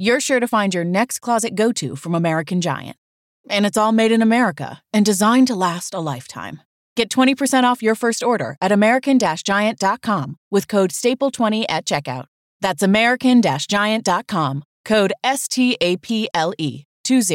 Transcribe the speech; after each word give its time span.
you're 0.00 0.18
sure 0.18 0.40
to 0.40 0.48
find 0.48 0.72
your 0.72 0.82
next 0.82 1.18
closet 1.18 1.54
go 1.54 1.72
to 1.72 1.94
from 1.94 2.14
American 2.14 2.62
Giant. 2.62 2.96
And 3.50 3.66
it's 3.66 3.76
all 3.76 3.92
made 3.92 4.12
in 4.12 4.22
America 4.22 4.82
and 4.92 5.04
designed 5.04 5.46
to 5.48 5.54
last 5.54 5.92
a 5.92 6.00
lifetime. 6.00 6.62
Get 6.96 7.10
20% 7.10 7.64
off 7.64 7.82
your 7.82 7.94
first 7.94 8.22
order 8.22 8.56
at 8.60 8.72
American 8.72 9.18
Giant.com 9.18 10.36
with 10.50 10.68
code 10.68 10.90
STAPLE20 10.90 11.64
at 11.68 11.84
checkout. 11.84 12.24
That's 12.60 12.82
American 12.82 13.42
Giant.com, 13.42 14.62
code 14.84 15.12
S 15.22 15.48
T 15.48 15.76
A 15.80 15.96
P 15.96 16.28
L 16.34 16.54
E 16.58 16.84
20. 17.04 17.28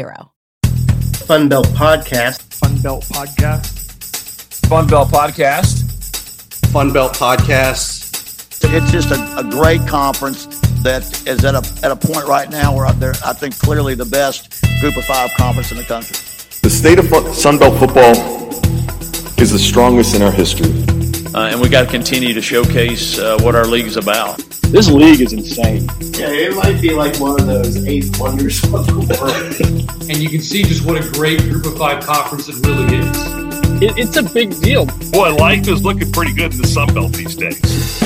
Fun 1.25 1.49
Belt 1.49 1.67
Podcast. 1.67 2.41
Fun 2.53 2.77
Belt 2.81 3.03
Podcast. 3.05 4.67
Fun 4.67 4.87
Belt 4.87 5.09
Podcast. 5.09 6.71
Fun 6.71 6.91
Belt 6.91 7.13
Podcast. 7.13 8.03
It's 8.73 8.91
just 8.91 9.11
a, 9.11 9.37
a 9.37 9.43
great 9.43 9.87
conference 9.87 10.64
that 10.85 11.27
is 11.27 11.43
at 11.43 11.55
a 11.55 11.63
at 11.83 11.91
a 11.91 11.95
point 11.95 12.27
right 12.27 12.49
now 12.49 12.75
where 12.75 12.91
they're 12.93 13.15
I 13.25 13.33
think 13.33 13.57
clearly 13.57 13.95
the 13.95 14.05
best 14.05 14.61
Group 14.79 14.95
of 14.97 15.05
Five 15.05 15.31
conference 15.35 15.71
in 15.71 15.77
the 15.77 15.83
country. 15.83 16.15
The 16.61 16.69
state 16.69 16.99
of 16.99 17.05
Sunbelt 17.05 17.77
football 17.79 18.15
is 19.41 19.51
the 19.51 19.59
strongest 19.59 20.15
in 20.15 20.21
our 20.21 20.31
history, 20.31 20.71
uh, 21.33 21.49
and 21.49 21.59
we 21.59 21.69
got 21.69 21.85
to 21.85 21.89
continue 21.91 22.33
to 22.33 22.41
showcase 22.41 23.17
uh, 23.17 23.37
what 23.41 23.55
our 23.55 23.65
league 23.65 23.87
is 23.87 23.97
about. 23.97 24.37
This 24.69 24.89
league 24.89 25.21
is 25.21 25.33
insane. 25.33 25.87
Yeah, 25.99 26.29
it 26.29 26.55
might 26.55 26.79
be 26.79 26.91
like 26.91 27.19
one 27.19 27.39
of 27.39 27.47
those 27.47 27.83
eight 27.87 28.05
wonders 28.19 28.63
of 28.65 28.85
the 28.85 29.17
world. 29.19 30.09
and 30.09 30.17
you 30.17 30.29
can 30.29 30.41
see 30.41 30.63
just 30.63 30.85
what 30.85 31.03
a 31.03 31.11
great 31.11 31.39
Group 31.41 31.65
of 31.65 31.77
Five 31.77 32.03
conference 32.05 32.47
it 32.47 32.65
really 32.65 32.97
is. 32.97 33.17
It, 33.81 33.97
it's 33.97 34.17
a 34.17 34.23
big 34.23 34.59
deal. 34.61 34.85
Boy, 35.11 35.33
life 35.35 35.67
is 35.67 35.83
looking 35.83 36.11
pretty 36.11 36.33
good 36.33 36.53
in 36.53 36.61
the 36.61 36.67
Sun 36.67 36.93
Belt 36.93 37.13
these 37.13 37.35
days. 37.35 38.04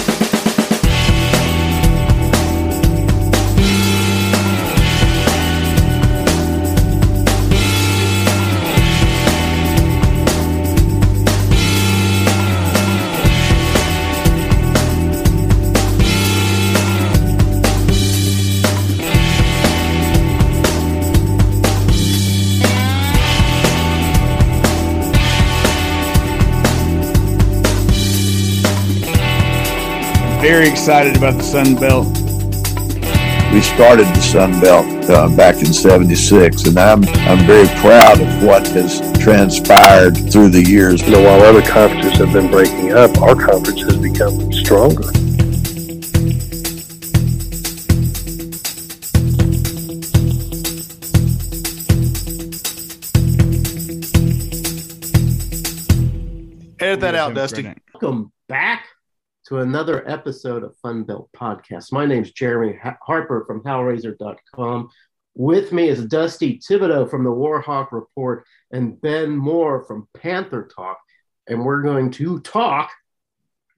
Very 30.50 30.68
excited 30.68 31.16
about 31.16 31.36
the 31.36 31.44
Sun 31.44 31.76
Belt. 31.76 32.08
We 33.54 33.62
started 33.62 34.08
the 34.08 34.20
Sun 34.20 34.60
Belt 34.60 35.08
uh, 35.08 35.30
back 35.38 35.58
in 35.58 35.72
'76, 35.72 36.66
and 36.66 36.80
I'm 36.80 37.04
I'm 37.30 37.46
very 37.46 37.68
proud 37.78 38.20
of 38.20 38.44
what 38.44 38.66
has 38.70 39.00
transpired 39.20 40.16
through 40.32 40.50
the 40.50 40.64
years. 40.64 41.04
You 41.04 41.12
know, 41.12 41.22
while 41.22 41.42
other 41.44 41.62
conferences 41.62 42.18
have 42.18 42.34
been 42.34 42.50
breaking 42.50 42.94
up, 42.94 43.16
our 43.20 43.36
conference 43.36 43.84
has 43.84 43.98
become 43.98 44.52
stronger. 44.52 45.12
Edit 56.80 57.02
that 57.02 57.14
out, 57.14 57.36
Dusty. 57.36 57.72
Welcome 57.94 58.32
back 58.48 58.88
to 59.50 59.58
another 59.58 60.08
episode 60.08 60.64
of 60.64 60.78
Fun 60.78 61.02
Belt 61.02 61.28
Podcast. 61.36 61.92
My 61.92 62.06
name 62.06 62.22
is 62.22 62.32
Jeremy 62.32 62.78
Harper 63.02 63.46
from 63.48 63.64
Hellraiser.com. 63.64 64.90
With 65.34 65.74
me 65.74 65.90
is 65.90 66.06
Dusty 66.06 66.60
Thibodeaux 66.60 67.10
from 67.10 67.24
the 67.24 67.32
Warhawk 67.32 67.92
Report 67.92 68.46
and 68.70 69.02
Ben 69.02 69.36
Moore 69.36 69.84
from 69.86 70.08
Panther 70.16 70.70
Talk. 70.76 71.00
And 71.48 71.66
we're 71.66 71.82
going 71.82 72.12
to 72.12 72.40
talk 72.42 72.92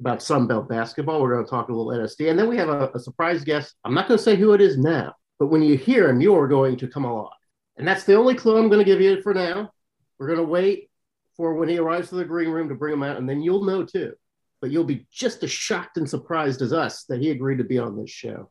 about 0.01 0.19
Sunbelt 0.19 0.67
basketball. 0.67 1.21
We're 1.21 1.35
going 1.35 1.45
to 1.45 1.49
talk 1.49 1.69
a 1.69 1.73
little 1.73 1.93
NSD. 1.93 2.29
And 2.29 2.37
then 2.37 2.49
we 2.49 2.57
have 2.57 2.67
a, 2.67 2.91
a 2.93 2.99
surprise 2.99 3.45
guest. 3.45 3.73
I'm 3.85 3.93
not 3.93 4.09
going 4.09 4.17
to 4.17 4.23
say 4.23 4.35
who 4.35 4.51
it 4.51 4.59
is 4.59 4.77
now, 4.77 5.15
but 5.39 5.47
when 5.47 5.61
you 5.61 5.77
hear 5.77 6.09
him, 6.09 6.19
you're 6.19 6.49
going 6.49 6.75
to 6.79 6.87
come 6.89 7.05
alive. 7.05 7.31
And 7.77 7.87
that's 7.87 8.03
the 8.03 8.15
only 8.15 8.35
clue 8.35 8.57
I'm 8.57 8.67
going 8.67 8.83
to 8.83 8.91
give 8.91 8.99
you 8.99 9.21
for 9.21 9.33
now. 9.33 9.71
We're 10.19 10.27
going 10.27 10.37
to 10.37 10.43
wait 10.43 10.89
for 11.37 11.53
when 11.53 11.69
he 11.69 11.77
arrives 11.77 12.09
to 12.09 12.15
the 12.15 12.25
green 12.25 12.49
room 12.49 12.67
to 12.67 12.75
bring 12.75 12.93
him 12.93 13.03
out, 13.03 13.15
and 13.15 13.29
then 13.29 13.41
you'll 13.41 13.63
know 13.63 13.85
too 13.85 14.15
but 14.61 14.71
you'll 14.71 14.83
be 14.83 15.05
just 15.11 15.43
as 15.43 15.51
shocked 15.51 15.97
and 15.97 16.09
surprised 16.09 16.61
as 16.61 16.71
us 16.71 17.03
that 17.05 17.19
he 17.19 17.31
agreed 17.31 17.57
to 17.57 17.63
be 17.63 17.79
on 17.79 17.97
this 17.97 18.09
show. 18.09 18.49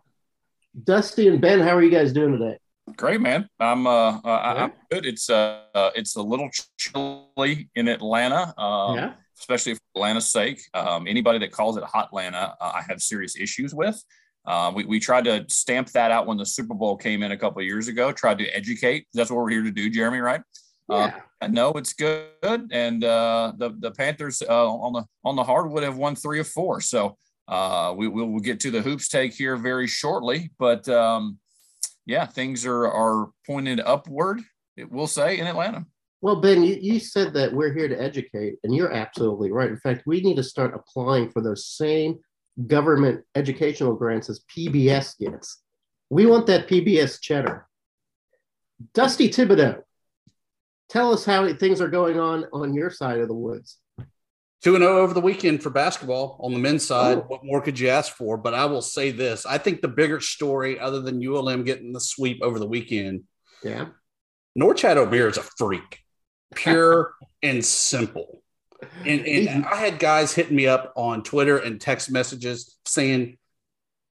Dusty 0.85 1.29
and 1.29 1.41
Ben, 1.41 1.61
how 1.61 1.77
are 1.77 1.83
you 1.83 1.91
guys 1.91 2.13
doing 2.13 2.33
today? 2.33 2.59
Great, 2.97 3.21
man. 3.21 3.49
I'm 3.59 3.87
uh, 3.87 4.19
uh 4.25 4.29
I'm 4.29 4.73
good. 4.91 5.07
It's 5.07 5.31
uh, 5.31 5.63
uh, 5.75 5.91
it's 5.95 6.17
a 6.17 6.23
little 6.23 6.51
chilly 6.77 7.71
in 7.75 7.89
Atlanta. 7.89 8.53
Um, 8.61 8.97
yeah. 8.97 9.13
Especially 9.39 9.75
for 9.75 9.81
Atlanta's 9.97 10.31
sake. 10.31 10.61
Um, 10.75 11.07
anybody 11.07 11.39
that 11.39 11.51
calls 11.51 11.79
it 11.79 11.85
hot 11.85 12.09
Atlanta, 12.09 12.55
uh, 12.61 12.73
I 12.75 12.83
have 12.89 13.01
serious 13.01 13.37
issues 13.37 13.75
with. 13.75 14.03
Uh, 14.45 14.71
we, 14.75 14.85
we 14.85 15.01
tried 15.01 15.25
to 15.25 15.45
stamp 15.49 15.89
that 15.93 16.11
out 16.11 16.27
when 16.27 16.37
the 16.37 16.45
Super 16.45 16.75
Bowl 16.75 16.97
came 16.97 17.23
in 17.23 17.33
a 17.33 17.37
couple 17.37 17.61
of 17.61 17.67
years 17.67 17.89
ago, 17.89 18.13
tried 18.13 18.39
to 18.39 18.47
educate. 18.49 19.07
That's 19.15 19.31
what 19.31 19.39
we're 19.39 19.51
here 19.51 19.63
to 19.63 19.71
do, 19.71 19.89
Jeremy, 19.89 20.19
right? 20.19 20.43
Uh, 20.91 21.11
yeah. 21.15 21.21
Uh, 21.41 21.47
no, 21.47 21.71
it's 21.73 21.93
good, 21.95 22.69
and 22.71 23.03
uh, 23.05 23.53
the 23.57 23.71
the 23.79 23.91
Panthers 23.93 24.43
uh, 24.43 24.69
on 24.69 24.93
the 24.93 25.05
on 25.25 25.37
the 25.37 25.45
hardwood 25.45 25.85
have 25.85 25.97
won 25.97 26.15
three 26.15 26.41
of 26.41 26.49
four. 26.49 26.81
So 26.81 27.17
uh, 27.49 27.95
we 27.97 28.09
will 28.09 28.27
we'll 28.27 28.41
get 28.41 28.61
to 28.61 28.71
the 28.71 28.83
hoops 28.83 29.09
take 29.09 29.33
here 29.33 29.57
very 29.57 29.87
shortly, 29.87 30.51
but 30.59 30.89
um, 30.89 31.39
yeah, 32.07 32.27
things 32.27 32.67
are 32.67 32.87
are 32.87 33.31
pointed 33.47 33.81
upward. 33.81 34.41
It 34.77 34.91
will 34.91 35.07
say 35.07 35.39
in 35.39 35.47
Atlanta. 35.47 35.87
Well, 36.23 36.37
Ben, 36.37 36.63
you, 36.63 36.77
you 36.79 37.01
said 37.01 37.33
that 37.35 37.53
we're 37.53 37.73
here 37.73 37.89
to 37.89 38.01
educate, 38.01 38.57
and 38.63 38.75
you're 38.75 38.93
absolutely 38.93 39.51
right. 39.51 39.71
In 39.71 39.79
fact, 39.79 40.03
we 40.07 40.21
need 40.21 40.37
to 40.37 40.43
start 40.43 40.75
applying 40.75 41.31
for 41.31 41.41
those 41.41 41.67
same 41.67 42.19
government 42.67 43.25
educational 43.35 43.95
grants 43.95 44.29
as 44.29 44.45
PBS 44.55 45.19
gets. 45.19 45.63
We 46.11 46.27
want 46.27 46.47
that 46.49 46.69
PBS 46.69 47.21
cheddar. 47.21 47.67
Dusty 48.93 49.29
Thibodeaux, 49.29 49.83
tell 50.91 51.13
us 51.13 51.25
how 51.25 51.53
things 51.55 51.81
are 51.81 51.89
going 51.89 52.19
on 52.19 52.45
on 52.53 52.75
your 52.75 52.91
side 52.91 53.21
of 53.21 53.29
the 53.29 53.35
woods. 53.35 53.79
2 54.63 54.77
0 54.77 54.99
over 54.99 55.15
the 55.15 55.21
weekend 55.21 55.63
for 55.63 55.71
basketball 55.71 56.39
on 56.41 56.53
the 56.53 56.59
men's 56.59 56.87
side. 56.87 57.19
Oh. 57.19 57.25
What 57.29 57.45
more 57.45 57.63
could 57.63 57.79
you 57.79 57.89
ask 57.89 58.13
for? 58.13 58.37
But 58.37 58.53
I 58.53 58.67
will 58.67 58.83
say 58.83 59.11
this 59.11 59.47
I 59.47 59.57
think 59.57 59.81
the 59.81 59.89
bigger 59.89 60.21
story, 60.21 60.79
other 60.79 61.01
than 61.01 61.27
ULM 61.27 61.65
getting 61.65 61.93
the 61.93 62.01
sweep 62.01 62.43
over 62.43 62.59
the 62.59 62.67
weekend, 62.67 63.23
yeah, 63.65 63.87
Norchad 64.59 64.97
Omier 64.97 65.31
is 65.31 65.39
a 65.39 65.43
freak, 65.43 66.01
pure 66.55 67.15
and 67.43 67.65
simple. 67.65 68.43
And, 69.05 69.27
and 69.27 69.67
I 69.67 69.77
had 69.77 69.99
guys 69.99 70.33
hitting 70.33 70.57
me 70.57 70.67
up 70.67 70.95
on 70.97 71.23
Twitter 71.23 71.59
and 71.59 71.79
text 71.79 72.11
messages 72.11 72.79
saying, 72.87 73.37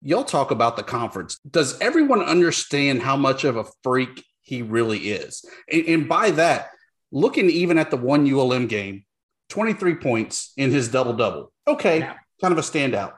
Y'all 0.01 0.25
talk 0.25 0.51
about 0.51 0.77
the 0.77 0.83
conference. 0.83 1.39
Does 1.51 1.81
everyone 1.81 2.23
understand 2.23 3.01
how 3.01 3.17
much 3.17 3.45
of 3.45 3.57
a 3.57 3.65
freak 3.83 4.23
he 4.45 4.63
really 4.63 4.99
is. 4.99 5.45
And, 5.71 5.87
and 5.87 6.09
by 6.09 6.31
that, 6.33 6.69
looking 7.11 7.49
even 7.51 7.79
at 7.79 7.91
the 7.91 7.97
one 7.97 8.31
ULM 8.31 8.69
game, 8.69 9.05
23 9.49 9.97
points 9.97 10.53
in 10.57 10.71
his 10.71 10.89
double 10.89 11.15
double. 11.15 11.53
Okay, 11.67 12.01
yeah. 12.01 12.15
kind 12.41 12.53
of 12.53 12.59
a 12.59 12.63
standout. 12.63 13.15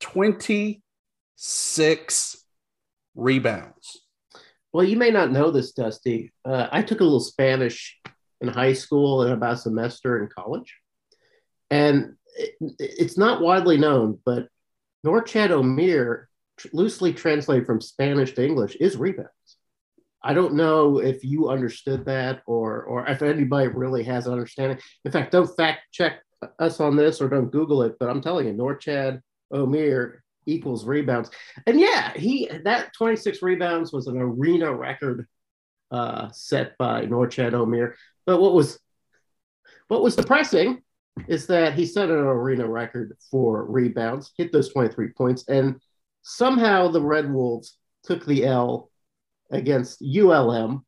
26 0.00 2.44
rebounds. 3.14 3.98
Well, 4.72 4.84
you 4.84 4.96
may 4.96 5.10
not 5.10 5.32
know 5.32 5.50
this, 5.50 5.72
Dusty. 5.72 6.32
Uh, 6.44 6.68
I 6.70 6.82
took 6.82 7.00
a 7.00 7.04
little 7.04 7.20
Spanish 7.20 7.98
in 8.40 8.48
high 8.48 8.72
school 8.72 9.22
and 9.22 9.32
about 9.32 9.54
a 9.54 9.58
semester 9.58 10.22
in 10.22 10.28
college. 10.28 10.76
And 11.70 12.14
it, 12.36 12.54
it's 12.78 13.18
not 13.18 13.42
widely 13.42 13.76
known, 13.76 14.20
but 14.24 14.46
Norchad 15.04 15.50
Omier, 15.50 16.26
loosely 16.72 17.12
translated 17.12 17.66
from 17.66 17.80
Spanish 17.80 18.32
to 18.34 18.44
English, 18.44 18.76
is 18.76 18.96
rebound. 18.96 19.28
I 20.22 20.34
don't 20.34 20.54
know 20.54 20.98
if 20.98 21.24
you 21.24 21.48
understood 21.48 22.04
that 22.06 22.42
or 22.46 22.82
or 22.82 23.06
if 23.06 23.22
anybody 23.22 23.68
really 23.68 24.02
has 24.04 24.26
an 24.26 24.32
understanding. 24.32 24.78
In 25.04 25.12
fact, 25.12 25.32
don't 25.32 25.46
fact 25.56 25.80
check 25.92 26.20
us 26.58 26.80
on 26.80 26.96
this 26.96 27.20
or 27.20 27.28
don't 27.28 27.50
Google 27.50 27.82
it, 27.82 27.96
but 27.98 28.10
I'm 28.10 28.20
telling 28.20 28.46
you, 28.46 28.54
Norchad 28.54 29.20
Omier 29.52 30.18
equals 30.46 30.84
rebounds. 30.84 31.30
And 31.66 31.80
yeah, 31.80 32.12
he 32.14 32.50
that 32.64 32.92
26 32.94 33.42
rebounds 33.42 33.92
was 33.92 34.06
an 34.06 34.18
arena 34.18 34.74
record 34.74 35.26
uh, 35.90 36.28
set 36.32 36.76
by 36.78 37.06
Norchad 37.06 37.52
Omier. 37.52 37.94
But 38.26 38.40
what 38.40 38.54
was 38.54 38.78
what 39.88 40.02
was 40.02 40.16
depressing 40.16 40.82
is 41.28 41.46
that 41.48 41.74
he 41.74 41.84
set 41.84 42.10
an 42.10 42.16
arena 42.16 42.66
record 42.68 43.16
for 43.30 43.64
rebounds, 43.64 44.32
hit 44.36 44.52
those 44.52 44.72
23 44.72 45.08
points, 45.08 45.44
and 45.48 45.80
somehow 46.22 46.88
the 46.88 47.02
Red 47.02 47.32
Wolves 47.32 47.76
took 48.04 48.24
the 48.24 48.44
L 48.44 48.89
against 49.50 50.02
ULM, 50.02 50.84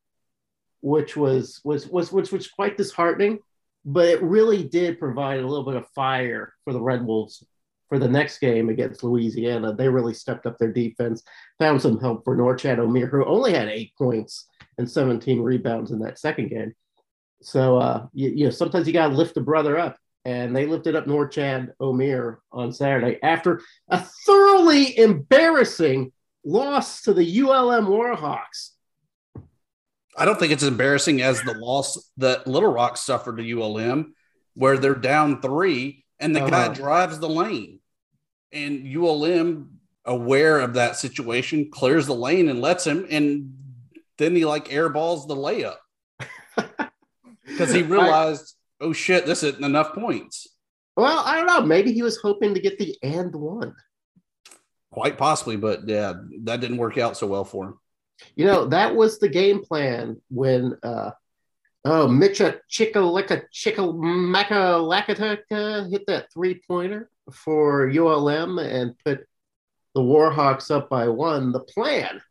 which 0.81 1.15
was 1.15 1.61
was 1.63 1.87
was 1.87 2.11
which 2.11 2.31
was 2.31 2.47
quite 2.47 2.77
disheartening, 2.77 3.39
but 3.85 4.07
it 4.07 4.21
really 4.21 4.63
did 4.63 4.99
provide 4.99 5.39
a 5.39 5.47
little 5.47 5.65
bit 5.65 5.75
of 5.75 5.87
fire 5.89 6.53
for 6.63 6.73
the 6.73 6.81
Red 6.81 7.05
Wolves 7.05 7.45
for 7.89 7.99
the 7.99 8.09
next 8.09 8.39
game 8.39 8.69
against 8.69 9.03
Louisiana. 9.03 9.75
They 9.75 9.87
really 9.87 10.13
stepped 10.13 10.45
up 10.45 10.57
their 10.57 10.71
defense, 10.71 11.23
found 11.59 11.81
some 11.81 11.99
help 11.99 12.23
for 12.23 12.35
Norchad 12.35 12.79
Omier, 12.79 13.09
who 13.09 13.23
only 13.25 13.53
had 13.53 13.69
eight 13.69 13.93
points 13.97 14.47
and 14.77 14.89
17 14.89 15.41
rebounds 15.41 15.91
in 15.91 15.99
that 15.99 16.17
second 16.17 16.49
game. 16.49 16.73
So 17.41 17.77
uh, 17.77 18.07
you, 18.13 18.29
you 18.29 18.45
know 18.45 18.49
sometimes 18.49 18.87
you 18.87 18.93
got 18.93 19.09
to 19.09 19.15
lift 19.15 19.37
a 19.37 19.41
brother 19.41 19.77
up, 19.77 19.97
and 20.25 20.55
they 20.55 20.65
lifted 20.65 20.95
up 20.95 21.05
Norchad 21.05 21.69
Omier 21.79 22.37
on 22.51 22.71
Saturday 22.71 23.19
after 23.21 23.61
a 23.89 24.03
thoroughly 24.25 24.97
embarrassing 24.97 26.11
loss 26.43 27.03
to 27.03 27.13
the 27.13 27.41
ULM 27.41 27.85
Warhawks. 27.87 28.69
I 30.15 30.25
don't 30.25 30.39
think 30.39 30.51
it's 30.51 30.63
embarrassing 30.63 31.21
as 31.21 31.41
the 31.41 31.53
loss 31.55 32.11
that 32.17 32.45
Little 32.45 32.71
Rock 32.71 32.97
suffered 32.97 33.37
to 33.37 33.61
ULM, 33.61 34.13
where 34.53 34.77
they're 34.77 34.93
down 34.93 35.41
three 35.41 36.03
and 36.19 36.35
the 36.35 36.41
uh-huh. 36.41 36.67
guy 36.67 36.73
drives 36.73 37.19
the 37.19 37.29
lane, 37.29 37.79
and 38.51 38.87
ULM, 38.87 39.79
aware 40.05 40.59
of 40.59 40.75
that 40.75 40.95
situation, 40.95 41.69
clears 41.71 42.05
the 42.05 42.15
lane 42.15 42.49
and 42.49 42.61
lets 42.61 42.85
him, 42.85 43.05
and 43.09 43.53
then 44.17 44.35
he 44.35 44.45
like 44.45 44.69
airballs 44.69 45.27
the 45.27 45.35
layup 45.35 45.77
because 47.45 47.73
he 47.73 47.81
realized, 47.81 48.55
I, 48.79 48.85
oh 48.85 48.93
shit, 48.93 49.25
this 49.25 49.43
isn't 49.43 49.63
enough 49.63 49.93
points. 49.93 50.47
Well, 50.95 51.23
I 51.25 51.37
don't 51.37 51.47
know. 51.47 51.61
Maybe 51.61 51.91
he 51.91 52.03
was 52.03 52.17
hoping 52.17 52.53
to 52.53 52.61
get 52.61 52.77
the 52.77 52.95
and 53.01 53.35
one. 53.35 53.73
Quite 54.93 55.17
possibly, 55.17 55.55
but 55.55 55.87
yeah, 55.87 56.13
that 56.43 56.61
didn't 56.61 56.77
work 56.77 56.99
out 56.99 57.17
so 57.17 57.25
well 57.25 57.43
for 57.43 57.65
him. 57.65 57.79
You 58.35 58.45
know, 58.45 58.65
that 58.65 58.95
was 58.95 59.17
the 59.17 59.27
game 59.27 59.63
plan 59.63 60.21
when 60.29 60.77
uh 60.83 61.09
oh 61.83 62.07
Mitcha 62.07 62.59
Chickalika 62.69 63.41
Chickamacka 63.51 64.77
Lakataka 64.85 65.89
hit 65.89 66.05
that 66.05 66.31
three 66.31 66.61
pointer 66.67 67.09
for 67.31 67.89
ULM 67.89 68.59
and 68.59 68.93
put 69.03 69.25
the 69.95 70.01
Warhawks 70.01 70.69
up 70.69 70.89
by 70.89 71.07
one. 71.07 71.51
The 71.51 71.61
plan 71.61 72.21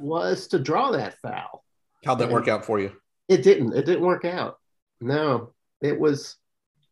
was 0.00 0.48
to 0.48 0.58
draw 0.58 0.90
that 0.90 1.16
foul. 1.20 1.64
How'd 2.04 2.18
that 2.18 2.24
and 2.24 2.32
work 2.32 2.48
out 2.48 2.64
for 2.64 2.80
you? 2.80 2.90
It 3.28 3.44
didn't. 3.44 3.72
It 3.74 3.86
didn't 3.86 4.04
work 4.04 4.24
out. 4.24 4.58
No, 5.00 5.52
it 5.80 5.96
was 5.96 6.38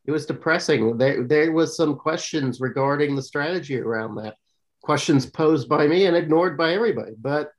it 0.05 0.11
was 0.11 0.25
depressing. 0.25 0.97
There 0.97 1.25
there 1.25 1.51
was 1.51 1.75
some 1.75 1.97
questions 1.97 2.61
regarding 2.61 3.17
the 3.17 3.21
strategy 3.21 3.77
around 3.77 4.15
that. 4.15 4.35
Questions 4.87 5.25
posed 5.25 5.67
by 5.67 5.85
me 5.85 6.05
and 6.05 6.15
ignored 6.15 6.57
by 6.57 6.71
everybody. 6.71 7.11
But 7.19 7.51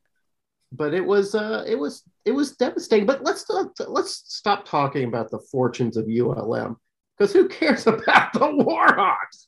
but 0.73 0.95
it 0.95 1.05
was 1.05 1.35
uh 1.35 1.63
it 1.69 1.79
was 1.79 2.03
it 2.25 2.33
was 2.33 2.57
devastating. 2.57 3.05
But 3.05 3.23
let's 3.23 3.45
let's 3.87 4.23
stop 4.29 4.65
talking 4.65 5.05
about 5.05 5.31
the 5.31 5.39
fortunes 5.53 5.99
of 5.99 6.09
ULM 6.09 6.79
because 7.19 7.35
who 7.35 7.47
cares 7.47 7.87
about 7.87 8.33
the 8.33 8.41
Warhawks? 8.41 9.45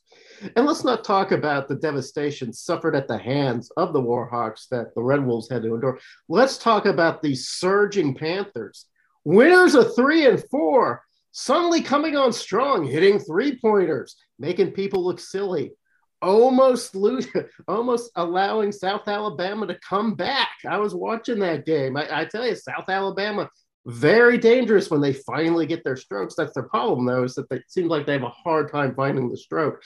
And 0.55 0.67
let's 0.67 0.83
not 0.83 1.03
talk 1.03 1.31
about 1.31 1.67
the 1.67 1.75
devastation 1.75 2.53
suffered 2.53 2.95
at 2.95 3.07
the 3.07 3.17
hands 3.17 3.71
of 3.77 3.93
the 3.93 4.01
Warhawks 4.01 4.67
that 4.69 4.93
the 4.93 5.01
Red 5.01 5.25
Wolves 5.25 5.49
had 5.49 5.63
to 5.63 5.73
endure. 5.73 5.99
Let's 6.29 6.59
talk 6.59 6.85
about 6.85 7.23
the 7.23 7.33
surging 7.33 8.13
Panthers 8.13 8.85
Winners 9.23 9.73
of 9.73 9.95
three 9.95 10.27
and 10.27 10.43
four, 10.51 11.03
suddenly 11.31 11.81
coming 11.81 12.15
on 12.15 12.31
strong, 12.31 12.85
hitting 12.85 13.17
three 13.17 13.59
pointers, 13.59 14.17
making 14.37 14.73
people 14.73 15.03
look 15.03 15.19
silly, 15.19 15.73
almost 16.21 16.95
lose, 16.95 17.27
almost 17.67 18.11
allowing 18.15 18.71
South 18.71 19.07
Alabama 19.07 19.67
to 19.67 19.77
come 19.87 20.15
back. 20.15 20.49
I 20.67 20.77
was 20.77 20.95
watching 20.95 21.39
that 21.39 21.65
game. 21.65 21.97
I, 21.97 22.21
I 22.21 22.25
tell 22.25 22.45
you, 22.45 22.55
South 22.55 22.89
Alabama 22.89 23.49
very 23.85 24.37
dangerous 24.37 24.91
when 24.91 25.01
they 25.01 25.13
finally 25.13 25.65
get 25.65 25.83
their 25.83 25.95
strokes. 25.95 26.35
That's 26.35 26.53
their 26.53 26.63
problem, 26.63 27.05
though, 27.05 27.23
is 27.23 27.35
that 27.35 27.49
they 27.49 27.61
seem 27.67 27.87
like 27.87 28.05
they 28.05 28.13
have 28.13 28.23
a 28.23 28.29
hard 28.29 28.71
time 28.71 28.93
finding 28.95 29.29
the 29.29 29.37
stroke. 29.37 29.81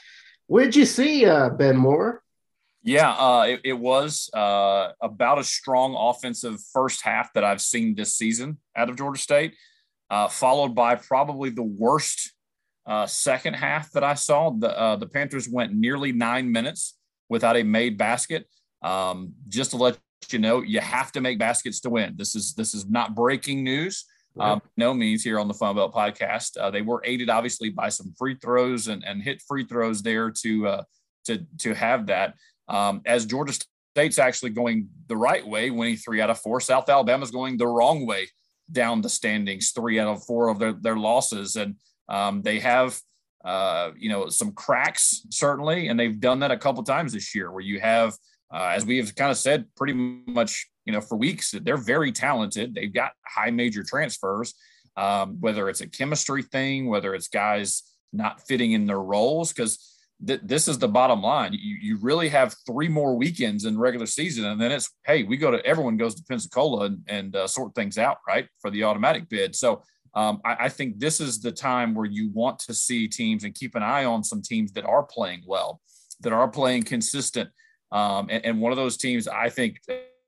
Did 0.53 0.75
you 0.75 0.85
see, 0.85 1.25
uh, 1.25 1.49
Ben 1.49 1.77
Moore? 1.77 2.21
Yeah, 2.83 3.11
uh, 3.13 3.45
it, 3.47 3.61
it, 3.63 3.73
was 3.73 4.29
uh, 4.31 4.91
about 5.01 5.39
a 5.39 5.43
strong 5.43 5.95
offensive 5.97 6.59
first 6.71 7.01
half 7.01 7.33
that 7.33 7.43
I've 7.43 7.61
seen 7.61 7.95
this 7.95 8.13
season 8.13 8.59
out 8.75 8.91
of 8.91 8.95
Georgia 8.95 9.19
State, 9.19 9.55
uh, 10.11 10.27
followed 10.27 10.75
by 10.75 10.93
probably 10.93 11.49
the 11.49 11.63
worst 11.63 12.34
uh, 12.85 13.05
second 13.05 13.55
half 13.55 13.91
that 13.91 14.03
I 14.03 14.13
saw. 14.13 14.51
The, 14.51 14.77
uh, 14.77 14.95
the 14.95 15.07
Panthers 15.07 15.49
went 15.49 15.73
nearly 15.73 16.11
nine 16.11 16.51
minutes 16.51 16.97
without 17.29 17.57
a 17.57 17.63
made 17.63 17.97
basket. 17.97 18.47
Um, 18.81 19.33
just 19.47 19.71
to 19.71 19.77
let 19.77 19.97
you 20.29 20.39
know, 20.39 20.61
you 20.61 20.79
have 20.79 21.11
to 21.13 21.21
make 21.21 21.39
baskets 21.39 21.79
to 21.81 21.89
win. 21.89 22.15
This 22.17 22.35
is 22.35 22.53
this 22.53 22.73
is 22.73 22.87
not 22.89 23.15
breaking 23.15 23.63
news. 23.63 24.05
Um, 24.37 24.61
no 24.75 24.93
means 24.93 25.23
here 25.23 25.39
on 25.39 25.47
the 25.47 25.53
Fun 25.53 25.75
Belt 25.75 25.93
podcast. 25.93 26.57
Uh, 26.59 26.69
they 26.69 26.81
were 26.81 27.01
aided 27.05 27.29
obviously 27.29 27.69
by 27.69 27.87
some 27.87 28.13
free 28.17 28.35
throws 28.35 28.87
and, 28.87 29.01
and 29.05 29.23
hit 29.23 29.41
free 29.47 29.63
throws 29.63 30.01
there 30.01 30.29
to 30.29 30.81
to 31.25 31.45
to 31.59 31.73
have 31.73 32.07
that. 32.07 32.35
Um, 32.67 33.01
as 33.05 33.25
Georgia 33.25 33.53
State's 33.95 34.19
actually 34.19 34.49
going 34.49 34.89
the 35.07 35.15
right 35.15 35.45
way, 35.47 35.69
winning 35.69 35.95
three 35.95 36.19
out 36.19 36.29
of 36.29 36.39
four. 36.39 36.59
South 36.59 36.89
Alabama's 36.89 37.31
going 37.31 37.57
the 37.57 37.67
wrong 37.67 38.05
way 38.05 38.27
down 38.69 39.01
the 39.01 39.09
standings, 39.09 39.71
three 39.71 39.99
out 39.99 40.09
of 40.09 40.25
four 40.25 40.49
of 40.49 40.59
their, 40.59 40.73
their 40.73 40.97
losses. 40.97 41.55
And 41.55 41.75
um, 42.09 42.41
they 42.41 42.59
have, 42.59 42.99
uh, 43.43 43.91
you 43.97 44.09
know, 44.09 44.29
some 44.29 44.51
cracks 44.51 45.25
certainly. 45.29 45.87
And 45.87 45.99
they've 45.99 46.19
done 46.19 46.39
that 46.39 46.51
a 46.51 46.57
couple 46.57 46.83
times 46.83 47.13
this 47.13 47.35
year 47.35 47.51
where 47.51 47.63
you 47.63 47.79
have, 47.79 48.13
uh, 48.53 48.71
as 48.75 48.85
we 48.85 48.97
have 48.97 49.15
kind 49.15 49.31
of 49.31 49.37
said 49.37 49.65
pretty 49.75 49.93
much, 49.93 50.67
you 50.85 50.93
know, 50.93 51.01
for 51.01 51.17
weeks, 51.17 51.51
they're 51.51 51.77
very 51.77 52.11
talented. 52.11 52.75
They've 52.75 52.93
got 52.93 53.13
high 53.25 53.51
major 53.51 53.83
transfers, 53.83 54.53
um, 54.97 55.37
whether 55.39 55.67
it's 55.69 55.81
a 55.81 55.87
chemistry 55.87 56.43
thing, 56.43 56.87
whether 56.87 57.15
it's 57.15 57.27
guys 57.27 57.83
not 58.13 58.41
fitting 58.47 58.73
in 58.73 58.85
their 58.85 59.01
roles. 59.01 59.51
Because 59.51 59.95
th- 60.25 60.41
this 60.43 60.67
is 60.67 60.77
the 60.77 60.87
bottom 60.87 61.21
line. 61.21 61.53
You, 61.53 61.77
you 61.81 61.97
really 61.97 62.29
have 62.29 62.55
three 62.65 62.87
more 62.87 63.15
weekends 63.15 63.65
in 63.65 63.77
regular 63.77 64.05
season, 64.05 64.45
and 64.45 64.61
then 64.61 64.71
it's 64.71 64.91
hey, 65.05 65.23
we 65.23 65.37
go 65.37 65.51
to 65.51 65.65
everyone 65.65 65.97
goes 65.97 66.15
to 66.15 66.23
Pensacola 66.23 66.85
and, 66.85 66.99
and 67.07 67.35
uh, 67.35 67.47
sort 67.47 67.73
things 67.75 67.97
out 67.97 68.17
right 68.27 68.47
for 68.61 68.69
the 68.69 68.83
automatic 68.83 69.27
bid. 69.27 69.55
So 69.55 69.81
um, 70.15 70.41
I, 70.45 70.55
I, 70.61 70.69
think 70.69 70.99
this 70.99 71.19
is 71.19 71.41
the 71.41 71.51
time 71.51 71.93
where 71.93 72.05
you 72.05 72.29
want 72.31 72.59
to 72.59 72.73
see 72.73 73.07
teams 73.07 73.43
and 73.43 73.53
keep 73.53 73.75
an 73.75 73.83
eye 73.83 74.05
on 74.05 74.23
some 74.23 74.41
teams 74.41 74.71
that 74.73 74.85
are 74.85 75.03
playing 75.03 75.43
well, 75.45 75.81
that 76.21 76.31
are 76.31 76.47
playing 76.47 76.83
consistent. 76.83 77.49
Um, 77.91 78.27
and, 78.29 78.45
and, 78.45 78.61
one 78.61 78.71
of 78.71 78.77
those 78.77 78.97
teams, 78.97 79.27
I 79.27 79.49
think, 79.49 79.77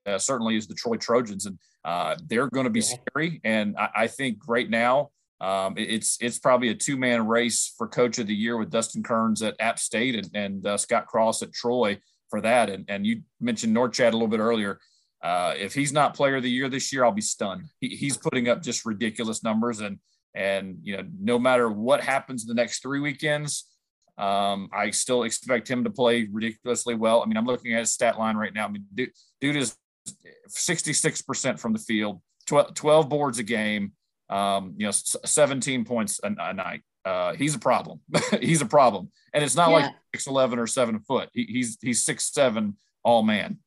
uh, 0.06 0.18
certainly 0.18 0.56
is 0.56 0.66
the 0.66 0.74
Troy 0.74 0.96
Trojans, 0.96 1.46
and 1.46 1.58
uh, 1.84 2.16
they're 2.26 2.48
going 2.48 2.64
to 2.64 2.70
be 2.70 2.82
scary. 2.82 3.40
And 3.44 3.76
I, 3.78 3.88
I 3.96 4.06
think 4.06 4.38
right 4.46 4.68
now 4.68 5.10
um, 5.40 5.74
it's 5.76 6.18
it's 6.20 6.38
probably 6.38 6.68
a 6.68 6.74
two 6.74 6.96
man 6.96 7.26
race 7.26 7.72
for 7.76 7.88
Coach 7.88 8.18
of 8.18 8.26
the 8.26 8.34
Year 8.34 8.56
with 8.56 8.70
Dustin 8.70 9.02
Kerns 9.02 9.42
at 9.42 9.54
App 9.60 9.78
State 9.78 10.16
and, 10.16 10.30
and 10.34 10.66
uh, 10.66 10.76
Scott 10.76 11.06
Cross 11.06 11.42
at 11.42 11.52
Troy 11.52 11.98
for 12.28 12.40
that. 12.40 12.68
And 12.70 12.84
and 12.88 13.06
you 13.06 13.22
mentioned 13.40 13.76
Norchad 13.76 14.10
a 14.10 14.12
little 14.12 14.28
bit 14.28 14.40
earlier. 14.40 14.80
Uh, 15.22 15.54
if 15.56 15.74
he's 15.74 15.92
not 15.92 16.14
Player 16.14 16.36
of 16.36 16.42
the 16.42 16.50
Year 16.50 16.68
this 16.68 16.92
year, 16.92 17.04
I'll 17.04 17.12
be 17.12 17.20
stunned. 17.20 17.64
He, 17.80 17.88
he's 17.88 18.16
putting 18.16 18.48
up 18.48 18.62
just 18.62 18.86
ridiculous 18.86 19.42
numbers, 19.42 19.80
and 19.80 19.98
and 20.34 20.78
you 20.82 20.96
know 20.96 21.04
no 21.20 21.38
matter 21.38 21.68
what 21.68 22.02
happens 22.02 22.44
the 22.44 22.54
next 22.54 22.80
three 22.82 23.00
weekends, 23.00 23.64
um, 24.16 24.68
I 24.72 24.90
still 24.90 25.24
expect 25.24 25.68
him 25.68 25.84
to 25.84 25.90
play 25.90 26.28
ridiculously 26.30 26.94
well. 26.94 27.22
I 27.22 27.26
mean, 27.26 27.36
I'm 27.36 27.46
looking 27.46 27.74
at 27.74 27.80
his 27.80 27.92
stat 27.92 28.18
line 28.18 28.36
right 28.36 28.54
now. 28.54 28.66
I 28.66 28.70
mean, 28.70 28.84
dude, 28.94 29.10
dude 29.40 29.56
is 29.56 29.76
66% 30.48 31.58
from 31.58 31.72
the 31.72 31.78
field, 31.78 32.20
12, 32.46 32.74
12 32.74 33.08
boards 33.08 33.38
a 33.38 33.42
game 33.42 33.92
um, 34.30 34.74
you 34.76 34.86
know, 34.86 34.92
17 34.92 35.84
points 35.84 36.20
a, 36.22 36.34
a 36.38 36.52
night. 36.52 36.82
Uh, 37.04 37.34
he's 37.34 37.54
a 37.54 37.58
problem. 37.58 38.00
he's 38.40 38.60
a 38.60 38.66
problem, 38.66 39.10
and 39.32 39.42
it's 39.42 39.54
not 39.54 39.70
yeah. 39.70 39.76
like 39.76 39.94
six 40.14 40.26
eleven 40.26 40.58
or 40.58 40.66
seven 40.66 40.98
foot. 41.00 41.30
He, 41.32 41.44
he's 41.44 41.78
he's 41.80 42.04
six 42.04 42.30
seven, 42.32 42.76
all 43.02 43.22
man. 43.22 43.58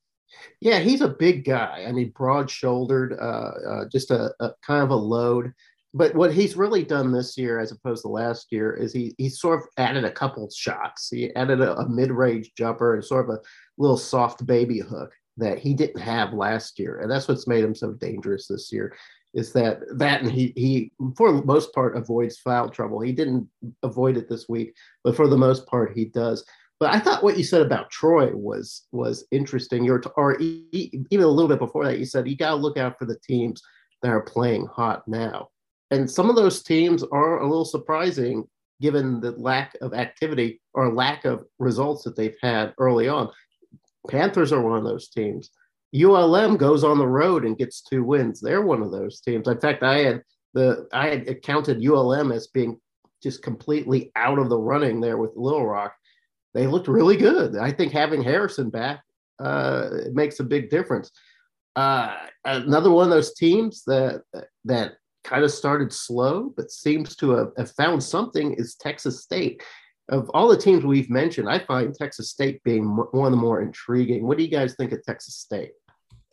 Yeah, 0.60 0.80
he's 0.80 1.02
a 1.02 1.08
big 1.08 1.46
guy. 1.46 1.86
I 1.88 1.92
mean, 1.92 2.10
broad 2.10 2.50
shouldered, 2.50 3.18
uh, 3.20 3.52
uh, 3.70 3.86
just 3.92 4.12
a, 4.12 4.34
a, 4.40 4.52
kind 4.66 4.84
of 4.84 4.90
a 4.90 4.96
load. 4.96 5.54
But 5.94 6.16
what 6.16 6.34
he's 6.34 6.56
really 6.56 6.84
done 6.84 7.12
this 7.12 7.38
year, 7.38 7.60
as 7.60 7.72
opposed 7.72 8.04
to 8.04 8.08
last 8.08 8.48
year, 8.52 8.74
is 8.74 8.94
he 8.94 9.14
he 9.18 9.28
sort 9.28 9.60
of 9.60 9.68
added 9.78 10.06
a 10.06 10.12
couple 10.12 10.50
shots. 10.50 11.10
He 11.10 11.36
added 11.36 11.60
a, 11.60 11.78
a 11.78 11.90
mid 11.90 12.12
range 12.12 12.52
jumper 12.58 12.96
and 12.96 13.04
sort 13.04 13.30
of 13.30 13.36
a 13.36 13.40
little 13.78 13.98
soft 13.98 14.46
baby 14.46 14.80
hook 14.80 15.12
that 15.38 15.60
he 15.60 15.74
didn't 15.74 16.00
have 16.00 16.34
last 16.34 16.80
year, 16.80 17.00
and 17.00 17.12
that's 17.12 17.28
what's 17.28 17.48
made 17.48 17.64
him 17.64 17.76
so 17.76 17.92
dangerous 17.94 18.48
this 18.48 18.72
year 18.72 18.96
is 19.34 19.54
that 19.54 19.80
that 19.98 20.22
and 20.22 20.32
he 20.32 20.54
he 20.56 20.92
for 21.16 21.32
the 21.32 21.44
most 21.46 21.74
part 21.74 21.96
avoids 21.96 22.38
foul 22.40 22.70
trouble. 22.70 23.00
He 23.00 23.12
didn't 23.12 23.48
avoid 23.84 24.18
it 24.18 24.28
this 24.28 24.50
week, 24.50 24.76
but 25.04 25.16
for 25.16 25.28
the 25.28 25.38
most 25.38 25.66
part 25.68 25.96
he 25.96 26.06
does. 26.06 26.44
But 26.82 26.96
I 26.96 27.00
thought 27.00 27.24
what 27.24 27.38
you 27.38 27.44
said 27.44 27.62
about 27.62 27.92
Troy 27.92 28.32
was 28.34 28.88
was 28.92 29.24
interesting. 29.30 29.86
You're 29.86 30.02
or 30.18 30.40
even 30.40 31.22
a 31.22 31.28
little 31.28 31.48
bit 31.48 31.60
before 31.60 31.86
that, 31.86 32.00
you 32.00 32.06
said 32.06 32.28
you 32.28 32.36
got 32.36 32.50
to 32.50 32.56
look 32.56 32.76
out 32.76 32.98
for 32.98 33.06
the 33.06 33.20
teams 33.20 33.62
that 34.02 34.10
are 34.10 34.24
playing 34.24 34.66
hot 34.66 35.08
now. 35.08 35.50
And 35.92 36.10
some 36.10 36.28
of 36.28 36.36
those 36.36 36.64
teams 36.64 37.04
are 37.04 37.38
a 37.38 37.48
little 37.48 37.66
surprising 37.66 38.48
given 38.82 39.20
the 39.20 39.30
lack 39.34 39.78
of 39.82 39.94
activity 39.94 40.60
or 40.74 40.92
lack 40.92 41.24
of 41.24 41.46
results 41.60 42.04
that 42.06 42.16
they've 42.16 42.38
had 42.42 42.74
early 42.80 43.08
on. 43.08 43.30
Panthers 44.10 44.52
are 44.52 44.62
one 44.62 44.80
of 44.80 44.84
those 44.84 45.08
teams. 45.10 45.52
ULM 45.94 46.58
goes 46.58 46.84
on 46.84 46.98
the 46.98 47.08
road 47.08 47.46
and 47.46 47.60
gets 47.60 47.84
two 47.84 48.04
wins. 48.04 48.42
They're 48.42 48.64
one 48.64 48.82
of 48.82 48.90
those 48.90 49.22
teams. 49.22 49.48
In 49.48 49.60
fact, 49.60 49.84
I 49.84 50.00
had 50.00 50.24
the 50.56 50.88
I 50.92 51.10
had 51.10 51.44
counted 51.44 51.86
ULM 51.86 52.32
as 52.32 52.48
being 52.48 52.82
just 53.22 53.44
completely 53.44 54.12
out 54.16 54.40
of 54.40 54.50
the 54.50 54.58
running 54.58 55.00
there 55.00 55.18
with 55.18 55.30
Little 55.36 55.68
Rock. 55.68 55.94
They 56.54 56.68
looked 56.68 56.88
really 56.88 57.18
good. 57.18 57.58
I 57.58 57.72
think 57.72 57.94
having 57.94 58.22
Harrison 58.22 58.70
back 58.70 59.04
uh, 59.40 59.90
makes 60.12 60.40
a 60.40 60.44
big 60.44 60.70
difference. 60.70 61.12
Uh, 61.76 62.16
another 62.44 62.92
one 62.92 63.06
of 63.06 63.12
those 63.12 63.34
teams 63.34 63.84
that 63.86 64.24
that 64.66 64.94
kind 65.24 65.44
of 65.44 65.52
started 65.52 65.94
slow 65.94 66.52
but 66.58 66.72
seems 66.72 67.16
to 67.16 67.32
have, 67.32 67.52
have 67.58 67.72
found 67.72 68.04
something 68.04 68.54
is 68.56 68.76
Texas 68.76 69.24
State. 69.24 69.62
Of 70.10 70.30
all 70.34 70.50
the 70.50 70.58
teams 70.58 70.84
we've 70.84 71.10
mentioned, 71.10 71.50
I 71.50 71.60
find 71.60 71.94
Texas 71.94 72.30
State 72.30 72.62
being 72.64 72.86
one 72.86 73.26
of 73.26 73.32
the 73.32 73.38
more 73.38 73.62
intriguing. 73.62 74.28
What 74.28 74.38
do 74.38 74.44
you 74.44 74.50
guys 74.50 74.76
think 74.76 74.92
of 74.92 75.04
Texas 75.04 75.36
State? 75.36 75.72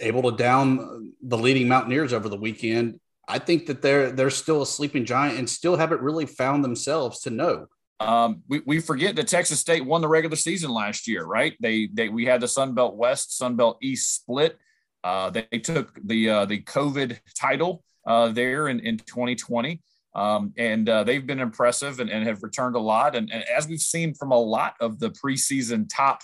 Able 0.01 0.31
to 0.31 0.37
down 0.37 1.13
the 1.23 1.39
leading 1.39 1.69
Mountaineers 1.69 2.13
over 2.13 2.29
the 2.29 2.37
weekend. 2.37 2.99
I 3.29 3.39
think 3.39 3.67
that 3.67 3.83
they're 3.83 4.11
they're 4.11 4.31
still 4.31 4.63
a 4.63 4.67
sleeping 4.67 5.05
giant 5.05 5.39
and 5.39 5.49
still 5.49 5.77
haven't 5.77 6.01
really 6.01 6.27
found 6.27 6.65
themselves 6.65 7.21
to 7.21 7.31
know. 7.31 7.67
Um, 8.01 8.43
we, 8.49 8.63
we 8.65 8.81
forget 8.81 9.17
that 9.17 9.29
Texas 9.29 9.59
State 9.59 9.85
won 9.85 10.01
the 10.01 10.09
regular 10.09 10.37
season 10.37 10.71
last 10.71 11.09
year, 11.09 11.25
right? 11.25 11.55
They 11.61 11.89
they 11.93 12.09
we 12.09 12.25
had 12.25 12.41
the 12.41 12.49
Sun 12.49 12.75
Belt 12.75 12.97
West, 12.97 13.37
Sun 13.37 13.57
Belt 13.57 13.79
East 13.83 14.15
split. 14.15 14.59
Uh, 15.03 15.31
they 15.31 15.59
took 15.59 15.99
the 16.05 16.31
uh, 16.31 16.45
the 16.45 16.61
COVID 16.63 17.19
title 17.37 17.83
uh, 18.07 18.29
there 18.29 18.69
in, 18.69 18.81
in 18.81 18.99
2020. 18.99 19.81
Um, 20.15 20.53
and 20.57 20.89
uh, 20.89 21.05
they've 21.05 21.27
been 21.27 21.39
impressive 21.39 22.01
and, 22.01 22.11
and, 22.11 22.27
have 22.27 22.43
returned 22.43 22.75
a 22.75 22.81
lot. 22.81 23.15
And, 23.15 23.31
and, 23.31 23.45
as 23.45 23.69
we've 23.69 23.79
seen 23.79 24.15
from 24.15 24.33
a 24.33 24.39
lot 24.39 24.75
of 24.81 24.99
the 24.99 25.11
preseason 25.11 25.87
top, 25.89 26.23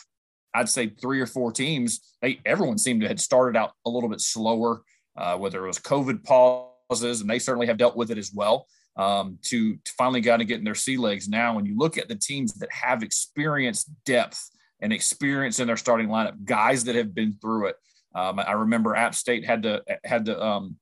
I'd 0.54 0.68
say 0.68 0.88
three 0.88 1.20
or 1.20 1.26
four 1.26 1.52
teams, 1.52 2.00
they 2.22 2.40
everyone 2.46 2.78
seemed 2.78 3.02
to 3.02 3.08
had 3.08 3.20
started 3.20 3.58
out 3.58 3.72
a 3.84 3.90
little 3.90 4.08
bit 4.08 4.20
slower, 4.20 4.82
uh, 5.16 5.36
whether 5.36 5.62
it 5.64 5.66
was 5.66 5.78
COVID 5.78 6.24
pauses, 6.24 7.20
and 7.20 7.28
they 7.28 7.38
certainly 7.38 7.66
have 7.66 7.76
dealt 7.76 7.96
with 7.96 8.10
it 8.10 8.18
as 8.18 8.32
well. 8.32 8.66
Um, 8.96 9.38
to, 9.42 9.74
to 9.74 9.92
finally 9.98 10.20
got 10.20 10.36
to 10.36 10.44
get 10.44 10.58
in 10.58 10.64
their 10.64 10.76
sea 10.76 10.96
legs 10.96 11.28
now. 11.28 11.56
When 11.56 11.66
you 11.66 11.76
look 11.76 11.98
at 11.98 12.06
the 12.06 12.14
teams 12.14 12.54
that 12.54 12.70
have 12.70 13.02
experienced 13.02 13.90
depth 14.04 14.48
and 14.80 14.92
experience 14.92 15.58
in 15.58 15.66
their 15.66 15.76
starting 15.76 16.08
lineup, 16.08 16.44
guys 16.44 16.84
that 16.84 16.94
have 16.94 17.14
been 17.14 17.32
through 17.40 17.68
it. 17.68 17.76
Um, 18.14 18.38
I 18.38 18.52
remember 18.52 18.94
App 18.94 19.14
State 19.14 19.44
had 19.44 19.62
to 19.64 19.82
had 20.04 20.26
to 20.26 20.40
um, 20.40 20.76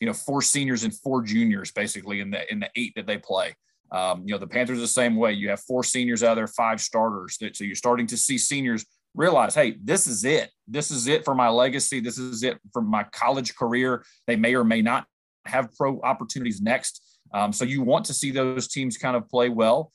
you 0.00 0.06
know 0.06 0.12
four 0.12 0.42
seniors 0.42 0.84
and 0.84 0.94
four 0.94 1.22
juniors 1.22 1.70
basically 1.72 2.20
in 2.20 2.30
the 2.30 2.50
in 2.52 2.60
the 2.60 2.68
eight 2.76 2.92
that 2.96 3.06
they 3.06 3.18
play. 3.18 3.54
Um, 3.90 4.24
you 4.26 4.32
know 4.34 4.38
the 4.38 4.46
Panthers 4.46 4.80
the 4.80 4.86
same 4.86 5.16
way. 5.16 5.32
You 5.32 5.48
have 5.50 5.60
four 5.60 5.82
seniors 5.84 6.22
out 6.22 6.34
there, 6.34 6.46
five 6.46 6.80
starters. 6.80 7.38
So 7.38 7.64
you're 7.64 7.74
starting 7.74 8.06
to 8.08 8.16
see 8.16 8.36
seniors 8.36 8.84
realize, 9.14 9.54
hey, 9.54 9.76
this 9.82 10.06
is 10.06 10.24
it. 10.24 10.50
This 10.66 10.90
is 10.90 11.06
it 11.06 11.24
for 11.24 11.34
my 11.34 11.48
legacy. 11.48 12.00
This 12.00 12.18
is 12.18 12.42
it 12.42 12.58
for 12.72 12.82
my 12.82 13.04
college 13.04 13.56
career. 13.56 14.04
They 14.26 14.36
may 14.36 14.54
or 14.54 14.64
may 14.64 14.82
not 14.82 15.06
have 15.46 15.74
pro 15.76 16.00
opportunities 16.02 16.60
next. 16.60 17.02
Um, 17.32 17.52
so 17.52 17.64
you 17.64 17.82
want 17.82 18.04
to 18.06 18.14
see 18.14 18.30
those 18.30 18.68
teams 18.68 18.96
kind 18.96 19.16
of 19.16 19.28
play 19.28 19.48
well, 19.48 19.92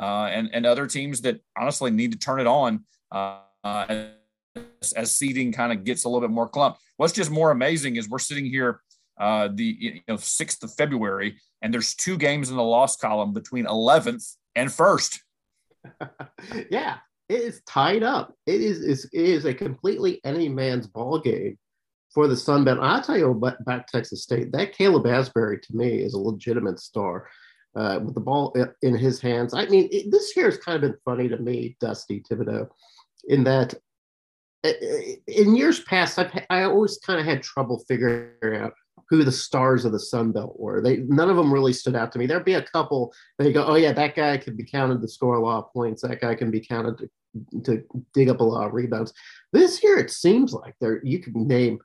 uh, 0.00 0.26
and 0.32 0.50
and 0.52 0.66
other 0.66 0.86
teams 0.86 1.20
that 1.22 1.40
honestly 1.56 1.90
need 1.90 2.12
to 2.12 2.18
turn 2.18 2.40
it 2.40 2.46
on 2.46 2.84
uh, 3.10 3.40
as, 3.64 4.92
as 4.96 5.16
seeding 5.16 5.52
kind 5.52 5.72
of 5.72 5.84
gets 5.84 6.04
a 6.04 6.08
little 6.08 6.26
bit 6.26 6.32
more 6.32 6.48
clumped. 6.48 6.80
What's 6.96 7.12
just 7.12 7.30
more 7.30 7.50
amazing 7.50 7.96
is 7.96 8.08
we're 8.08 8.18
sitting 8.18 8.46
here 8.46 8.80
uh, 9.18 9.48
the 9.52 9.76
you 9.78 10.00
know 10.08 10.16
6th 10.16 10.62
of 10.62 10.74
February, 10.74 11.36
and 11.60 11.72
there's 11.72 11.94
two 11.94 12.16
games 12.16 12.50
in 12.50 12.56
the 12.56 12.62
loss 12.62 12.96
column 12.96 13.32
between 13.32 13.66
11th 13.66 14.36
and 14.54 14.72
first. 14.72 15.22
yeah, 16.70 16.98
it 17.28 17.40
is 17.40 17.62
tied 17.66 18.02
up. 18.02 18.34
It 18.46 18.60
is, 18.60 18.80
is 18.80 19.04
it 19.12 19.24
is 19.24 19.44
a 19.44 19.54
completely 19.54 20.20
any 20.24 20.48
man's 20.48 20.86
ball 20.86 21.18
game 21.18 21.58
for 22.14 22.28
the 22.28 22.36
Sun 22.36 22.64
Belt. 22.64 22.78
I'll 22.80 23.02
tell 23.02 23.18
you 23.18 23.30
about, 23.30 23.60
about 23.60 23.88
Texas 23.88 24.22
State. 24.22 24.52
That 24.52 24.72
Caleb 24.72 25.04
Asberry 25.04 25.60
to 25.62 25.76
me 25.76 25.98
is 25.98 26.14
a 26.14 26.18
legitimate 26.18 26.80
star. 26.80 27.28
Uh, 27.74 27.98
with 28.04 28.12
the 28.12 28.20
ball 28.20 28.54
in 28.82 28.94
his 28.94 29.18
hands. 29.18 29.54
I 29.54 29.64
mean, 29.64 29.88
it, 29.90 30.10
this 30.10 30.36
year 30.36 30.44
has 30.44 30.58
kind 30.58 30.76
of 30.76 30.82
been 30.82 30.98
funny 31.06 31.26
to 31.26 31.38
me, 31.38 31.74
Dusty 31.80 32.22
Thibodeaux, 32.30 32.68
in 33.28 33.44
that 33.44 33.72
in 34.62 35.56
years 35.56 35.80
past, 35.80 36.18
I've, 36.18 36.30
I 36.50 36.64
always 36.64 36.98
kind 36.98 37.18
of 37.18 37.26
had 37.26 37.42
trouble 37.42 37.84
figuring 37.88 38.56
out 38.56 38.74
who 39.08 39.24
the 39.24 39.32
stars 39.32 39.84
of 39.84 39.92
the 39.92 39.98
Sun 39.98 40.32
Belt 40.32 40.58
were. 40.58 40.80
They 40.80 40.98
none 40.98 41.30
of 41.30 41.36
them 41.36 41.52
really 41.52 41.72
stood 41.72 41.96
out 41.96 42.12
to 42.12 42.18
me. 42.18 42.26
There'd 42.26 42.44
be 42.44 42.54
a 42.54 42.62
couple 42.62 43.12
they 43.38 43.52
go, 43.52 43.64
oh 43.64 43.74
yeah, 43.74 43.92
that 43.92 44.14
guy 44.14 44.36
can 44.36 44.56
be 44.56 44.64
counted 44.64 45.00
to 45.00 45.08
score 45.08 45.34
a 45.34 45.40
lot 45.40 45.64
of 45.64 45.72
points. 45.72 46.02
That 46.02 46.20
guy 46.20 46.34
can 46.34 46.50
be 46.50 46.60
counted 46.60 46.98
to, 46.98 47.60
to 47.62 47.82
dig 48.14 48.28
up 48.28 48.40
a 48.40 48.44
lot 48.44 48.66
of 48.66 48.72
rebounds. 48.72 49.12
This 49.52 49.82
year, 49.82 49.98
it 49.98 50.10
seems 50.10 50.52
like 50.52 50.74
there 50.80 51.00
you 51.04 51.18
can 51.18 51.46
name, 51.46 51.78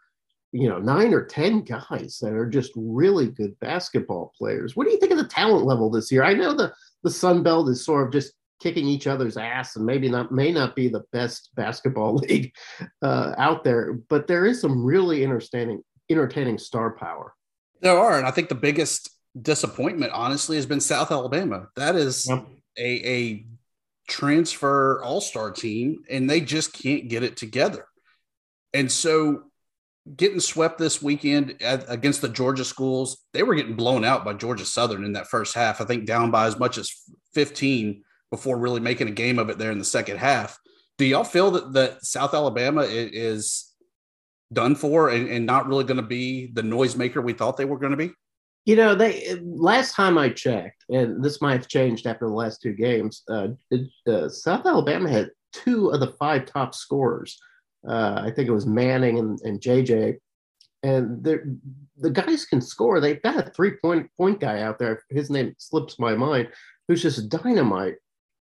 you 0.51 0.70
know, 0.70 0.80
nine 0.80 1.13
or 1.13 1.25
ten 1.25 1.62
guys 1.62 2.20
that 2.22 2.34
are 2.34 2.50
just 2.50 2.72
really 2.75 3.27
good 3.27 3.60
basketball 3.60 4.34
players. 4.38 4.75
What 4.75 4.86
do 4.86 4.92
you 4.92 5.00
think 5.00 5.12
of 5.12 5.18
the 5.18 5.27
talent 5.27 5.66
level 5.66 5.89
this 5.89 6.12
year? 6.12 6.24
I 6.24 6.34
know 6.34 6.54
the 6.54 6.74
the 7.04 7.12
Sun 7.12 7.44
Belt 7.44 7.70
is 7.70 7.86
sort 7.86 8.08
of 8.08 8.13
just 8.13 8.34
kicking 8.60 8.88
each 8.88 9.06
other's 9.06 9.38
ass 9.38 9.75
and 9.75 9.86
maybe 9.86 10.10
not 10.10 10.32
may 10.32 10.51
not 10.51 10.75
be 10.75 10.88
the 10.88 11.04
best 11.12 11.51
basketball 11.56 12.16
league 12.30 12.54
uh, 13.01 13.34
out 13.38 13.63
there, 13.63 13.94
but 14.10 14.27
there 14.27 14.46
is 14.46 14.62
some 14.62 14.84
really 14.84 15.24
interesting 15.24 15.82
entertaining 16.10 16.58
star 16.58 16.92
power. 16.92 17.34
There 17.82 17.98
are, 17.98 18.18
and 18.18 18.25
I 18.25 18.32
think 18.32 18.50
the 18.50 18.56
biggest 18.56 19.10
disappointment, 19.39 20.12
honestly, 20.13 20.56
has 20.56 20.66
been 20.66 20.82
South 20.82 21.12
Alabama. 21.12 21.68
That 21.75 21.96
is 21.96 22.27
yep. 22.27 22.46
a, 22.77 23.08
a 23.08 23.46
transfer 24.08 25.04
all 25.04 25.22
star 25.22 25.51
team, 25.51 26.04
and 26.10 26.30
they 26.30 26.42
just 26.42 26.74
can't 26.74 27.08
get 27.08 27.24
it 27.24 27.38
together. 27.38 27.86
And 28.74 28.92
so, 28.92 29.44
getting 30.16 30.40
swept 30.40 30.78
this 30.78 31.02
weekend 31.02 31.56
against 31.62 32.22
the 32.22 32.30
Georgia 32.30 32.64
schools, 32.64 33.26
they 33.34 33.44
were 33.44 33.56
getting 33.56 33.76
blown 33.76 34.06
out 34.06 34.24
by 34.24 34.34
Georgia 34.34 34.66
Southern 34.66 35.04
in 35.04 35.14
that 35.14 35.28
first 35.28 35.56
half. 35.56 35.82
I 35.82 35.86
think 35.86 36.06
down 36.06 36.32
by 36.32 36.46
as 36.46 36.60
much 36.60 36.78
as 36.78 36.92
15 37.34 38.04
before 38.32 38.58
really 38.58 38.80
making 38.80 39.08
a 39.08 39.12
game 39.12 39.40
of 39.40 39.50
it 39.50 39.58
there 39.58 39.72
in 39.72 39.80
the 39.80 39.86
second 39.86 40.18
half. 40.18 40.58
Do 40.98 41.06
y'all 41.06 41.24
feel 41.24 41.52
that, 41.52 41.74
that 41.74 42.06
South 42.06 42.34
Alabama 42.34 42.82
is 42.82 43.74
done 44.52 44.76
for 44.76 45.10
and, 45.10 45.30
and 45.30 45.46
not 45.46 45.68
really 45.68 45.84
going 45.84 45.98
to 45.98 46.04
be 46.04 46.52
the 46.54 46.62
noisemaker 46.62 47.24
we 47.24 47.34
thought 47.34 47.58
they 47.58 47.66
were 47.66 47.78
going 47.78 47.92
to 47.92 47.98
be? 47.98 48.12
You 48.66 48.76
know, 48.76 48.96
they 48.96 49.40
last 49.42 49.96
time 49.96 50.18
I 50.18 50.30
checked, 50.30 50.84
and 50.90 51.24
this 51.24 51.42
might 51.42 51.54
have 51.54 51.70
changed 51.70 52.06
after 52.06 52.28
the 52.28 52.34
last 52.34 52.62
two 52.62 52.74
games. 52.74 53.24
Uh, 53.30 53.50
uh, 54.06 54.28
South 54.28 54.66
Alabama 54.66 55.10
had 55.10 55.32
two 55.54 55.90
of 55.90 56.02
the 56.02 56.14
five 56.20 56.46
top 56.46 56.76
scorers. 56.76 57.40
Uh, 57.88 58.22
I 58.25 58.31
think 58.31 58.48
it 58.48 58.53
was 58.53 58.65
Manning 58.65 59.19
and, 59.19 59.39
and 59.41 59.60
JJ, 59.60 60.17
and 60.84 61.24
the 61.24 61.60
the 61.98 62.12
guys 62.12 62.46
can 62.46 62.62
score. 62.62 63.00
They've 63.00 63.22
got 63.22 63.48
a 63.48 63.50
three 63.51 63.72
point 63.81 64.10
point 64.15 64.39
guy 64.39 64.62
out 64.62 64.79
there. 64.79 65.03
His 65.10 65.29
name 65.29 65.55
slips 65.57 66.00
my 66.00 66.15
mind, 66.15 66.50
who's 66.88 67.01
just 67.01 67.29
dynamite. 67.29 67.96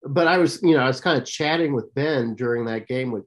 But 0.07 0.27
I 0.27 0.37
was, 0.37 0.61
you 0.61 0.75
know, 0.75 0.83
I 0.83 0.87
was 0.87 1.01
kind 1.01 1.19
of 1.19 1.27
chatting 1.27 1.73
with 1.73 1.93
Ben 1.95 2.35
during 2.35 2.65
that 2.65 2.87
game 2.87 3.11
with 3.11 3.23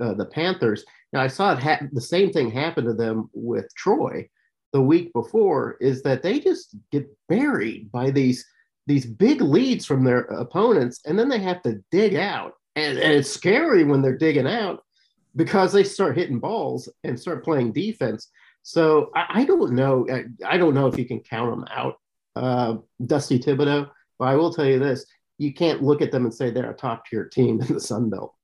uh, 0.00 0.14
the 0.14 0.26
Panthers, 0.26 0.84
now, 1.14 1.20
I 1.20 1.28
saw 1.28 1.52
it 1.52 1.60
ha- 1.60 1.86
the 1.92 2.00
same 2.00 2.32
thing 2.32 2.50
happen 2.50 2.84
to 2.86 2.92
them 2.92 3.30
with 3.32 3.72
Troy 3.76 4.28
the 4.72 4.82
week 4.82 5.12
before. 5.12 5.76
Is 5.80 6.02
that 6.02 6.24
they 6.24 6.40
just 6.40 6.74
get 6.90 7.06
buried 7.28 7.92
by 7.92 8.10
these 8.10 8.44
these 8.88 9.06
big 9.06 9.40
leads 9.40 9.86
from 9.86 10.02
their 10.02 10.22
opponents, 10.22 11.00
and 11.06 11.16
then 11.16 11.28
they 11.28 11.38
have 11.38 11.62
to 11.62 11.80
dig 11.92 12.16
out, 12.16 12.54
and, 12.74 12.98
and 12.98 13.12
it's 13.12 13.30
scary 13.30 13.84
when 13.84 14.02
they're 14.02 14.18
digging 14.18 14.48
out 14.48 14.82
because 15.36 15.72
they 15.72 15.84
start 15.84 16.16
hitting 16.16 16.38
balls 16.38 16.88
and 17.02 17.18
start 17.18 17.44
playing 17.44 17.72
defense. 17.72 18.28
So 18.62 19.10
I, 19.14 19.40
I 19.40 19.44
don't 19.44 19.72
know. 19.72 20.06
I, 20.10 20.54
I, 20.54 20.58
don't 20.58 20.74
know 20.74 20.86
if 20.86 20.98
you 20.98 21.04
can 21.04 21.20
count 21.20 21.50
them 21.50 21.66
out, 21.70 21.96
uh, 22.36 22.76
Dusty 23.04 23.38
Thibodeaux. 23.38 23.90
But 24.18 24.24
I 24.26 24.36
will 24.36 24.52
tell 24.52 24.66
you 24.66 24.78
this: 24.78 25.06
you 25.38 25.52
can't 25.52 25.82
look 25.82 26.02
at 26.02 26.12
them 26.12 26.24
and 26.24 26.34
say 26.34 26.50
they're 26.50 26.70
a 26.70 26.74
top 26.74 27.06
tier 27.06 27.24
team 27.26 27.60
in 27.68 27.74
the 27.74 27.80
Sun 27.80 28.10
Belt. 28.10 28.34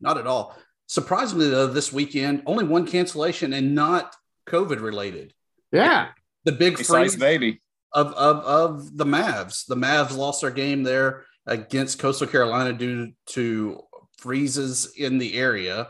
Not 0.00 0.18
at 0.18 0.26
all. 0.26 0.56
Surprisingly, 0.86 1.50
though, 1.50 1.66
this 1.66 1.92
weekend, 1.92 2.42
only 2.46 2.64
one 2.64 2.86
cancellation 2.86 3.52
and 3.52 3.74
not 3.74 4.14
COVID 4.48 4.80
related. 4.80 5.34
Yeah. 5.70 6.08
The 6.44 6.52
big 6.52 6.78
freeze 6.78 7.16
baby 7.16 7.60
of, 7.92 8.12
of, 8.14 8.36
of 8.44 8.96
the 8.96 9.04
Mavs. 9.04 9.66
The 9.66 9.76
Mavs 9.76 10.16
lost 10.16 10.40
their 10.40 10.50
game 10.50 10.82
there 10.82 11.24
against 11.46 11.98
Coastal 11.98 12.26
Carolina 12.26 12.72
due 12.72 13.12
to 13.30 13.80
freezes 14.18 14.92
in 14.96 15.18
the 15.18 15.34
area. 15.38 15.88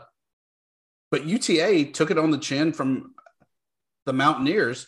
But 1.11 1.25
UTA 1.25 1.91
took 1.91 2.11
it 2.11 2.17
on 2.17 2.31
the 2.31 2.37
chin 2.37 2.71
from 2.71 3.15
the 4.05 4.13
Mountaineers. 4.13 4.87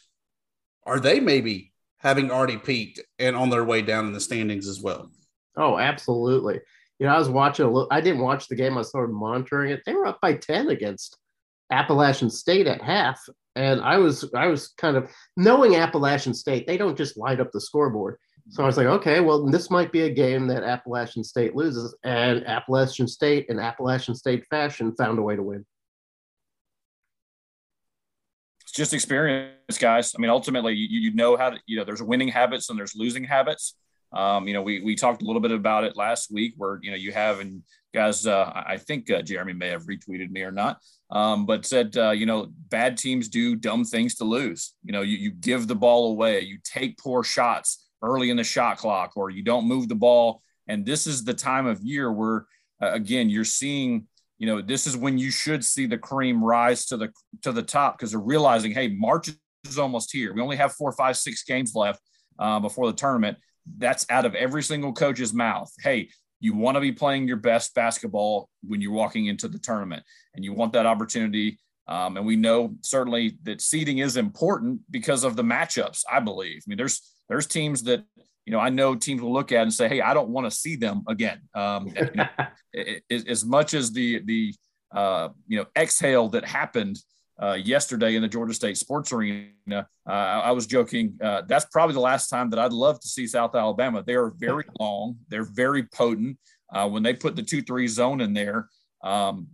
Are 0.85 0.99
they 0.99 1.19
maybe 1.19 1.73
having 1.97 2.31
already 2.31 2.57
peaked 2.57 2.99
and 3.19 3.35
on 3.35 3.49
their 3.49 3.63
way 3.63 3.81
down 3.81 4.07
in 4.07 4.13
the 4.13 4.19
standings 4.19 4.67
as 4.67 4.79
well? 4.81 5.11
Oh, 5.57 5.77
absolutely 5.77 6.61
you 7.01 7.07
know, 7.07 7.15
I 7.15 7.17
was 7.17 7.29
watching 7.29 7.65
a 7.65 7.67
little, 7.67 7.87
I 7.89 7.99
didn't 7.99 8.21
watch 8.21 8.47
the 8.47 8.55
game. 8.55 8.77
I 8.77 8.83
started 8.83 9.11
monitoring 9.11 9.71
it. 9.71 9.81
They 9.87 9.95
were 9.95 10.05
up 10.05 10.21
by 10.21 10.35
10 10.35 10.69
against 10.69 11.17
Appalachian 11.71 12.29
State 12.29 12.67
at 12.67 12.79
half. 12.79 13.19
And 13.55 13.81
I 13.81 13.97
was 13.97 14.31
I 14.35 14.45
was 14.45 14.67
kind 14.77 14.95
of 14.95 15.09
knowing 15.35 15.75
Appalachian 15.75 16.35
State, 16.35 16.67
they 16.67 16.77
don't 16.77 16.95
just 16.95 17.17
light 17.17 17.39
up 17.39 17.51
the 17.51 17.59
scoreboard. 17.59 18.17
So 18.49 18.63
I 18.63 18.65
was 18.65 18.77
like, 18.77 18.87
okay, 18.87 19.19
well, 19.19 19.45
this 19.45 19.69
might 19.69 19.91
be 19.91 20.01
a 20.01 20.09
game 20.09 20.47
that 20.47 20.63
Appalachian 20.63 21.23
State 21.23 21.55
loses, 21.55 21.95
and 22.03 22.45
Appalachian 22.45 23.07
State, 23.07 23.47
in 23.49 23.59
Appalachian 23.59 24.15
State 24.15 24.45
fashion, 24.49 24.95
found 24.95 25.19
a 25.19 25.21
way 25.21 25.35
to 25.35 25.43
win. 25.43 25.65
It's 28.61 28.71
just 28.71 28.93
experience, 28.93 29.77
guys. 29.79 30.13
I 30.17 30.21
mean, 30.21 30.29
ultimately, 30.29 30.73
you, 30.73 30.99
you 30.99 31.13
know 31.13 31.37
how 31.37 31.51
to, 31.51 31.57
you 31.65 31.77
know, 31.77 31.83
there's 31.83 32.01
winning 32.01 32.29
habits 32.29 32.69
and 32.69 32.77
there's 32.77 32.95
losing 32.95 33.23
habits. 33.23 33.75
Um, 34.13 34.47
you 34.47 34.53
know, 34.53 34.61
we 34.61 34.81
we 34.81 34.95
talked 34.95 35.21
a 35.21 35.25
little 35.25 35.41
bit 35.41 35.51
about 35.51 35.85
it 35.85 35.95
last 35.95 36.31
week, 36.31 36.53
where 36.57 36.79
you 36.81 36.91
know 36.91 36.97
you 36.97 37.13
have 37.13 37.39
and 37.39 37.63
guys, 37.93 38.27
uh, 38.27 38.51
I 38.53 38.77
think 38.77 39.09
uh, 39.09 39.21
Jeremy 39.21 39.53
may 39.53 39.69
have 39.69 39.85
retweeted 39.85 40.29
me 40.31 40.41
or 40.41 40.51
not, 40.51 40.79
um, 41.09 41.45
but 41.45 41.65
said 41.65 41.95
uh, 41.95 42.11
you 42.11 42.25
know 42.25 42.47
bad 42.69 42.97
teams 42.97 43.29
do 43.29 43.55
dumb 43.55 43.85
things 43.85 44.15
to 44.15 44.25
lose. 44.25 44.73
You 44.83 44.91
know, 44.91 45.01
you 45.01 45.17
you 45.17 45.31
give 45.31 45.67
the 45.67 45.75
ball 45.75 46.11
away, 46.11 46.41
you 46.41 46.59
take 46.63 46.97
poor 46.97 47.23
shots 47.23 47.89
early 48.01 48.29
in 48.29 48.37
the 48.37 48.43
shot 48.43 48.77
clock, 48.77 49.13
or 49.15 49.29
you 49.29 49.43
don't 49.43 49.67
move 49.67 49.87
the 49.87 49.95
ball. 49.95 50.41
And 50.67 50.85
this 50.85 51.07
is 51.07 51.23
the 51.23 51.33
time 51.33 51.65
of 51.65 51.81
year 51.81 52.11
where, 52.11 52.45
uh, 52.81 52.91
again, 52.91 53.29
you're 53.29 53.45
seeing. 53.45 54.07
You 54.37 54.47
know, 54.47 54.59
this 54.59 54.87
is 54.87 54.97
when 54.97 55.19
you 55.19 55.29
should 55.29 55.63
see 55.63 55.85
the 55.85 55.99
cream 55.99 56.43
rise 56.43 56.87
to 56.87 56.97
the 56.97 57.09
to 57.43 57.51
the 57.51 57.61
top 57.61 57.97
because 57.97 58.09
they're 58.09 58.19
realizing, 58.19 58.71
hey, 58.71 58.87
March 58.87 59.29
is 59.67 59.77
almost 59.77 60.11
here. 60.11 60.33
We 60.33 60.41
only 60.41 60.57
have 60.57 60.73
four, 60.73 60.91
five, 60.93 61.15
six 61.15 61.43
games 61.43 61.75
left 61.75 62.01
uh, 62.39 62.59
before 62.59 62.87
the 62.87 62.97
tournament 62.97 63.37
that's 63.77 64.05
out 64.09 64.25
of 64.25 64.33
every 64.35 64.63
single 64.63 64.93
coach's 64.93 65.33
mouth. 65.33 65.71
Hey, 65.83 66.09
you 66.39 66.55
want 66.55 66.75
to 66.75 66.81
be 66.81 66.91
playing 66.91 67.27
your 67.27 67.37
best 67.37 67.75
basketball 67.75 68.49
when 68.63 68.81
you're 68.81 68.91
walking 68.91 69.27
into 69.27 69.47
the 69.47 69.59
tournament, 69.59 70.03
and 70.33 70.43
you 70.43 70.53
want 70.53 70.73
that 70.73 70.87
opportunity. 70.87 71.59
Um, 71.87 72.17
and 72.17 72.25
we 72.25 72.35
know 72.35 72.75
certainly 72.81 73.37
that 73.43 73.61
seeding 73.61 73.99
is 73.99 74.17
important 74.17 74.79
because 74.89 75.23
of 75.23 75.35
the 75.35 75.43
matchups. 75.43 76.03
I 76.11 76.19
believe. 76.19 76.63
I 76.65 76.67
mean, 76.67 76.77
there's 76.77 77.01
there's 77.31 77.47
teams 77.47 77.83
that 77.83 78.03
you 78.45 78.51
know 78.51 78.59
I 78.59 78.69
know 78.69 78.93
teams 78.93 79.21
will 79.21 79.31
look 79.31 79.53
at 79.53 79.61
and 79.61 79.73
say, 79.73 79.87
"Hey, 79.87 80.01
I 80.01 80.13
don't 80.13 80.29
want 80.29 80.45
to 80.45 80.51
see 80.51 80.75
them 80.75 81.03
again." 81.07 81.39
Um, 81.55 81.87
you 81.87 82.09
know, 82.13 82.97
as 83.27 83.45
much 83.45 83.73
as 83.73 83.93
the 83.93 84.21
the 84.25 84.53
uh, 84.93 85.29
you 85.47 85.57
know 85.57 85.65
exhale 85.77 86.27
that 86.29 86.43
happened 86.43 86.97
uh, 87.41 87.53
yesterday 87.53 88.15
in 88.15 88.21
the 88.21 88.27
Georgia 88.27 88.53
State 88.53 88.77
Sports 88.77 89.13
Arena. 89.13 89.87
Uh, 90.05 90.11
I 90.11 90.51
was 90.51 90.67
joking. 90.67 91.17
Uh, 91.23 91.43
that's 91.47 91.65
probably 91.71 91.93
the 91.93 92.01
last 92.01 92.27
time 92.27 92.49
that 92.49 92.59
I'd 92.59 92.73
love 92.73 92.99
to 92.99 93.07
see 93.07 93.27
South 93.27 93.55
Alabama. 93.55 94.03
They 94.05 94.15
are 94.15 94.33
very 94.37 94.65
long. 94.79 95.15
They're 95.29 95.49
very 95.49 95.83
potent. 95.83 96.37
Uh, 96.69 96.89
when 96.89 97.03
they 97.03 97.13
put 97.13 97.37
the 97.37 97.43
two-three 97.43 97.87
zone 97.87 98.19
in 98.19 98.33
there, 98.33 98.67
um, 99.03 99.47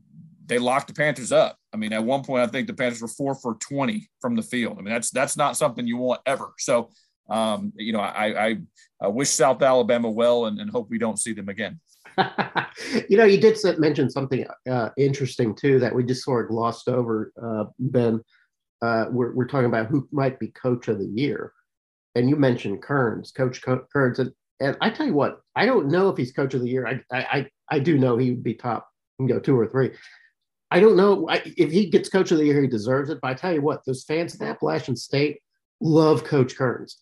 they 0.47 0.57
locked 0.57 0.87
the 0.87 0.93
Panthers 0.93 1.31
up. 1.31 1.57
I 1.73 1.77
mean, 1.77 1.93
at 1.93 2.03
one 2.03 2.23
point, 2.23 2.43
I 2.43 2.47
think 2.47 2.67
the 2.67 2.73
Panthers 2.73 3.01
were 3.01 3.07
four 3.07 3.35
for 3.35 3.55
20 3.55 4.09
from 4.21 4.35
the 4.35 4.41
field. 4.41 4.77
I 4.79 4.81
mean, 4.81 4.93
that's 4.93 5.11
that's 5.11 5.37
not 5.37 5.57
something 5.57 5.85
you 5.85 5.97
want 5.97 6.21
ever. 6.25 6.53
So, 6.57 6.89
um, 7.29 7.73
you 7.75 7.93
know, 7.93 7.99
I, 7.99 8.47
I, 8.47 8.57
I, 9.01 9.07
wish 9.07 9.29
South 9.29 9.61
Alabama 9.61 10.09
well 10.09 10.45
and, 10.45 10.59
and 10.59 10.69
hope 10.69 10.89
we 10.89 10.97
don't 10.97 11.19
see 11.19 11.33
them 11.33 11.49
again. 11.49 11.79
you 13.09 13.17
know, 13.17 13.25
you 13.25 13.39
did 13.39 13.57
mention 13.79 14.09
something 14.09 14.45
uh, 14.69 14.89
interesting 14.97 15.53
too 15.53 15.79
that 15.79 15.93
we 15.93 16.03
just 16.03 16.23
sort 16.23 16.45
of 16.45 16.49
glossed 16.49 16.87
over, 16.87 17.31
uh, 17.41 17.65
Ben. 17.79 18.21
Uh, 18.81 19.05
we're, 19.09 19.33
we're 19.33 19.47
talking 19.47 19.65
about 19.65 19.87
who 19.87 20.07
might 20.11 20.39
be 20.39 20.47
coach 20.47 20.87
of 20.87 20.99
the 20.99 21.05
year. 21.05 21.51
And 22.15 22.29
you 22.29 22.35
mentioned 22.35 22.81
Kerns, 22.81 23.31
Coach 23.31 23.61
Kerns. 23.61 24.19
And, 24.19 24.31
and 24.59 24.77
I 24.81 24.89
tell 24.89 25.05
you 25.05 25.13
what, 25.13 25.41
I 25.55 25.65
don't 25.65 25.89
know 25.89 26.09
if 26.09 26.17
he's 26.17 26.31
coach 26.31 26.53
of 26.53 26.61
the 26.61 26.69
year. 26.69 26.87
I, 26.87 27.01
I, 27.11 27.47
I 27.69 27.79
do 27.79 27.97
know 27.97 28.17
he 28.17 28.31
would 28.31 28.43
be 28.43 28.55
top, 28.55 28.87
you 29.19 29.27
know, 29.27 29.39
two 29.39 29.59
or 29.59 29.67
three. 29.67 29.91
I 30.71 30.79
don't 30.79 30.97
know 30.97 31.27
if 31.31 31.71
he 31.71 31.89
gets 31.89 32.09
coach 32.09 32.31
of 32.31 32.37
the 32.37 32.45
year, 32.45 32.61
he 32.61 32.67
deserves 32.67 33.09
it. 33.09 33.19
But 33.21 33.31
I 33.31 33.33
tell 33.35 33.53
you 33.53 33.61
what, 33.61 33.85
those 33.85 34.03
fans 34.03 34.35
in 34.35 34.45
Appalachian 34.45 34.95
State 34.95 35.39
love 35.79 36.23
Coach 36.23 36.55
Kerns. 36.55 36.97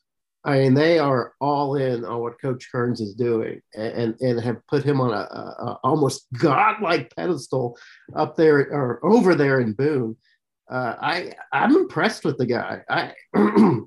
I 0.45 0.59
mean, 0.59 0.73
they 0.75 0.99
are 0.99 1.33
all 1.41 1.75
in 1.75 2.05
on 2.05 2.19
what 2.21 2.39
Coach 2.39 2.69
Kerns 2.71 3.01
is 3.01 3.15
doing, 3.15 3.61
and 3.75 4.15
and 4.21 4.39
have 4.39 4.65
put 4.67 4.83
him 4.83 5.01
on 5.01 5.11
a, 5.11 5.15
a, 5.15 5.55
a 5.65 5.79
almost 5.83 6.27
godlike 6.37 7.11
pedestal 7.15 7.77
up 8.15 8.35
there 8.35 8.59
or 8.71 9.03
over 9.03 9.33
there 9.33 9.59
in 9.59 9.73
Boone. 9.73 10.15
Uh, 10.69 10.95
I 11.01 11.33
I'm 11.51 11.75
impressed 11.75 12.23
with 12.25 12.37
the 12.37 12.45
guy. 12.45 12.81
I 12.87 13.13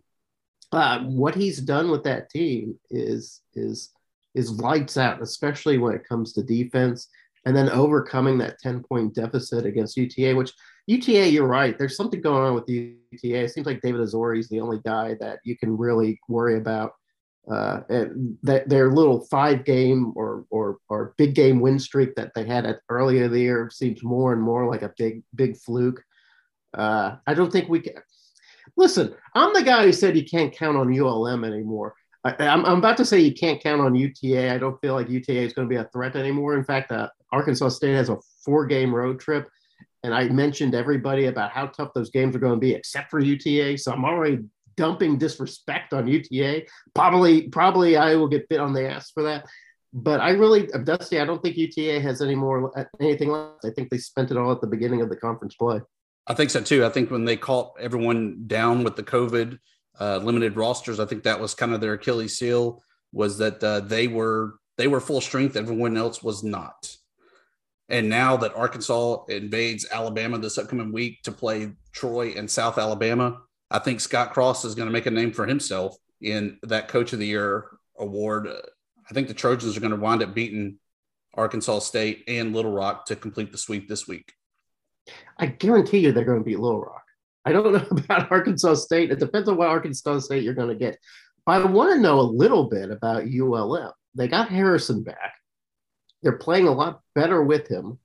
uh, 0.73 0.99
what 1.05 1.37
he's 1.37 1.59
done 1.59 1.93
with 1.93 2.03
that 2.05 2.29
team 2.29 2.79
is 2.91 3.41
is 3.55 3.91
is 4.35 4.59
lights 4.59 4.97
out, 4.97 5.23
especially 5.23 5.79
when 5.79 5.95
it 5.95 6.09
comes 6.09 6.33
to 6.33 6.43
defense, 6.43 7.09
and 7.47 7.57
then 7.57 7.71
overcoming 7.71 8.37
that 8.39 8.59
ten 8.59 8.83
point 8.83 9.15
deficit 9.15 9.65
against 9.65 9.97
UTA, 9.97 10.35
which 10.35 10.53
UTA, 10.89 11.29
you're 11.29 11.47
right. 11.47 11.79
There's 11.79 11.97
something 11.97 12.23
going 12.23 12.43
on 12.43 12.55
with 12.55 12.67
UTA. 12.67 13.45
It 13.45 13.51
seems 13.51 13.67
like 13.67 13.83
David 13.83 14.01
Azore 14.01 14.39
is 14.39 14.49
the 14.49 14.61
only 14.61 14.81
guy 14.87 15.17
that 15.21 15.39
you 15.45 15.55
can 15.55 15.77
really 15.77 16.19
worry 16.29 16.57
about. 16.57 16.93
Uh, 17.51 17.81
that 18.43 18.69
their 18.69 18.91
little 18.91 19.27
five 19.31 19.65
game 19.65 20.13
or, 20.17 20.45
or 20.51 20.79
or 20.91 21.15
big 21.17 21.35
game 21.35 21.61
win 21.61 21.79
streak 21.79 22.15
that 22.15 22.33
they 22.35 22.45
had 22.45 22.67
at 22.67 22.81
earlier 22.91 23.25
in 23.25 23.33
the 23.33 23.41
year 23.41 23.71
seems 23.73 24.03
more 24.03 24.35
and 24.35 24.43
more 24.43 24.67
like 24.67 24.83
a 24.83 24.93
big 24.99 25.23
big 25.35 25.57
fluke. 25.59 26.03
Uh, 26.75 27.17
I 27.27 27.35
don't 27.35 27.51
think 27.53 27.69
we 27.69 27.81
can. 27.81 27.95
Listen, 28.77 29.15
I'm 29.35 29.53
the 29.55 29.63
guy 29.63 29.85
who 29.85 29.93
said 29.93 30.17
you 30.17 30.25
can't 30.25 30.55
count 30.55 30.77
on 30.77 30.99
ULM 30.99 31.45
anymore. 31.45 31.95
I, 32.25 32.35
am 32.39 32.65
about 32.65 32.97
to 32.99 33.05
say 33.05 33.21
you 33.21 33.35
can't 33.35 33.63
count 33.63 33.81
on 33.81 33.95
UTA. 33.95 34.53
I 34.53 34.59
don't 34.59 34.81
feel 34.81 34.95
like 34.95 35.09
UTA 35.09 35.39
is 35.39 35.53
going 35.53 35.69
to 35.69 35.75
be 35.75 35.81
a 35.81 35.89
threat 35.93 36.17
anymore. 36.17 36.55
In 36.55 36.65
fact, 36.65 36.93
uh, 36.93 37.09
Arkansas 37.33 37.71
State 37.71 37.95
has 37.95 38.09
a 38.09 38.19
four 38.45 38.67
game 38.67 38.95
road 38.95 39.21
trip 39.21 39.49
and 40.03 40.15
I 40.15 40.29
mentioned 40.29 40.75
everybody 40.75 41.27
about 41.27 41.51
how 41.51 41.67
tough 41.67 41.93
those 41.95 42.11
games 42.11 42.37
are 42.37 42.39
going 42.39 42.55
to 42.55 42.61
be, 42.61 42.73
except 42.73 43.11
for 43.11 43.21
UTA. 43.21 43.79
So 43.79 43.93
I'm 43.93 44.05
already 44.05 44.45
dumping 44.77 45.19
disrespect 45.19 45.93
on 45.93 46.07
UTA. 46.07 46.63
Probably, 46.95 47.49
probably 47.49 47.97
I 47.97 48.15
will 48.15 48.29
get 48.29 48.49
bit 48.49 48.61
on 48.61 48.73
the 48.73 48.89
ass 48.89 49.11
for 49.11 49.25
that. 49.25 49.47
But 49.93 50.21
I 50.21 50.31
really, 50.31 50.69
Dusty, 50.85 51.19
I 51.19 51.25
don't 51.25 51.43
think 51.43 51.57
UTA 51.57 52.01
has 52.01 52.21
any 52.23 52.35
more 52.35 52.73
anything 53.01 53.31
left. 53.31 53.65
I 53.65 53.71
think 53.71 53.91
they 53.91 53.99
spent 53.99 54.31
it 54.31 54.37
all 54.37 54.53
at 54.53 54.61
the 54.61 54.67
beginning 54.67 55.01
of 55.01 55.09
the 55.09 55.17
conference 55.17 55.55
play. 55.55 55.81
I 56.27 56.35
think 56.35 56.51
so 56.51 56.61
too. 56.61 56.85
I 56.85 56.91
think 56.91 57.11
when 57.11 57.25
they 57.25 57.37
caught 57.37 57.73
everyone 57.81 58.45
down 58.47 58.85
with 58.85 58.97
the 58.97 59.03
COVID 59.03 59.59
uh, 59.99 60.19
limited 60.19 60.57
rosters, 60.57 61.01
I 61.01 61.07
think 61.07 61.23
that 61.23 61.41
was 61.41 61.55
kind 61.55 61.73
of 61.73 61.81
their 61.81 61.95
Achilles 61.95 62.39
heel 62.39 62.83
was 63.13 63.39
that 63.39 63.65
uh, 63.65 63.81
they 63.81 64.07
were 64.09 64.57
they 64.77 64.89
were 64.89 65.01
full 65.01 65.23
strength. 65.23 65.57
Everyone 65.57 65.97
else 65.97 66.23
was 66.23 66.45
not. 66.45 66.98
And 67.89 68.09
now 68.09 68.37
that 68.39 68.55
Arkansas 68.55 69.25
invades 69.29 69.87
Alabama 69.91 70.39
this 70.39 70.59
upcoming 70.59 70.93
week 70.93 71.23
to 71.23 71.33
play 71.33 71.73
Troy 71.93 72.35
and 72.37 72.51
South 72.51 72.77
Alabama, 72.77 73.41
I 73.71 73.79
think 73.79 74.01
Scott 74.01 74.33
Cross 74.33 74.65
is 74.65 74.75
going 74.75 74.87
to 74.89 74.93
make 74.93 75.07
a 75.07 75.11
name 75.11 75.33
for 75.33 75.47
himself 75.47 75.97
in 76.21 76.59
that 76.65 76.89
Coach 76.89 77.13
of 77.13 77.19
the 77.19 77.27
Year 77.27 77.67
award. 77.99 78.49
I 78.49 79.15
think 79.15 79.29
the 79.29 79.35
Trojans 79.35 79.77
are 79.77 79.81
going 79.81 79.93
to 79.93 79.97
wind 79.97 80.23
up 80.23 80.35
beating 80.35 80.79
Arkansas 81.35 81.81
State 81.81 82.25
and 82.29 82.55
Little 82.55 82.73
Rock 82.73 83.07
to 83.07 83.17
complete 83.17 83.53
the 83.53 83.59
sweep 83.59 83.89
this 83.89 84.07
week. 84.07 84.33
I 85.39 85.47
guarantee 85.47 85.99
you 85.99 86.13
they're 86.13 86.25
going 86.25 86.39
to 86.39 86.45
beat 86.45 86.61
Little 86.61 86.81
Rock. 86.81 87.05
I 87.45 87.53
don't 87.53 87.73
know 87.73 87.87
about 87.91 88.31
Arkansas 88.31 88.75
State. 88.75 89.11
It 89.11 89.19
depends 89.19 89.49
on 89.49 89.57
what 89.57 89.69
Arkansas 89.69 90.21
State 90.21 90.43
you're 90.43 90.55
going 90.55 90.69
to 90.69 90.75
get. 90.75 90.99
But 91.47 91.63
I 91.63 91.65
want 91.65 91.95
to 91.95 92.01
know 92.01 92.21
a 92.21 92.23
little 92.23 92.69
bit 92.69 92.91
about 92.91 93.25
ULM. 93.25 93.93
They 94.15 94.29
got 94.29 94.51
Harrison 94.51 95.03
back. 95.03 95.33
They're 96.23 96.39
playing 96.39 96.67
a 96.67 96.73
lot 96.73 97.01
better 97.15 97.43
with 97.43 97.69
him. 97.69 97.99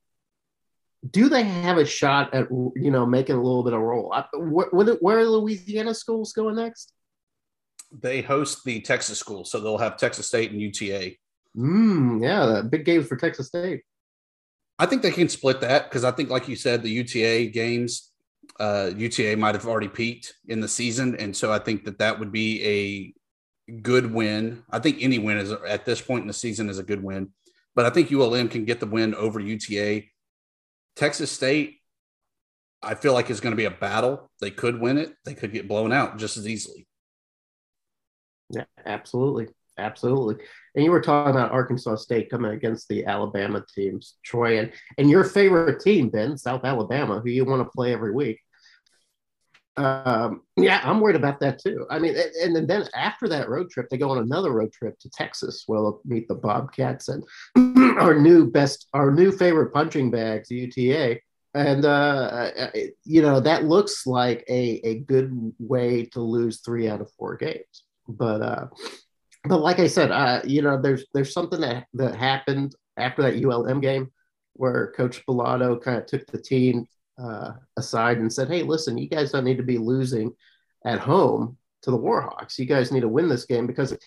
Do 1.09 1.27
they 1.27 1.43
have 1.43 1.77
a 1.77 1.85
shot 1.85 2.33
at 2.33 2.49
you 2.49 2.91
know 2.91 3.05
making 3.05 3.35
a 3.35 3.41
little 3.41 3.63
bit 3.63 3.73
of 3.73 3.81
roll? 3.81 4.15
Where, 4.33 4.95
where 4.95 5.19
are 5.19 5.25
Louisiana 5.25 5.93
schools 5.93 6.31
going 6.31 6.55
next? 6.55 6.93
They 7.91 8.21
host 8.21 8.63
the 8.63 8.79
Texas 8.81 9.19
school, 9.19 9.43
so 9.43 9.59
they'll 9.59 9.77
have 9.77 9.97
Texas 9.97 10.27
State 10.27 10.51
and 10.51 10.61
UTA. 10.61 11.15
Mm, 11.57 12.23
yeah, 12.23 12.61
big 12.61 12.85
games 12.85 13.07
for 13.07 13.17
Texas 13.17 13.47
State. 13.47 13.83
I 14.79 14.85
think 14.85 15.01
they 15.01 15.11
can 15.11 15.29
split 15.29 15.61
that 15.61 15.89
because 15.89 16.03
I 16.03 16.11
think, 16.11 16.29
like 16.29 16.47
you 16.47 16.55
said, 16.55 16.81
the 16.81 16.89
UTA 16.89 17.51
games, 17.51 18.11
uh, 18.59 18.91
UTA 18.95 19.35
might 19.37 19.55
have 19.55 19.67
already 19.67 19.89
peaked 19.89 20.35
in 20.47 20.61
the 20.61 20.67
season, 20.67 21.15
and 21.17 21.35
so 21.35 21.51
I 21.51 21.59
think 21.59 21.83
that 21.85 21.99
that 21.99 22.17
would 22.17 22.31
be 22.31 23.13
a 23.67 23.73
good 23.81 24.11
win. 24.11 24.63
I 24.69 24.79
think 24.79 24.97
any 25.01 25.19
win 25.19 25.37
is 25.37 25.51
at 25.51 25.85
this 25.85 26.01
point 26.01 26.21
in 26.21 26.27
the 26.27 26.33
season 26.33 26.69
is 26.69 26.79
a 26.79 26.83
good 26.83 27.03
win 27.03 27.29
but 27.75 27.85
I 27.85 27.89
think 27.89 28.11
ULM 28.11 28.49
can 28.49 28.65
get 28.65 28.79
the 28.79 28.85
win 28.85 29.15
over 29.15 29.39
UTA. 29.39 30.03
Texas 30.95 31.31
State, 31.31 31.79
I 32.81 32.95
feel 32.95 33.13
like 33.13 33.29
is 33.29 33.39
going 33.41 33.51
to 33.51 33.57
be 33.57 33.65
a 33.65 33.71
battle. 33.71 34.29
They 34.41 34.51
could 34.51 34.79
win 34.79 34.97
it. 34.97 35.13
They 35.25 35.33
could 35.33 35.53
get 35.53 35.67
blown 35.67 35.91
out 35.91 36.17
just 36.17 36.37
as 36.37 36.47
easily. 36.47 36.87
Yeah, 38.49 38.65
absolutely. 38.85 39.47
Absolutely. 39.77 40.35
And 40.75 40.85
you 40.85 40.91
were 40.91 41.01
talking 41.01 41.31
about 41.31 41.51
Arkansas 41.51 41.95
State 41.95 42.29
coming 42.29 42.51
against 42.51 42.87
the 42.87 43.05
Alabama 43.05 43.63
teams, 43.73 44.15
Troy, 44.23 44.59
and, 44.59 44.71
and 44.99 45.09
your 45.09 45.23
favorite 45.23 45.81
team, 45.81 46.09
Ben, 46.09 46.37
South 46.37 46.63
Alabama, 46.63 47.19
who 47.19 47.29
you 47.29 47.43
want 47.43 47.61
to 47.61 47.71
play 47.71 47.91
every 47.91 48.11
week 48.11 48.39
um, 49.75 50.41
yeah, 50.55 50.81
I'm 50.83 50.99
worried 50.99 51.15
about 51.15 51.39
that 51.39 51.59
too. 51.59 51.85
I 51.89 51.97
mean, 51.97 52.15
and, 52.15 52.55
and, 52.55 52.67
then 52.67 52.87
after 52.95 53.27
that 53.29 53.49
road 53.49 53.71
trip, 53.71 53.89
they 53.89 53.97
go 53.97 54.11
on 54.11 54.19
another 54.19 54.51
road 54.51 54.71
trip 54.71 54.99
to 54.99 55.09
Texas. 55.09 55.63
Where 55.65 55.79
they'll 55.79 56.01
meet 56.05 56.27
the 56.27 56.35
Bobcats 56.35 57.09
and 57.09 57.23
our 57.99 58.19
new 58.19 58.51
best, 58.51 58.87
our 58.93 59.09
new 59.11 59.31
favorite 59.31 59.73
punching 59.73 60.11
bags, 60.11 60.51
UTA. 60.51 61.19
and 61.55 61.85
uh, 61.85 62.51
you 63.03 63.23
know 63.23 63.39
that 63.39 63.65
looks 63.65 64.05
like 64.05 64.43
a, 64.47 64.79
a 64.83 64.99
good 64.99 65.53
way 65.57 66.05
to 66.05 66.21
lose 66.21 66.61
three 66.61 66.87
out 66.87 67.01
of 67.01 67.11
four 67.17 67.35
games. 67.35 67.85
But 68.07 68.41
uh, 68.43 68.67
but 69.45 69.61
like 69.61 69.79
I 69.79 69.87
said, 69.87 70.11
uh, 70.11 70.41
you 70.45 70.61
know, 70.61 70.79
there's 70.79 71.05
there's 71.15 71.33
something 71.33 71.61
that 71.61 71.87
that 71.95 72.15
happened 72.15 72.75
after 72.97 73.23
that 73.23 73.43
ULM 73.43 73.81
game 73.81 74.11
where 74.53 74.93
Coach 74.95 75.25
Balado 75.25 75.81
kind 75.81 75.97
of 75.97 76.05
took 76.05 76.27
the 76.27 76.39
team 76.39 76.87
uh, 77.17 77.51
aside 77.77 78.17
and 78.17 78.31
said, 78.31 78.49
"Hey, 78.49 78.63
listen, 78.63 78.97
you 78.97 79.07
guys 79.07 79.31
don't 79.31 79.45
need 79.45 79.57
to 79.57 79.63
be 79.63 79.77
losing 79.77 80.33
at 80.85 80.99
home 80.99 81.57
to 81.83 81.91
the 81.91 81.97
Warhawks. 81.97 82.57
You 82.57 82.65
guys 82.65 82.91
need 82.91 83.01
to 83.01 83.09
win 83.09 83.29
this 83.29 83.45
game 83.45 83.67
because 83.67 83.97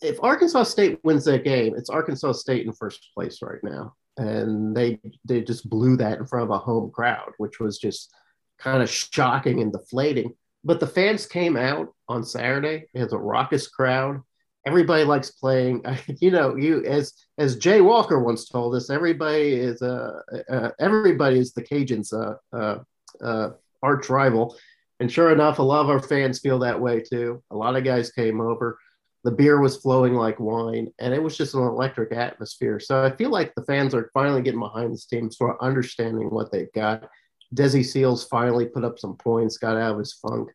if 0.00 0.22
Arkansas 0.22 0.64
State 0.64 0.98
wins 1.04 1.24
that 1.26 1.44
game, 1.44 1.74
it's 1.76 1.90
Arkansas 1.90 2.32
State 2.32 2.66
in 2.66 2.72
first 2.72 3.08
place 3.14 3.40
right 3.42 3.62
now." 3.62 3.94
and 4.16 4.76
they 4.76 5.00
they 5.24 5.40
just 5.40 5.68
blew 5.68 5.96
that 5.96 6.18
in 6.18 6.26
front 6.26 6.44
of 6.44 6.50
a 6.50 6.58
home 6.58 6.90
crowd, 6.90 7.32
which 7.38 7.60
was 7.60 7.78
just 7.78 8.12
kind 8.58 8.82
of 8.82 8.90
shocking 8.90 9.60
and 9.60 9.72
deflating. 9.72 10.34
But 10.64 10.80
the 10.80 10.86
fans 10.86 11.26
came 11.26 11.56
out 11.56 11.92
on 12.08 12.24
Saturday. 12.24 12.86
It 12.94 13.02
was 13.02 13.12
a 13.12 13.18
raucous 13.18 13.68
crowd. 13.68 14.22
Everybody 14.66 15.04
likes 15.04 15.30
playing. 15.30 15.84
You 16.20 16.30
know, 16.30 16.56
you 16.56 16.84
as 16.84 17.12
as 17.38 17.56
Jay 17.56 17.80
Walker 17.80 18.20
once 18.20 18.48
told 18.48 18.74
us, 18.74 18.90
everybody 18.90 19.54
is 19.54 19.82
uh, 19.82 20.20
uh 20.50 20.70
everybody 20.78 21.38
is 21.38 21.52
the 21.52 21.62
Cajuns' 21.62 22.12
uh, 22.12 22.36
uh, 22.56 22.78
uh, 23.24 23.50
arch 23.82 24.08
rival. 24.08 24.56
And 25.00 25.10
sure 25.10 25.32
enough, 25.32 25.58
a 25.58 25.62
lot 25.62 25.80
of 25.80 25.90
our 25.90 26.00
fans 26.00 26.38
feel 26.38 26.60
that 26.60 26.80
way 26.80 27.00
too. 27.00 27.42
A 27.50 27.56
lot 27.56 27.74
of 27.74 27.82
guys 27.82 28.12
came 28.12 28.40
over 28.40 28.78
the 29.24 29.30
beer 29.30 29.60
was 29.60 29.76
flowing 29.76 30.14
like 30.14 30.38
wine 30.40 30.88
and 30.98 31.14
it 31.14 31.22
was 31.22 31.36
just 31.36 31.54
an 31.54 31.62
electric 31.62 32.12
atmosphere 32.12 32.80
so 32.80 33.04
i 33.04 33.10
feel 33.16 33.30
like 33.30 33.54
the 33.54 33.64
fans 33.64 33.94
are 33.94 34.10
finally 34.12 34.42
getting 34.42 34.60
behind 34.60 34.92
this 34.92 35.06
team 35.06 35.30
sort 35.30 35.52
of 35.52 35.56
understanding 35.60 36.30
what 36.30 36.50
they've 36.50 36.72
got 36.74 37.08
Desi 37.54 37.84
Sills 37.84 38.24
finally 38.24 38.64
put 38.66 38.84
up 38.84 38.98
some 38.98 39.16
points 39.16 39.58
got 39.58 39.76
out 39.76 39.92
of 39.92 39.98
his 39.98 40.14
funk 40.14 40.50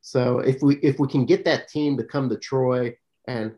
so 0.00 0.38
if 0.38 0.62
we 0.62 0.76
if 0.76 0.98
we 0.98 1.08
can 1.08 1.26
get 1.26 1.44
that 1.44 1.68
team 1.68 1.96
to 1.96 2.04
come 2.04 2.28
to 2.28 2.36
troy 2.36 2.94
and 3.28 3.52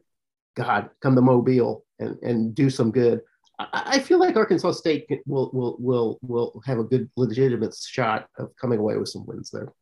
god 0.56 0.90
come 1.00 1.14
to 1.14 1.22
mobile 1.22 1.86
and 1.98 2.18
and 2.22 2.54
do 2.54 2.68
some 2.68 2.90
good 2.90 3.22
I, 3.60 3.82
I 3.84 3.98
feel 3.98 4.18
like 4.18 4.36
Arkansas 4.36 4.72
State 4.72 5.06
will 5.26 5.50
will 5.52 5.76
will 5.78 6.18
will 6.22 6.62
have 6.64 6.78
a 6.78 6.84
good 6.84 7.10
legitimate 7.16 7.74
shot 7.74 8.26
of 8.38 8.56
coming 8.56 8.78
away 8.78 8.96
with 8.96 9.08
some 9.08 9.26
wins 9.26 9.50
there. 9.50 9.72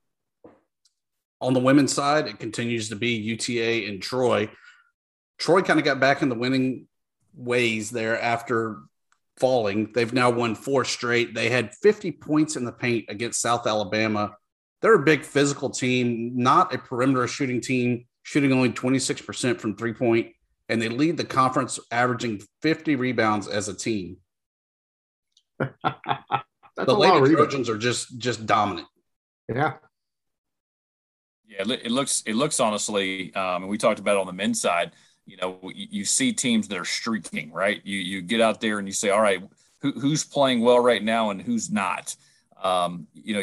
On 1.40 1.54
the 1.54 1.60
women's 1.60 1.92
side, 1.92 2.26
it 2.26 2.40
continues 2.40 2.88
to 2.88 2.96
be 2.96 3.10
UTA 3.10 3.88
and 3.88 4.02
Troy. 4.02 4.50
Troy 5.38 5.62
kind 5.62 5.78
of 5.78 5.84
got 5.84 6.00
back 6.00 6.22
in 6.22 6.28
the 6.28 6.34
winning 6.34 6.88
ways 7.36 7.90
there 7.90 8.20
after 8.20 8.78
falling. 9.36 9.92
They've 9.94 10.12
now 10.12 10.30
won 10.30 10.56
four 10.56 10.84
straight. 10.84 11.34
They 11.34 11.48
had 11.48 11.74
50 11.76 12.10
points 12.12 12.56
in 12.56 12.64
the 12.64 12.72
paint 12.72 13.04
against 13.08 13.40
South 13.40 13.68
Alabama. 13.68 14.34
They're 14.82 14.94
a 14.94 15.04
big 15.04 15.22
physical 15.22 15.70
team, 15.70 16.32
not 16.34 16.74
a 16.74 16.78
perimeter 16.78 17.28
shooting 17.28 17.60
team, 17.60 18.06
shooting 18.28 18.52
only 18.52 18.68
26% 18.68 19.58
from 19.58 19.74
three 19.74 19.94
point, 19.94 20.32
and 20.68 20.82
they 20.82 20.90
lead 20.90 21.16
the 21.16 21.24
conference 21.24 21.80
averaging 21.90 22.42
50 22.60 22.94
rebounds 22.96 23.48
as 23.48 23.68
a 23.68 23.74
team. 23.74 24.18
the 25.58 25.72
Lady 26.76 27.34
Trojans 27.34 27.70
are 27.70 27.78
just 27.78 28.18
just 28.18 28.44
dominant. 28.44 28.86
Yeah. 29.48 29.74
Yeah, 31.46 31.64
it 31.66 31.90
looks 31.90 32.22
it 32.26 32.34
looks 32.34 32.60
honestly, 32.60 33.34
um, 33.34 33.62
and 33.62 33.70
we 33.70 33.78
talked 33.78 33.98
about 33.98 34.16
it 34.16 34.20
on 34.20 34.26
the 34.26 34.34
men's 34.34 34.60
side. 34.60 34.92
You 35.24 35.38
know, 35.38 35.58
you, 35.62 35.86
you, 35.90 36.04
see 36.04 36.32
teams 36.34 36.68
that 36.68 36.78
are 36.78 36.84
streaking, 36.84 37.50
right? 37.50 37.80
You 37.82 37.96
you 37.96 38.20
get 38.20 38.42
out 38.42 38.60
there 38.60 38.78
and 38.78 38.86
you 38.86 38.92
say, 38.92 39.08
all 39.08 39.22
right, 39.22 39.42
who, 39.80 39.92
who's 39.92 40.22
playing 40.24 40.60
well 40.60 40.80
right 40.80 41.02
now 41.02 41.30
and 41.30 41.40
who's 41.40 41.70
not? 41.70 42.14
Um, 42.62 43.06
you 43.14 43.34
know, 43.34 43.42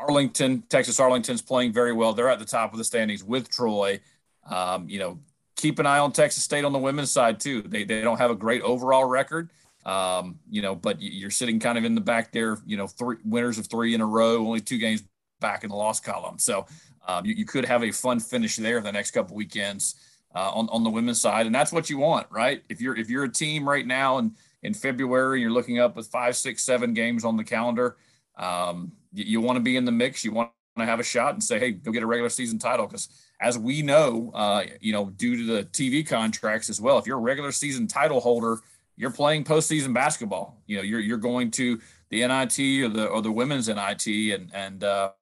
Arlington, 0.00 0.62
Texas 0.68 0.98
Arlington's 0.98 1.42
playing 1.42 1.72
very 1.72 1.92
well. 1.92 2.12
They're 2.12 2.28
at 2.28 2.38
the 2.38 2.44
top 2.44 2.72
of 2.72 2.78
the 2.78 2.84
standings 2.84 3.22
with 3.22 3.50
Troy. 3.50 4.00
Um, 4.48 4.88
you 4.88 4.98
know, 4.98 5.18
keep 5.56 5.78
an 5.78 5.86
eye 5.86 5.98
on 5.98 6.12
Texas 6.12 6.42
State 6.42 6.64
on 6.64 6.72
the 6.72 6.78
women's 6.78 7.10
side 7.10 7.40
too. 7.40 7.62
They 7.62 7.84
they 7.84 8.00
don't 8.00 8.18
have 8.18 8.30
a 8.30 8.34
great 8.34 8.62
overall 8.62 9.04
record. 9.04 9.50
Um, 9.84 10.38
you 10.48 10.62
know, 10.62 10.74
but 10.74 11.00
you're 11.00 11.30
sitting 11.30 11.58
kind 11.58 11.78
of 11.78 11.84
in 11.84 11.94
the 11.94 12.00
back 12.00 12.32
there. 12.32 12.58
You 12.66 12.76
know, 12.76 12.86
three 12.86 13.16
winners 13.24 13.58
of 13.58 13.66
three 13.66 13.94
in 13.94 14.00
a 14.00 14.06
row, 14.06 14.46
only 14.46 14.60
two 14.60 14.78
games 14.78 15.02
back 15.40 15.64
in 15.64 15.70
the 15.70 15.76
loss 15.76 16.00
column. 16.00 16.38
So 16.38 16.66
um, 17.06 17.24
you, 17.24 17.34
you, 17.34 17.46
could 17.46 17.64
have 17.64 17.82
a 17.82 17.90
fun 17.90 18.20
finish 18.20 18.56
there 18.56 18.80
the 18.80 18.92
next 18.92 19.12
couple 19.12 19.34
weekends 19.34 19.94
uh, 20.34 20.50
on, 20.50 20.68
on 20.68 20.84
the 20.84 20.90
women's 20.90 21.20
side, 21.20 21.46
and 21.46 21.54
that's 21.54 21.72
what 21.72 21.88
you 21.88 21.96
want, 21.98 22.26
right? 22.30 22.62
If 22.68 22.80
you're 22.80 22.96
if 22.96 23.08
you're 23.08 23.24
a 23.24 23.32
team 23.32 23.68
right 23.68 23.86
now 23.86 24.18
and 24.18 24.32
in 24.62 24.74
February, 24.74 25.40
you're 25.40 25.50
looking 25.50 25.78
up 25.78 25.96
with 25.96 26.06
five, 26.08 26.36
six, 26.36 26.62
seven 26.62 26.92
games 26.92 27.24
on 27.24 27.36
the 27.36 27.44
calendar. 27.44 27.96
Um, 28.40 28.92
you, 29.12 29.24
you 29.24 29.40
want 29.40 29.56
to 29.56 29.60
be 29.60 29.76
in 29.76 29.84
the 29.84 29.92
mix. 29.92 30.24
You 30.24 30.32
want 30.32 30.50
to 30.76 30.84
have 30.84 30.98
a 30.98 31.04
shot 31.04 31.34
and 31.34 31.44
say, 31.44 31.58
hey, 31.58 31.72
go 31.72 31.92
get 31.92 32.02
a 32.02 32.06
regular 32.06 32.30
season 32.30 32.58
title. 32.58 32.86
Because 32.86 33.08
as 33.40 33.56
we 33.56 33.82
know, 33.82 34.32
uh, 34.34 34.64
you 34.80 34.92
know, 34.92 35.10
due 35.10 35.36
to 35.36 35.44
the 35.44 35.64
TV 35.64 36.06
contracts 36.06 36.68
as 36.68 36.80
well, 36.80 36.98
if 36.98 37.06
you're 37.06 37.18
a 37.18 37.20
regular 37.20 37.52
season 37.52 37.86
title 37.86 38.20
holder, 38.20 38.58
you're 38.96 39.10
playing 39.10 39.44
postseason 39.44 39.94
basketball. 39.94 40.60
You 40.66 40.78
know, 40.78 40.82
you're 40.82 41.00
you're 41.00 41.18
going 41.18 41.50
to 41.52 41.80
the 42.10 42.26
NIT 42.26 42.58
or 42.84 42.88
the 42.88 43.06
or 43.06 43.22
the 43.22 43.32
women's 43.32 43.68
NIT, 43.68 44.06
and 44.06 44.50
and 44.52 44.84
uh, 44.84 45.12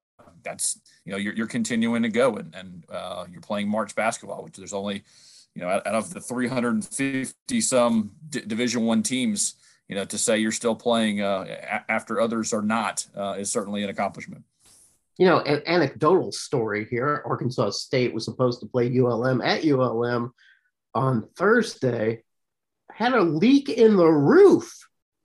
that's 0.43 0.79
you 1.05 1.11
know 1.11 1.17
you're, 1.17 1.33
you're 1.33 1.47
continuing 1.47 2.03
to 2.03 2.09
go 2.09 2.35
and, 2.35 2.53
and 2.55 2.85
uh, 2.91 3.25
you're 3.31 3.41
playing 3.41 3.69
March 3.69 3.95
basketball, 3.95 4.43
which 4.43 4.57
there's 4.57 4.73
only 4.73 5.03
you 5.55 5.61
know 5.61 5.69
out, 5.69 5.87
of 5.87 6.13
the 6.13 6.19
350 6.19 7.61
some 7.61 8.11
D- 8.29 8.41
Division 8.41 8.85
One 8.85 9.03
teams, 9.03 9.55
you 9.89 9.95
know 9.95 10.05
to 10.05 10.17
say 10.17 10.37
you're 10.37 10.51
still 10.51 10.75
playing 10.75 11.21
uh, 11.21 11.81
after 11.89 12.21
others 12.21 12.53
are 12.53 12.61
not 12.61 13.05
uh, 13.17 13.35
is 13.37 13.51
certainly 13.51 13.83
an 13.83 13.89
accomplishment. 13.89 14.45
You 15.17 15.25
know, 15.25 15.39
an 15.39 15.61
anecdotal 15.65 16.31
story 16.31 16.85
here: 16.89 17.23
Arkansas 17.25 17.71
State 17.71 18.13
was 18.13 18.23
supposed 18.23 18.61
to 18.61 18.67
play 18.67 18.97
ULM 18.97 19.41
at 19.41 19.65
ULM 19.65 20.31
on 20.95 21.27
Thursday, 21.35 22.23
had 22.91 23.13
a 23.13 23.21
leak 23.21 23.69
in 23.69 23.97
the 23.97 24.07
roof 24.07 24.71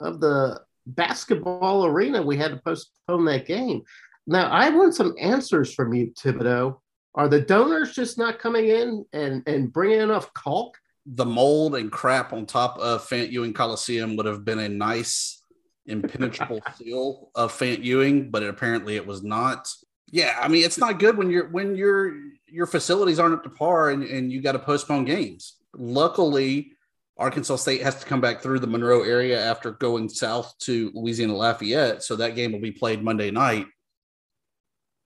of 0.01 0.21
the 0.21 0.61
basketball 0.87 1.87
arena. 1.87 2.23
We 2.23 2.37
had 2.37 2.51
to 2.53 2.57
postpone 2.57 3.27
that 3.27 3.47
game. 3.47 3.83
Now, 4.27 4.49
I 4.49 4.71
want 4.71 4.95
some 4.95 5.15
answers 5.21 5.75
from 5.75 5.93
you, 5.93 6.13
Thibodeaux. 6.19 6.79
Are 7.15 7.29
the 7.29 7.41
donors 7.41 7.95
just 7.95 8.19
not 8.19 8.39
coming 8.39 8.69
in 8.69 9.05
and, 9.13 9.43
and 9.47 9.73
bringing 9.73 10.01
enough 10.01 10.33
caulk? 10.35 10.77
The 11.07 11.27
mold 11.27 11.77
and 11.77 11.91
crap 11.93 12.33
on 12.33 12.47
top 12.47 12.79
of 12.79 13.07
Fant 13.07 13.31
Ewing 13.31 13.53
Coliseum 13.53 14.17
would 14.17 14.27
have 14.27 14.45
been 14.45 14.59
a 14.59 14.69
nice, 14.69 15.43
impenetrable 15.87 16.61
seal 16.77 17.31
of 17.35 17.53
Fant 17.53 17.85
Ewing, 17.85 18.31
but 18.31 18.43
it, 18.43 18.49
apparently 18.49 18.97
it 18.97 19.07
was 19.07 19.23
not. 19.23 19.69
Yeah, 20.11 20.39
I 20.41 20.49
mean, 20.49 20.65
it's 20.65 20.79
not 20.79 20.99
good 20.99 21.17
when 21.17 21.31
you're 21.31 21.49
when 21.49 21.77
your 21.77 22.15
your 22.47 22.67
facilities 22.67 23.19
aren't 23.19 23.35
up 23.35 23.43
to 23.45 23.51
par 23.51 23.91
and, 23.91 24.05
and 24.05 24.33
you 24.33 24.41
got 24.41 24.53
to 24.53 24.59
postpone 24.59 25.05
games. 25.05 25.57
Luckily, 25.77 26.73
Arkansas 27.19 27.57
State 27.57 27.83
has 27.83 27.97
to 27.97 28.07
come 28.07 28.21
back 28.21 28.41
through 28.41 28.61
the 28.61 28.67
Monroe 28.67 29.03
area 29.03 29.41
after 29.45 29.73
going 29.73 30.09
south 30.09 30.55
to 30.61 30.91
Louisiana 30.95 31.35
Lafayette, 31.35 32.03
so 32.03 32.17
that 32.17 32.37
game 32.37 32.53
will 32.53 32.61
be 32.61 32.73
played 32.73 33.03
Monday 33.03 33.31
night 33.31 33.67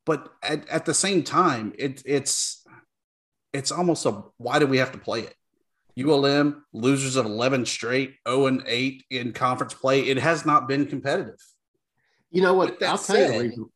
but 0.09 0.33
at, 0.43 0.67
at 0.71 0.87
the 0.87 0.95
same 0.95 1.23
time, 1.23 1.75
it, 1.79 2.03
it's 2.07 2.65
it's 3.53 3.71
almost 3.71 4.07
a 4.07 4.23
why 4.39 4.59
do 4.59 4.67
we 4.67 4.79
have 4.79 4.93
to 4.93 4.99
play 4.99 5.21
it? 5.21 5.35
ULM 5.99 6.65
losers 6.73 7.17
of 7.17 7.27
11 7.27 7.67
straight, 7.67 8.17
0 8.29 8.47
and 8.47 8.63
8 8.67 9.05
in 9.11 9.33
conference 9.33 9.75
play. 9.75 10.03
It 10.03 10.19
has 10.19 10.47
not 10.47 10.69
been 10.69 10.87
competitive. 10.87 11.41
You 12.31 12.43
know 12.43 12.55
what? 12.55 12.83
I'll 12.83 12.99
said, 12.99 13.15
tell 13.15 13.33
you 13.33 13.33
the 13.33 13.49
reason. 13.49 13.71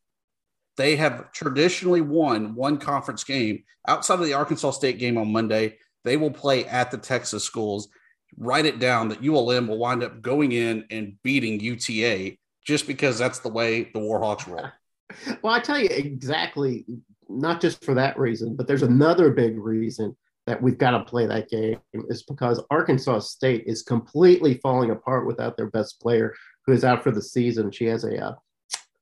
They 0.77 0.97
have 0.97 1.33
traditionally 1.33 2.01
won 2.01 2.55
one 2.55 2.79
conference 2.79 3.25
game 3.25 3.65
outside 3.87 4.19
of 4.21 4.25
the 4.25 4.35
Arkansas 4.35 4.71
State 4.73 4.99
game 4.99 5.19
on 5.19 5.33
Monday. 5.33 5.79
They 6.05 6.17
will 6.17 6.31
play 6.31 6.65
at 6.65 6.91
the 6.91 6.99
Texas 6.99 7.45
schools. 7.45 7.89
Write 8.37 8.67
it 8.67 8.79
down 8.79 9.09
that 9.09 9.23
ULM 9.23 9.69
will 9.69 9.79
wind 9.79 10.03
up 10.03 10.23
going 10.23 10.53
in 10.53 10.87
and 10.91 11.17
beating 11.23 11.61
UTA 11.61 12.39
just 12.65 12.87
because 12.87 13.19
that's 13.19 13.41
the 13.41 13.51
way 13.51 13.91
the 13.93 14.01
Warhawks 14.01 14.47
roll. 14.47 14.69
well, 15.43 15.53
I 15.53 15.61
tell 15.61 15.79
you 15.79 15.89
exactly, 15.91 16.87
not 17.29 17.61
just 17.61 17.85
for 17.85 17.95
that 17.95 18.19
reason, 18.19 18.57
but 18.57 18.67
there's 18.67 18.83
another 18.83 19.31
big 19.31 19.59
reason 19.59 20.17
that 20.47 20.61
we've 20.61 20.79
got 20.79 20.93
to 20.93 21.05
play 21.05 21.27
that 21.27 21.49
game 21.49 21.79
is 21.93 22.23
because 22.25 22.63
Arkansas 22.71 23.21
State 23.21 23.65
is 23.67 23.83
completely 23.83 24.55
falling 24.55 24.91
apart 24.91 25.27
without 25.27 25.57
their 25.57 25.71
best 25.71 26.01
player 26.01 26.35
who 26.67 26.73
is 26.73 26.85
out 26.85 27.03
for 27.03 27.11
the 27.11 27.23
season. 27.23 27.71
She 27.71 27.85
has 27.87 28.05
a, 28.05 28.19
uh, 28.19 28.35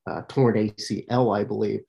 uh, 0.07 0.23
torn 0.29 0.55
ACL, 0.55 1.37
I 1.37 1.45
believe. 1.45 1.81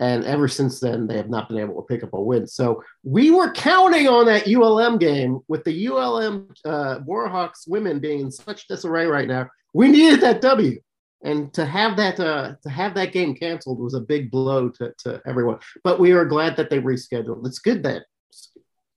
And 0.00 0.24
ever 0.24 0.46
since 0.46 0.78
then, 0.78 1.06
they 1.06 1.16
have 1.16 1.28
not 1.28 1.48
been 1.48 1.58
able 1.58 1.74
to 1.74 1.86
pick 1.86 2.04
up 2.04 2.12
a 2.12 2.20
win. 2.20 2.46
So 2.46 2.82
we 3.02 3.30
were 3.30 3.52
counting 3.52 4.06
on 4.06 4.26
that 4.26 4.46
ULM 4.46 4.98
game 4.98 5.40
with 5.48 5.64
the 5.64 5.88
ULM 5.88 6.48
uh, 6.64 7.00
Warhawks 7.00 7.66
women 7.66 7.98
being 7.98 8.20
in 8.20 8.30
such 8.30 8.68
disarray 8.68 9.06
right 9.06 9.26
now. 9.26 9.48
We 9.74 9.88
needed 9.88 10.20
that 10.20 10.40
W 10.40 10.78
and 11.22 11.52
to 11.54 11.66
have 11.66 11.96
that 11.96 12.20
uh, 12.20 12.54
to 12.62 12.68
have 12.68 12.94
that 12.94 13.12
game 13.12 13.34
canceled 13.34 13.80
was 13.80 13.94
a 13.94 14.00
big 14.00 14.30
blow 14.30 14.68
to, 14.70 14.92
to 14.98 15.20
everyone. 15.26 15.58
But 15.82 15.98
we 15.98 16.12
are 16.12 16.24
glad 16.24 16.56
that 16.56 16.70
they 16.70 16.78
rescheduled. 16.78 17.46
It's 17.46 17.58
good 17.58 17.82
that 17.82 18.04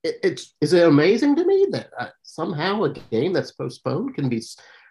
it, 0.02 0.16
it's 0.22 0.54
is 0.60 0.72
it 0.72 0.86
amazing 0.86 1.36
to 1.36 1.44
me 1.44 1.66
that 1.70 1.90
uh, 1.98 2.08
somehow 2.22 2.84
a 2.84 2.92
game 2.92 3.32
that's 3.32 3.52
postponed 3.52 4.14
can 4.14 4.28
be 4.28 4.42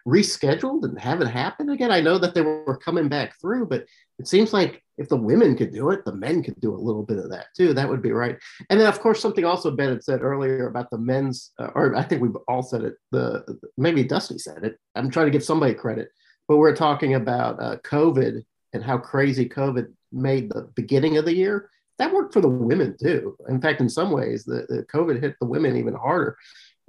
rescheduled 0.07 0.83
and 0.83 0.99
have 0.99 1.21
it 1.21 1.27
happen 1.27 1.69
again? 1.69 1.91
I 1.91 2.01
know 2.01 2.17
that 2.17 2.33
they 2.33 2.41
were 2.41 2.77
coming 2.77 3.07
back 3.07 3.39
through, 3.39 3.67
but 3.67 3.85
it 4.19 4.27
seems 4.27 4.53
like 4.53 4.81
if 4.97 5.09
the 5.09 5.17
women 5.17 5.55
could 5.55 5.73
do 5.73 5.89
it, 5.89 6.05
the 6.05 6.15
men 6.15 6.43
could 6.43 6.59
do 6.61 6.73
a 6.73 6.77
little 6.77 7.03
bit 7.03 7.17
of 7.17 7.29
that 7.31 7.47
too. 7.57 7.73
That 7.73 7.89
would 7.89 8.01
be 8.01 8.11
right. 8.11 8.37
And 8.69 8.79
then, 8.79 8.87
of 8.87 8.99
course, 8.99 9.19
something 9.19 9.45
also 9.45 9.71
Ben 9.71 9.89
had 9.89 10.03
said 10.03 10.21
earlier 10.21 10.67
about 10.67 10.89
the 10.91 10.97
men's, 10.97 11.51
uh, 11.59 11.69
or 11.75 11.95
I 11.95 12.03
think 12.03 12.21
we've 12.21 12.37
all 12.47 12.63
said 12.63 12.83
it. 12.83 12.95
The 13.11 13.59
maybe 13.77 14.03
Dusty 14.03 14.37
said 14.37 14.63
it. 14.63 14.77
I'm 14.95 15.09
trying 15.09 15.27
to 15.27 15.31
give 15.31 15.43
somebody 15.43 15.73
credit, 15.73 16.09
but 16.47 16.57
we're 16.57 16.75
talking 16.75 17.15
about 17.15 17.61
uh, 17.61 17.77
COVID 17.77 18.43
and 18.73 18.83
how 18.83 18.97
crazy 18.97 19.49
COVID 19.49 19.87
made 20.11 20.49
the 20.49 20.69
beginning 20.75 21.17
of 21.17 21.25
the 21.25 21.35
year. 21.35 21.69
That 22.01 22.11
worked 22.11 22.33
for 22.33 22.41
the 22.41 22.49
women 22.49 22.97
too. 22.99 23.37
In 23.47 23.61
fact, 23.61 23.79
in 23.79 23.87
some 23.87 24.09
ways, 24.09 24.43
the, 24.43 24.65
the 24.67 24.83
COVID 24.91 25.21
hit 25.21 25.35
the 25.39 25.45
women 25.45 25.77
even 25.77 25.93
harder. 25.93 26.35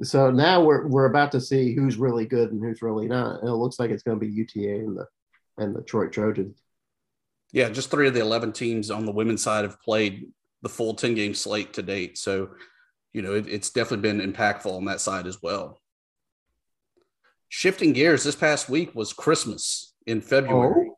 So 0.03 0.31
now 0.31 0.64
we're 0.64 0.87
we're 0.87 1.05
about 1.05 1.33
to 1.33 1.40
see 1.40 1.75
who's 1.75 1.98
really 1.98 2.25
good 2.25 2.51
and 2.51 2.64
who's 2.64 2.81
really 2.81 3.09
not. 3.09 3.40
And 3.40 3.48
it 3.51 3.53
looks 3.53 3.79
like 3.79 3.90
it's 3.90 4.03
going 4.03 4.18
to 4.18 4.27
be 4.27 4.33
UTA 4.33 4.77
and 4.77 4.96
the 4.96 5.07
and 5.59 5.77
the 5.77 5.81
Detroit 5.81 6.12
Trojans. 6.12 6.62
Yeah, 7.53 7.68
just 7.68 7.90
three 7.90 8.09
of 8.09 8.14
the 8.14 8.20
11 8.20 8.53
teams 8.53 8.90
on 8.90 9.05
the 9.05 9.12
women's 9.12 9.42
side 9.42 9.64
have 9.64 9.83
played 9.83 10.33
the 10.62 10.70
full 10.70 10.94
10 10.94 11.14
game 11.14 11.35
slate 11.35 11.75
to 11.75 11.83
date. 11.83 12.16
So, 12.16 12.48
you 13.12 13.20
know, 13.20 13.35
it, 13.35 13.46
it's 13.46 13.68
definitely 13.68 14.11
been 14.11 14.33
impactful 14.33 14.75
on 14.75 14.87
that 14.87 15.03
side 15.03 15.27
as 15.27 15.42
well. 15.42 15.83
Shifting 17.51 17.92
gears, 17.92 18.25
this 18.25 18.35
past 18.35 18.70
week 18.70 18.94
was 18.94 19.12
Christmas 19.12 19.92
in 20.07 20.22
February. 20.22 20.88
Oh. 20.88 20.91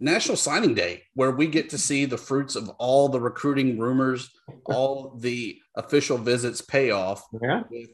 National 0.00 0.36
Signing 0.36 0.74
Day, 0.74 1.02
where 1.14 1.30
we 1.30 1.46
get 1.46 1.70
to 1.70 1.78
see 1.78 2.06
the 2.06 2.16
fruits 2.16 2.56
of 2.56 2.70
all 2.78 3.08
the 3.08 3.20
recruiting 3.20 3.78
rumors, 3.78 4.30
all 4.64 5.14
the 5.18 5.58
official 5.76 6.18
visits 6.18 6.60
pay 6.60 6.90
off. 6.90 7.22
Yeah. 7.42 7.62
with 7.70 7.90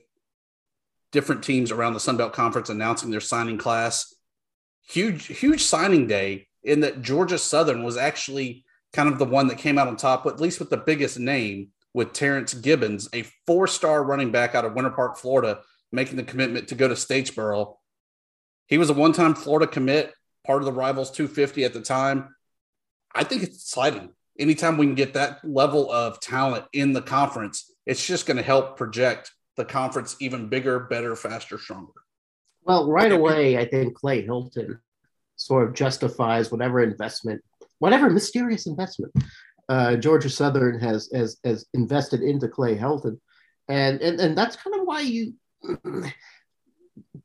different 1.13 1.43
teams 1.43 1.71
around 1.71 1.95
the 1.95 2.01
Sun 2.01 2.17
Belt 2.17 2.33
Conference 2.33 2.69
announcing 2.69 3.11
their 3.11 3.21
signing 3.21 3.59
class. 3.59 4.15
Huge, 4.89 5.27
huge 5.27 5.63
signing 5.63 6.07
day 6.07 6.47
in 6.63 6.81
that 6.81 7.03
Georgia 7.03 7.39
Southern 7.39 7.85
was 7.85 7.97
actually 7.97 8.65
kind 8.93 9.09
of 9.09 9.19
the 9.19 9.25
one 9.25 9.47
that 9.49 9.59
came 9.59 9.79
out 9.79 9.89
on 9.89 9.97
top, 9.97 10.27
at 10.27 10.41
least 10.41 10.61
with 10.61 10.71
the 10.71 10.77
biggest 10.77 11.19
name, 11.19 11.69
with 11.95 12.13
Terrence 12.13 12.53
Gibbons, 12.53 13.09
a 13.15 13.25
four 13.47 13.67
star 13.67 14.05
running 14.05 14.31
back 14.31 14.55
out 14.55 14.65
of 14.65 14.75
Winter 14.75 14.91
Park, 14.91 15.17
Florida, 15.17 15.61
making 15.91 16.17
the 16.17 16.23
commitment 16.23 16.69
to 16.69 16.75
go 16.75 16.87
to 16.87 16.95
Statesboro. 16.95 17.77
He 18.67 18.77
was 18.77 18.91
a 18.91 18.95
one 18.95 19.13
time 19.13 19.35
Florida 19.35 19.67
commit, 19.67 20.13
part 20.47 20.63
of 20.63 20.67
the 20.67 20.73
Rivals 20.73 21.11
250 21.11 21.65
at 21.65 21.73
the 21.73 21.81
time. 21.81 22.35
I 23.15 23.25
think 23.25 23.43
it's 23.43 23.57
exciting. 23.57 24.11
Anytime 24.39 24.77
we 24.77 24.87
can 24.87 24.95
get 24.95 25.15
that 25.15 25.41
level 25.45 25.91
of 25.91 26.21
talent 26.21 26.67
in 26.73 26.93
the 26.93 27.03
conference, 27.03 27.73
it's 27.87 28.07
just 28.07 28.27
going 28.27 28.37
to 28.37 28.43
help 28.43 28.77
project 28.77 29.33
the 29.57 29.65
conference 29.65 30.17
even 30.21 30.49
bigger, 30.49 30.81
better, 30.81 31.17
faster, 31.17 31.59
stronger. 31.59 31.93
Well, 32.65 32.91
right 32.91 33.13
away, 33.13 33.57
I 33.57 33.67
think 33.67 33.95
Clay 33.95 34.27
Helton 34.27 34.79
sort 35.37 35.69
of 35.69 35.75
justifies 35.75 36.51
whatever 36.51 36.83
investment, 36.83 37.43
whatever 37.79 38.11
mysterious 38.11 38.67
investment 38.67 39.13
uh, 39.69 39.97
Georgia 39.97 40.31
Southern 40.31 40.79
has, 40.81 41.11
has 41.13 41.39
has 41.45 41.67
invested 41.75 42.23
into 42.23 42.49
Clay 42.49 42.77
Helton, 42.77 43.19
and 43.69 44.01
and 44.01 44.21
and 44.21 44.39
that's 44.39 44.57
kind 44.57 44.79
of 44.79 44.87
why 44.87 45.01
you, 45.01 45.35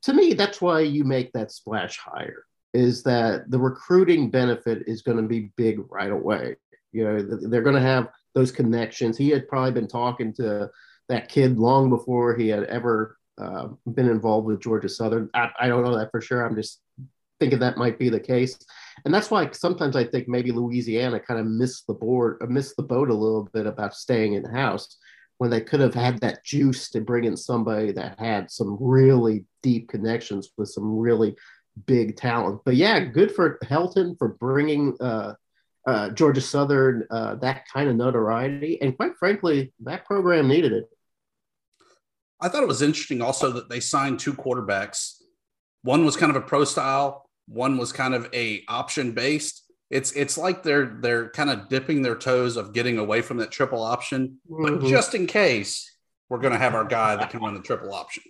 to 0.02 0.12
me, 0.12 0.34
that's 0.34 0.60
why 0.60 0.80
you 0.80 1.04
make 1.04 1.32
that 1.32 1.52
splash 1.52 1.98
higher. 1.98 2.44
Is 2.74 3.02
that 3.02 3.50
the 3.50 3.58
recruiting 3.58 4.30
benefit 4.30 4.84
is 4.86 5.02
going 5.02 5.18
to 5.18 5.22
be 5.24 5.52
big 5.56 5.80
right 5.90 6.10
away? 6.10 6.56
You 6.92 7.04
know, 7.04 7.22
they're 7.22 7.62
going 7.62 7.76
to 7.76 7.82
have 7.82 8.08
those 8.34 8.52
connections. 8.52 9.16
He 9.16 9.30
had 9.30 9.48
probably 9.48 9.72
been 9.72 9.88
talking 9.88 10.32
to 10.34 10.70
that 11.08 11.28
kid 11.28 11.58
long 11.58 11.90
before 11.90 12.34
he 12.34 12.48
had 12.48 12.64
ever 12.64 13.18
uh, 13.38 13.68
been 13.94 14.08
involved 14.08 14.46
with 14.46 14.60
Georgia 14.60 14.88
Southern. 14.88 15.28
I, 15.34 15.50
I, 15.60 15.68
don't 15.68 15.82
know 15.82 15.96
that 15.96 16.10
for 16.10 16.20
sure. 16.20 16.44
I'm 16.44 16.54
just 16.54 16.80
thinking 17.40 17.58
that 17.58 17.76
might 17.76 17.98
be 17.98 18.08
the 18.08 18.20
case. 18.20 18.58
And 19.04 19.12
that's 19.12 19.30
why 19.30 19.50
sometimes 19.52 19.96
I 19.96 20.04
think 20.04 20.28
maybe 20.28 20.52
Louisiana 20.52 21.18
kind 21.18 21.40
of 21.40 21.46
missed 21.46 21.86
the 21.86 21.94
board, 21.94 22.38
uh, 22.42 22.46
missed 22.46 22.76
the 22.76 22.82
boat 22.82 23.10
a 23.10 23.14
little 23.14 23.48
bit 23.52 23.66
about 23.66 23.94
staying 23.94 24.34
in 24.34 24.44
house 24.44 24.96
when 25.38 25.50
they 25.50 25.60
could 25.60 25.80
have 25.80 25.94
had 25.94 26.20
that 26.20 26.44
juice 26.44 26.88
to 26.90 27.00
bring 27.00 27.24
in 27.24 27.36
somebody 27.36 27.90
that 27.92 28.18
had 28.18 28.50
some 28.50 28.76
really 28.80 29.44
deep 29.62 29.88
connections 29.88 30.50
with 30.56 30.68
some 30.68 30.96
really 30.96 31.34
big 31.86 32.16
talent. 32.16 32.62
But 32.64 32.76
yeah, 32.76 33.00
good 33.00 33.34
for 33.34 33.58
Helton 33.64 34.16
for 34.18 34.28
bringing 34.28 34.96
uh, 35.00 35.34
uh, 35.86 36.10
Georgia 36.10 36.40
Southern 36.40 37.06
uh, 37.10 37.36
that 37.36 37.66
kind 37.72 37.88
of 37.88 37.96
notoriety. 37.96 38.80
And 38.80 38.96
quite 38.96 39.16
frankly, 39.16 39.72
that 39.80 40.04
program 40.04 40.48
needed 40.48 40.72
it. 40.72 40.88
I 42.40 42.48
thought 42.48 42.62
it 42.62 42.68
was 42.68 42.82
interesting 42.82 43.22
also 43.22 43.52
that 43.52 43.68
they 43.68 43.80
signed 43.80 44.18
two 44.18 44.34
quarterbacks. 44.34 45.22
One 45.82 46.04
was 46.04 46.16
kind 46.16 46.30
of 46.30 46.36
a 46.36 46.44
pro 46.44 46.64
style, 46.64 47.28
one 47.46 47.76
was 47.76 47.92
kind 47.92 48.14
of 48.14 48.28
a 48.32 48.62
option 48.68 49.12
based. 49.12 49.62
It's 49.90 50.12
it's 50.12 50.38
like 50.38 50.62
they're 50.62 50.96
they're 51.00 51.28
kind 51.30 51.50
of 51.50 51.68
dipping 51.68 52.02
their 52.02 52.16
toes 52.16 52.56
of 52.56 52.72
getting 52.72 52.98
away 52.98 53.20
from 53.20 53.36
that 53.38 53.50
triple 53.50 53.82
option, 53.82 54.38
mm-hmm. 54.50 54.78
but 54.78 54.88
just 54.88 55.14
in 55.14 55.26
case 55.26 55.88
we're 56.28 56.38
going 56.38 56.52
to 56.52 56.58
have 56.58 56.74
our 56.74 56.84
guy 56.84 57.14
that 57.14 57.30
can 57.30 57.40
run 57.40 57.54
the 57.54 57.60
triple 57.60 57.92
option. 57.92 58.22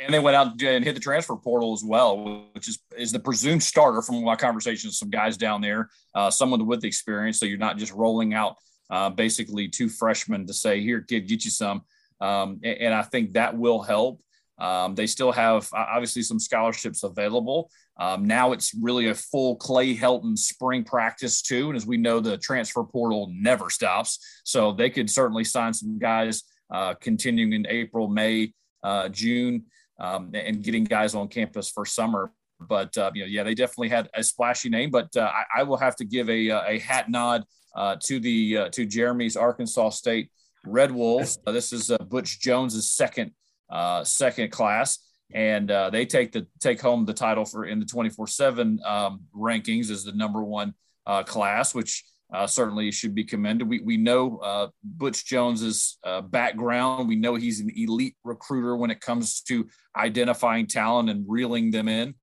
And 0.00 0.14
they 0.14 0.20
went 0.20 0.36
out 0.36 0.62
and 0.62 0.84
hit 0.84 0.94
the 0.94 1.00
transfer 1.00 1.36
portal 1.36 1.72
as 1.72 1.82
well, 1.84 2.46
which 2.54 2.68
is 2.68 2.78
is 2.96 3.12
the 3.12 3.18
presumed 3.18 3.62
starter 3.62 4.00
from 4.02 4.24
my 4.24 4.36
conversations 4.36 4.92
with 4.92 4.94
some 4.94 5.10
guys 5.10 5.36
down 5.36 5.60
there, 5.60 5.90
uh, 6.14 6.30
someone 6.30 6.64
with 6.66 6.84
experience. 6.84 7.40
So 7.40 7.46
you're 7.46 7.58
not 7.58 7.78
just 7.78 7.92
rolling 7.92 8.32
out 8.32 8.56
uh, 8.90 9.10
basically 9.10 9.68
two 9.68 9.88
freshmen 9.88 10.46
to 10.46 10.54
say, 10.54 10.80
"Here, 10.80 11.00
kid, 11.00 11.26
get 11.26 11.44
you 11.44 11.50
some." 11.50 11.82
Um, 12.20 12.60
and, 12.62 12.78
and, 12.78 12.94
I 12.94 13.02
think 13.02 13.32
that 13.32 13.56
will 13.56 13.82
help. 13.82 14.22
Um, 14.58 14.94
they 14.94 15.08
still 15.08 15.32
have 15.32 15.68
obviously 15.72 16.22
some 16.22 16.38
scholarships 16.38 17.02
available. 17.02 17.68
Um, 17.98 18.26
now 18.26 18.52
it's 18.52 18.74
really 18.74 19.08
a 19.08 19.14
full 19.14 19.56
Clay 19.56 19.96
Helton 19.96 20.38
spring 20.38 20.84
practice 20.84 21.42
too, 21.42 21.68
and 21.68 21.76
as 21.76 21.86
we 21.86 21.96
know, 21.96 22.20
the 22.20 22.38
transfer 22.38 22.84
portal 22.84 23.30
never 23.32 23.70
stops. 23.70 24.18
So 24.44 24.72
they 24.72 24.90
could 24.90 25.10
certainly 25.10 25.44
sign 25.44 25.74
some 25.74 25.98
guys 25.98 26.44
uh, 26.70 26.94
continuing 26.94 27.52
in 27.52 27.66
April, 27.68 28.08
May, 28.08 28.54
uh, 28.82 29.08
June, 29.08 29.64
um, 30.00 30.30
and 30.34 30.62
getting 30.62 30.84
guys 30.84 31.14
on 31.14 31.28
campus 31.28 31.70
for 31.70 31.84
summer. 31.84 32.32
But 32.60 32.96
uh, 32.96 33.10
you 33.14 33.22
know, 33.22 33.28
yeah, 33.28 33.42
they 33.42 33.54
definitely 33.54 33.88
had 33.88 34.08
a 34.14 34.22
splashy 34.22 34.68
name. 34.68 34.90
But 34.90 35.16
uh, 35.16 35.30
I, 35.32 35.60
I, 35.60 35.62
will 35.64 35.78
have 35.78 35.96
to 35.96 36.04
give 36.04 36.30
a, 36.30 36.50
uh, 36.50 36.62
a 36.66 36.78
hat 36.78 37.10
nod 37.10 37.44
uh, 37.74 37.96
to 38.04 38.20
the 38.20 38.68
to 38.70 38.86
Jeremy's 38.86 39.36
Arkansas 39.36 39.90
State 39.90 40.30
Red 40.64 40.92
Wolves. 40.92 41.38
this 41.44 41.72
is 41.72 41.90
Butch 42.08 42.40
Jones's 42.40 42.92
second 42.92 43.32
uh, 43.72 44.04
second 44.04 44.52
class, 44.52 44.98
and 45.32 45.70
uh, 45.70 45.88
they 45.88 46.04
take 46.04 46.30
the 46.30 46.46
take 46.60 46.80
home 46.80 47.06
the 47.06 47.14
title 47.14 47.44
for 47.44 47.64
in 47.64 47.80
the 47.80 47.86
24 47.86 48.26
seven 48.26 48.78
um, 48.84 49.22
rankings 49.34 49.90
as 49.90 50.04
the 50.04 50.12
number 50.12 50.44
one 50.44 50.74
uh, 51.06 51.22
class, 51.22 51.74
which 51.74 52.04
uh, 52.32 52.46
certainly 52.46 52.90
should 52.90 53.14
be 53.14 53.24
commended. 53.24 53.68
We 53.68 53.80
we 53.80 53.96
know 53.96 54.38
uh, 54.38 54.68
Butch 54.82 55.24
Jones's 55.26 55.98
uh, 56.02 56.22
background. 56.22 57.08
We 57.08 57.16
know 57.16 57.34
he's 57.34 57.60
an 57.60 57.70
elite 57.74 58.16
recruiter 58.24 58.76
when 58.76 58.90
it 58.90 59.00
comes 59.00 59.42
to 59.42 59.68
identifying 59.96 60.66
talent 60.66 61.10
and 61.10 61.24
reeling 61.28 61.70
them 61.70 61.88
in. 61.88 62.14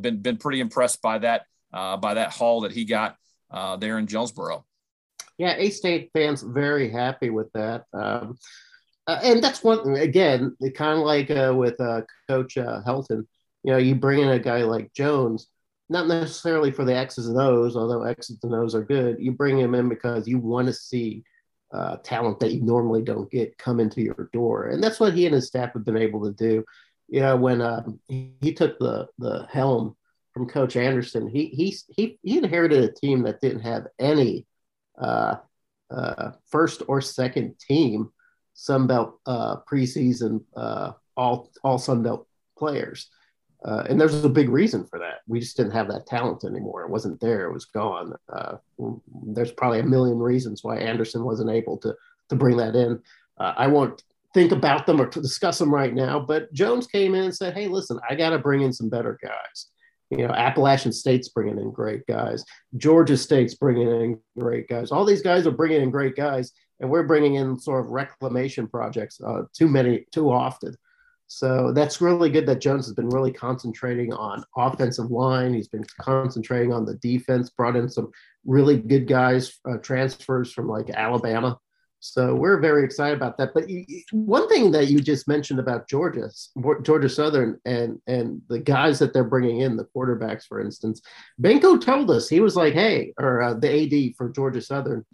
been 0.00 0.20
been 0.20 0.36
pretty 0.36 0.60
impressed 0.60 1.00
by 1.00 1.18
that 1.18 1.46
by 1.72 2.14
that 2.14 2.32
haul 2.32 2.62
that 2.62 2.72
he 2.72 2.84
got 2.84 3.16
there 3.78 3.98
in 3.98 4.06
Jonesboro. 4.06 4.64
Yeah, 5.38 5.54
A 5.58 5.70
State 5.70 6.10
fans 6.12 6.42
very 6.42 6.90
happy 6.90 7.30
with 7.30 7.50
that. 7.54 7.84
Um, 7.92 8.38
uh, 9.06 9.20
and 9.22 9.42
that's 9.42 9.62
one 9.62 9.96
again, 9.96 10.56
kind 10.74 10.98
of 10.98 11.04
like 11.04 11.30
uh, 11.30 11.52
with 11.54 11.78
uh, 11.80 12.02
Coach 12.28 12.56
uh, 12.56 12.80
Helton. 12.86 13.26
You 13.62 13.72
know, 13.72 13.78
you 13.78 13.94
bring 13.94 14.20
in 14.20 14.28
a 14.28 14.38
guy 14.38 14.62
like 14.62 14.92
Jones, 14.94 15.48
not 15.94 16.08
necessarily 16.08 16.72
for 16.72 16.84
the 16.84 16.94
X's 16.94 17.28
and 17.28 17.38
O's, 17.38 17.76
although 17.76 18.02
X's 18.02 18.40
and 18.42 18.52
O's 18.52 18.74
are 18.74 18.82
good. 18.82 19.16
You 19.20 19.30
bring 19.30 19.56
him 19.56 19.76
in 19.76 19.88
because 19.88 20.26
you 20.26 20.38
want 20.38 20.66
to 20.66 20.72
see 20.72 21.22
uh, 21.72 21.96
talent 21.98 22.40
that 22.40 22.52
you 22.52 22.62
normally 22.62 23.00
don't 23.00 23.30
get 23.30 23.56
come 23.58 23.78
into 23.78 24.02
your 24.02 24.28
door, 24.32 24.66
and 24.66 24.82
that's 24.82 24.98
what 24.98 25.14
he 25.14 25.24
and 25.24 25.34
his 25.34 25.46
staff 25.46 25.72
have 25.72 25.84
been 25.84 25.96
able 25.96 26.24
to 26.24 26.32
do. 26.32 26.64
You 27.08 27.20
know, 27.20 27.36
when 27.36 27.62
um, 27.62 28.00
he, 28.08 28.52
took 28.52 28.78
the 28.80 29.06
the 29.18 29.46
helm 29.52 29.96
from 30.32 30.48
Coach 30.48 30.74
Anderson, 30.74 31.28
he 31.28 31.46
he 31.46 31.76
he, 31.96 32.18
he 32.22 32.38
inherited 32.38 32.82
a 32.82 32.92
team 32.92 33.22
that 33.22 33.40
didn't 33.40 33.60
have 33.60 33.86
any 34.00 34.46
uh, 35.00 35.36
uh, 35.90 36.32
first 36.50 36.82
or 36.88 37.00
second 37.00 37.54
team 37.60 38.10
Sunbelt 38.56 39.12
uh, 39.26 39.56
preseason 39.70 40.42
uh, 40.56 40.92
all 41.16 41.52
all 41.62 41.78
Sunbelt 41.78 42.26
players, 42.58 43.10
uh, 43.64 43.84
and 43.88 43.98
there's 43.98 44.24
a 44.24 44.28
big 44.28 44.50
reason 44.50 44.84
for 44.84 44.98
that. 44.98 45.20
We 45.26 45.40
just 45.40 45.56
didn't 45.56 45.72
have 45.72 45.88
that 45.88 46.06
talent 46.06 46.44
anymore. 46.44 46.82
It 46.82 46.90
wasn't 46.90 47.20
there. 47.20 47.46
It 47.46 47.52
was 47.52 47.64
gone. 47.64 48.12
Uh, 48.30 48.56
there's 49.26 49.52
probably 49.52 49.80
a 49.80 49.84
million 49.84 50.18
reasons 50.18 50.62
why 50.62 50.76
Anderson 50.76 51.24
wasn't 51.24 51.50
able 51.50 51.78
to 51.78 51.94
to 52.28 52.36
bring 52.36 52.56
that 52.58 52.74
in. 52.74 53.00
Uh, 53.38 53.54
I 53.56 53.66
won't 53.66 54.02
think 54.34 54.52
about 54.52 54.86
them 54.86 55.00
or 55.00 55.06
to 55.06 55.20
discuss 55.20 55.58
them 55.58 55.72
right 55.72 55.94
now, 55.94 56.20
but 56.20 56.52
Jones 56.52 56.86
came 56.86 57.14
in 57.14 57.24
and 57.24 57.34
said, 57.34 57.54
"Hey, 57.54 57.68
listen, 57.68 57.98
I 58.08 58.14
got 58.14 58.30
to 58.30 58.38
bring 58.38 58.62
in 58.62 58.72
some 58.72 58.90
better 58.90 59.18
guys." 59.22 59.68
You 60.10 60.26
know, 60.26 60.34
Appalachian 60.34 60.92
State's 60.92 61.30
bringing 61.30 61.58
in 61.58 61.72
great 61.72 62.06
guys. 62.06 62.44
Georgia 62.76 63.16
State's 63.16 63.54
bringing 63.54 63.88
in 63.88 64.20
great 64.38 64.68
guys. 64.68 64.92
All 64.92 65.06
these 65.06 65.22
guys 65.22 65.46
are 65.46 65.50
bringing 65.50 65.80
in 65.80 65.90
great 65.90 66.16
guys, 66.16 66.52
and 66.80 66.90
we're 66.90 67.06
bringing 67.06 67.36
in 67.36 67.58
sort 67.58 67.82
of 67.82 67.90
reclamation 67.90 68.68
projects 68.68 69.20
uh, 69.26 69.42
too 69.54 69.68
many 69.68 70.04
too 70.12 70.30
often 70.30 70.76
So 71.26 71.72
that's 71.72 72.00
really 72.00 72.30
good 72.30 72.46
that 72.46 72.60
Jones 72.60 72.86
has 72.86 72.94
been 72.94 73.08
really 73.08 73.32
concentrating 73.32 74.12
on 74.12 74.44
offensive 74.56 75.10
line. 75.10 75.54
He's 75.54 75.68
been 75.68 75.84
concentrating 76.00 76.72
on 76.72 76.84
the 76.84 76.94
defense, 76.96 77.50
brought 77.50 77.76
in 77.76 77.88
some 77.88 78.10
really 78.44 78.76
good 78.76 79.08
guys, 79.08 79.58
uh, 79.68 79.78
transfers 79.78 80.52
from 80.52 80.68
like 80.68 80.90
Alabama. 80.90 81.58
So 82.06 82.34
we're 82.34 82.60
very 82.60 82.84
excited 82.84 83.16
about 83.16 83.38
that. 83.38 83.54
But 83.54 83.64
one 84.12 84.46
thing 84.50 84.70
that 84.72 84.88
you 84.88 85.00
just 85.00 85.26
mentioned 85.26 85.58
about 85.58 85.88
Georgia, 85.88 86.28
Georgia 86.82 87.08
Southern, 87.08 87.58
and 87.64 87.98
and 88.06 88.42
the 88.50 88.58
guys 88.58 88.98
that 88.98 89.14
they're 89.14 89.24
bringing 89.24 89.60
in, 89.62 89.78
the 89.78 89.86
quarterbacks, 89.96 90.44
for 90.46 90.60
instance, 90.60 91.00
Benko 91.40 91.80
told 91.80 92.10
us 92.10 92.28
he 92.28 92.40
was 92.40 92.56
like, 92.56 92.74
"Hey," 92.74 93.14
or 93.18 93.40
uh, 93.40 93.54
the 93.54 93.70
AD 93.72 94.16
for 94.16 94.28
Georgia 94.28 94.60
Southern. 94.60 95.06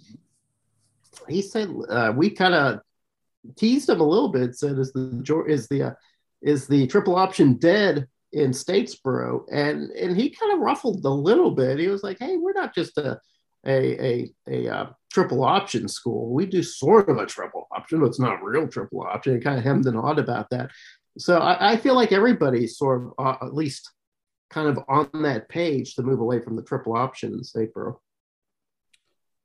He 1.28 1.42
said 1.42 1.72
uh, 1.88 2.12
we 2.16 2.30
kind 2.30 2.54
of 2.54 2.80
teased 3.56 3.88
him 3.88 4.00
a 4.00 4.08
little 4.08 4.28
bit. 4.28 4.56
Said 4.56 4.78
is 4.78 4.92
the 4.92 5.44
is 5.46 5.68
the 5.68 5.82
uh, 5.82 5.94
is 6.42 6.66
the 6.66 6.86
triple 6.86 7.16
option 7.16 7.54
dead 7.54 8.06
in 8.32 8.50
Statesboro? 8.50 9.44
And 9.52 9.90
and 9.90 10.16
he 10.16 10.30
kind 10.30 10.52
of 10.52 10.60
ruffled 10.60 11.04
a 11.04 11.10
little 11.10 11.50
bit. 11.50 11.78
He 11.78 11.88
was 11.88 12.02
like, 12.02 12.18
"Hey, 12.18 12.36
we're 12.36 12.52
not 12.52 12.74
just 12.74 12.98
a 12.98 13.20
a 13.66 14.04
a, 14.04 14.34
a 14.48 14.68
uh, 14.68 14.86
triple 15.12 15.44
option 15.44 15.88
school. 15.88 16.32
We 16.32 16.46
do 16.46 16.62
sort 16.62 17.08
of 17.08 17.18
a 17.18 17.26
triple 17.26 17.66
option, 17.72 18.00
but 18.00 18.06
it's 18.06 18.20
not 18.20 18.42
real 18.42 18.68
triple 18.68 19.02
option." 19.02 19.40
Kind 19.40 19.58
of 19.58 19.64
hemmed 19.64 19.86
and 19.86 19.96
hawed 19.96 20.18
about 20.18 20.50
that. 20.50 20.70
So 21.18 21.38
I, 21.38 21.72
I 21.72 21.76
feel 21.76 21.94
like 21.94 22.12
everybody's 22.12 22.78
sort 22.78 23.02
of 23.02 23.12
uh, 23.18 23.36
at 23.44 23.54
least 23.54 23.90
kind 24.50 24.68
of 24.68 24.78
on 24.88 25.08
that 25.22 25.48
page 25.48 25.94
to 25.94 26.02
move 26.02 26.20
away 26.20 26.40
from 26.40 26.56
the 26.56 26.62
triple 26.62 26.96
option 26.96 27.32
in 27.32 27.40
Statesboro. 27.40 27.96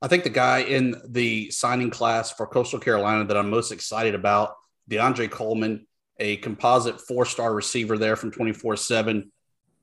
I 0.02 0.08
think 0.08 0.24
the 0.24 0.30
guy 0.30 0.60
in 0.60 1.00
the 1.08 1.50
signing 1.50 1.90
class 1.90 2.32
for 2.32 2.46
Coastal 2.46 2.78
Carolina 2.78 3.24
that 3.24 3.36
I'm 3.36 3.50
most 3.50 3.72
excited 3.72 4.14
about, 4.14 4.54
DeAndre 4.90 5.30
Coleman, 5.30 5.86
a 6.18 6.36
composite 6.38 7.00
four 7.00 7.24
star 7.24 7.54
receiver 7.54 7.98
there 7.98 8.16
from 8.16 8.30
24 8.30 8.76
7. 8.76 9.30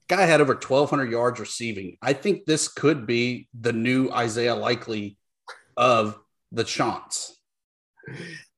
Guy 0.06 0.22
had 0.22 0.40
over 0.40 0.54
1,200 0.54 1.10
yards 1.10 1.40
receiving. 1.40 1.96
I 2.02 2.12
think 2.12 2.44
this 2.44 2.68
could 2.68 3.06
be 3.06 3.48
the 3.58 3.72
new 3.72 4.10
Isaiah 4.10 4.54
Likely 4.54 5.16
of 5.76 6.18
the 6.52 6.64
Chants. 6.64 7.40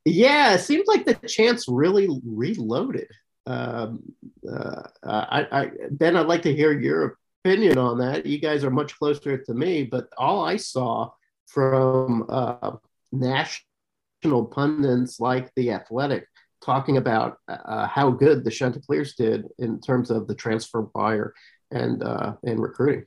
Yeah, 0.05 0.55
it 0.55 0.61
seems 0.61 0.87
like 0.87 1.05
the 1.05 1.14
Chants 1.29 1.66
really 1.69 2.09
reloaded. 2.25 3.09
Um, 3.47 4.03
uh, 4.49 4.83
I, 5.05 5.47
I, 5.53 5.71
Ben, 5.90 6.16
I'd 6.16 6.27
like 6.27 6.42
to 6.42 6.55
hear 6.55 6.73
your 6.73 7.16
opinion 7.45 7.79
on 7.79 7.99
that. 7.99 8.27
You 8.27 8.38
guys 8.38 8.64
are 8.64 8.71
much 8.71 8.99
closer 8.99 9.38
to 9.38 9.55
me, 9.55 9.85
but 9.85 10.09
all 10.19 10.45
I 10.45 10.57
saw 10.57 11.11
from 11.47 12.27
uh, 12.29 12.73
national 13.13 14.47
pundits 14.47 15.21
like 15.21 15.51
The 15.57 15.73
Athletic 15.73 16.27
talking 16.63 16.97
about 16.97 17.39
uh, 17.49 17.87
how 17.87 18.11
good 18.11 18.45
the 18.45 18.51
Chanticleers 18.51 19.15
did 19.15 19.45
in 19.59 19.81
terms 19.81 20.11
of 20.11 20.27
the 20.27 20.35
transfer 20.35 20.83
buyer 20.83 21.33
and 21.71 22.03
uh, 22.03 22.35
and 22.43 22.61
recruiting. 22.61 23.05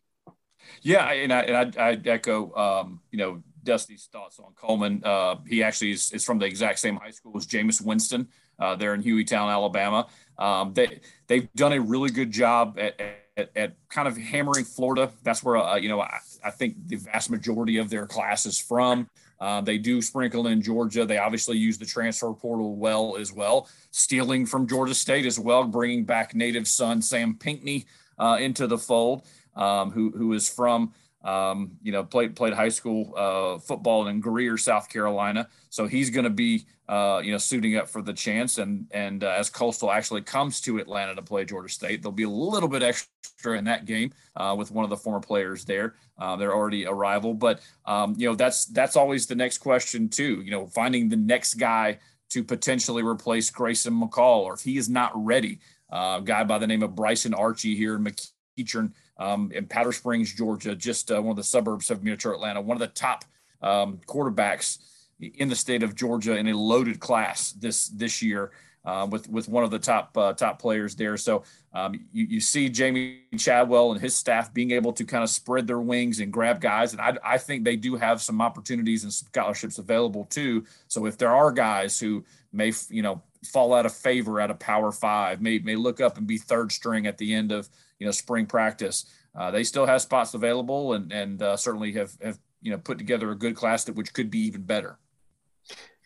Yeah, 0.81 1.11
and 1.11 1.33
I 1.33 1.41
and 1.41 1.77
I, 1.77 1.89
I 1.89 2.01
echo 2.05 2.53
um, 2.55 3.01
you 3.11 3.17
know 3.17 3.43
Dusty's 3.63 4.07
thoughts 4.11 4.39
on 4.39 4.53
Coleman. 4.55 5.01
Uh, 5.03 5.35
he 5.47 5.63
actually 5.63 5.91
is, 5.91 6.11
is, 6.11 6.23
from 6.23 6.39
the 6.39 6.45
exact 6.45 6.79
same 6.79 6.95
high 6.95 7.11
school 7.11 7.33
as 7.37 7.45
Jameis 7.45 7.81
Winston. 7.81 8.27
Uh, 8.59 8.75
there 8.75 8.93
in 8.93 9.01
Hueytown, 9.01 9.49
Alabama. 9.49 10.07
Um, 10.37 10.73
they 10.73 10.99
they've 11.27 11.51
done 11.53 11.71
a 11.71 11.79
really 11.79 12.09
good 12.09 12.31
job 12.31 12.77
at, 12.77 12.99
at, 12.99 13.15
at 13.55 13.73
kind 13.89 14.07
of 14.07 14.17
hammering 14.17 14.65
Florida. 14.65 15.11
That's 15.23 15.43
where 15.43 15.57
uh, 15.57 15.75
you 15.75 15.89
know 15.89 16.01
I, 16.01 16.19
I, 16.43 16.51
think 16.51 16.75
the 16.87 16.97
vast 16.97 17.29
majority 17.29 17.77
of 17.77 17.89
their 17.89 18.05
class 18.05 18.45
is 18.45 18.59
from. 18.59 19.09
Uh, 19.39 19.61
they 19.61 19.77
do 19.77 20.01
sprinkle 20.01 20.47
in 20.47 20.61
Georgia. 20.61 21.05
They 21.05 21.17
obviously 21.17 21.57
use 21.57 21.77
the 21.77 21.85
transfer 21.85 22.33
portal 22.33 22.75
well 22.75 23.15
as 23.15 23.31
well, 23.31 23.69
stealing 23.91 24.45
from 24.45 24.67
Georgia 24.67 24.93
State 24.93 25.25
as 25.25 25.39
well, 25.39 25.63
bringing 25.63 26.03
back 26.03 26.35
native 26.35 26.67
son 26.67 27.01
Sam 27.01 27.37
Pinckney 27.37 27.85
uh, 28.17 28.37
into 28.39 28.67
the 28.67 28.77
fold, 28.77 29.25
um, 29.55 29.91
who 29.91 30.11
who 30.11 30.33
is 30.33 30.49
from 30.49 30.93
um, 31.23 31.71
you 31.81 31.91
know, 31.91 32.03
played 32.03 32.35
played 32.35 32.53
high 32.53 32.69
school 32.69 33.13
uh, 33.15 33.59
football 33.59 34.07
in 34.07 34.19
Greer, 34.19 34.57
South 34.57 34.89
Carolina. 34.89 35.47
So 35.69 35.87
he's 35.87 36.09
going 36.09 36.23
to 36.23 36.29
be, 36.29 36.65
uh, 36.87 37.21
you 37.23 37.31
know, 37.31 37.37
suiting 37.37 37.75
up 37.75 37.89
for 37.89 38.01
the 38.01 38.13
Chants. 38.13 38.57
And 38.57 38.87
and 38.91 39.23
uh, 39.23 39.35
as 39.37 39.49
Coastal 39.49 39.91
actually 39.91 40.21
comes 40.21 40.61
to 40.61 40.77
Atlanta 40.77 41.15
to 41.15 41.21
play 41.21 41.45
Georgia 41.45 41.69
State, 41.69 42.01
there'll 42.01 42.13
be 42.13 42.23
a 42.23 42.29
little 42.29 42.69
bit 42.69 42.83
extra 42.83 43.57
in 43.57 43.65
that 43.65 43.85
game 43.85 44.13
uh, 44.35 44.55
with 44.57 44.71
one 44.71 44.83
of 44.83 44.89
the 44.89 44.97
former 44.97 45.19
players 45.19 45.65
there. 45.65 45.95
Uh, 46.17 46.35
they're 46.35 46.55
already 46.55 46.85
a 46.85 46.93
rival, 46.93 47.33
but 47.33 47.61
um, 47.85 48.15
you 48.17 48.27
know 48.27 48.35
that's 48.35 48.65
that's 48.65 48.95
always 48.95 49.27
the 49.27 49.35
next 49.35 49.57
question 49.57 50.07
too. 50.07 50.41
You 50.41 50.51
know, 50.51 50.67
finding 50.67 51.09
the 51.09 51.17
next 51.17 51.55
guy 51.55 51.99
to 52.29 52.43
potentially 52.43 53.03
replace 53.03 53.49
Grayson 53.49 53.93
McCall, 53.93 54.43
or 54.43 54.53
if 54.53 54.61
he 54.61 54.77
is 54.77 54.87
not 54.87 55.11
ready, 55.15 55.59
uh, 55.91 56.19
a 56.19 56.23
guy 56.23 56.43
by 56.43 56.59
the 56.59 56.67
name 56.67 56.83
of 56.83 56.95
Bryson 56.95 57.33
Archie 57.33 57.75
here 57.75 57.95
in 57.95 58.05
McEachern 58.05 58.93
um, 59.19 59.51
in 59.53 59.67
Powder 59.67 59.91
Springs, 59.91 60.33
Georgia, 60.33 60.75
just 60.75 61.11
uh, 61.11 61.21
one 61.21 61.31
of 61.31 61.35
the 61.35 61.43
suburbs 61.43 61.91
of 61.91 62.03
Metro 62.03 62.33
Atlanta, 62.33 62.61
one 62.61 62.75
of 62.75 62.81
the 62.81 62.87
top 62.87 63.25
um, 63.61 63.99
quarterbacks 64.07 64.79
in 65.19 65.49
the 65.49 65.55
state 65.55 65.83
of 65.83 65.93
Georgia 65.93 66.37
in 66.37 66.47
a 66.47 66.57
loaded 66.57 66.99
class 66.99 67.51
this 67.51 67.89
this 67.89 68.21
year. 68.21 68.51
Uh, 68.85 69.05
with 69.05 69.29
with 69.29 69.49
one 69.49 69.65
of 69.65 69.71
the 69.71 69.77
top 69.77 70.17
uh, 70.17 70.31
top 70.31 70.57
players 70.57 70.95
there. 70.95 71.17
So 71.17 71.43
um, 71.73 71.95
you, 72.13 72.25
you 72.25 72.39
see 72.39 72.69
Jamey 72.69 73.19
Chadwell 73.37 73.91
and 73.91 73.99
his 73.99 74.15
staff 74.15 74.53
being 74.53 74.71
able 74.71 74.93
to 74.93 75.03
kind 75.03 75.21
of 75.21 75.29
spread 75.29 75.67
their 75.67 75.81
wings 75.81 76.21
and 76.21 76.31
grab 76.31 76.61
guys, 76.61 76.93
and 76.93 77.01
I, 77.01 77.17
I 77.23 77.37
think 77.37 77.65
they 77.65 77.75
do 77.75 77.97
have 77.97 78.21
some 78.21 78.41
opportunities 78.41 79.03
and 79.03 79.13
scholarships 79.13 79.79
available 79.79 80.25
too. 80.25 80.63
So 80.87 81.05
if 81.05 81.17
there 81.17 81.35
are 81.35 81.51
guys 81.51 81.99
who 81.99 82.23
may 82.53 82.71
you 82.89 83.01
know 83.01 83.21
fall 83.43 83.73
out 83.73 83.85
of 83.85 83.93
favor 83.93 84.39
at 84.39 84.49
a 84.49 84.55
Power 84.55 84.93
Five, 84.93 85.41
may 85.41 85.59
may 85.59 85.75
look 85.75 85.99
up 85.99 86.17
and 86.17 86.25
be 86.25 86.37
third 86.37 86.71
string 86.71 87.05
at 87.05 87.17
the 87.17 87.33
end 87.33 87.51
of 87.51 87.67
you 87.99 88.05
know 88.05 88.11
spring 88.11 88.45
practice. 88.45 89.05
Uh, 89.37 89.51
they 89.51 89.63
still 89.63 89.85
have 89.85 90.01
spots 90.01 90.33
available, 90.33 90.93
and 90.93 91.11
and 91.11 91.41
uh, 91.41 91.55
certainly 91.55 91.91
have 91.93 92.11
have 92.21 92.39
you 92.61 92.71
know 92.71 92.77
put 92.77 92.97
together 92.97 93.31
a 93.31 93.35
good 93.35 93.55
class 93.55 93.83
that 93.83 93.95
which 93.95 94.13
could 94.13 94.31
be 94.31 94.39
even 94.39 94.61
better. 94.61 94.97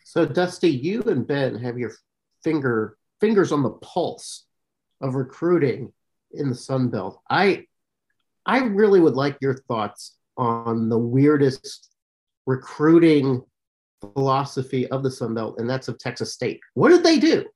So 0.04 0.26
Dusty, 0.26 0.70
you 0.70 1.02
and 1.02 1.26
Ben 1.26 1.56
have 1.56 1.78
your 1.78 1.92
finger 2.42 2.98
fingers 3.20 3.52
on 3.52 3.62
the 3.62 3.70
pulse 3.70 4.44
of 5.00 5.14
recruiting 5.14 5.92
in 6.32 6.48
the 6.48 6.54
Sun 6.54 6.90
Belt. 6.90 7.20
I 7.30 7.66
I 8.46 8.58
really 8.58 9.00
would 9.00 9.14
like 9.14 9.38
your 9.40 9.54
thoughts 9.54 10.16
on 10.36 10.88
the 10.88 10.98
weirdest 10.98 11.90
recruiting 12.46 13.42
philosophy 14.00 14.86
of 14.88 15.02
the 15.02 15.10
Sun 15.10 15.34
Belt, 15.34 15.58
and 15.58 15.68
that's 15.68 15.88
of 15.88 15.98
Texas 15.98 16.32
State. 16.32 16.60
What 16.74 16.90
did 16.90 17.02
they 17.02 17.18
do? 17.18 17.46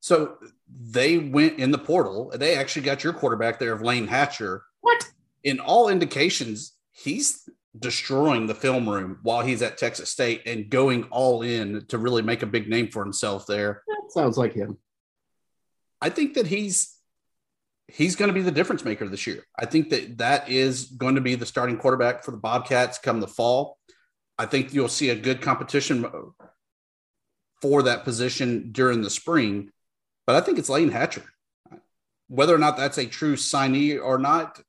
So 0.00 0.36
they 0.70 1.18
went 1.18 1.58
in 1.58 1.70
the 1.70 1.78
portal. 1.78 2.32
They 2.34 2.56
actually 2.56 2.82
got 2.82 3.04
your 3.04 3.12
quarterback 3.12 3.58
there 3.58 3.72
of 3.72 3.82
Layne 3.82 4.06
Hatcher. 4.06 4.64
What? 4.80 5.08
In 5.44 5.60
all 5.60 5.88
indications, 5.88 6.74
he's 6.90 7.48
destroying 7.78 8.46
the 8.46 8.54
film 8.54 8.88
room 8.88 9.18
while 9.22 9.42
he's 9.42 9.62
at 9.62 9.78
Texas 9.78 10.10
State 10.10 10.42
and 10.46 10.70
going 10.70 11.04
all 11.04 11.42
in 11.42 11.84
to 11.88 11.98
really 11.98 12.22
make 12.22 12.42
a 12.42 12.46
big 12.46 12.68
name 12.68 12.88
for 12.88 13.02
himself 13.02 13.46
there. 13.46 13.82
That 13.86 14.12
sounds 14.12 14.36
like 14.36 14.52
him. 14.52 14.78
I 16.00 16.10
think 16.10 16.34
that 16.34 16.46
he's 16.46 16.94
he's 17.88 18.16
going 18.16 18.28
to 18.28 18.34
be 18.34 18.42
the 18.42 18.50
difference 18.50 18.84
maker 18.84 19.08
this 19.08 19.26
year. 19.26 19.44
I 19.58 19.64
think 19.64 19.90
that 19.90 20.18
that 20.18 20.48
is 20.48 20.84
going 20.84 21.14
to 21.14 21.20
be 21.20 21.34
the 21.34 21.46
starting 21.46 21.78
quarterback 21.78 22.22
for 22.22 22.30
the 22.30 22.36
Bobcats 22.36 22.98
come 22.98 23.20
the 23.20 23.26
fall. 23.26 23.78
I 24.38 24.46
think 24.46 24.72
you'll 24.72 24.88
see 24.88 25.10
a 25.10 25.16
good 25.16 25.40
competition 25.40 26.06
for 27.60 27.82
that 27.84 28.04
position 28.04 28.70
during 28.72 29.02
the 29.02 29.10
spring 29.10 29.70
but 30.28 30.36
I 30.36 30.42
think 30.42 30.58
it's 30.58 30.68
Layne 30.68 30.90
Hatcher. 30.90 31.24
Whether 32.26 32.54
or 32.54 32.58
not 32.58 32.76
that's 32.76 32.98
a 32.98 33.06
true 33.06 33.34
signee 33.34 33.98
or 33.98 34.18
not, 34.18 34.60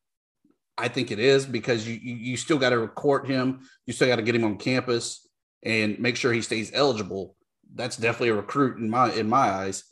I 0.77 0.87
think 0.87 1.11
it 1.11 1.19
is 1.19 1.45
because 1.45 1.85
you 1.85 1.95
you, 2.01 2.15
you 2.15 2.37
still 2.37 2.57
got 2.57 2.69
to 2.69 2.87
court 2.87 3.27
him. 3.27 3.67
You 3.85 3.91
still 3.91 4.07
got 4.07 4.15
to 4.15 4.21
get 4.21 4.35
him 4.35 4.45
on 4.45 4.55
campus 4.55 5.27
and 5.61 5.99
make 5.99 6.15
sure 6.15 6.31
he 6.31 6.41
stays 6.41 6.71
eligible. 6.73 7.35
That's 7.75 7.97
definitely 7.97 8.29
a 8.29 8.35
recruit 8.35 8.77
in 8.77 8.89
my 8.89 9.11
in 9.11 9.27
my 9.27 9.49
eyes. 9.49 9.83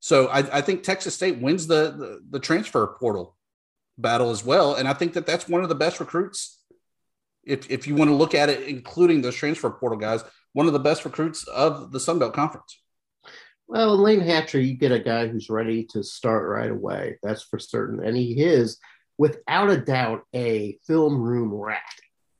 So 0.00 0.26
I, 0.26 0.58
I 0.58 0.60
think 0.60 0.82
Texas 0.82 1.14
State 1.14 1.38
wins 1.38 1.66
the, 1.66 1.94
the 1.96 2.20
the 2.32 2.38
transfer 2.38 2.86
portal 3.00 3.38
battle 3.96 4.28
as 4.28 4.44
well, 4.44 4.74
and 4.74 4.86
I 4.86 4.92
think 4.92 5.14
that 5.14 5.24
that's 5.24 5.48
one 5.48 5.62
of 5.62 5.70
the 5.70 5.74
best 5.74 5.98
recruits. 5.98 6.60
If 7.42 7.70
if 7.70 7.86
you 7.86 7.94
want 7.94 8.10
to 8.10 8.14
look 8.14 8.34
at 8.34 8.50
it, 8.50 8.68
including 8.68 9.22
those 9.22 9.34
transfer 9.34 9.70
portal 9.70 9.98
guys, 9.98 10.22
one 10.52 10.66
of 10.66 10.74
the 10.74 10.78
best 10.78 11.06
recruits 11.06 11.48
of 11.48 11.90
the 11.90 12.00
Sun 12.00 12.18
Belt 12.18 12.34
Conference. 12.34 12.82
Well, 13.68 13.94
in 13.94 14.00
Layne 14.00 14.20
Hatcher, 14.20 14.60
you 14.60 14.74
get 14.74 14.92
a 14.92 14.98
guy 15.00 15.26
who's 15.26 15.50
ready 15.50 15.84
to 15.86 16.02
start 16.04 16.48
right 16.48 16.70
away. 16.70 17.18
That's 17.22 17.42
for 17.42 17.58
certain. 17.58 18.04
And 18.04 18.16
he 18.16 18.40
is, 18.42 18.78
without 19.18 19.70
a 19.70 19.76
doubt, 19.76 20.22
a 20.34 20.78
film 20.86 21.20
room 21.20 21.52
rat. 21.52 21.80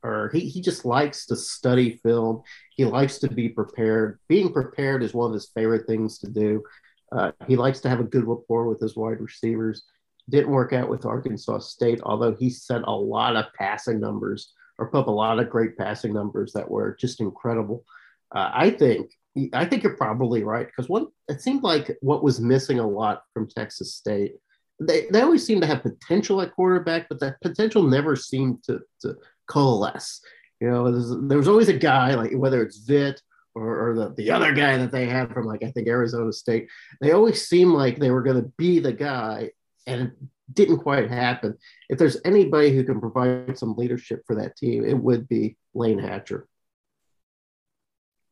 Or 0.05 0.31
he, 0.33 0.41
he 0.41 0.61
just 0.61 0.85
likes 0.85 1.27
to 1.27 1.37
study 1.37 1.99
film. 2.05 2.43
He 2.77 2.85
likes 2.85 3.18
to 3.18 3.29
be 3.29 3.49
prepared. 3.49 4.20
Being 4.29 4.53
prepared 4.53 5.03
is 5.03 5.14
one 5.14 5.31
of 5.31 5.35
his 5.35 5.51
favorite 5.53 5.89
things 5.89 6.18
to 6.20 6.31
do. 6.31 6.62
Uh, 7.11 7.33
he 7.49 7.57
likes 7.57 7.81
to 7.81 7.89
have 7.89 7.99
a 7.99 8.05
good 8.05 8.24
rapport 8.24 8.68
with 8.68 8.81
his 8.81 8.97
wide 8.97 9.20
receivers. 9.20 9.83
Didn't 10.29 10.53
work 10.53 10.72
out 10.72 10.89
with 10.89 11.07
Arkansas 11.07 11.59
State, 11.59 12.01
although 12.05 12.35
he 12.35 12.51
set 12.51 12.83
a 12.85 12.91
lot 12.91 13.35
of 13.35 13.47
passing 13.59 13.99
numbers 13.99 14.53
or 14.79 14.91
put 14.91 15.01
up 15.01 15.07
a 15.09 15.11
lot 15.11 15.41
of 15.41 15.51
great 15.51 15.77
passing 15.77 16.12
numbers 16.12 16.53
that 16.53 16.70
were 16.70 16.97
just 17.01 17.20
incredible. 17.20 17.85
Uh, 18.33 18.51
I 18.53 18.70
think 18.70 19.11
I 19.53 19.64
think 19.64 19.82
you're 19.82 19.97
probably 19.97 20.43
right 20.43 20.66
because 20.66 20.89
one 20.89 21.09
it 21.28 21.41
seemed 21.41 21.62
like 21.62 21.97
what 22.01 22.22
was 22.22 22.41
missing 22.41 22.78
a 22.78 22.89
lot 22.89 23.22
from 23.34 23.49
Texas 23.49 23.95
State. 23.95 24.37
They 24.80 25.07
they 25.11 25.22
always 25.22 25.45
seem 25.45 25.61
to 25.61 25.66
have 25.66 25.82
potential 25.82 26.41
at 26.41 26.55
quarterback, 26.55 27.09
but 27.09 27.20
that 27.20 27.41
potential 27.41 27.82
never 27.82 28.16
seemed 28.16 28.62
to 28.64 28.80
to 29.03 29.16
coalesce. 29.47 30.20
You 30.61 30.70
know, 30.70 30.91
there 31.28 31.39
was 31.39 31.49
always 31.49 31.68
a 31.68 31.74
guy 31.74 32.14
like 32.14 32.32
whether 32.32 32.62
it's 32.62 32.89
Vitt 32.89 33.20
or, 33.55 33.91
or, 33.91 33.95
the, 33.95 34.14
the 34.16 34.30
other 34.30 34.53
guy 34.53 34.76
that 34.76 34.93
they 34.93 35.07
had 35.07 35.32
from 35.32 35.47
like 35.47 35.62
I 35.62 35.70
think 35.70 35.89
Arizona 35.89 36.32
State. 36.32 36.68
They 37.01 37.12
always 37.12 37.47
seemed 37.47 37.72
like 37.72 37.99
they 37.99 38.11
were 38.11 38.22
going 38.22 38.43
to 38.43 38.53
be 38.57 38.80
the 38.80 38.93
guy, 38.93 39.51
and 39.87 40.03
it 40.03 40.12
didn't 40.53 40.78
quite 40.78 41.11
happen. 41.11 41.57
If 41.89 41.99
there's 41.99 42.18
anybody 42.24 42.74
who 42.74 42.84
can 42.84 43.01
provide 43.01 43.59
some 43.59 43.74
leadership 43.74 44.22
for 44.26 44.37
that 44.37 44.57
team, 44.57 44.84
it 44.84 44.99
would 44.99 45.28
be 45.28 45.57
Layne 45.74 45.99
Hatcher. 45.99 46.47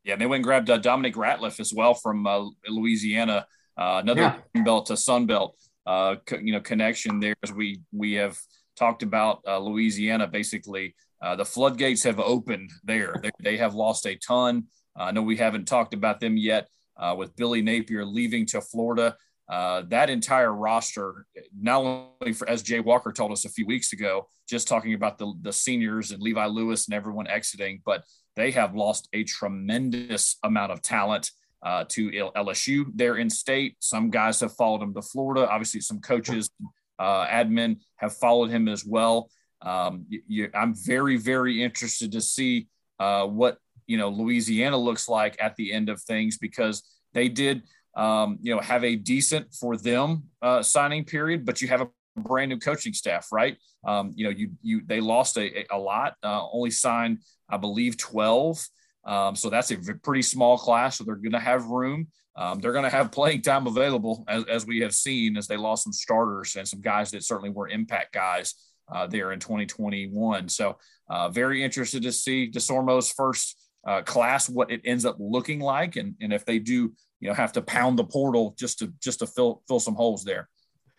Yeah, 0.05 0.16
they 0.16 0.26
went 0.26 0.38
and 0.38 0.44
grabbed 0.44 0.68
uh, 0.68 0.76
Dominic 0.78 1.14
Ratliff 1.14 1.61
as 1.61 1.72
well 1.72 1.94
from 1.94 2.26
uh, 2.26 2.44
Louisiana, 2.68 3.46
uh, 3.78 4.00
another 4.02 4.36
yeah. 4.55 4.62
belt 4.62 4.86
to 4.86 4.96
Sun 4.96 5.26
Belt, 5.26 5.57
uh, 5.86 6.16
co- 6.26 6.38
you 6.38 6.52
know, 6.52 6.61
connection 6.61 7.20
there. 7.20 7.34
As 7.42 7.52
we 7.52 7.80
we 7.90 8.12
have 8.14 8.38
talked 8.76 9.02
about 9.02 9.40
uh, 9.46 9.59
Louisiana, 9.59 10.26
basically, 10.26 10.94
uh, 11.22 11.36
the 11.36 11.44
floodgates 11.44 12.02
have 12.02 12.20
opened 12.20 12.70
there. 12.84 13.14
They, 13.22 13.30
they 13.42 13.57
have 13.57 13.74
lost 13.74 14.07
a 14.07 14.16
ton. 14.16 14.64
I 14.96 15.11
know 15.11 15.22
we 15.22 15.36
haven't 15.36 15.66
talked 15.66 15.94
about 15.94 16.20
them 16.20 16.36
yet 16.36 16.68
with 17.16 17.34
Billy 17.34 17.62
Napier 17.62 18.05
leaving 18.05 18.46
to 18.46 18.61
Florida. 18.61 19.16
that 19.48 20.11
entire 20.11 20.52
roster, 20.52 21.26
not 21.59 22.11
only 22.20 22.32
for 22.34 22.48
as 22.48 22.62
Jay 22.62 22.80
Walker 22.80 23.11
told 23.11 23.32
us 23.32 23.44
a 23.44 23.48
few 23.48 23.66
weeks 23.66 23.92
ago, 23.92 24.28
just 24.48 24.68
talking 24.68 24.92
about 24.92 25.18
the 25.18 25.32
the 25.40 25.52
seniors 25.52 26.11
and 26.11 26.22
Levi 26.22 26.46
Lewis 26.46 26.86
and 26.86 26.94
everyone 26.94 27.26
exiting, 27.26 27.80
but 27.84 28.05
they 28.37 28.51
have 28.51 28.74
lost 28.74 29.09
a 29.12 29.24
tremendous 29.24 30.37
amount 30.43 30.72
of 30.72 30.82
talent 30.82 31.30
uh, 31.62 31.85
to 31.89 32.11
LSU 32.11 32.87
there 32.95 33.16
in 33.16 33.30
state. 33.30 33.76
Some 33.80 34.11
guys 34.11 34.41
have 34.41 34.55
followed 34.55 34.82
him 34.82 34.95
to 34.95 35.03
Florida. 35.03 35.49
Obviously, 35.49 35.80
some 35.80 36.01
coaches, 36.01 36.51
uh, 36.99 37.26
admin 37.26 37.78
have 37.97 38.14
followed 38.16 38.51
him 38.51 38.68
as 38.68 38.85
well. 38.85 39.30
Um, 39.62 40.07
you, 40.09 40.51
I'm 40.55 40.74
very, 40.74 41.16
very 41.16 41.62
interested 41.62 42.12
to 42.12 42.20
see 42.20 42.68
uh, 43.01 43.26
what 43.26 43.59
you 43.87 43.97
know 43.97 44.11
Louisiana 44.11 44.76
looks 44.76 45.09
like 45.09 45.37
at 45.41 45.57
the 45.57 45.72
end 45.72 45.89
of 45.89 46.01
things 46.03 46.39
because 46.39 46.82
they 47.12 47.28
did 47.28 47.62
um, 47.97 48.39
you 48.43 48.55
know 48.55 48.61
have 48.61 48.85
a 48.85 48.97
decent 48.97 49.55
for 49.55 49.76
them 49.76 50.24
uh, 50.43 50.62
signing 50.62 51.05
period, 51.05 51.45
but 51.47 51.62
you 51.62 51.68
have 51.68 51.80
a 51.80 51.89
brand 52.16 52.50
new 52.50 52.58
coaching 52.58 52.92
staff, 52.92 53.28
right? 53.32 53.56
Um, 53.86 54.12
you 54.14 54.24
know, 54.24 54.30
you 54.30 54.50
you 54.62 54.82
they 54.86 55.00
lost 55.00 55.36
a, 55.36 55.64
a 55.70 55.78
lot, 55.78 56.14
uh, 56.22 56.46
only 56.52 56.70
signed 56.70 57.18
I 57.48 57.56
believe, 57.56 57.96
12. 57.96 58.66
Um, 59.04 59.36
so 59.36 59.50
that's 59.50 59.70
a 59.70 59.76
pretty 60.02 60.22
small 60.22 60.56
class. 60.56 60.98
So 60.98 61.04
they're 61.04 61.16
going 61.16 61.32
to 61.32 61.38
have 61.38 61.66
room. 61.66 62.08
Um, 62.36 62.58
they're 62.58 62.72
going 62.72 62.84
to 62.84 62.90
have 62.90 63.12
playing 63.12 63.42
time 63.42 63.66
available, 63.66 64.24
as, 64.26 64.44
as, 64.46 64.66
we 64.66 64.80
have 64.80 64.94
seen, 64.94 65.36
as 65.36 65.46
they 65.46 65.56
lost 65.56 65.84
some 65.84 65.92
starters 65.92 66.56
and 66.56 66.66
some 66.66 66.80
guys 66.80 67.10
that 67.12 67.22
certainly 67.22 67.50
were 67.50 67.68
impact 67.68 68.12
guys 68.12 68.54
uh, 68.92 69.06
there 69.06 69.32
in 69.32 69.38
2021. 69.38 70.48
So 70.48 70.78
uh, 71.08 71.28
very 71.28 71.62
interested 71.62 72.02
to 72.02 72.12
see 72.12 72.50
Desormeaux's 72.50 73.12
first 73.12 73.60
uh, 73.86 74.02
class, 74.02 74.48
what 74.48 74.70
it 74.70 74.80
ends 74.84 75.04
up 75.04 75.16
looking 75.20 75.60
like, 75.60 75.96
and, 75.96 76.14
and 76.20 76.32
if 76.32 76.44
they 76.44 76.58
do, 76.58 76.92
you 77.20 77.28
know, 77.28 77.34
have 77.34 77.52
to 77.52 77.62
pound 77.62 77.98
the 77.98 78.04
portal 78.04 78.54
just 78.58 78.78
to 78.78 78.92
just 79.00 79.20
to 79.20 79.26
fill 79.26 79.62
fill 79.68 79.78
some 79.78 79.94
holes 79.94 80.24
there. 80.24 80.48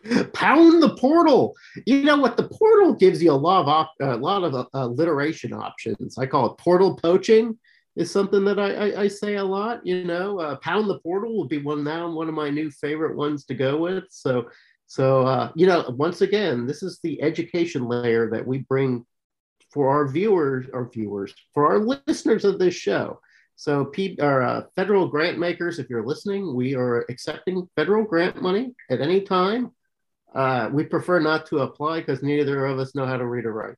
Pound 0.32 0.82
the 0.82 0.96
portal. 0.96 1.54
You 1.86 2.02
know 2.02 2.16
what? 2.18 2.36
The 2.36 2.48
portal 2.48 2.94
gives 2.94 3.22
you 3.22 3.32
a 3.32 3.34
lot 3.34 3.62
of 3.62 3.68
op- 3.68 3.94
a 4.00 4.16
lot 4.16 4.44
of 4.44 4.54
uh, 4.54 4.66
alliteration 4.72 5.52
options. 5.52 6.18
I 6.18 6.26
call 6.26 6.46
it 6.52 6.58
portal 6.58 6.96
poaching. 6.96 7.58
Is 7.96 8.10
something 8.10 8.44
that 8.44 8.58
I, 8.58 8.74
I, 8.74 9.00
I 9.02 9.08
say 9.08 9.36
a 9.36 9.44
lot. 9.44 9.86
You 9.86 10.04
know, 10.04 10.38
uh, 10.38 10.56
pound 10.56 10.88
the 10.88 10.98
portal 10.98 11.34
will 11.34 11.48
be 11.48 11.58
one 11.58 11.82
now 11.82 12.10
one 12.10 12.28
of 12.28 12.34
my 12.34 12.50
new 12.50 12.70
favorite 12.70 13.16
ones 13.16 13.44
to 13.46 13.54
go 13.54 13.78
with. 13.78 14.04
So, 14.10 14.50
so 14.86 15.26
uh, 15.26 15.50
you 15.54 15.66
know, 15.66 15.94
once 15.96 16.20
again, 16.20 16.66
this 16.66 16.82
is 16.82 16.98
the 17.02 17.22
education 17.22 17.88
layer 17.88 18.28
that 18.30 18.46
we 18.46 18.58
bring 18.58 19.06
for 19.72 19.88
our 19.88 20.06
viewers, 20.08 20.66
our 20.74 20.88
viewers, 20.90 21.34
for 21.54 21.66
our 21.66 21.78
listeners 21.78 22.44
of 22.44 22.58
this 22.58 22.74
show. 22.74 23.18
So, 23.56 23.86
P, 23.86 24.18
our 24.20 24.42
uh, 24.42 24.62
federal 24.76 25.08
grant 25.08 25.38
makers, 25.38 25.78
if 25.78 25.88
you're 25.88 26.06
listening, 26.06 26.54
we 26.54 26.74
are 26.74 27.06
accepting 27.08 27.66
federal 27.74 28.04
grant 28.04 28.42
money 28.42 28.74
at 28.90 29.00
any 29.00 29.22
time. 29.22 29.72
Uh, 30.36 30.68
we 30.70 30.84
prefer 30.84 31.18
not 31.18 31.46
to 31.46 31.60
apply 31.60 32.00
because 32.00 32.22
neither 32.22 32.66
of 32.66 32.78
us 32.78 32.94
know 32.94 33.06
how 33.06 33.16
to 33.16 33.24
read 33.24 33.46
or 33.46 33.54
write. 33.54 33.76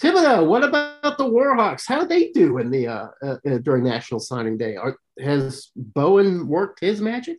Thibodeaux, 0.00 0.46
what 0.46 0.64
about 0.64 1.18
the 1.18 1.24
Warhawks? 1.24 1.86
How 1.86 2.00
do 2.00 2.06
they 2.06 2.30
do 2.30 2.56
in 2.58 2.70
the 2.70 2.88
uh, 2.88 3.08
uh, 3.22 3.36
uh, 3.46 3.58
during 3.58 3.84
National 3.84 4.18
Signing 4.18 4.56
Day? 4.56 4.76
Are, 4.76 4.96
has 5.20 5.70
Bowen 5.76 6.48
worked 6.48 6.80
his 6.80 7.02
magic? 7.02 7.38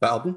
Bowden. 0.00 0.36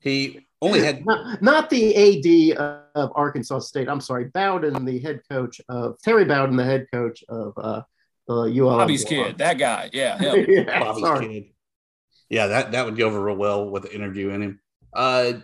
He 0.00 0.46
only 0.60 0.80
had 0.80 1.06
not, 1.06 1.42
not, 1.42 1.70
the 1.70 1.94
AD 1.94 2.58
of 2.96 3.12
Arkansas 3.14 3.60
State. 3.60 3.88
I'm 3.88 4.00
sorry, 4.00 4.24
Bowden, 4.24 4.84
the 4.84 4.98
head 4.98 5.20
coach 5.30 5.60
of 5.68 5.96
Terry 6.02 6.24
Bowden, 6.24 6.56
the 6.56 6.64
head 6.64 6.86
coach 6.92 7.22
of 7.28 7.52
uh, 7.56 7.82
uh, 8.28 8.42
UL. 8.42 8.78
Bobby's 8.78 9.04
kid, 9.04 9.38
that 9.38 9.58
guy. 9.58 9.90
Yeah, 9.92 10.20
yeah 10.48 10.80
Bobby's 10.80 11.02
sorry. 11.02 11.28
kid. 11.28 11.44
Yeah, 12.28 12.48
that 12.48 12.72
that 12.72 12.84
would 12.84 12.96
go 12.96 13.06
over 13.06 13.22
real 13.22 13.36
well 13.36 13.70
with 13.70 13.84
the 13.84 13.94
interview 13.94 14.30
in 14.30 14.42
him. 14.42 14.60
Uh, 14.92 15.34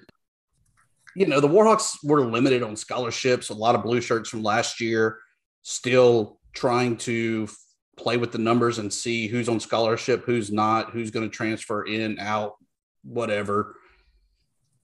you 1.14 1.26
know, 1.26 1.40
the 1.40 1.48
Warhawks 1.48 1.96
were 2.02 2.24
limited 2.24 2.62
on 2.62 2.76
scholarships. 2.76 3.50
A 3.50 3.54
lot 3.54 3.74
of 3.74 3.82
blue 3.82 4.00
shirts 4.00 4.28
from 4.28 4.42
last 4.42 4.80
year, 4.80 5.18
still 5.62 6.38
trying 6.54 6.96
to 6.98 7.48
play 7.96 8.16
with 8.16 8.32
the 8.32 8.38
numbers 8.38 8.78
and 8.78 8.92
see 8.92 9.26
who's 9.26 9.48
on 9.48 9.60
scholarship, 9.60 10.24
who's 10.24 10.50
not, 10.50 10.90
who's 10.90 11.10
going 11.10 11.28
to 11.28 11.34
transfer 11.34 11.84
in, 11.84 12.18
out, 12.18 12.54
whatever. 13.04 13.76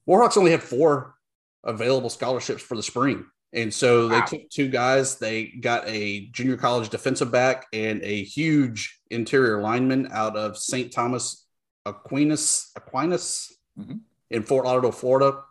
Warhawks 0.07 0.37
only 0.37 0.51
had 0.51 0.63
four 0.63 1.15
available 1.63 2.09
scholarships 2.09 2.61
for 2.61 2.75
the 2.75 2.83
spring. 2.83 3.25
And 3.51 3.73
so 3.73 4.07
they 4.07 4.19
wow. 4.19 4.25
took 4.25 4.49
two 4.49 4.69
guys. 4.69 5.17
They 5.17 5.45
got 5.45 5.87
a 5.87 6.27
junior 6.27 6.55
college 6.55 6.89
defensive 6.89 7.31
back 7.31 7.65
and 7.73 8.01
a 8.03 8.23
huge 8.23 8.99
interior 9.09 9.59
lineman 9.61 10.09
out 10.11 10.37
of 10.37 10.57
St. 10.57 10.91
Thomas 10.91 11.47
Aquinas, 11.85 12.71
Aquinas 12.75 13.51
mm-hmm. 13.77 13.97
in 14.29 14.43
Fort 14.43 14.65
Lauderdale, 14.65 14.91
Florida 14.91 15.41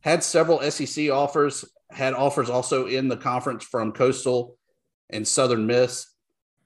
had 0.00 0.24
several 0.24 0.60
SEC 0.70 1.10
offers, 1.10 1.64
had 1.90 2.14
offers 2.14 2.50
also 2.50 2.86
in 2.86 3.08
the 3.08 3.16
conference 3.16 3.64
from 3.64 3.92
Coastal 3.92 4.56
and 5.10 5.26
Southern 5.26 5.66
Miss. 5.66 6.06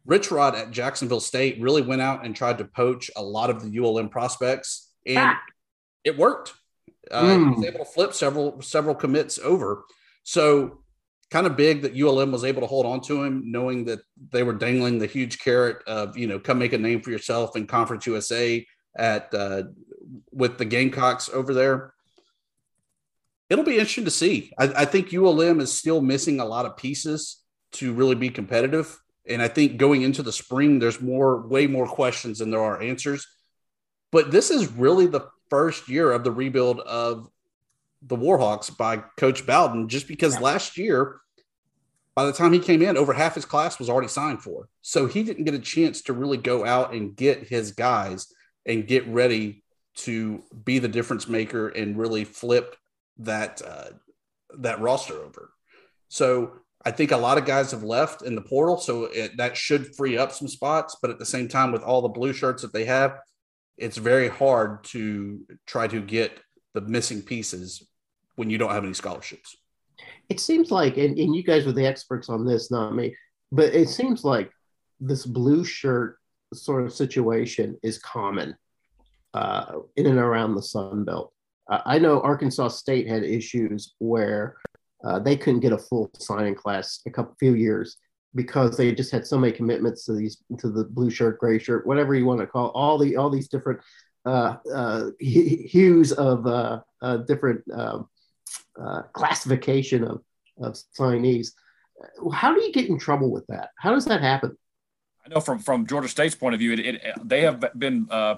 Rich 0.07 0.31
Rod 0.31 0.55
at 0.55 0.71
Jacksonville 0.71 1.21
State 1.21 1.61
really 1.61 1.83
went 1.83 2.03
out 2.03 2.25
and 2.25 2.37
tried 2.37 2.59
to 2.59 2.65
poach 2.65 3.11
a 3.17 3.23
lot 3.23 3.51
of 3.51 3.63
the 3.63 3.79
ULM 3.79 4.11
prospects, 4.11 4.91
and 5.07 5.19
ah. 5.19 5.41
it 6.05 6.17
worked. 6.19 6.53
Uh, 7.11 7.23
mm. 7.23 7.39
He 7.39 7.49
was 7.49 7.57
hmm. 7.57 7.65
able 7.65 7.79
to 7.85 7.91
flip 7.91 8.13
several 8.13 8.61
several 8.61 8.95
commits 8.95 9.39
over. 9.39 9.85
So 10.23 10.81
kind 11.31 11.47
of 11.47 11.57
big 11.57 11.83
that 11.83 11.99
ULM 11.99 12.33
was 12.33 12.45
able 12.45 12.61
to 12.61 12.67
hold 12.67 12.85
on 12.85 13.01
to 13.03 13.25
him, 13.25 13.51
knowing 13.51 13.87
that 13.87 14.01
they 14.31 14.43
were 14.43 14.53
dangling 14.53 14.99
the 14.99 15.07
huge 15.07 15.39
carrot 15.39 15.79
of 15.87 16.19
you 16.19 16.27
know 16.27 16.39
come 16.39 16.59
make 16.59 16.75
a 16.75 16.79
name 16.79 17.01
for 17.01 17.11
yourself 17.11 17.57
in 17.57 17.67
Conference 17.67 18.07
USA 18.07 18.65
at 18.97 19.33
uh, 19.35 19.63
with 20.33 20.59
the 20.59 20.67
Gamecocks 20.67 21.31
over 21.31 21.55
there 21.55 21.94
it'll 23.51 23.65
be 23.65 23.75
interesting 23.75 24.05
to 24.05 24.11
see. 24.11 24.53
I, 24.59 24.65
I, 24.65 24.85
think 24.85 25.13
ULM 25.13 25.61
is 25.61 25.73
still 25.73 26.01
missing 26.01 26.41
a 26.41 26.45
lot 26.45 26.67
of 26.67 26.77
pieces 26.77 27.43
to 27.73 27.93
really 27.93 28.15
be 28.15 28.31
competitive. 28.31 28.99
And 29.29 29.43
I 29.43 29.49
think 29.49 29.77
going 29.77 30.03
into 30.03 30.23
the 30.23 30.33
spring, 30.33 30.79
there's 30.79 31.01
more, 31.01 31.47
way 31.47 31.67
more 31.67 31.87
questions 31.87 32.39
than 32.39 32.51
there 32.51 32.63
are 32.63 32.83
answers. 32.83 33.27
But 34.13 34.31
this 34.31 34.51
is 34.51 34.71
really 34.73 35.07
the 35.07 35.29
first 35.51 35.89
year 35.89 36.13
of 36.13 36.25
the 36.25 36.31
rebuild 36.31 36.81
of 36.81 37.29
the 38.03 38.17
Warhawks 38.17 38.77
by 38.77 38.99
Coach 39.19 39.47
Bowden, 39.47 39.89
just 39.89 40.09
because 40.09 40.41
last 40.41 40.77
year, 40.77 41.21
by 42.15 42.27
the 42.27 42.33
time 42.33 42.53
he 42.53 42.61
came 42.61 42.83
in, 42.83 42.97
over 42.97 43.13
half 43.13 43.35
his 43.35 43.45
class 43.45 43.79
was 43.79 43.91
already 43.91 44.09
signed 44.09 44.43
for. 44.43 44.69
So 44.83 45.07
he 45.07 45.25
didn't 45.25 45.45
get 45.45 45.55
a 45.55 45.59
chance 45.59 46.03
to 46.03 46.13
really 46.13 46.37
go 46.37 46.65
out 46.65 46.93
and 46.93 47.17
get 47.17 47.49
his 47.49 47.73
guys 47.73 48.33
and 48.67 48.87
get 48.87 49.07
ready 49.09 49.65
to 49.97 50.43
be 50.65 50.79
the 50.79 50.89
difference 50.89 51.29
maker 51.29 51.69
and 51.69 51.99
really 51.99 52.25
flip 52.25 52.77
that 53.19 53.63
uh, 53.65 53.91
that 54.59 54.81
roster 54.81 55.15
over. 55.15 55.53
So 56.09 56.53
I 56.85 56.91
think 56.91 57.11
a 57.11 57.17
lot 57.17 57.39
of 57.39 57.45
guys 57.45 57.71
have 57.71 57.83
left 57.83 58.23
in 58.23 58.35
the 58.35 58.43
portal, 58.43 58.77
so 58.77 59.05
it, 59.05 59.37
that 59.37 59.57
should 59.57 59.95
free 59.97 60.19
up 60.19 60.33
some 60.33 60.49
spots. 60.49 60.97
But 61.01 61.11
at 61.11 61.19
the 61.19 61.27
same 61.27 61.49
time, 61.49 61.73
with 61.73 61.83
all 61.83 62.03
the 62.03 62.09
blue 62.09 62.33
shirts 62.33 62.63
that 62.63 62.73
they 62.73 62.85
have, 62.85 63.19
it's 63.77 63.97
very 63.97 64.29
hard 64.29 64.85
to 64.85 65.41
try 65.67 65.87
to 65.89 66.01
get 66.01 66.39
the 66.75 66.83
missing 66.83 67.23
pieces 67.23 67.87
when 68.37 68.51
you 68.51 68.59
don't 68.59 68.73
have 68.73 68.85
any 68.85 68.95
scholarships. 68.95 69.57
It 70.29 70.41
seems 70.41 70.71
like, 70.71 70.97
and, 70.97 71.19
and 71.19 71.35
you 71.35 71.43
guys 71.43 71.67
are 71.67 71.73
the 71.73 71.87
experts 71.87 72.29
on 72.29 72.45
this, 72.45 72.71
not 72.71 72.95
me, 72.95 73.17
but 73.53 73.75
it 73.75 73.89
seems 73.89 74.25
like 74.25 74.51
this 75.01 75.25
blue 75.27 75.65
shirt 75.65 76.19
sort 76.53 76.85
of 76.85 76.93
situation 76.93 77.79
is 77.83 77.99
common 77.99 78.57
uh, 79.35 79.81
in 79.97 80.07
and 80.07 80.19
around 80.19 80.55
the 80.55 80.63
Sun 80.63 81.05
Belt. 81.05 81.34
I 81.69 81.99
know 81.99 82.21
Arkansas 82.21 82.69
State 82.69 83.09
had 83.09 83.25
issues 83.25 83.95
where 83.99 84.57
uh, 85.05 85.19
they 85.19 85.37
couldn't 85.37 85.61
get 85.61 85.73
a 85.73 85.79
full 85.79 86.11
signing 86.19 86.55
class 86.55 87.01
a 87.07 87.11
couple 87.11 87.35
few 87.39 87.55
years 87.55 87.97
because 88.35 88.77
they 88.77 88.93
just 88.93 89.13
had 89.13 89.27
so 89.27 89.39
many 89.39 89.53
commitments 89.53 90.05
to 90.05 90.13
these 90.13 90.43
to 90.59 90.71
the 90.71 90.85
blue 90.85 91.11
shirt, 91.11 91.39
gray 91.39 91.59
shirt, 91.59 91.87
whatever 91.87 92.15
you 92.15 92.25
want 92.25 92.41
to 92.41 92.47
call 92.47 92.69
it, 92.69 92.73
all 92.75 92.99
the 92.99 93.17
all 93.17 93.31
these 93.31 93.49
different 93.49 93.81
uh, 94.27 94.57
uh, 94.73 95.11
hues 95.21 96.13
of 96.13 96.47
uh, 96.47 96.81
uh 97.03 97.19
different 97.19 97.63
um, 97.73 98.09
uh, 98.81 99.03
classification 99.13 100.05
of 100.05 100.23
of 100.59 100.77
signees. 100.99 101.53
How 102.33 102.55
do 102.55 102.63
you 102.63 102.73
get 102.73 102.89
in 102.89 102.99
trouble 102.99 103.31
with 103.31 103.47
that? 103.49 103.71
How 103.79 103.93
does 103.93 104.05
that 104.07 104.21
happen? 104.21 104.57
I 105.25 105.29
know 105.29 105.41
from 105.41 105.59
from 105.59 105.87
Georgia 105.87 106.09
State's 106.09 106.35
point 106.35 106.55
of 106.55 106.59
view, 106.59 106.73
it, 106.73 106.81
it 106.81 107.15
they 107.23 107.43
have 107.43 107.65
been 107.79 108.07
uh, 108.11 108.37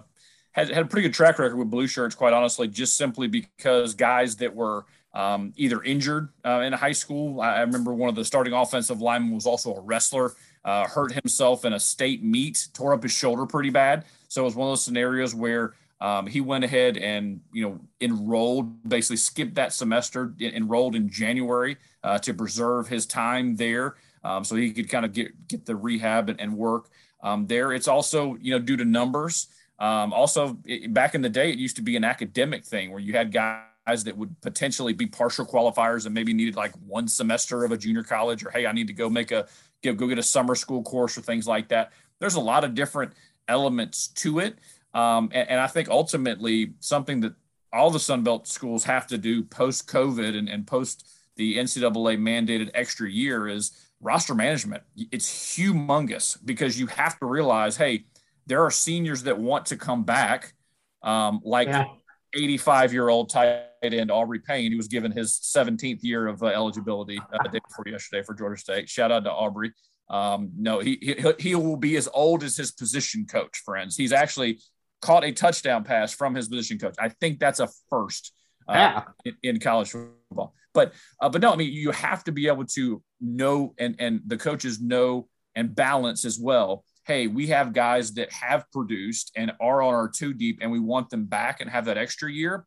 had 0.57 0.71
had 0.71 0.83
a 0.85 0.87
pretty 0.87 1.07
good 1.07 1.15
track 1.15 1.39
record 1.39 1.57
with 1.57 1.71
blue 1.71 1.87
shirts, 1.87 2.15
quite 2.15 2.33
honestly, 2.33 2.67
just 2.67 2.97
simply 2.97 3.29
because 3.29 3.95
guys 3.95 4.37
that 4.37 4.55
were 4.55 4.87
um, 5.13 5.53
either 5.57 5.83
injured 5.83 6.31
uh, 6.45 6.61
in 6.61 6.73
high 6.73 6.93
school. 6.93 7.41
I, 7.41 7.57
I, 7.57 7.61
remember 7.61 7.95
one 7.95 8.09
of 8.09 8.15
the 8.15 8.25
starting 8.25 8.53
offensive 8.53 9.01
linemen 9.01 9.35
was 9.35 9.47
also 9.47 9.75
a 9.75 9.81
wrestler, 9.81 10.35
uh, 10.65 10.87
hurt 10.87 11.13
himself 11.13 11.65
in 11.65 11.73
a 11.73 11.81
state 11.81 12.23
meet, 12.23 12.69
tore 12.75 12.93
up 12.93 13.03
his 13.03 13.13
shoulder 13.13 13.47
pretty 13.47 13.71
bad. 13.71 14.05
So 14.29 14.43
it 14.43 14.45
was 14.45 14.57
one 14.57 14.69
of 14.69 14.73
those 14.73 14.85
scenarios 14.85 15.35
where 15.35 15.75
um, 16.01 16.27
he 16.27 16.41
went 16.41 16.65
ahead 16.65 16.97
and 16.99 17.41
you 17.53 17.63
know 17.63 17.81
enrolled, 18.01 18.89
basically 18.89 19.17
skipped 19.17 19.55
that 19.55 19.73
semester, 19.73 20.35
enrolled 20.41 20.95
in 20.95 21.09
January 21.09 21.77
uh, 22.03 22.19
to 22.19 22.35
preserve 22.35 22.89
his 22.89 23.07
time 23.07 23.57
there, 23.57 23.97
um, 24.25 24.45
so 24.45 24.57
he 24.57 24.73
could 24.73 24.91
kind 24.91 25.05
of 25.05 25.13
get 25.13 25.49
get 25.49 25.65
the 25.65 25.77
rehab 25.77 26.29
and, 26.29 26.41
and 26.41 26.57
work 26.57 26.91
um, 27.23 27.47
there. 27.47 27.73
It's 27.73 27.89
also 27.89 28.37
you 28.41 28.53
know 28.53 28.59
due 28.59 28.77
to 28.77 28.85
numbers. 28.85 29.49
Um, 29.79 30.13
also, 30.13 30.59
it, 30.65 30.93
back 30.93 31.15
in 31.15 31.23
the 31.23 31.29
day, 31.29 31.51
it 31.51 31.59
used 31.59 31.77
to 31.77 31.83
be 31.83 31.97
an 31.97 32.05
academic 32.05 32.65
thing 32.65 32.91
where 32.91 33.01
you 33.01 33.13
had 33.13 33.33
guys 33.33 34.05
that 34.05 34.17
would 34.17 34.41
potentially 34.41 34.93
be 34.93 35.07
partial 35.07 35.47
qualifiers 35.47 36.07
and 36.07 36.15
maybe 36.15 36.33
needed 36.33 36.57
like 36.57 36.73
one 36.87 37.07
semester 37.07 37.65
of 37.65 37.73
a 37.73 37.77
junior 37.77 38.03
college 38.03 38.45
or 38.45 38.51
hey 38.51 38.67
i 38.67 38.73
need 38.73 38.89
to 38.89 38.93
go 38.93 39.09
make 39.09 39.31
a 39.31 39.47
go, 39.95 40.09
get 40.09 40.19
a 40.19 40.23
summer 40.23 40.55
school 40.55 40.83
course 40.83 41.17
or 41.17 41.21
things 41.21 41.47
like 41.47 41.69
that. 41.69 41.93
There's 42.19 42.35
a 42.35 42.41
lot 42.41 42.65
of 42.65 42.75
different 42.75 43.13
elements 43.47 44.09
to 44.09 44.41
it. 44.41 44.57
Um, 44.95 45.31
and, 45.33 45.49
and, 45.51 45.61
i 45.61 45.67
think 45.67 45.91
ultimately 45.91 46.73
something 46.81 47.21
that 47.21 47.35
all 47.71 47.91
the 47.91 47.99
sunbelt 47.99 48.47
schools 48.47 48.83
have 48.85 49.07
to 49.09 49.19
do 49.19 49.43
post 49.43 49.87
covid 49.89 50.39
and, 50.39 50.49
and 50.49 50.67
post 50.67 51.07
the 51.37 51.59
ncaa 51.59 52.17
mandated 52.19 52.71
extra 52.73 53.11
year 53.11 53.47
is 53.47 53.73
roster 54.01 54.35
management. 54.35 54.83
It's 54.97 55.57
humongous 55.57 56.39
because 56.45 56.81
you 56.81 56.87
have 56.87 57.19
to 57.19 57.27
realize 57.27 57.77
hey 57.77 58.05
there 58.47 58.63
are 58.65 58.71
seniors 58.71 59.25
that 59.25 59.39
want 59.39 59.67
to 59.67 59.77
come 59.77 60.05
back 60.05 60.55
um, 61.03 61.41
like 61.45 61.69
yeah. 61.69 61.85
85 62.35 62.93
year 62.93 63.09
old 63.09 63.31
tight 63.31 63.67
end 63.83 64.11
Aubrey 64.11 64.41
Payne. 64.41 64.71
He 64.71 64.77
was 64.77 64.89
given 64.89 65.13
his 65.13 65.33
17th 65.33 66.03
year 66.03 66.27
of 66.27 66.43
uh, 66.43 66.47
eligibility 66.47 67.19
uh, 67.19 67.49
day 67.49 67.61
before 67.67 67.85
yesterday 67.87 68.23
for 68.23 68.35
Georgia 68.35 68.61
State. 68.61 68.89
Shout 68.89 69.13
out 69.13 69.25
to 69.25 69.33
Aubrey. 69.33 69.73
Um, 70.09 70.51
no, 70.57 70.79
he, 70.79 70.99
he 71.01 71.33
he 71.39 71.55
will 71.55 71.77
be 71.77 71.97
as 71.97 72.09
old 72.13 72.45
as 72.45 72.57
his 72.57 72.71
position 72.71 73.27
coach. 73.27 73.59
Friends, 73.65 73.97
he's 73.97 74.13
actually 74.13 74.61
caught 75.03 75.25
a 75.25 75.33
touchdown 75.33 75.85
pass 75.85 76.13
from 76.13 76.35
his 76.35 76.49
position 76.49 76.79
coach. 76.79 76.95
I 76.99 77.09
think 77.09 77.41
that's 77.41 77.61
a 77.61 77.69
first 77.91 78.33
uh, 78.69 78.75
yeah. 78.75 79.03
in, 79.25 79.37
in, 79.43 79.61
college 79.61 79.91
football. 79.91 80.55
But 80.73 80.93
uh, 81.21 81.29
but 81.29 81.41
no, 81.41 81.53
I 81.53 81.57
mean 81.57 81.73
you 81.73 81.91
have 81.91 82.23
to 82.25 82.33
be 82.33 82.47
able 82.47 82.67
to 82.67 83.03
know 83.21 83.75
and 83.79 83.97
and 83.99 84.21
the 84.27 84.37
coaches 84.37 84.81
know 84.81 85.29
and 85.57 85.75
balance 85.75 86.25
as 86.25 86.39
well 86.39 86.85
hey, 87.07 87.29
we 87.29 87.47
have 87.49 87.73
guys 87.73 88.15
that 88.15 88.33
have 88.33 88.65
produced 88.73 89.31
and 89.37 89.53
are 89.61 89.81
on 89.81 89.95
our 89.95 90.09
two 90.09 90.35
deep 90.35 90.59
and 90.61 90.71
we 90.71 90.81
want 90.81 91.09
them 91.09 91.25
back 91.25 91.61
and 91.61 91.71
have 91.71 91.85
that 91.85 91.97
extra 91.97 92.31
year. 92.31 92.67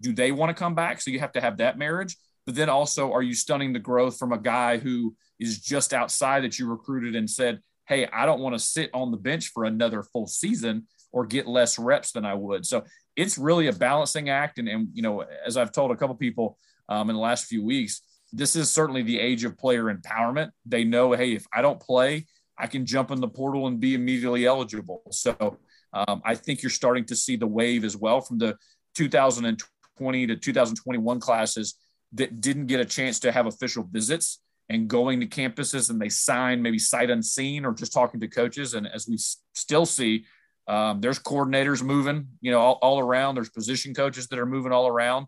Do 0.00 0.12
they 0.12 0.30
want 0.32 0.50
to 0.50 0.58
come 0.58 0.74
back? 0.74 1.00
So 1.00 1.10
you 1.10 1.18
have 1.18 1.32
to 1.32 1.40
have 1.40 1.56
that 1.58 1.76
marriage. 1.76 2.16
But 2.46 2.54
then 2.54 2.68
also, 2.68 3.12
are 3.12 3.22
you 3.22 3.34
stunning 3.34 3.72
the 3.72 3.78
growth 3.78 4.16
from 4.16 4.32
a 4.32 4.38
guy 4.38 4.78
who 4.78 5.14
is 5.38 5.60
just 5.60 5.92
outside 5.92 6.44
that 6.44 6.58
you 6.58 6.68
recruited 6.68 7.16
and 7.16 7.28
said, 7.28 7.60
hey, 7.86 8.06
I 8.06 8.26
don't 8.26 8.40
want 8.40 8.54
to 8.54 8.58
sit 8.58 8.90
on 8.94 9.10
the 9.10 9.16
bench 9.16 9.48
for 9.48 9.64
another 9.64 10.04
full 10.04 10.28
season 10.28 10.86
or 11.12 11.26
get 11.26 11.48
less 11.48 11.78
reps 11.78 12.12
than 12.12 12.24
I 12.24 12.34
would. 12.34 12.64
So 12.64 12.84
it's 13.16 13.36
really 13.36 13.66
a 13.66 13.72
balancing 13.72 14.28
act. 14.28 14.58
And, 14.58 14.68
and 14.68 14.88
you 14.94 15.02
know, 15.02 15.24
as 15.44 15.56
I've 15.56 15.72
told 15.72 15.90
a 15.90 15.96
couple 15.96 16.14
people 16.14 16.56
um, 16.88 17.10
in 17.10 17.16
the 17.16 17.22
last 17.22 17.46
few 17.46 17.64
weeks, 17.64 18.02
this 18.32 18.54
is 18.54 18.70
certainly 18.70 19.02
the 19.02 19.18
age 19.18 19.42
of 19.42 19.58
player 19.58 19.92
empowerment. 19.92 20.50
They 20.64 20.84
know, 20.84 21.12
hey, 21.12 21.32
if 21.32 21.44
I 21.52 21.62
don't 21.62 21.80
play, 21.80 22.26
I 22.60 22.66
can 22.66 22.84
jump 22.84 23.10
in 23.10 23.20
the 23.20 23.28
portal 23.28 23.66
and 23.66 23.80
be 23.80 23.94
immediately 23.94 24.46
eligible. 24.46 25.02
So 25.10 25.58
um, 25.92 26.20
I 26.24 26.34
think 26.34 26.62
you're 26.62 26.70
starting 26.70 27.04
to 27.06 27.16
see 27.16 27.36
the 27.36 27.46
wave 27.46 27.84
as 27.84 27.96
well 27.96 28.20
from 28.20 28.38
the 28.38 28.56
2020 28.96 30.26
to 30.26 30.36
2021 30.36 31.20
classes 31.20 31.76
that 32.12 32.40
didn't 32.40 32.66
get 32.66 32.80
a 32.80 32.84
chance 32.84 33.20
to 33.20 33.32
have 33.32 33.46
official 33.46 33.88
visits 33.90 34.40
and 34.68 34.88
going 34.88 35.20
to 35.20 35.26
campuses 35.26 35.90
and 35.90 36.00
they 36.00 36.08
sign 36.08 36.62
maybe 36.62 36.78
sight 36.78 37.10
unseen 37.10 37.64
or 37.64 37.72
just 37.72 37.92
talking 37.92 38.20
to 38.20 38.28
coaches. 38.28 38.74
And 38.74 38.86
as 38.86 39.08
we 39.08 39.14
s- 39.14 39.38
still 39.54 39.86
see, 39.86 40.26
um, 40.68 41.00
there's 41.00 41.18
coordinators 41.18 41.82
moving, 41.82 42.28
you 42.40 42.52
know, 42.52 42.60
all, 42.60 42.78
all, 42.82 43.00
around. 43.00 43.34
There's 43.34 43.50
position 43.50 43.94
coaches 43.94 44.28
that 44.28 44.38
are 44.38 44.46
moving 44.46 44.70
all 44.70 44.86
around. 44.86 45.26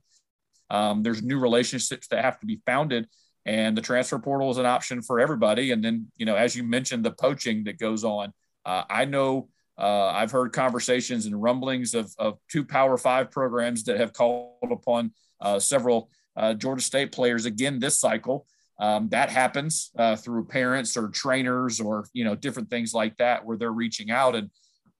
Um, 0.70 1.02
there's 1.02 1.22
new 1.22 1.40
relationships 1.40 2.06
that 2.08 2.24
have 2.24 2.38
to 2.40 2.46
be 2.46 2.60
founded 2.66 3.08
and 3.44 3.76
the 3.76 3.82
transfer 3.82 4.18
portal 4.18 4.50
is 4.50 4.58
an 4.58 4.66
option 4.66 5.02
for 5.02 5.18
everybody. 5.20 5.72
And 5.72 5.84
then, 5.84 6.06
you 6.16 6.26
know, 6.26 6.36
as 6.36 6.54
you 6.54 6.62
mentioned, 6.62 7.04
the 7.04 7.10
poaching 7.10 7.64
that 7.64 7.78
goes 7.78 8.04
on. 8.04 8.32
Uh, 8.64 8.84
I 8.88 9.04
know 9.04 9.48
uh, 9.78 10.08
I've 10.08 10.30
heard 10.30 10.52
conversations 10.52 11.26
and 11.26 11.42
rumblings 11.42 11.94
of, 11.94 12.12
of 12.18 12.38
two 12.48 12.64
Power 12.64 12.96
Five 12.96 13.30
programs 13.30 13.84
that 13.84 13.98
have 13.98 14.12
called 14.12 14.70
upon 14.70 15.12
uh, 15.40 15.58
several 15.58 16.10
uh, 16.36 16.54
Georgia 16.54 16.82
State 16.82 17.12
players 17.12 17.46
again 17.46 17.80
this 17.80 17.98
cycle. 17.98 18.46
Um, 18.78 19.08
that 19.10 19.30
happens 19.30 19.90
uh, 19.98 20.16
through 20.16 20.46
parents 20.46 20.96
or 20.96 21.08
trainers 21.08 21.80
or 21.80 22.06
you 22.12 22.24
know 22.24 22.34
different 22.34 22.70
things 22.70 22.94
like 22.94 23.16
that 23.18 23.44
where 23.44 23.56
they're 23.56 23.70
reaching 23.72 24.10
out 24.10 24.34
and 24.34 24.50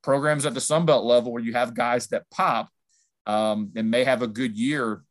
programs 0.03 0.47
at 0.47 0.55
the 0.55 0.61
Sun 0.61 0.87
Belt 0.87 1.05
level 1.05 1.33
where 1.33 1.43
you 1.43 1.53
have 1.55 1.75
guys 1.75 2.09
that 2.09 2.29
pop 2.31 2.69
um, 3.27 3.71
and 3.75 3.91
may 3.91 4.05
have 4.05 4.23
a 4.23 4.27
good 4.27 4.57
year 4.57 5.03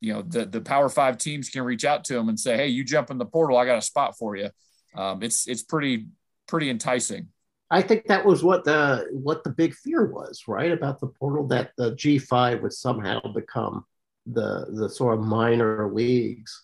you 0.00 0.12
know 0.12 0.22
the 0.22 0.44
the 0.44 0.60
Power 0.60 0.88
Five 0.88 1.18
teams 1.18 1.48
can 1.48 1.62
reach 1.62 1.84
out 1.84 2.04
to 2.04 2.14
them 2.14 2.28
and 2.28 2.38
say, 2.38 2.56
"Hey, 2.56 2.68
you 2.68 2.84
jump 2.84 3.10
in 3.10 3.18
the 3.18 3.26
portal, 3.26 3.56
I 3.56 3.66
got 3.66 3.78
a 3.78 3.82
spot 3.82 4.16
for 4.18 4.36
you." 4.36 4.50
Um, 4.94 5.22
it's 5.22 5.46
it's 5.48 5.62
pretty 5.62 6.06
pretty 6.46 6.70
enticing. 6.70 7.28
I 7.70 7.82
think 7.82 8.06
that 8.06 8.24
was 8.24 8.44
what 8.44 8.64
the 8.64 9.06
what 9.10 9.42
the 9.42 9.50
big 9.50 9.74
fear 9.74 10.06
was, 10.06 10.42
right, 10.46 10.70
about 10.70 11.00
the 11.00 11.08
portal 11.08 11.46
that 11.48 11.72
the 11.76 11.94
G 11.96 12.18
five 12.18 12.62
would 12.62 12.72
somehow 12.72 13.20
become 13.32 13.84
the 14.26 14.66
the 14.70 14.88
sort 14.88 15.18
of 15.18 15.24
minor 15.24 15.92
leagues 15.92 16.62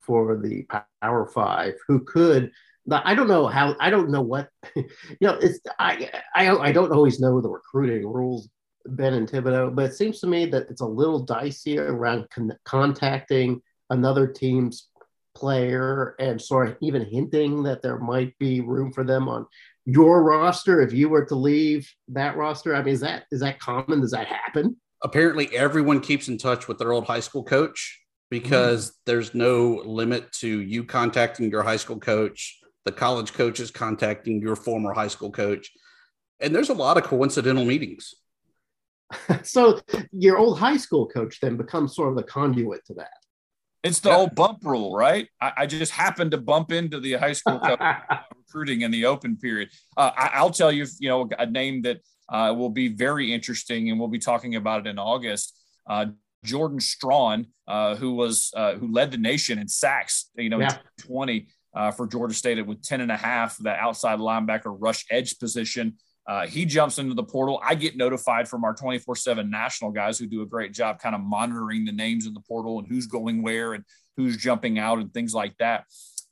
for 0.00 0.36
the 0.36 0.66
Power 1.02 1.26
Five, 1.26 1.74
who 1.88 2.00
could. 2.00 2.52
I 2.90 3.14
don't 3.14 3.28
know 3.28 3.46
how. 3.46 3.76
I 3.78 3.90
don't 3.90 4.10
know 4.10 4.22
what. 4.22 4.48
You 4.76 5.28
know, 5.28 5.34
it's 5.34 5.60
I 5.78 6.10
I 6.34 6.50
I 6.50 6.72
don't 6.72 6.92
always 6.92 7.20
know 7.20 7.40
the 7.40 7.48
recruiting 7.48 8.06
rules 8.06 8.48
Ben 8.86 9.14
and 9.14 9.28
Thibodeaux, 9.28 9.74
but 9.74 9.86
it 9.86 9.94
seems 9.94 10.20
to 10.20 10.26
me 10.26 10.46
that 10.46 10.70
it's 10.70 10.80
a 10.80 10.86
little 10.86 11.20
dicey 11.20 11.78
around 11.78 12.28
con- 12.30 12.56
contacting 12.64 13.60
another 13.90 14.26
team's 14.26 14.88
player 15.34 16.16
and 16.18 16.40
sort 16.40 16.68
of 16.68 16.76
even 16.80 17.04
hinting 17.04 17.62
that 17.62 17.82
there 17.82 17.98
might 17.98 18.36
be 18.38 18.60
room 18.60 18.92
for 18.92 19.04
them 19.04 19.28
on 19.28 19.46
your 19.86 20.22
roster 20.22 20.80
if 20.80 20.92
you 20.92 21.08
were 21.08 21.24
to 21.24 21.34
leave 21.34 21.90
that 22.08 22.36
roster. 22.36 22.74
I 22.74 22.82
mean, 22.82 22.94
is 22.94 23.00
that 23.00 23.24
is 23.30 23.40
that 23.40 23.58
common? 23.58 24.00
Does 24.00 24.10
that 24.12 24.26
happen? 24.26 24.76
Apparently, 25.02 25.48
everyone 25.56 26.00
keeps 26.00 26.28
in 26.28 26.38
touch 26.38 26.68
with 26.68 26.78
their 26.78 26.92
old 26.92 27.06
high 27.06 27.20
school 27.20 27.42
coach 27.42 28.00
because 28.30 28.90
mm. 28.90 28.94
there's 29.06 29.34
no 29.34 29.82
limit 29.84 30.30
to 30.32 30.60
you 30.60 30.84
contacting 30.84 31.50
your 31.50 31.62
high 31.62 31.76
school 31.76 31.98
coach, 31.98 32.58
the 32.84 32.92
college 32.92 33.32
coaches 33.32 33.70
contacting 33.70 34.40
your 34.40 34.56
former 34.56 34.92
high 34.92 35.08
school 35.08 35.30
coach. 35.30 35.70
And 36.40 36.54
there's 36.54 36.68
a 36.68 36.74
lot 36.74 36.96
of 36.96 37.04
coincidental 37.04 37.64
meetings. 37.64 38.14
so 39.42 39.80
your 40.12 40.38
old 40.38 40.58
high 40.58 40.76
school 40.76 41.06
coach 41.06 41.40
then 41.40 41.56
becomes 41.56 41.94
sort 41.94 42.10
of 42.10 42.16
the 42.16 42.22
conduit 42.22 42.84
to 42.86 42.94
that. 42.94 43.10
It's 43.82 44.00
the 44.00 44.14
old 44.14 44.34
bump 44.34 44.58
rule, 44.62 44.94
right? 44.94 45.26
I, 45.40 45.52
I, 45.58 45.66
just 45.66 45.92
happened 45.92 46.32
to 46.32 46.38
bump 46.38 46.70
into 46.70 47.00
the 47.00 47.14
high 47.14 47.32
school 47.32 47.58
recruiting 48.36 48.82
in 48.82 48.90
the 48.90 49.06
open 49.06 49.38
period. 49.38 49.70
Uh, 49.96 50.10
I, 50.14 50.42
will 50.42 50.50
tell 50.50 50.70
you, 50.70 50.86
you 50.98 51.08
know, 51.08 51.28
a 51.38 51.46
name 51.46 51.80
that 51.82 52.00
uh, 52.28 52.54
will 52.54 52.68
be 52.68 52.88
very 52.88 53.32
interesting, 53.32 53.90
and 53.90 53.98
we'll 53.98 54.08
be 54.08 54.18
talking 54.18 54.56
about 54.56 54.86
it 54.86 54.90
in 54.90 54.98
August. 54.98 55.58
Uh, 55.88 56.06
Jordan 56.44 56.80
Strachan, 56.80 57.46
uh, 57.66 57.96
who 57.96 58.12
was 58.12 58.52
uh, 58.54 58.74
who 58.74 58.92
led 58.92 59.10
the 59.10 59.18
nation 59.18 59.58
in 59.58 59.68
sacks, 59.68 60.30
you 60.36 60.48
know, 60.48 60.60
yeah. 60.60 60.76
20 60.98 61.48
uh, 61.74 61.90
for 61.90 62.06
Georgia 62.06 62.34
State 62.34 62.64
with 62.66 62.82
10 62.82 63.00
and 63.00 63.12
a 63.12 63.16
half, 63.16 63.56
that 63.58 63.78
outside 63.78 64.18
linebacker 64.18 64.74
rush 64.78 65.04
edge 65.10 65.38
position. 65.38 65.96
Uh, 66.30 66.46
he 66.46 66.64
jumps 66.64 67.00
into 67.00 67.12
the 67.12 67.24
portal. 67.24 67.60
I 67.60 67.74
get 67.74 67.96
notified 67.96 68.48
from 68.48 68.62
our 68.62 68.72
24 68.72 69.16
7 69.16 69.50
national 69.50 69.90
guys 69.90 70.16
who 70.16 70.28
do 70.28 70.42
a 70.42 70.46
great 70.46 70.72
job 70.72 71.00
kind 71.00 71.16
of 71.16 71.20
monitoring 71.20 71.84
the 71.84 71.90
names 71.90 72.24
in 72.24 72.34
the 72.34 72.40
portal 72.40 72.78
and 72.78 72.86
who's 72.86 73.08
going 73.08 73.42
where 73.42 73.74
and 73.74 73.84
who's 74.16 74.36
jumping 74.36 74.78
out 74.78 74.98
and 74.98 75.12
things 75.12 75.34
like 75.34 75.56
that. 75.58 75.86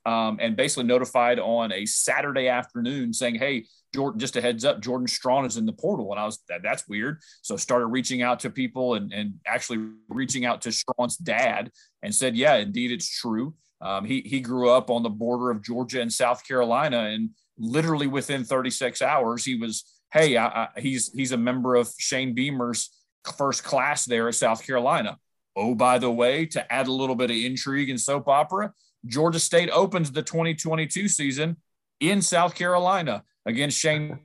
Um, 0.05 0.37
and 0.39 0.55
basically 0.55 0.85
notified 0.85 1.37
on 1.37 1.73
a 1.73 1.85
Saturday 1.85 2.47
afternoon 2.47 3.11
saying, 3.11 3.35
Hey, 3.35 3.65
Jordan, 3.93 4.21
just 4.21 4.37
a 4.37 4.41
heads 4.41 4.63
up, 4.63 4.79
Jordan 4.79 5.05
Strachan 5.05 5.43
is 5.43 5.57
in 5.57 5.65
the 5.65 5.73
portal. 5.73 6.11
And 6.11 6.19
I 6.19 6.23
was, 6.23 6.39
that, 6.47 6.63
that's 6.63 6.87
weird. 6.87 7.19
So 7.41 7.57
started 7.57 7.87
reaching 7.87 8.21
out 8.21 8.39
to 8.41 8.49
people 8.49 8.93
and, 8.93 9.11
and 9.11 9.33
actually 9.45 9.85
reaching 10.07 10.45
out 10.45 10.61
to 10.61 10.71
Strachan's 10.71 11.17
dad 11.17 11.71
and 12.01 12.15
said, 12.15 12.37
Yeah, 12.37 12.55
indeed, 12.55 12.93
it's 12.93 13.19
true. 13.19 13.53
Um, 13.81 14.05
he 14.05 14.21
he 14.21 14.41
grew 14.41 14.69
up 14.69 14.89
on 14.89 15.03
the 15.03 15.09
border 15.09 15.51
of 15.51 15.61
Georgia 15.61 16.01
and 16.01 16.11
South 16.11 16.45
Carolina, 16.45 16.99
and 16.99 17.31
literally 17.59 18.07
within 18.07 18.43
36 18.43 19.01
hours, 19.01 19.45
he 19.45 19.55
was 19.55 19.83
hey, 20.11 20.37
I, 20.37 20.63
I, 20.63 20.67
he's 20.79 21.11
he's 21.13 21.31
a 21.31 21.37
member 21.37 21.75
of 21.75 21.91
Shane 21.97 22.33
Beamer's 22.33 22.89
first 23.37 23.63
class 23.63 24.05
there 24.05 24.27
at 24.27 24.35
South 24.35 24.65
Carolina. 24.65 25.17
Oh, 25.55 25.75
by 25.75 25.99
the 25.99 26.11
way, 26.11 26.45
to 26.47 26.71
add 26.71 26.87
a 26.87 26.91
little 26.91 27.15
bit 27.15 27.31
of 27.31 27.37
intrigue 27.37 27.89
and 27.89 27.99
soap 27.99 28.27
opera, 28.27 28.73
Georgia 29.05 29.39
State 29.39 29.69
opens 29.71 30.11
the 30.11 30.21
2022 30.21 31.07
season 31.07 31.57
in 31.99 32.21
South 32.21 32.55
Carolina 32.55 33.23
against 33.45 33.77
Shane 33.77 34.19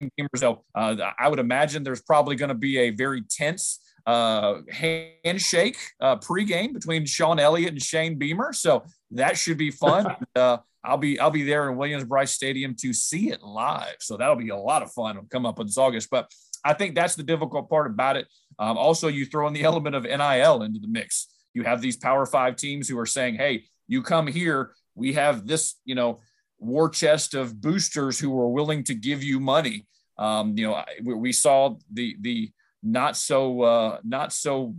Beamer. 0.00 0.28
So 0.36 0.64
uh, 0.74 0.96
I 1.18 1.28
would 1.28 1.38
imagine 1.38 1.82
there's 1.82 2.02
probably 2.02 2.36
going 2.36 2.50
to 2.50 2.54
be 2.54 2.78
a 2.78 2.90
very 2.90 3.22
tense 3.22 3.80
uh, 4.06 4.60
handshake 4.70 5.78
uh, 6.00 6.16
pregame 6.16 6.72
between 6.72 7.04
Shawn 7.06 7.38
Elliott 7.38 7.72
and 7.72 7.82
Shane 7.82 8.16
Beamer. 8.16 8.52
So 8.52 8.84
that 9.12 9.36
should 9.36 9.58
be 9.58 9.70
fun. 9.70 10.16
uh, 10.36 10.58
I'll 10.84 10.96
be 10.96 11.18
I'll 11.18 11.30
be 11.30 11.44
there 11.44 11.68
in 11.68 11.76
Williams-Brice 11.76 12.32
Stadium 12.32 12.74
to 12.76 12.92
see 12.92 13.30
it 13.30 13.42
live. 13.42 13.96
So 14.00 14.16
that'll 14.16 14.36
be 14.36 14.48
a 14.48 14.56
lot 14.56 14.82
of 14.82 14.92
fun. 14.92 15.16
It'll 15.16 15.28
come 15.28 15.44
up 15.44 15.60
in 15.60 15.68
August. 15.76 16.08
But 16.10 16.30
I 16.64 16.72
think 16.72 16.94
that's 16.94 17.14
the 17.14 17.22
difficult 17.22 17.68
part 17.68 17.86
about 17.86 18.16
it. 18.16 18.26
Um, 18.58 18.76
also, 18.78 19.08
you 19.08 19.26
throw 19.26 19.46
in 19.46 19.54
the 19.54 19.64
element 19.64 19.94
of 19.94 20.04
NIL 20.04 20.62
into 20.62 20.80
the 20.80 20.88
mix. 20.88 21.28
You 21.54 21.64
have 21.64 21.80
these 21.80 21.96
Power 21.96 22.26
Five 22.26 22.56
teams 22.56 22.88
who 22.88 22.98
are 22.98 23.06
saying, 23.06 23.36
"Hey, 23.36 23.64
you 23.86 24.02
come 24.02 24.26
here. 24.26 24.72
We 24.94 25.12
have 25.14 25.46
this, 25.46 25.74
you 25.84 25.94
know, 25.94 26.20
war 26.58 26.88
chest 26.88 27.34
of 27.34 27.60
boosters 27.60 28.18
who 28.18 28.38
are 28.40 28.48
willing 28.48 28.84
to 28.84 28.94
give 28.94 29.22
you 29.22 29.40
money." 29.40 29.86
Um, 30.16 30.56
you 30.56 30.66
know, 30.66 30.84
we 31.02 31.32
saw 31.32 31.74
the 31.92 32.16
the 32.20 32.50
not 32.92 33.16
so 33.16 33.62
uh, 33.62 33.98
not 34.04 34.32
so 34.32 34.76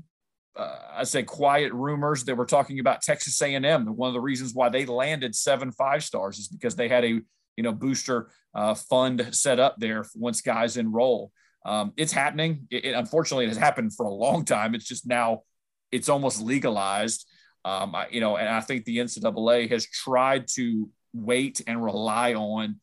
uh, 0.55 0.77
I 0.97 1.03
say 1.03 1.23
quiet 1.23 1.73
rumors 1.73 2.23
that 2.25 2.35
were 2.35 2.45
talking 2.45 2.79
about 2.79 3.01
Texas 3.01 3.41
A&M. 3.41 3.85
One 3.95 4.07
of 4.07 4.13
the 4.13 4.19
reasons 4.19 4.53
why 4.53 4.69
they 4.69 4.85
landed 4.85 5.35
seven 5.35 5.71
five 5.71 6.03
stars 6.03 6.39
is 6.39 6.47
because 6.47 6.75
they 6.75 6.87
had 6.87 7.05
a 7.05 7.07
you 7.07 7.63
know 7.63 7.71
booster 7.71 8.31
uh, 8.55 8.73
fund 8.73 9.29
set 9.31 9.59
up 9.59 9.75
there 9.77 10.05
once 10.15 10.41
guys 10.41 10.77
enroll. 10.77 11.31
Um, 11.65 11.93
it's 11.97 12.13
happening. 12.13 12.67
It, 12.71 12.85
it, 12.85 12.91
unfortunately, 12.91 13.45
it 13.45 13.49
has 13.49 13.57
happened 13.57 13.93
for 13.95 14.05
a 14.05 14.13
long 14.13 14.45
time. 14.45 14.75
It's 14.75 14.85
just 14.85 15.07
now 15.07 15.43
it's 15.91 16.09
almost 16.09 16.41
legalized. 16.41 17.27
Um, 17.65 17.93
I, 17.93 18.07
you 18.09 18.21
know, 18.21 18.37
and 18.37 18.47
I 18.47 18.61
think 18.61 18.85
the 18.85 18.97
NCAA 18.97 19.69
has 19.69 19.85
tried 19.85 20.47
to 20.55 20.89
wait 21.13 21.61
and 21.67 21.83
rely 21.83 22.33
on 22.33 22.79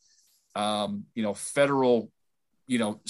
um, 0.54 1.04
you 1.14 1.22
know 1.22 1.34
federal 1.34 2.10
you 2.66 2.78
know 2.78 3.00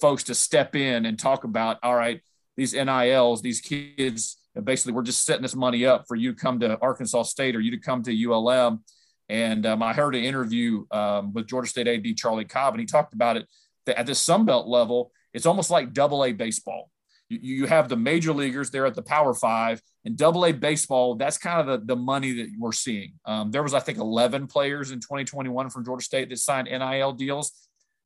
folks 0.00 0.24
to 0.24 0.34
step 0.34 0.74
in 0.74 1.06
and 1.06 1.18
talk 1.18 1.44
about 1.44 1.78
all 1.82 1.94
right 1.94 2.20
these 2.56 2.74
nils 2.74 3.42
these 3.42 3.60
kids 3.60 4.36
basically 4.64 4.92
we're 4.92 5.02
just 5.02 5.24
setting 5.24 5.42
this 5.42 5.54
money 5.54 5.86
up 5.86 6.04
for 6.06 6.16
you 6.16 6.32
to 6.32 6.40
come 6.40 6.60
to 6.60 6.78
arkansas 6.80 7.22
state 7.22 7.54
or 7.56 7.60
you 7.60 7.70
to 7.70 7.78
come 7.78 8.02
to 8.02 8.12
ulm 8.26 8.82
and 9.28 9.66
um, 9.66 9.82
i 9.82 9.92
heard 9.92 10.14
an 10.14 10.24
interview 10.24 10.84
um, 10.90 11.32
with 11.32 11.46
georgia 11.46 11.68
state 11.68 11.88
ad 11.88 12.04
charlie 12.16 12.44
cobb 12.44 12.74
and 12.74 12.80
he 12.80 12.86
talked 12.86 13.14
about 13.14 13.36
it 13.36 13.46
that 13.86 13.98
at 13.98 14.06
the 14.06 14.12
sunbelt 14.12 14.66
level 14.66 15.12
it's 15.32 15.46
almost 15.46 15.70
like 15.70 15.92
double 15.92 16.24
a 16.24 16.32
baseball. 16.32 16.90
You, 17.28 17.38
you 17.42 17.66
have 17.66 17.88
the 17.88 17.96
major 17.96 18.32
leaguers 18.32 18.70
there 18.70 18.86
at 18.86 18.94
the 18.94 19.02
power 19.02 19.34
five 19.34 19.80
and 20.04 20.16
double 20.16 20.44
a 20.46 20.52
baseball 20.52 21.14
that's 21.14 21.38
kind 21.38 21.60
of 21.60 21.66
the, 21.66 21.94
the 21.94 22.00
money 22.00 22.32
that 22.32 22.50
we're 22.58 22.72
seeing. 22.72 23.12
Um, 23.24 23.50
there 23.50 23.62
was 23.62 23.74
i 23.74 23.80
think 23.80 23.98
11 23.98 24.46
players 24.46 24.90
in 24.90 25.00
2021 25.00 25.70
from 25.70 25.84
georgia 25.84 26.04
state 26.04 26.28
that 26.30 26.38
signed 26.38 26.68
nil 26.70 27.12
deals 27.12 27.52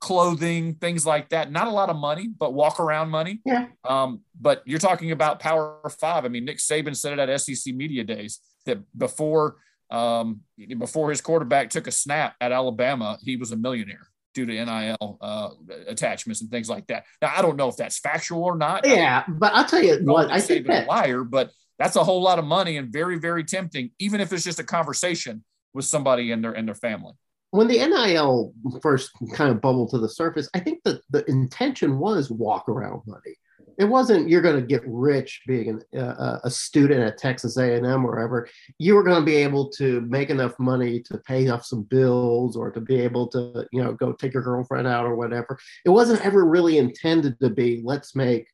clothing, 0.04 0.74
things 0.74 1.06
like 1.06 1.30
that. 1.30 1.50
Not 1.50 1.66
a 1.66 1.70
lot 1.70 1.88
of 1.88 1.96
money, 1.96 2.28
but 2.28 2.52
walk 2.52 2.78
around 2.78 3.08
money. 3.08 3.40
Yeah. 3.46 3.68
Um, 3.88 4.20
but 4.38 4.62
you're 4.66 4.78
talking 4.78 5.12
about 5.12 5.40
Power 5.40 5.80
Five. 5.98 6.26
I 6.26 6.28
mean, 6.28 6.44
Nick 6.44 6.58
Saban 6.58 6.94
said 6.94 7.18
it 7.18 7.28
at 7.30 7.40
SEC 7.40 7.74
Media 7.74 8.04
Days 8.04 8.40
that 8.66 8.80
before 8.96 9.56
um, 9.90 10.42
before 10.78 11.08
his 11.08 11.22
quarterback 11.22 11.70
took 11.70 11.86
a 11.86 11.90
snap 11.90 12.34
at 12.38 12.52
Alabama, 12.52 13.16
he 13.22 13.36
was 13.36 13.50
a 13.52 13.56
millionaire 13.56 14.06
due 14.34 14.44
to 14.44 14.52
NIL 14.52 15.18
uh, 15.22 15.48
attachments 15.86 16.42
and 16.42 16.50
things 16.50 16.68
like 16.68 16.86
that. 16.88 17.04
Now, 17.22 17.32
I 17.34 17.40
don't 17.40 17.56
know 17.56 17.68
if 17.68 17.76
that's 17.78 17.98
factual 17.98 18.44
or 18.44 18.56
not. 18.56 18.86
Yeah, 18.86 19.24
but 19.26 19.54
I'll 19.54 19.64
tell 19.64 19.82
you 19.82 20.00
what, 20.02 20.30
I 20.30 20.38
think 20.38 20.66
that 20.66 20.84
a 20.84 20.86
liar, 20.86 21.24
but 21.24 21.50
that's 21.78 21.96
a 21.96 22.04
whole 22.04 22.20
lot 22.20 22.38
of 22.38 22.44
money 22.44 22.76
and 22.76 22.92
very, 22.92 23.18
very 23.18 23.44
tempting, 23.44 23.90
even 23.98 24.20
if 24.20 24.34
it's 24.34 24.44
just 24.44 24.58
a 24.58 24.64
conversation 24.64 25.44
with 25.72 25.86
somebody 25.86 26.30
in 26.30 26.42
their 26.42 26.52
in 26.52 26.66
their 26.66 26.74
family 26.74 27.14
when 27.54 27.68
the 27.68 27.78
NIL 27.78 28.52
first 28.82 29.12
kind 29.32 29.52
of 29.52 29.60
bubbled 29.60 29.90
to 29.90 29.98
the 29.98 30.08
surface, 30.08 30.48
I 30.54 30.58
think 30.58 30.82
that 30.82 31.02
the 31.10 31.24
intention 31.30 32.00
was 32.00 32.28
walk 32.28 32.68
around 32.68 33.02
money. 33.06 33.36
It 33.78 33.84
wasn't 33.84 34.28
you're 34.28 34.42
going 34.42 34.60
to 34.60 34.66
get 34.66 34.82
rich 34.84 35.40
being 35.46 35.80
an, 35.92 36.00
uh, 36.00 36.40
a 36.42 36.50
student 36.50 37.02
at 37.02 37.16
Texas 37.16 37.56
A&M 37.56 37.84
or 37.84 38.10
wherever. 38.10 38.48
You 38.78 38.96
were 38.96 39.04
going 39.04 39.20
to 39.20 39.24
be 39.24 39.36
able 39.36 39.68
to 39.70 40.00
make 40.00 40.30
enough 40.30 40.58
money 40.58 41.00
to 41.02 41.18
pay 41.18 41.48
off 41.48 41.64
some 41.64 41.82
bills 41.84 42.56
or 42.56 42.72
to 42.72 42.80
be 42.80 43.00
able 43.00 43.28
to, 43.28 43.68
you 43.70 43.84
know, 43.84 43.92
go 43.92 44.12
take 44.12 44.34
your 44.34 44.42
girlfriend 44.42 44.88
out 44.88 45.06
or 45.06 45.14
whatever. 45.14 45.56
It 45.84 45.90
wasn't 45.90 46.26
ever 46.26 46.44
really 46.44 46.78
intended 46.78 47.38
to 47.38 47.50
be 47.50 47.82
let's 47.84 48.16
make, 48.16 48.48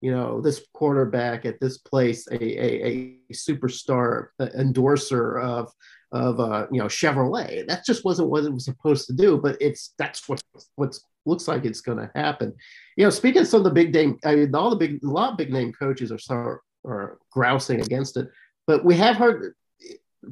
you 0.00 0.12
know, 0.12 0.40
this 0.40 0.64
quarterback 0.72 1.44
at 1.44 1.60
this 1.60 1.76
place 1.76 2.26
a, 2.28 2.36
a, 2.42 3.18
a 3.28 3.34
superstar 3.34 4.28
endorser 4.40 5.38
of 5.40 5.70
of 6.12 6.40
uh, 6.40 6.66
you 6.70 6.78
know 6.78 6.86
Chevrolet. 6.86 7.66
That 7.66 7.84
just 7.84 8.04
wasn't 8.04 8.28
what 8.28 8.44
it 8.44 8.52
was 8.52 8.64
supposed 8.64 9.06
to 9.08 9.12
do, 9.12 9.38
but 9.38 9.56
it's 9.60 9.94
that's 9.98 10.28
what 10.28 10.42
what 10.76 10.96
looks 11.24 11.48
like 11.48 11.64
it's 11.64 11.80
going 11.80 11.98
to 11.98 12.10
happen. 12.14 12.54
You 12.96 13.04
know, 13.04 13.10
speaking 13.10 13.42
of 13.42 13.48
some 13.48 13.60
of 13.60 13.64
the 13.64 13.70
big 13.70 13.92
name, 13.92 14.18
I 14.24 14.36
mean, 14.36 14.54
all 14.54 14.70
the 14.70 14.76
big 14.76 15.02
a 15.02 15.08
lot 15.08 15.32
of 15.32 15.38
big 15.38 15.52
name 15.52 15.72
coaches 15.72 16.12
are 16.12 16.18
are, 16.34 16.62
are 16.84 17.18
grousing 17.30 17.80
against 17.80 18.16
it, 18.16 18.28
but 18.66 18.84
we 18.84 18.96
have 18.96 19.16
heard. 19.16 19.54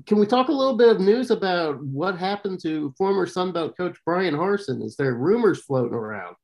Can 0.06 0.18
we 0.18 0.26
talk 0.26 0.48
a 0.48 0.52
little 0.52 0.76
bit 0.76 0.88
of 0.88 1.00
news 1.00 1.30
about 1.30 1.80
what 1.84 2.18
happened 2.18 2.60
to 2.62 2.92
former 2.98 3.26
Sunbelt 3.26 3.76
coach 3.76 3.96
Bryan 4.04 4.34
Harsin? 4.34 4.82
Is 4.82 4.96
there 4.96 5.14
rumors 5.14 5.62
floating 5.62 5.94
around? 5.94 6.34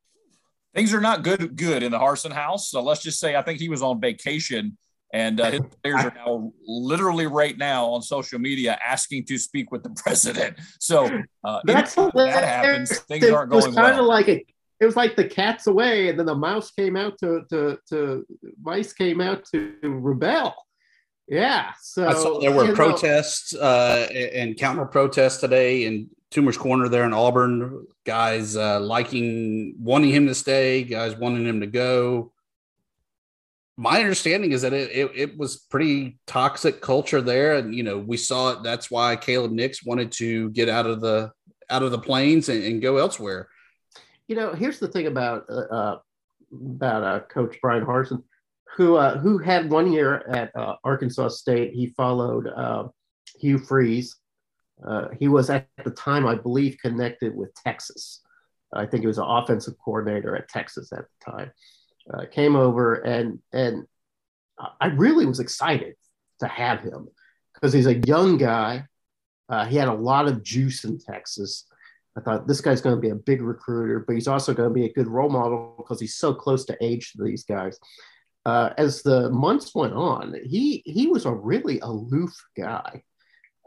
Things 0.72 0.94
are 0.94 1.00
not 1.00 1.24
good 1.24 1.56
good 1.56 1.82
in 1.82 1.90
the 1.90 1.98
Harson 1.98 2.30
house. 2.30 2.70
So 2.70 2.80
let's 2.80 3.02
just 3.02 3.18
say 3.18 3.34
I 3.34 3.42
think 3.42 3.58
he 3.58 3.68
was 3.68 3.82
on 3.82 4.00
vacation 4.00 4.78
and 5.12 5.40
uh, 5.40 5.50
his 5.50 5.60
players 5.82 6.04
are 6.04 6.14
now 6.14 6.52
literally 6.66 7.26
right 7.26 7.56
now 7.56 7.86
on 7.86 8.02
social 8.02 8.38
media 8.38 8.78
asking 8.84 9.24
to 9.26 9.38
speak 9.38 9.70
with 9.70 9.82
the 9.82 9.90
president. 9.96 10.58
So 10.78 11.08
uh, 11.44 11.60
That's 11.64 11.96
if 11.96 12.12
that 12.12 12.44
happens, 12.44 12.98
things 13.00 13.24
it 13.24 13.32
aren't 13.32 13.50
going 13.50 13.66
was 13.66 13.74
kind 13.74 13.96
well. 13.96 14.00
of 14.00 14.06
like 14.06 14.28
a, 14.28 14.44
it 14.80 14.86
was 14.86 14.96
like 14.96 15.16
the 15.16 15.24
cat's 15.24 15.66
away, 15.66 16.08
and 16.08 16.18
then 16.18 16.26
the 16.26 16.34
mouse 16.34 16.70
came 16.70 16.96
out 16.96 17.18
to 17.18 17.44
to 17.50 17.78
to 17.90 18.26
mice 18.62 18.92
came 18.92 19.20
out 19.20 19.44
to 19.52 19.74
rebel. 19.82 20.54
Yeah, 21.28 21.72
so 21.80 22.08
I 22.08 22.14
saw 22.14 22.40
there 22.40 22.52
were 22.52 22.74
protests 22.74 23.54
uh, 23.54 24.08
and 24.10 24.56
counter 24.56 24.86
protests 24.86 25.36
today 25.36 25.84
in 25.84 26.08
Toomer's 26.32 26.56
Corner 26.56 26.88
there 26.88 27.04
in 27.04 27.12
Auburn. 27.12 27.86
Guys 28.04 28.56
uh, 28.56 28.80
liking, 28.80 29.74
wanting 29.78 30.10
him 30.10 30.26
to 30.26 30.34
stay, 30.34 30.82
guys 30.82 31.14
wanting 31.14 31.46
him 31.46 31.60
to 31.60 31.66
go 31.66 32.32
my 33.80 33.98
understanding 33.98 34.52
is 34.52 34.60
that 34.60 34.74
it, 34.74 34.90
it, 34.90 35.10
it, 35.14 35.38
was 35.38 35.56
pretty 35.56 36.18
toxic 36.26 36.82
culture 36.82 37.22
there. 37.22 37.56
And 37.56 37.74
you 37.74 37.82
know 37.82 37.96
we 37.96 38.18
saw 38.18 38.50
it. 38.50 38.62
That's 38.62 38.90
why 38.90 39.16
caleb 39.16 39.52
nix 39.52 39.82
wanted 39.82 40.12
to 40.12 40.50
get 40.50 40.68
out 40.68 40.84
of 40.84 41.00
the 41.00 41.32
out 41.70 41.82
of 41.82 41.90
the 41.90 41.98
plains 41.98 42.50
and, 42.50 42.62
and 42.62 42.82
go 42.82 42.98
elsewhere. 42.98 43.48
You 44.28 44.36
know 44.36 44.52
here's 44.52 44.80
the 44.80 44.88
thing 44.88 45.06
about 45.06 45.46
uh, 45.48 45.74
uh 45.74 45.98
about 46.52 47.02
uh, 47.02 47.20
coach 47.20 47.56
bryan 47.62 47.86
harsin 47.86 48.22
who 48.76 48.96
uh, 48.96 49.16
who 49.18 49.38
had 49.38 49.70
one 49.70 49.90
year 49.90 50.28
at 50.28 50.54
uh, 50.54 50.76
arkansas 50.84 51.28
state. 51.28 51.72
He 51.72 51.86
followed 51.96 52.48
uh, 52.48 52.88
hugh 53.40 53.58
freeze. 53.58 54.14
He 55.18 55.28
was 55.28 55.48
at 55.48 55.68
the 55.84 55.90
time 55.90 56.26
i 56.26 56.34
believe 56.34 56.76
connected 56.82 57.34
with 57.34 57.54
texas. 57.54 58.20
I 58.74 58.84
think 58.84 59.00
he 59.00 59.06
was 59.06 59.18
an 59.18 59.24
offensive 59.26 59.74
coordinator 59.82 60.36
at 60.36 60.50
texas 60.50 60.92
at 60.92 61.04
the 61.04 61.32
time 61.32 61.50
uh, 62.12 62.24
came 62.30 62.56
over 62.56 62.94
and 62.94 63.38
and 63.52 63.86
I 64.80 64.86
really 64.88 65.26
was 65.26 65.40
excited 65.40 65.94
to 66.40 66.46
have 66.46 66.80
him 66.80 67.08
because 67.54 67.72
he's 67.72 67.86
a 67.86 67.98
young 67.98 68.36
guy. 68.36 68.84
Uh, 69.48 69.64
he 69.66 69.76
had 69.76 69.88
a 69.88 69.94
lot 69.94 70.26
of 70.26 70.42
juice 70.42 70.84
in 70.84 70.98
Texas. 70.98 71.66
I 72.16 72.20
thought 72.20 72.46
this 72.46 72.60
guy's 72.60 72.80
going 72.80 72.96
to 72.96 73.00
be 73.00 73.10
a 73.10 73.14
big 73.14 73.40
recruiter, 73.40 74.00
but 74.00 74.14
he's 74.14 74.28
also 74.28 74.52
going 74.52 74.68
to 74.68 74.74
be 74.74 74.84
a 74.84 74.92
good 74.92 75.08
role 75.08 75.30
model 75.30 75.74
because 75.78 76.00
he's 76.00 76.16
so 76.16 76.34
close 76.34 76.64
to 76.66 76.76
age 76.80 77.12
to 77.12 77.24
these 77.24 77.44
guys. 77.44 77.78
Uh, 78.44 78.70
as 78.78 79.02
the 79.02 79.30
months 79.30 79.74
went 79.74 79.92
on, 79.92 80.34
he 80.44 80.82
he 80.86 81.06
was 81.06 81.26
a 81.26 81.32
really 81.32 81.78
aloof 81.80 82.32
guy, 82.56 83.02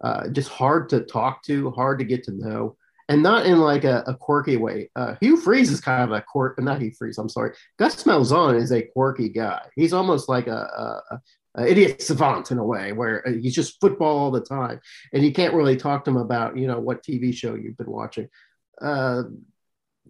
uh, 0.04 0.28
just 0.30 0.50
hard 0.50 0.90
to 0.90 1.02
talk 1.02 1.44
to, 1.44 1.72
hard 1.72 2.00
to 2.00 2.06
get 2.06 2.24
to 2.24 2.32
know 2.32 2.76
and 3.10 3.22
not 3.22 3.46
in 3.46 3.60
like 3.60 3.84
a, 3.84 4.04
a 4.08 4.16
quirky 4.16 4.58
way. 4.58 4.90
Uh, 4.96 5.16
Hugh 5.20 5.38
Freeze 5.38 5.72
is 5.72 5.82
kind 5.82 6.04
of 6.04 6.12
a 6.12 6.22
quirk, 6.22 6.62
not 6.62 6.82
Hugh 6.82 6.94
Freeze. 6.98 7.18
I'm 7.18 7.30
sorry. 7.30 7.54
Gus 7.78 8.04
Malzahn 8.04 8.60
is 8.60 8.72
a 8.72 8.82
quirky 8.82 9.30
guy. 9.30 9.62
He's 9.76 9.94
almost 9.94 10.30
like 10.30 10.48
a, 10.48 11.02
a, 11.12 11.20
a, 11.56 11.68
idiot 11.68 12.02
savant 12.02 12.52
in 12.52 12.58
a 12.58 12.66
way, 12.66 12.94
where 12.94 13.28
uh, 13.28 13.32
he's 13.32 13.56
just 13.56 13.80
football 13.82 14.18
all 14.18 14.32
the 14.32 14.42
time, 14.42 14.80
and 15.14 15.24
you 15.24 15.34
can't 15.34 15.54
really 15.54 15.76
talk 15.76 16.06
to 16.06 16.12
him 16.12 16.18
about 16.18 16.58
you 16.58 16.68
know 16.68 16.80
what 16.80 17.04
TV 17.04 17.34
show 17.34 17.56
you've 17.56 17.78
been 17.78 17.92
watching. 17.92 18.30
Uh, 18.82 19.24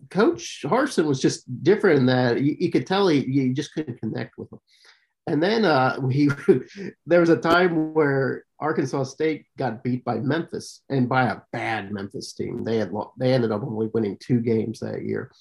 Coach 0.10 0.62
Harsin 0.64 1.06
was 1.06 1.20
just 1.20 1.64
different 1.64 2.00
in 2.00 2.06
that 2.08 2.42
you, 2.42 2.56
you 2.60 2.72
could 2.72 2.86
tell 2.86 3.08
he 3.08 3.26
you 3.26 3.54
just 3.54 3.74
couldn't 3.74 4.00
connect 4.00 4.38
with 4.38 4.52
him. 4.52 4.60
and 5.28 5.42
then 5.42 5.66
uh, 5.66 5.98
we 6.02 6.30
there 7.06 7.20
was 7.20 7.30
a 7.30 7.38
time 7.38 7.94
where 7.94 8.46
Arkansas 8.64 9.04
State 9.04 9.46
got 9.58 9.84
beat 9.84 10.06
by 10.06 10.16
Memphis 10.16 10.84
and 10.90 11.10
by 11.10 11.26
a 11.26 11.42
bad 11.52 11.92
Memphis 11.92 12.32
team. 12.32 12.64
They 12.64 12.78
had 12.78 12.94
they 13.20 13.34
ended 13.34 13.52
up 13.52 13.62
only 13.62 13.88
winning 13.94 14.18
two 14.18 14.40
games 14.40 14.80
that 14.80 15.04
year, 15.04 15.32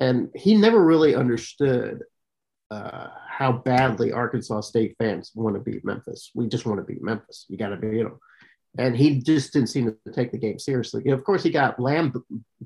and 0.00 0.30
he 0.34 0.56
never 0.56 0.84
really 0.84 1.14
understood 1.14 2.02
uh, 2.72 3.06
how 3.28 3.52
badly 3.52 4.10
Arkansas 4.10 4.62
State 4.62 4.96
fans 4.98 5.30
want 5.36 5.54
to 5.54 5.60
beat 5.60 5.84
Memphis. 5.84 6.32
We 6.34 6.48
just 6.48 6.66
want 6.66 6.80
to 6.80 6.84
beat 6.84 7.02
Memphis. 7.02 7.46
You 7.48 7.56
got 7.56 7.68
to 7.68 7.76
beat 7.76 8.02
them. 8.02 8.18
And 8.76 8.96
he 8.96 9.20
just 9.20 9.52
didn't 9.52 9.68
seem 9.68 9.86
to 10.04 10.12
take 10.12 10.32
the 10.32 10.38
game 10.38 10.58
seriously. 10.58 11.02
And 11.04 11.14
of 11.14 11.22
course, 11.22 11.44
he 11.44 11.50
got 11.50 11.78
lamb 11.78 12.12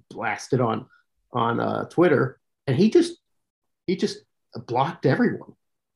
blasted 0.09 0.63
on 0.63 0.87
on 1.35 1.61
uh, 1.61 1.85
Twitter, 1.91 2.41
and 2.67 2.75
he 2.75 2.89
just 2.91 3.19
he 3.87 3.97
just 3.97 4.21
blocked 4.67 5.05
everyone. 5.05 5.53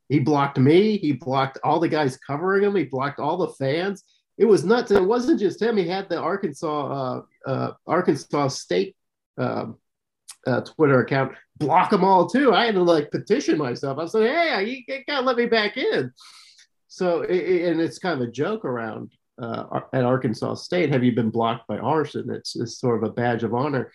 He 0.08 0.20
blocked 0.20 0.58
me. 0.58 0.98
He 0.98 1.12
blocked 1.12 1.58
all 1.64 1.80
the 1.80 1.88
guys 1.88 2.16
covering 2.18 2.64
him. 2.64 2.76
He 2.76 2.84
blocked 2.84 3.20
all 3.20 3.36
the 3.36 3.54
fans. 3.54 4.04
It 4.36 4.44
was 4.44 4.64
nuts. 4.64 4.90
It 4.90 5.04
wasn't 5.04 5.40
just 5.40 5.62
him. 5.62 5.76
He 5.76 5.88
had 5.88 6.08
the 6.08 6.18
Arkansas 6.18 7.22
uh, 7.46 7.50
uh, 7.50 7.72
Arkansas 7.86 8.48
State 8.48 8.96
um, 9.38 9.78
uh, 10.46 10.60
Twitter 10.60 11.00
account 11.00 11.32
block 11.56 11.90
them 11.90 12.04
all 12.04 12.28
too. 12.28 12.52
I 12.52 12.66
had 12.66 12.74
to 12.74 12.82
like 12.82 13.10
petition 13.10 13.58
myself. 13.58 13.98
I 13.98 14.06
said, 14.06 14.22
"Hey, 14.22 14.64
you, 14.64 14.82
you 14.86 15.04
gotta 15.06 15.24
let 15.24 15.36
me 15.36 15.46
back 15.46 15.76
in." 15.76 16.12
So, 16.88 17.22
it, 17.22 17.70
and 17.70 17.80
it's 17.80 17.98
kind 17.98 18.20
of 18.20 18.28
a 18.28 18.30
joke 18.30 18.64
around 18.64 19.12
uh, 19.40 19.80
at 19.92 20.04
Arkansas 20.04 20.54
State. 20.54 20.92
Have 20.92 21.04
you 21.04 21.12
been 21.12 21.30
blocked 21.30 21.66
by 21.66 21.78
Harsin? 21.78 22.30
It's, 22.30 22.54
it's 22.56 22.78
sort 22.78 23.02
of 23.02 23.08
a 23.08 23.12
badge 23.12 23.42
of 23.42 23.54
honor. 23.54 23.92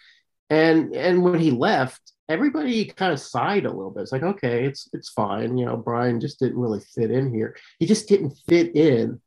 And 0.50 0.94
and 0.96 1.24
when 1.24 1.40
he 1.40 1.52
left, 1.52 2.02
everybody 2.30 2.86
kind 2.86 3.12
of 3.12 3.20
sighed 3.20 3.66
a 3.66 3.72
little 3.72 3.92
bit. 3.92 4.04
It's 4.04 4.12
like, 4.12 4.24
okay, 4.24 4.66
it's 4.66 4.88
it's 4.94 5.10
fine. 5.10 5.58
You 5.58 5.66
know, 5.66 5.76
Bryan 5.76 6.22
just 6.22 6.40
didn't 6.40 6.60
really 6.60 6.80
fit 6.80 7.12
in 7.12 7.34
here. 7.34 7.58
He 7.80 7.86
just 7.86 8.08
didn't 8.08 8.38
fit 8.48 8.76
in 8.76 9.20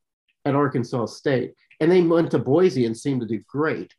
at 0.45 0.55
Arkansas 0.55 1.07
State. 1.07 1.55
And 1.81 1.91
they 1.91 2.03
went 2.03 2.31
to 2.31 2.39
Boise 2.39 2.87
and 2.87 2.97
seemed 2.97 3.21
to 3.23 3.27
do 3.27 3.43
great. 3.47 3.93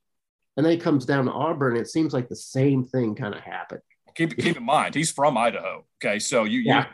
And 0.56 0.66
then 0.66 0.72
he 0.72 0.80
comes 0.80 1.06
down 1.06 1.26
to 1.26 1.32
Auburn. 1.32 1.74
And 1.74 1.82
it 1.82 1.89
seems 1.89 2.14
like 2.14 2.30
the 2.30 2.36
same 2.36 2.86
thing 2.86 3.14
kind 3.16 3.36
of 3.36 3.41
happened. 3.41 3.82
Keep 4.16 4.38
keep 4.38 4.58
in 4.58 4.64
mind, 4.64 4.95
he's 4.95 5.12
from 5.12 5.38
Idaho. 5.38 5.86
Okay, 6.04 6.20
so 6.20 6.45
you, 6.45 6.60
yeah. 6.60 6.82
you 6.82 6.86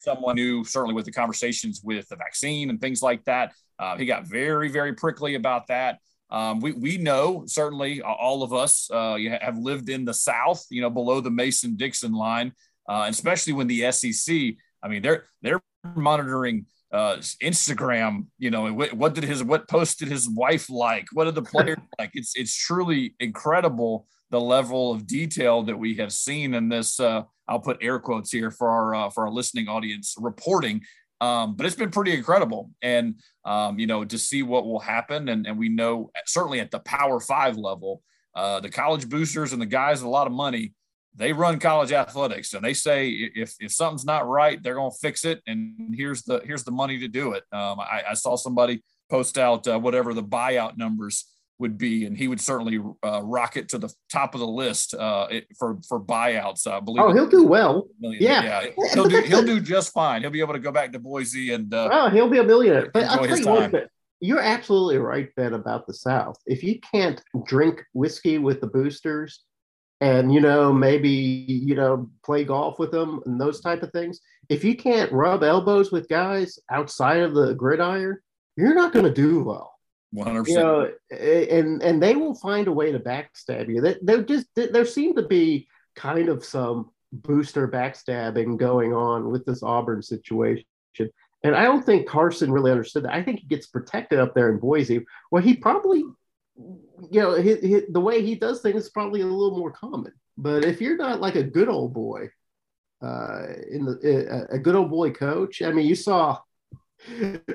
someone 0.00 0.36
new, 0.36 0.64
certainly 0.64 0.94
with 0.94 1.04
the 1.04 1.12
conversations 1.12 1.80
with 1.82 2.08
the 2.08 2.16
vaccine 2.16 2.70
and 2.70 2.80
things 2.80 3.02
like 3.02 3.24
that. 3.24 3.52
Uh, 3.78 3.96
he 3.96 4.06
got 4.06 4.26
very, 4.26 4.68
very 4.68 4.94
prickly 4.94 5.34
about 5.34 5.66
that. 5.68 5.98
Um, 6.30 6.60
we, 6.60 6.72
we 6.72 6.98
know 6.98 7.44
certainly 7.46 8.02
all 8.02 8.42
of 8.42 8.52
us 8.52 8.90
uh, 8.90 9.16
have 9.40 9.58
lived 9.58 9.88
in 9.88 10.04
the 10.04 10.14
South, 10.14 10.64
you 10.70 10.82
know, 10.82 10.90
below 10.90 11.20
the 11.20 11.30
Mason 11.30 11.76
Dixon 11.76 12.12
line, 12.12 12.52
uh, 12.88 13.06
especially 13.08 13.54
when 13.54 13.66
the 13.66 13.90
SEC. 13.92 14.36
I 14.82 14.88
mean, 14.88 15.02
they're 15.02 15.24
they're 15.42 15.60
monitoring 15.94 16.66
uh, 16.92 17.16
Instagram. 17.42 18.26
You 18.38 18.50
know, 18.50 18.72
what, 18.72 18.92
what 18.92 19.14
did 19.14 19.24
his 19.24 19.42
what 19.42 19.68
post 19.68 19.98
did 19.98 20.08
his 20.08 20.28
wife 20.28 20.68
like? 20.68 21.06
What 21.12 21.24
did 21.24 21.34
the 21.34 21.42
players 21.42 21.78
like? 21.98 22.10
It's 22.14 22.36
it's 22.36 22.54
truly 22.54 23.14
incredible 23.20 24.06
the 24.30 24.40
level 24.40 24.92
of 24.92 25.06
detail 25.06 25.62
that 25.62 25.78
we 25.78 25.94
have 25.96 26.12
seen 26.12 26.54
in 26.54 26.68
this. 26.68 27.00
Uh, 27.00 27.22
I'll 27.48 27.60
put 27.60 27.78
air 27.80 27.98
quotes 27.98 28.30
here 28.30 28.50
for 28.50 28.68
our 28.68 28.94
uh, 28.94 29.10
for 29.10 29.26
our 29.26 29.32
listening 29.32 29.68
audience 29.68 30.14
reporting 30.18 30.82
um, 31.20 31.56
but 31.56 31.66
it's 31.66 31.76
been 31.76 31.90
pretty 31.90 32.12
incredible. 32.12 32.70
And, 32.82 33.16
um, 33.44 33.78
you 33.78 33.86
know, 33.86 34.04
to 34.04 34.18
see 34.18 34.42
what 34.42 34.66
will 34.66 34.80
happen. 34.80 35.28
And, 35.28 35.46
and 35.46 35.58
we 35.58 35.68
know 35.68 36.10
certainly 36.26 36.60
at 36.60 36.70
the 36.70 36.80
power 36.80 37.20
five 37.20 37.56
level, 37.56 38.02
uh, 38.34 38.60
the 38.60 38.70
college 38.70 39.08
boosters 39.08 39.52
and 39.52 39.60
the 39.60 39.66
guys 39.66 40.00
with 40.00 40.06
a 40.06 40.10
lot 40.10 40.26
of 40.26 40.32
money, 40.32 40.74
they 41.14 41.32
run 41.32 41.58
college 41.58 41.90
athletics 41.90 42.54
and 42.54 42.64
they 42.64 42.74
say 42.74 43.08
if, 43.10 43.54
if 43.58 43.72
something's 43.72 44.04
not 44.04 44.28
right, 44.28 44.62
they're 44.62 44.74
going 44.74 44.92
to 44.92 44.98
fix 44.98 45.24
it. 45.24 45.42
And 45.46 45.92
here's 45.96 46.22
the, 46.22 46.40
here's 46.44 46.62
the 46.62 46.70
money 46.70 46.98
to 47.00 47.08
do 47.08 47.32
it. 47.32 47.42
Um, 47.52 47.80
I, 47.80 48.02
I, 48.10 48.14
saw 48.14 48.36
somebody 48.36 48.84
post 49.10 49.38
out 49.38 49.66
uh, 49.66 49.78
whatever 49.80 50.14
the 50.14 50.22
buyout 50.22 50.76
numbers 50.76 51.26
would 51.58 51.76
be, 51.76 52.06
and 52.06 52.16
he 52.16 52.28
would 52.28 52.40
certainly 52.40 52.80
uh, 53.04 53.22
rocket 53.22 53.68
to 53.70 53.78
the 53.78 53.92
top 54.10 54.34
of 54.34 54.40
the 54.40 54.46
list 54.46 54.94
uh, 54.94 55.26
for 55.58 55.78
for 55.88 56.00
buyouts. 56.00 56.66
I 56.66 56.80
believe. 56.80 57.02
Oh, 57.02 57.12
he'll 57.12 57.28
do 57.28 57.44
well. 57.44 57.88
Yeah. 58.00 58.42
yeah, 58.42 58.66
he'll 58.94 59.08
do 59.08 59.20
he'll 59.22 59.44
do 59.44 59.60
just 59.60 59.92
fine. 59.92 60.22
He'll 60.22 60.30
be 60.30 60.40
able 60.40 60.54
to 60.54 60.60
go 60.60 60.72
back 60.72 60.92
to 60.92 60.98
Boise 60.98 61.52
and. 61.52 61.72
Uh, 61.72 61.88
oh, 61.90 62.10
he'll 62.10 62.28
be 62.28 62.38
a 62.38 62.44
millionaire. 62.44 62.90
But 62.92 63.04
I'll 63.04 63.26
tell 63.26 63.38
you 63.38 63.46
what, 63.46 63.88
you're 64.20 64.40
absolutely 64.40 64.98
right, 64.98 65.28
Ben, 65.36 65.54
about 65.54 65.86
the 65.86 65.94
South. 65.94 66.36
If 66.46 66.62
you 66.62 66.80
can't 66.80 67.22
drink 67.44 67.82
whiskey 67.92 68.38
with 68.38 68.60
the 68.60 68.66
boosters, 68.66 69.44
and 70.00 70.32
you 70.32 70.40
know 70.40 70.72
maybe 70.72 71.10
you 71.10 71.74
know 71.74 72.08
play 72.24 72.44
golf 72.44 72.78
with 72.78 72.92
them 72.92 73.20
and 73.26 73.40
those 73.40 73.60
type 73.60 73.82
of 73.82 73.92
things, 73.92 74.20
if 74.48 74.64
you 74.64 74.76
can't 74.76 75.12
rub 75.12 75.42
elbows 75.42 75.90
with 75.90 76.08
guys 76.08 76.58
outside 76.70 77.20
of 77.20 77.34
the 77.34 77.54
gridiron, 77.54 78.18
you're 78.56 78.74
not 78.74 78.92
going 78.92 79.04
to 79.04 79.12
do 79.12 79.42
well. 79.42 79.77
100%. 80.14 80.48
You 80.48 80.54
know, 80.54 80.90
and 81.10 81.82
and 81.82 82.02
they 82.02 82.16
will 82.16 82.34
find 82.34 82.66
a 82.66 82.72
way 82.72 82.92
to 82.92 82.98
backstab 82.98 83.68
you. 83.68 83.80
That 83.82 83.98
there 84.02 84.22
just 84.22 84.46
there 84.54 84.86
seemed 84.86 85.16
to 85.16 85.26
be 85.26 85.68
kind 85.94 86.28
of 86.28 86.44
some 86.44 86.90
booster 87.12 87.68
backstabbing 87.68 88.56
going 88.58 88.92
on 88.92 89.30
with 89.30 89.44
this 89.44 89.62
Auburn 89.62 90.02
situation. 90.02 90.64
And 91.44 91.54
I 91.54 91.62
don't 91.62 91.84
think 91.84 92.08
Harsin 92.08 92.52
really 92.52 92.70
understood 92.70 93.04
that. 93.04 93.14
I 93.14 93.22
think 93.22 93.40
he 93.40 93.46
gets 93.46 93.66
protected 93.66 94.18
up 94.18 94.34
there 94.34 94.50
in 94.50 94.58
Boise. 94.58 95.04
Well, 95.30 95.42
he 95.42 95.54
probably, 95.54 95.98
you 95.98 97.20
know, 97.20 97.40
he, 97.40 97.54
he, 97.56 97.80
the 97.88 98.00
way 98.00 98.22
he 98.22 98.34
does 98.34 98.60
things 98.60 98.82
is 98.84 98.90
probably 98.90 99.20
a 99.20 99.26
little 99.26 99.56
more 99.56 99.70
common. 99.70 100.12
But 100.36 100.64
if 100.64 100.80
you're 100.80 100.96
not 100.96 101.20
like 101.20 101.36
a 101.36 101.44
good 101.44 101.68
old 101.68 101.94
boy, 101.94 102.30
uh, 103.00 103.42
in 103.70 103.84
the 103.84 104.46
a 104.50 104.58
good 104.58 104.74
old 104.74 104.90
boy 104.90 105.12
coach, 105.12 105.62
I 105.62 105.70
mean, 105.70 105.86
you 105.86 105.94
saw 105.94 106.38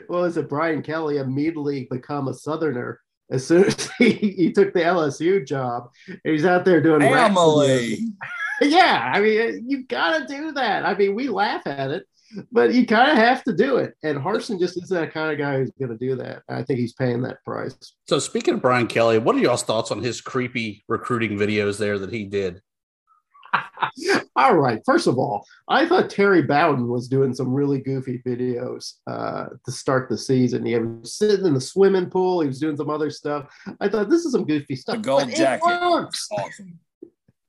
what 0.08 0.22
was 0.22 0.38
it? 0.38 0.50
Brian 0.50 0.82
Kelly 0.82 1.18
immediately 1.18 1.88
become 1.90 2.28
a 2.28 2.34
Southerner 2.34 3.00
as 3.32 3.46
soon 3.46 3.66
as 3.66 3.90
he, 3.98 4.12
he 4.12 4.52
took 4.52 4.74
the 4.74 4.82
LSU 4.82 5.46
job. 5.46 5.90
he's 6.24 6.46
out 6.46 6.66
there 6.66 6.82
doing 6.82 7.02
Emily. 7.02 8.00
yeah, 8.62 9.12
I 9.14 9.20
mean, 9.20 9.42
uh, 9.42 9.60
you 9.66 9.86
got 9.86 10.20
to 10.20 10.26
do 10.28 10.52
that. 10.54 10.86
I 10.86 10.96
mean, 10.96 11.16
we 11.16 11.30
laugh 11.30 11.66
at 11.66 11.92
it, 11.92 12.06
but 12.52 12.74
you 12.74 12.86
kind 12.86 13.12
of 13.12 13.18
have 13.18 13.44
to 13.46 13.54
do 13.54 13.78
it. 13.78 13.96
And 14.04 14.18
Harsin 14.18 14.60
just 14.60 14.82
is 14.82 14.90
that 14.90 15.14
kind 15.14 15.32
of 15.32 15.38
guy 15.38 15.58
who's 15.58 15.72
going 15.80 15.92
to 15.92 15.98
do 15.98 16.16
that. 16.18 16.44
I 16.48 16.64
think 16.64 16.80
he's 16.80 16.94
paying 16.94 17.22
that 17.24 17.44
price. 17.44 17.76
So, 18.08 18.20
speaking 18.20 18.56
of 18.56 18.62
Brian 18.62 18.88
Kelly, 18.88 19.18
what 19.18 19.36
are 19.36 19.40
y'all's 19.40 19.64
thoughts 19.64 19.92
on 19.92 20.02
his 20.02 20.22
creepy 20.22 20.84
recruiting 20.88 21.38
videos 21.38 21.78
there 21.78 22.00
that 22.00 22.12
he 22.12 22.26
did? 22.26 22.62
all 24.36 24.56
right. 24.58 24.82
First 24.86 25.08
of 25.08 25.18
all, 25.18 25.46
I 25.68 25.86
thought 25.88 26.10
Terry 26.10 26.42
Bowden 26.42 26.88
was 26.88 27.08
doing 27.08 27.34
some 27.34 27.54
really 27.54 27.80
goofy 27.80 28.22
videos 28.26 28.94
uh, 29.08 29.46
to 29.66 29.72
start 29.72 30.10
the 30.10 30.18
season. 30.18 30.66
He 30.66 30.78
was 30.78 31.16
sitting 31.16 31.46
in 31.46 31.54
the 31.54 31.62
swimming 31.62 32.10
pool. 32.10 32.42
He 32.42 32.48
was 32.48 32.60
doing 32.60 32.78
some 32.78 32.90
other 32.90 33.10
stuff. 33.10 33.54
I 33.80 33.88
thought 33.90 34.10
this 34.10 34.26
is 34.26 34.32
some 34.32 34.46
goofy 34.46 34.76
stuff. 34.76 34.96
The 34.98 35.02
gold 35.02 35.30
jacket. 35.36 35.66
works. 35.66 36.28
Awesome. 36.32 36.80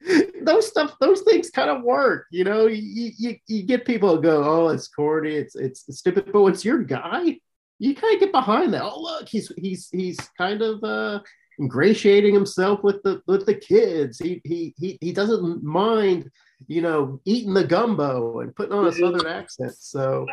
those 0.42 0.68
stuff, 0.68 0.94
those 1.00 1.22
things 1.22 1.50
kind 1.50 1.70
of 1.70 1.82
work. 1.82 2.26
You 2.30 2.44
know, 2.44 2.66
you, 2.66 3.12
you, 3.16 3.36
you 3.46 3.62
get 3.62 3.86
people 3.86 4.16
to 4.16 4.22
go, 4.22 4.44
oh, 4.44 4.68
it's 4.68 4.88
corny, 4.88 5.34
it's, 5.34 5.56
it's 5.56 5.84
stupid, 5.96 6.30
but 6.32 6.44
it's 6.46 6.64
your 6.64 6.82
guy. 6.82 7.38
You 7.78 7.94
kind 7.94 8.14
of 8.14 8.20
get 8.20 8.32
behind 8.32 8.72
that. 8.74 8.82
Oh, 8.82 9.00
look, 9.00 9.28
he's 9.28 9.50
he's 9.56 9.88
he's 9.90 10.16
kind 10.38 10.62
of 10.62 10.82
uh, 10.84 11.20
ingratiating 11.60 12.34
himself 12.34 12.82
with 12.82 13.02
the 13.02 13.22
with 13.26 13.46
the 13.46 13.54
kids. 13.54 14.18
He 14.18 14.40
he 14.44 14.74
he 14.78 14.98
he 15.00 15.12
doesn't 15.12 15.62
mind, 15.62 16.30
you 16.66 16.82
know, 16.82 17.20
eating 17.24 17.54
the 17.54 17.64
gumbo 17.64 18.40
and 18.40 18.54
putting 18.54 18.72
on 18.72 18.86
a 18.86 18.92
southern 18.92 19.26
accent. 19.26 19.74
So 19.78 20.26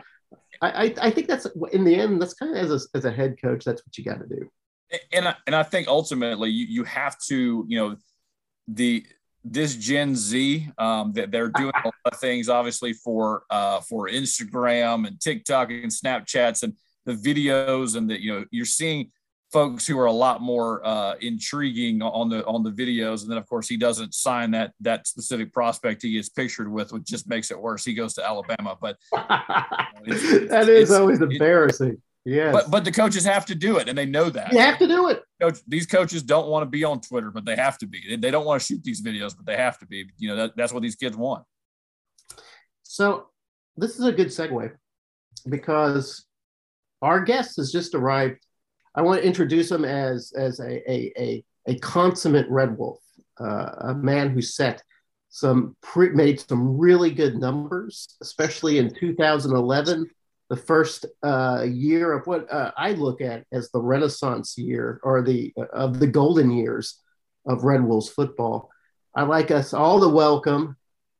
I, 0.61 0.86
I, 0.86 0.93
I 1.01 1.11
think 1.11 1.28
that's 1.28 1.47
in 1.72 1.84
the 1.84 1.95
end 1.95 2.22
that's 2.22 2.34
kind 2.34 2.55
of 2.55 2.63
as 2.63 2.72
a 2.72 2.97
as 2.97 3.05
a 3.05 3.11
head 3.11 3.38
coach 3.41 3.65
that's 3.65 3.82
what 3.86 3.97
you 3.97 4.03
got 4.03 4.19
to 4.19 4.28
do. 4.28 4.49
And 5.13 5.28
I, 5.30 5.36
and 5.47 5.55
I 5.55 5.63
think 5.63 5.88
ultimately 5.88 6.49
you 6.49 6.65
you 6.65 6.84
have 6.84 7.17
to 7.30 7.65
you 7.67 7.78
know 7.78 7.95
the 8.67 9.05
this 9.43 9.76
Gen 9.76 10.15
Z 10.15 10.69
um, 10.78 11.13
that 11.13 11.32
they're 11.32 11.49
doing 11.49 11.72
a 11.74 11.88
lot 11.88 11.95
of 12.05 12.19
things 12.19 12.49
obviously 12.49 12.93
for 12.93 13.43
uh, 13.49 13.82
for 13.82 14.07
Instagram 14.07 15.07
and 15.07 15.19
TikTok 15.19 15.72
and 15.72 15.91
Snapchats 15.91 16.63
and 16.63 16.74
the 17.05 17.13
videos 17.13 17.95
and 17.95 18.09
that 18.09 18.22
you 18.22 18.34
know 18.34 18.45
you're 18.51 18.65
seeing 18.65 19.11
folks 19.52 19.86
who 19.86 19.99
are 19.99 20.06
a 20.06 20.12
lot 20.12 20.41
more 20.41 20.86
uh, 20.86 21.16
intriguing 21.22 22.02
on 22.02 22.30
the 22.30 22.45
on 22.45 22.64
the 22.64 22.72
videos, 22.72 23.22
and 23.22 23.32
then 23.32 23.38
of 23.38 23.47
course 23.47 23.68
he 23.68 23.78
doesn't 23.78 24.14
sign 24.14 24.52
that 24.52 24.74
that 24.80 25.08
specific 25.08 25.54
prospect 25.54 26.02
he 26.02 26.18
is 26.18 26.30
pictured 26.30 26.72
with, 26.72 26.91
which 26.93 27.06
just 27.06 27.28
makes 27.28 27.52
it 27.52 27.60
worse. 27.60 27.84
He 27.84 27.93
goes 27.93 28.14
to 28.16 28.26
Alabama, 28.26 28.78
but 28.80 28.97
it's, 30.06 30.24
it's, 30.24 30.52
that 30.52 30.70
is 30.70 30.91
always 30.91 31.22
embarrassing. 31.22 32.02
Yeah, 32.24 32.52
but 32.52 32.70
but 32.70 32.86
the 32.86 32.91
coaches 32.91 33.26
have 33.26 33.45
to 33.47 33.56
do 33.56 33.78
it, 33.78 33.89
and 33.89 33.97
they 33.97 34.06
know 34.06 34.30
that. 34.30 34.54
You 34.54 34.60
have 34.60 34.78
to 34.80 34.88
do 34.88 35.10
it. 35.10 35.24
Coach, 35.41 35.60
these 35.68 35.88
coaches 35.88 36.22
don't 36.22 36.47
want 36.47 36.64
to 36.64 36.70
be 36.70 36.84
on 36.84 37.02
Twitter, 37.02 37.32
but 37.32 37.45
they 37.45 37.56
have 37.56 37.78
to 37.80 37.88
be. 37.88 38.02
They, 38.10 38.16
they 38.16 38.32
don't 38.32 38.45
want 38.45 38.62
to 38.62 38.66
shoot 38.66 38.84
these 38.84 39.02
videos, 39.02 39.36
but 39.36 39.45
they 39.45 39.58
have 39.58 39.80
to 39.80 39.88
be. 39.88 40.06
You 40.18 40.30
know 40.30 40.36
that, 40.36 40.56
that's 40.56 40.72
what 40.72 40.84
these 40.84 40.95
kids 40.95 41.18
want. 41.18 41.43
So 42.84 43.28
this 43.76 43.97
is 43.97 44.06
a 44.06 44.12
good 44.12 44.28
segue 44.28 44.72
because 45.49 46.26
our 47.02 47.22
guest 47.22 47.56
has 47.58 47.72
just 47.72 47.95
arrived 47.95 48.38
I 48.96 49.02
want 49.02 49.22
to 49.22 49.28
introduce 49.28 49.72
him 49.72 49.86
as, 49.86 50.34
as 50.36 50.60
a, 50.60 50.92
a, 50.92 51.14
a, 51.18 51.44
a 51.68 51.80
consummate 51.80 52.50
Red 52.50 52.78
Wolf, 52.78 53.00
uh, 53.39 53.72
a 53.80 53.94
man 53.94 54.32
who 54.32 54.42
set 54.42 54.84
some 55.30 55.78
pre- 55.82 56.10
made 56.10 56.42
some 56.42 56.78
really 56.78 57.10
good 57.12 57.38
numbers, 57.38 58.18
especially 58.22 58.80
in 58.80 58.94
2011, 58.94 60.10
the 60.50 60.58
first 60.58 61.06
uh, 61.24 61.66
year 61.66 62.12
of 62.12 62.28
what 62.28 62.52
uh, 62.52 62.72
I 62.78 62.92
look 62.92 63.22
at 63.22 63.46
as 63.54 63.72
the 63.72 63.82
Renaissance 63.82 64.58
year 64.58 65.00
or 65.04 65.22
the 65.22 65.54
uh, 65.58 65.68
of 65.72 66.00
the 66.00 66.08
golden 66.08 66.52
years 66.52 67.00
of 67.46 67.64
Red 67.64 67.86
Wolves 67.86 68.10
football. 68.10 68.70
I'd 69.16 69.30
like 69.30 69.52
us 69.52 69.74
all 69.74 70.02
to 70.02 70.10
welcome 70.10 70.76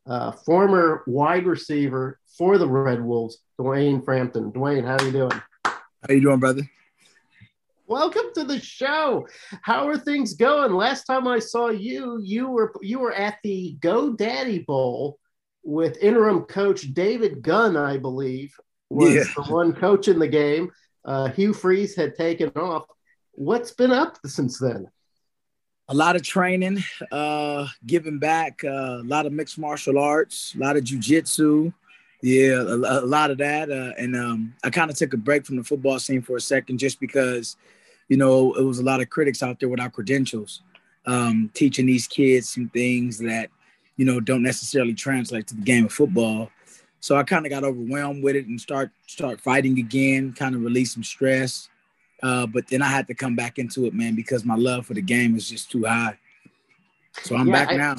uh, 0.05 0.32
former 0.32 1.03
wide 1.07 1.45
receiver 1.45 2.19
for 2.38 2.57
the 2.57 2.67
Red 2.67 3.01
Wolves, 3.01 3.38
Dwayne 3.57 4.03
Frampton. 4.03 4.51
Dwayne, 4.51 4.86
how 4.86 4.97
are 4.97 5.05
you 5.05 5.11
doing? 5.13 5.41
How 5.63 6.13
you 6.13 6.22
doing, 6.22 6.39
brother? 6.39 6.63
Welcome 7.91 8.27
to 8.35 8.45
the 8.45 8.61
show. 8.61 9.27
How 9.63 9.85
are 9.89 9.97
things 9.97 10.35
going? 10.35 10.71
Last 10.71 11.03
time 11.03 11.27
I 11.27 11.39
saw 11.39 11.67
you, 11.67 12.21
you 12.23 12.47
were 12.47 12.73
you 12.81 12.99
were 12.99 13.11
at 13.11 13.39
the 13.43 13.75
GoDaddy 13.81 14.65
Bowl 14.65 15.19
with 15.61 15.97
interim 15.97 16.43
coach 16.43 16.93
David 16.93 17.41
Gunn, 17.41 17.75
I 17.75 17.97
believe, 17.97 18.57
was 18.89 19.13
yeah. 19.13 19.23
the 19.35 19.43
one 19.51 19.73
coaching 19.73 20.19
the 20.19 20.29
game. 20.29 20.71
Uh, 21.03 21.31
Hugh 21.31 21.53
Freeze 21.53 21.93
had 21.93 22.15
taken 22.15 22.47
off. 22.55 22.85
What's 23.33 23.71
been 23.71 23.91
up 23.91 24.17
since 24.25 24.57
then? 24.57 24.87
A 25.89 25.93
lot 25.93 26.15
of 26.15 26.23
training, 26.23 26.81
uh, 27.11 27.67
giving 27.85 28.19
back, 28.19 28.63
uh, 28.63 29.01
a 29.01 29.03
lot 29.03 29.25
of 29.25 29.33
mixed 29.33 29.59
martial 29.59 29.99
arts, 29.99 30.55
a 30.55 30.59
lot 30.59 30.77
of 30.77 30.85
jujitsu. 30.85 31.73
Yeah, 32.23 32.61
a, 32.61 32.75
a, 32.75 33.05
lot 33.05 33.31
of 33.31 33.39
that. 33.39 33.69
Uh, 33.69 33.91
and 33.97 34.15
um, 34.15 34.53
I 34.63 34.69
kind 34.69 34.89
of 34.89 34.95
took 34.95 35.13
a 35.13 35.17
break 35.17 35.45
from 35.45 35.57
the 35.57 35.63
football 35.65 35.99
scene 35.99 36.21
for 36.21 36.37
a 36.37 36.41
second 36.41 36.77
just 36.77 36.97
because 37.01 37.57
you 38.12 38.18
know, 38.18 38.51
it 38.55 38.64
was 38.64 38.80
a 38.80 38.84
lot 38.84 38.99
of 38.99 39.09
critics 39.09 39.41
out 39.41 39.57
there 39.62 39.70
without 39.70 39.93
credentials, 39.93 40.64
um, 41.05 41.49
teaching 41.53 41.86
these 41.86 42.09
kids 42.09 42.49
some 42.49 42.68
things 42.68 43.18
that, 43.20 43.49
you 43.95 44.03
know, 44.03 44.20
don't 44.20 44.43
necessarily 44.43 44.93
translate 44.93 45.47
to 45.47 45.55
the 45.55 45.62
game 45.62 45.86
of 45.86 45.93
football. 45.93 46.49
So 46.99 47.16
I 47.16 47.24
kind 47.24 47.45
of 47.45 47.51
got 47.51 47.64
overwhelmed 47.64 48.22
with 48.22 48.36
it 48.36 48.47
and 48.47 48.59
start 48.59 48.91
start 49.07 49.39
fighting 49.39 49.80
again, 49.80 50.34
kind 50.34 50.55
of 50.55 50.62
release 50.62 50.93
some 50.93 51.05
stress. 51.05 51.70
Uh, 52.22 52.47
but 52.47 52.68
then 52.68 52.82
I 52.82 52.88
had 52.88 53.07
to 53.07 53.14
come 53.14 53.34
back 53.34 53.57
into 53.57 53.86
it, 53.86 53.93
man, 53.93 54.14
because 54.14 54.43
my 54.43 54.55
love 54.55 54.86
for 54.86 54.93
the 54.93 55.01
game 55.01 55.38
is 55.38 55.49
just 55.49 55.72
too 55.72 55.86
high. 55.86 56.18
So 57.24 57.38
I'm 57.38 57.47
yeah, 57.47 57.53
back 57.53 57.70
I, 57.70 57.78
now. 57.78 57.95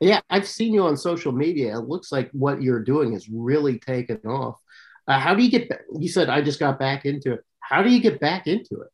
Yeah, 0.00 0.20
I've 0.30 0.48
seen 0.48 0.72
you 0.72 0.84
on 0.84 0.96
social 0.96 1.30
media. 1.30 1.76
It 1.76 1.88
looks 1.88 2.10
like 2.10 2.30
what 2.32 2.62
you're 2.62 2.82
doing 2.82 3.12
is 3.12 3.28
really 3.28 3.78
taking 3.78 4.26
off. 4.26 4.58
Uh, 5.06 5.18
how 5.18 5.34
do 5.34 5.42
you 5.42 5.50
get? 5.50 5.68
Back? 5.68 5.82
You 5.94 6.08
said 6.08 6.30
I 6.30 6.40
just 6.40 6.58
got 6.58 6.78
back 6.78 7.04
into 7.04 7.34
it. 7.34 7.44
How 7.60 7.82
do 7.82 7.90
you 7.90 8.00
get 8.00 8.18
back 8.18 8.46
into 8.46 8.80
it? 8.80 8.88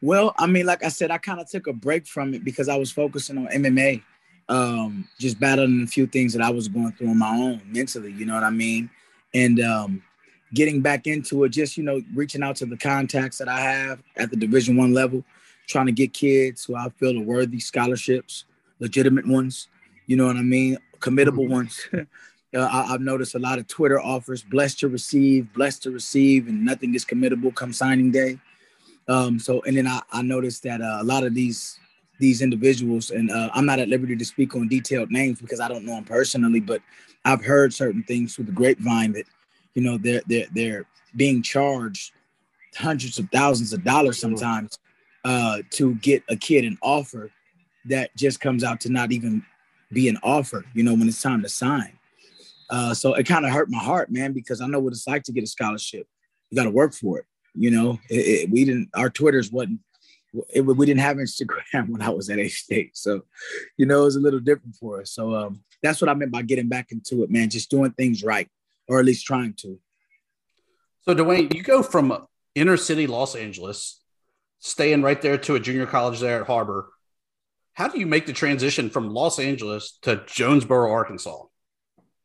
Well, 0.00 0.34
I 0.38 0.46
mean, 0.46 0.66
like 0.66 0.84
I 0.84 0.88
said, 0.88 1.10
I 1.10 1.18
kind 1.18 1.40
of 1.40 1.48
took 1.48 1.66
a 1.66 1.72
break 1.72 2.06
from 2.06 2.34
it 2.34 2.44
because 2.44 2.68
I 2.68 2.76
was 2.76 2.92
focusing 2.92 3.38
on 3.38 3.48
MMA, 3.48 4.02
um, 4.48 5.08
just 5.18 5.40
battling 5.40 5.82
a 5.82 5.86
few 5.86 6.06
things 6.06 6.32
that 6.34 6.42
I 6.42 6.50
was 6.50 6.68
going 6.68 6.92
through 6.92 7.10
on 7.10 7.18
my 7.18 7.36
own 7.36 7.60
mentally. 7.66 8.12
You 8.12 8.26
know 8.26 8.34
what 8.34 8.44
I 8.44 8.50
mean? 8.50 8.90
And 9.34 9.60
um, 9.60 10.02
getting 10.54 10.80
back 10.80 11.06
into 11.06 11.44
it, 11.44 11.50
just 11.50 11.76
you 11.76 11.82
know, 11.82 12.00
reaching 12.14 12.42
out 12.42 12.56
to 12.56 12.66
the 12.66 12.76
contacts 12.76 13.38
that 13.38 13.48
I 13.48 13.60
have 13.60 14.02
at 14.16 14.30
the 14.30 14.36
Division 14.36 14.76
One 14.76 14.94
level, 14.94 15.24
trying 15.66 15.86
to 15.86 15.92
get 15.92 16.12
kids 16.12 16.64
who 16.64 16.76
I 16.76 16.88
feel 16.90 17.18
are 17.18 17.24
worthy 17.24 17.58
scholarships, 17.58 18.44
legitimate 18.78 19.26
ones. 19.26 19.68
You 20.06 20.16
know 20.16 20.26
what 20.26 20.36
I 20.36 20.42
mean? 20.42 20.78
Committable 21.00 21.44
mm-hmm. 21.44 21.52
ones. 21.52 21.88
Uh, 22.54 22.66
I, 22.72 22.86
have 22.86 23.02
noticed 23.02 23.34
a 23.34 23.38
lot 23.38 23.58
of 23.58 23.68
Twitter 23.68 24.00
offers, 24.00 24.42
blessed 24.42 24.80
to 24.80 24.88
receive, 24.88 25.52
blessed 25.52 25.82
to 25.82 25.90
receive, 25.90 26.48
and 26.48 26.64
nothing 26.64 26.94
is 26.94 27.04
committable 27.04 27.54
come 27.54 27.74
signing 27.74 28.10
day. 28.10 28.38
Um, 29.08 29.38
so, 29.38 29.62
and 29.62 29.76
then 29.76 29.86
I, 29.86 30.02
I 30.12 30.22
noticed 30.22 30.62
that 30.64 30.80
uh, 30.80 30.98
a 31.00 31.04
lot 31.04 31.24
of 31.24 31.34
these 31.34 31.78
these 32.20 32.42
individuals, 32.42 33.10
and 33.10 33.30
uh, 33.30 33.48
I'm 33.54 33.64
not 33.64 33.78
at 33.78 33.88
liberty 33.88 34.16
to 34.16 34.24
speak 34.24 34.54
on 34.56 34.68
detailed 34.68 35.10
names 35.10 35.40
because 35.40 35.60
I 35.60 35.68
don't 35.68 35.84
know 35.84 35.94
them 35.94 36.04
personally, 36.04 36.60
but 36.60 36.82
I've 37.24 37.44
heard 37.44 37.72
certain 37.72 38.02
things 38.02 38.34
through 38.34 38.46
the 38.46 38.52
grapevine 38.52 39.12
that, 39.12 39.24
you 39.74 39.82
know, 39.82 39.98
they're 39.98 40.22
they're 40.26 40.46
they're 40.52 40.86
being 41.16 41.42
charged 41.42 42.12
hundreds 42.76 43.18
of 43.18 43.28
thousands 43.30 43.72
of 43.72 43.82
dollars 43.84 44.20
sometimes 44.20 44.78
uh, 45.24 45.58
to 45.70 45.94
get 45.96 46.22
a 46.28 46.36
kid 46.36 46.64
an 46.64 46.78
offer 46.82 47.30
that 47.86 48.14
just 48.16 48.40
comes 48.40 48.62
out 48.62 48.80
to 48.80 48.90
not 48.90 49.12
even 49.12 49.44
be 49.92 50.08
an 50.08 50.18
offer, 50.22 50.64
you 50.74 50.82
know, 50.82 50.94
when 50.94 51.08
it's 51.08 51.22
time 51.22 51.42
to 51.42 51.48
sign. 51.48 51.98
Uh, 52.70 52.92
so 52.92 53.14
it 53.14 53.24
kind 53.26 53.46
of 53.46 53.52
hurt 53.52 53.70
my 53.70 53.78
heart, 53.78 54.10
man, 54.10 54.32
because 54.32 54.60
I 54.60 54.66
know 54.66 54.80
what 54.80 54.92
it's 54.92 55.06
like 55.06 55.22
to 55.24 55.32
get 55.32 55.44
a 55.44 55.46
scholarship. 55.46 56.06
You 56.50 56.56
got 56.56 56.64
to 56.64 56.70
work 56.70 56.92
for 56.92 57.18
it. 57.18 57.24
You 57.58 57.70
know, 57.70 57.98
it, 58.08 58.14
it, 58.14 58.50
we 58.50 58.64
didn't. 58.64 58.90
Our 58.94 59.10
Twitters 59.10 59.50
wasn't. 59.50 59.80
It, 60.54 60.60
we 60.60 60.86
didn't 60.86 61.00
have 61.00 61.16
Instagram 61.16 61.88
when 61.88 62.02
I 62.02 62.10
was 62.10 62.30
at 62.30 62.38
A 62.38 62.48
State, 62.48 62.96
so 62.96 63.22
you 63.76 63.86
know 63.86 64.02
it 64.02 64.04
was 64.04 64.16
a 64.16 64.20
little 64.20 64.40
different 64.40 64.76
for 64.76 65.00
us. 65.00 65.12
So 65.12 65.34
um, 65.34 65.62
that's 65.82 66.00
what 66.00 66.08
I 66.08 66.14
meant 66.14 66.32
by 66.32 66.42
getting 66.42 66.68
back 66.68 66.92
into 66.92 67.22
it, 67.22 67.30
man. 67.30 67.50
Just 67.50 67.70
doing 67.70 67.90
things 67.92 68.22
right, 68.22 68.48
or 68.88 69.00
at 69.00 69.04
least 69.04 69.26
trying 69.26 69.54
to. 69.54 69.78
So 71.02 71.14
Dwayne, 71.14 71.54
you 71.54 71.62
go 71.62 71.82
from 71.82 72.26
inner 72.54 72.76
city 72.76 73.06
Los 73.06 73.34
Angeles, 73.34 74.02
staying 74.60 75.02
right 75.02 75.20
there 75.20 75.38
to 75.38 75.54
a 75.54 75.60
junior 75.60 75.86
college 75.86 76.20
there 76.20 76.40
at 76.40 76.46
Harbor. 76.46 76.90
How 77.72 77.88
do 77.88 77.98
you 77.98 78.06
make 78.06 78.26
the 78.26 78.32
transition 78.32 78.90
from 78.90 79.10
Los 79.10 79.38
Angeles 79.38 79.98
to 80.02 80.22
Jonesboro, 80.26 80.90
Arkansas? 80.90 81.44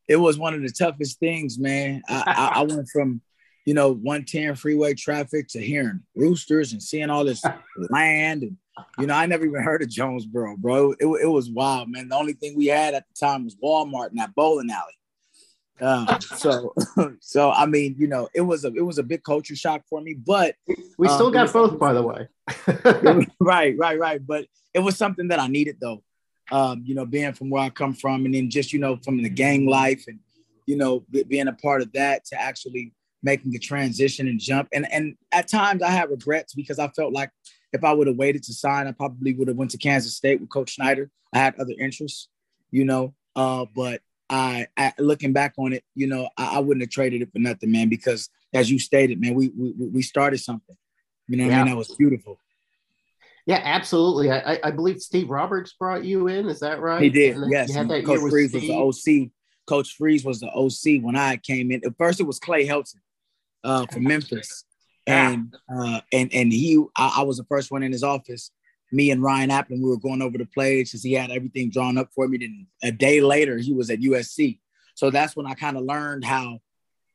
It 0.07 0.15
was 0.15 0.37
one 0.37 0.53
of 0.53 0.61
the 0.61 0.71
toughest 0.71 1.19
things, 1.19 1.57
man. 1.59 2.01
I, 2.09 2.51
I, 2.55 2.59
I 2.59 2.63
went 2.63 2.89
from 2.91 3.21
you 3.65 3.73
know, 3.73 3.91
110 3.91 4.55
freeway 4.55 4.93
traffic 4.93 5.47
to 5.49 5.61
hearing 5.61 6.01
roosters 6.15 6.73
and 6.73 6.83
seeing 6.83 7.09
all 7.09 7.23
this 7.23 7.43
land. 7.89 8.43
And, 8.43 8.57
you 8.99 9.07
know, 9.07 9.13
I 9.13 9.25
never 9.25 9.45
even 9.45 9.63
heard 9.63 9.81
of 9.81 9.89
Jonesboro, 9.89 10.57
bro. 10.57 10.91
It, 10.93 11.05
it 11.05 11.27
was 11.27 11.49
wild, 11.49 11.89
man. 11.89 12.09
The 12.09 12.15
only 12.15 12.33
thing 12.33 12.57
we 12.57 12.67
had 12.67 12.93
at 12.93 13.05
the 13.07 13.25
time 13.25 13.45
was 13.45 13.55
Walmart 13.55 14.09
and 14.09 14.19
that 14.19 14.35
bowling 14.35 14.69
alley. 14.69 14.93
Um, 15.81 16.07
so, 16.21 16.73
so 17.19 17.51
I 17.51 17.65
mean, 17.65 17.95
you 17.97 18.07
know, 18.07 18.29
it 18.33 18.41
was 18.41 18.63
a 18.63 18.67
it 18.73 18.85
was 18.85 18.99
a 18.99 19.03
big 19.03 19.23
culture 19.23 19.55
shock 19.55 19.81
for 19.89 20.01
me, 20.01 20.13
but 20.13 20.55
we 20.97 21.07
still 21.07 21.27
um, 21.27 21.33
got 21.33 21.51
both, 21.51 21.79
by 21.79 21.93
the 21.93 22.03
way. 22.03 22.27
right, 23.39 23.75
right, 23.77 23.99
right. 23.99 24.25
But 24.25 24.45
it 24.73 24.79
was 24.79 24.97
something 24.97 25.29
that 25.29 25.39
I 25.39 25.47
needed, 25.47 25.77
though. 25.81 26.03
Um, 26.51 26.83
you 26.85 26.93
know, 26.93 27.05
being 27.05 27.33
from 27.33 27.49
where 27.49 27.63
I 27.63 27.69
come 27.69 27.93
from, 27.93 28.25
and 28.25 28.33
then 28.33 28.49
just 28.49 28.71
you 28.71 28.79
know 28.79 28.97
from 29.03 29.21
the 29.21 29.29
gang 29.29 29.65
life, 29.65 30.03
and 30.07 30.19
you 30.67 30.77
know 30.77 31.03
being 31.27 31.47
a 31.47 31.53
part 31.53 31.81
of 31.81 31.91
that 31.93 32.25
to 32.25 32.39
actually 32.39 32.93
making 33.23 33.55
a 33.55 33.59
transition 33.59 34.27
and 34.27 34.39
jump. 34.39 34.67
And 34.73 34.91
and 34.91 35.15
at 35.31 35.47
times 35.47 35.81
I 35.81 35.89
have 35.89 36.09
regrets 36.09 36.53
because 36.53 36.77
I 36.77 36.89
felt 36.89 37.13
like 37.13 37.31
if 37.71 37.83
I 37.83 37.91
would 37.93 38.07
have 38.07 38.17
waited 38.17 38.43
to 38.43 38.53
sign, 38.53 38.87
I 38.87 38.91
probably 38.91 39.33
would 39.33 39.47
have 39.47 39.57
went 39.57 39.71
to 39.71 39.77
Kansas 39.77 40.15
State 40.15 40.39
with 40.39 40.49
Coach 40.49 40.75
Snyder. 40.75 41.09
I 41.33 41.39
had 41.39 41.59
other 41.59 41.73
interests, 41.79 42.29
you 42.69 42.85
know. 42.85 43.15
Uh, 43.35 43.65
but 43.75 44.01
I, 44.29 44.67
I, 44.77 44.93
looking 44.99 45.33
back 45.33 45.55
on 45.57 45.73
it, 45.73 45.83
you 45.95 46.05
know, 46.05 46.29
I, 46.37 46.57
I, 46.57 46.59
wouldn't 46.59 46.83
have 46.83 46.91
traded 46.91 47.23
it 47.23 47.31
for 47.31 47.39
nothing, 47.39 47.71
man. 47.71 47.89
Because 47.89 48.29
as 48.53 48.69
you 48.69 48.77
stated, 48.77 49.19
man, 49.19 49.33
we 49.33 49.49
we, 49.49 49.73
we 49.87 50.01
started 50.03 50.39
something. 50.39 50.75
You 51.27 51.37
know, 51.37 51.47
yeah. 51.47 51.61
I 51.61 51.63
mean, 51.63 51.71
that 51.71 51.77
was 51.77 51.95
beautiful. 51.95 52.37
Yeah, 53.45 53.59
absolutely. 53.61 54.31
I, 54.31 54.59
I 54.63 54.71
believe 54.71 55.01
Steve 55.01 55.29
Roberts 55.29 55.73
brought 55.73 56.05
you 56.05 56.27
in. 56.27 56.47
Is 56.47 56.61
that 56.61 56.79
right? 56.79 57.01
He 57.01 57.09
did. 57.09 57.37
Yes. 57.49 57.73
Coach 57.73 58.29
Freeze 58.29 58.53
was 58.53 58.61
the 58.61 58.73
OC. 58.73 59.31
Coach 59.65 59.95
Freeze 59.97 60.23
was 60.23 60.39
the 60.39 60.49
OC 60.49 61.03
when 61.03 61.17
I 61.17 61.37
came 61.37 61.71
in. 61.71 61.81
At 61.85 61.97
first, 61.97 62.21
it 62.21 62.23
was 62.23 62.39
Clay 62.39 62.65
Helton 62.65 62.99
uh, 63.63 63.85
from 63.87 64.03
Memphis, 64.03 64.65
and 65.07 65.53
uh, 65.73 66.01
and 66.11 66.33
and 66.33 66.51
he, 66.51 66.83
I, 66.97 67.17
I, 67.19 67.23
was 67.23 67.37
the 67.37 67.45
first 67.45 67.71
one 67.71 67.83
in 67.83 67.91
his 67.91 68.03
office. 68.03 68.51
Me 68.91 69.09
and 69.09 69.23
Ryan 69.23 69.49
Aplin, 69.49 69.81
we 69.81 69.89
were 69.89 69.97
going 69.97 70.21
over 70.21 70.37
the 70.37 70.45
plays 70.45 70.91
because 70.91 71.03
he 71.03 71.13
had 71.13 71.31
everything 71.31 71.71
drawn 71.71 71.97
up 71.97 72.09
for 72.13 72.27
me. 72.27 72.37
Then 72.37 72.67
a 72.83 72.91
day 72.91 73.21
later, 73.21 73.57
he 73.57 73.73
was 73.73 73.89
at 73.89 73.99
USC, 73.99 74.59
so 74.95 75.09
that's 75.09 75.35
when 75.35 75.47
I 75.47 75.53
kind 75.53 75.77
of 75.77 75.83
learned 75.83 76.25
how 76.25 76.59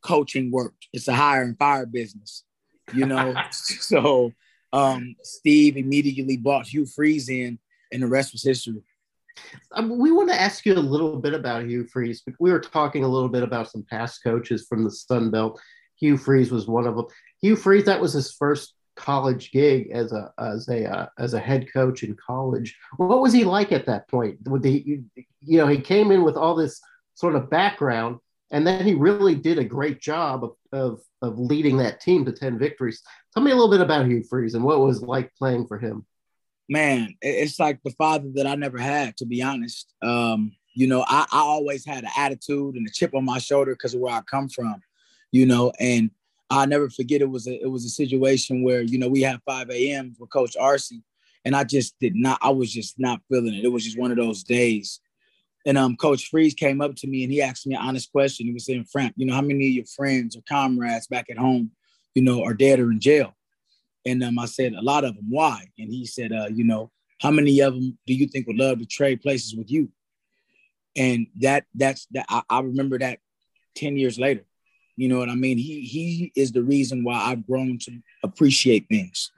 coaching 0.02 0.50
worked. 0.50 0.88
It's 0.92 1.08
a 1.08 1.14
hire 1.14 1.42
and 1.42 1.58
fire 1.58 1.86
business, 1.86 2.44
you 2.94 3.06
know. 3.06 3.34
so 3.52 4.32
um, 4.72 5.16
Steve 5.22 5.76
immediately 5.76 6.36
bought 6.36 6.66
Hugh 6.66 6.86
Freeze 6.86 7.28
in, 7.28 7.58
and 7.92 8.02
the 8.02 8.06
rest 8.06 8.32
was 8.32 8.42
history. 8.42 8.82
Um, 9.72 9.98
we 9.98 10.10
want 10.10 10.28
to 10.30 10.40
ask 10.40 10.66
you 10.66 10.74
a 10.74 10.80
little 10.80 11.16
bit 11.16 11.34
about 11.34 11.64
Hugh 11.64 11.86
Freeze. 11.86 12.22
But 12.24 12.34
we 12.38 12.50
were 12.50 12.60
talking 12.60 13.04
a 13.04 13.08
little 13.08 13.28
bit 13.28 13.42
about 13.42 13.70
some 13.70 13.84
past 13.88 14.22
coaches 14.22 14.66
from 14.68 14.84
the 14.84 14.90
Sun 14.90 15.30
Belt. 15.30 15.60
Hugh 15.98 16.16
Freeze 16.16 16.50
was 16.50 16.66
one 16.66 16.86
of 16.86 16.96
them. 16.96 17.06
Hugh 17.40 17.56
Freeze, 17.56 17.84
that 17.84 18.00
was 18.00 18.12
his 18.12 18.32
first 18.32 18.74
college 18.98 19.52
gig 19.52 19.90
as 19.92 20.12
a 20.12 20.32
as 20.38 20.68
a 20.68 20.84
uh, 20.84 21.06
as 21.18 21.34
a 21.34 21.40
head 21.40 21.72
coach 21.72 22.02
in 22.02 22.16
college. 22.16 22.76
What 22.96 23.20
was 23.20 23.32
he 23.32 23.44
like 23.44 23.72
at 23.72 23.86
that 23.86 24.08
point? 24.08 24.38
Would 24.48 24.64
he, 24.64 25.02
you 25.40 25.58
know, 25.58 25.66
he 25.66 25.80
came 25.80 26.10
in 26.10 26.22
with 26.22 26.36
all 26.36 26.54
this 26.54 26.80
sort 27.14 27.36
of 27.36 27.48
background, 27.50 28.18
and 28.50 28.66
then 28.66 28.84
he 28.84 28.94
really 28.94 29.34
did 29.34 29.58
a 29.58 29.64
great 29.64 30.00
job 30.00 30.44
of 30.44 30.52
of, 30.72 31.00
of 31.22 31.38
leading 31.38 31.78
that 31.78 32.00
team 32.00 32.24
to 32.24 32.32
ten 32.32 32.58
victories. 32.58 33.02
Tell 33.32 33.42
me 33.42 33.52
a 33.52 33.54
little 33.54 33.70
bit 33.70 33.80
about 33.80 34.06
Hugh 34.06 34.24
Freeze 34.24 34.54
and 34.54 34.64
what 34.64 34.76
it 34.76 34.84
was 34.84 35.02
like 35.02 35.34
playing 35.36 35.66
for 35.66 35.78
him. 35.78 36.04
Man, 36.68 37.14
it's 37.22 37.58
like 37.58 37.80
the 37.82 37.92
father 37.92 38.28
that 38.34 38.46
I 38.46 38.54
never 38.54 38.76
had, 38.78 39.16
to 39.18 39.26
be 39.26 39.42
honest. 39.42 39.94
Um, 40.02 40.52
you 40.74 40.86
know, 40.86 41.02
I, 41.06 41.24
I 41.32 41.38
always 41.38 41.86
had 41.86 42.04
an 42.04 42.10
attitude 42.16 42.74
and 42.74 42.86
a 42.86 42.90
chip 42.92 43.14
on 43.14 43.24
my 43.24 43.38
shoulder 43.38 43.72
because 43.72 43.94
of 43.94 44.00
where 44.00 44.14
I 44.14 44.20
come 44.20 44.50
from 44.50 44.82
you 45.32 45.46
know, 45.46 45.72
and 45.78 46.10
I'll 46.50 46.66
never 46.66 46.88
forget 46.88 47.20
it 47.20 47.30
was 47.30 47.46
a 47.46 47.60
it 47.60 47.70
was 47.70 47.84
a 47.84 47.90
situation 47.90 48.62
where, 48.62 48.80
you 48.82 48.98
know, 48.98 49.08
we 49.08 49.22
had 49.22 49.40
5 49.46 49.70
a.m. 49.70 50.14
with 50.18 50.30
Coach 50.30 50.56
Arce, 50.58 50.92
and 51.44 51.54
I 51.54 51.64
just 51.64 51.98
did 51.98 52.14
not, 52.14 52.38
I 52.42 52.50
was 52.50 52.72
just 52.72 52.98
not 52.98 53.20
feeling 53.30 53.54
it. 53.54 53.64
It 53.64 53.72
was 53.72 53.84
just 53.84 53.98
one 53.98 54.10
of 54.10 54.16
those 54.16 54.42
days. 54.42 55.00
And 55.66 55.76
um, 55.76 55.96
Coach 55.96 56.28
Freeze 56.30 56.54
came 56.54 56.80
up 56.80 56.94
to 56.96 57.06
me 57.06 57.24
and 57.24 57.32
he 57.32 57.42
asked 57.42 57.66
me 57.66 57.74
an 57.74 57.82
honest 57.82 58.10
question. 58.10 58.46
He 58.46 58.52
was 58.52 58.64
saying, 58.64 58.86
Frank, 58.90 59.12
you 59.16 59.26
know, 59.26 59.34
how 59.34 59.42
many 59.42 59.68
of 59.68 59.74
your 59.74 59.84
friends 59.84 60.36
or 60.36 60.40
comrades 60.48 61.08
back 61.08 61.26
at 61.30 61.36
home, 61.36 61.72
you 62.14 62.22
know, 62.22 62.42
are 62.44 62.54
dead 62.54 62.80
or 62.80 62.90
in 62.90 63.00
jail? 63.00 63.34
And 64.06 64.22
um, 64.24 64.38
I 64.38 64.46
said, 64.46 64.72
a 64.72 64.80
lot 64.80 65.04
of 65.04 65.14
them. 65.14 65.26
Why? 65.28 65.64
And 65.78 65.90
he 65.90 66.06
said, 66.06 66.32
uh, 66.32 66.48
you 66.52 66.64
know, 66.64 66.90
how 67.20 67.30
many 67.30 67.60
of 67.60 67.74
them 67.74 67.98
do 68.06 68.14
you 68.14 68.26
think 68.26 68.46
would 68.46 68.56
love 68.56 68.78
to 68.78 68.86
trade 68.86 69.20
places 69.20 69.54
with 69.54 69.70
you? 69.70 69.90
And 70.96 71.26
that 71.40 71.64
that's 71.74 72.06
that 72.12 72.26
I, 72.28 72.42
I 72.48 72.60
remember 72.60 72.98
that 72.98 73.18
10 73.74 73.96
years 73.96 74.18
later. 74.18 74.44
You 74.98 75.08
know 75.08 75.20
what 75.20 75.28
I 75.28 75.36
mean? 75.36 75.58
He 75.58 75.82
he 75.82 76.32
is 76.34 76.50
the 76.50 76.62
reason 76.64 77.04
why 77.04 77.14
I've 77.14 77.46
grown 77.46 77.78
to 77.82 77.92
appreciate 78.24 78.86
things. 78.90 79.30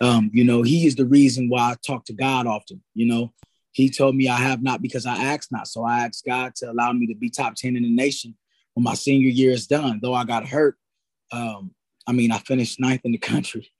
Um, 0.00 0.30
you 0.32 0.44
know, 0.44 0.62
he 0.62 0.86
is 0.86 0.96
the 0.96 1.04
reason 1.04 1.50
why 1.50 1.72
I 1.72 1.76
talk 1.86 2.06
to 2.06 2.14
God 2.14 2.46
often. 2.46 2.82
You 2.94 3.04
know, 3.04 3.34
he 3.72 3.90
told 3.90 4.16
me 4.16 4.28
I 4.30 4.36
have 4.36 4.62
not 4.62 4.80
because 4.80 5.04
I 5.04 5.16
asked 5.16 5.52
not. 5.52 5.68
So 5.68 5.84
I 5.84 6.06
asked 6.06 6.24
God 6.24 6.54
to 6.56 6.70
allow 6.70 6.90
me 6.92 7.06
to 7.08 7.14
be 7.14 7.28
top 7.28 7.54
10 7.54 7.76
in 7.76 7.82
the 7.82 7.94
nation 7.94 8.34
when 8.72 8.82
my 8.82 8.94
senior 8.94 9.28
year 9.28 9.50
is 9.50 9.66
done. 9.66 10.00
Though 10.02 10.14
I 10.14 10.24
got 10.24 10.48
hurt, 10.48 10.78
um, 11.30 11.72
I 12.06 12.12
mean, 12.12 12.32
I 12.32 12.38
finished 12.38 12.80
ninth 12.80 13.02
in 13.04 13.12
the 13.12 13.18
country. 13.32 13.70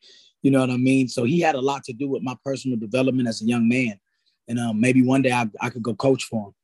You 0.42 0.50
know 0.50 0.60
what 0.60 0.70
I 0.70 0.76
mean? 0.76 1.08
So 1.08 1.24
he 1.24 1.40
had 1.40 1.54
a 1.54 1.60
lot 1.60 1.84
to 1.84 1.94
do 1.94 2.06
with 2.06 2.22
my 2.22 2.36
personal 2.44 2.76
development 2.78 3.30
as 3.30 3.40
a 3.40 3.46
young 3.46 3.66
man. 3.66 3.98
And 4.46 4.58
um, 4.58 4.78
maybe 4.78 5.00
one 5.00 5.22
day 5.22 5.32
I, 5.32 5.48
I 5.58 5.70
could 5.70 5.82
go 5.82 5.94
coach 5.94 6.24
for 6.24 6.48
him. 6.48 6.54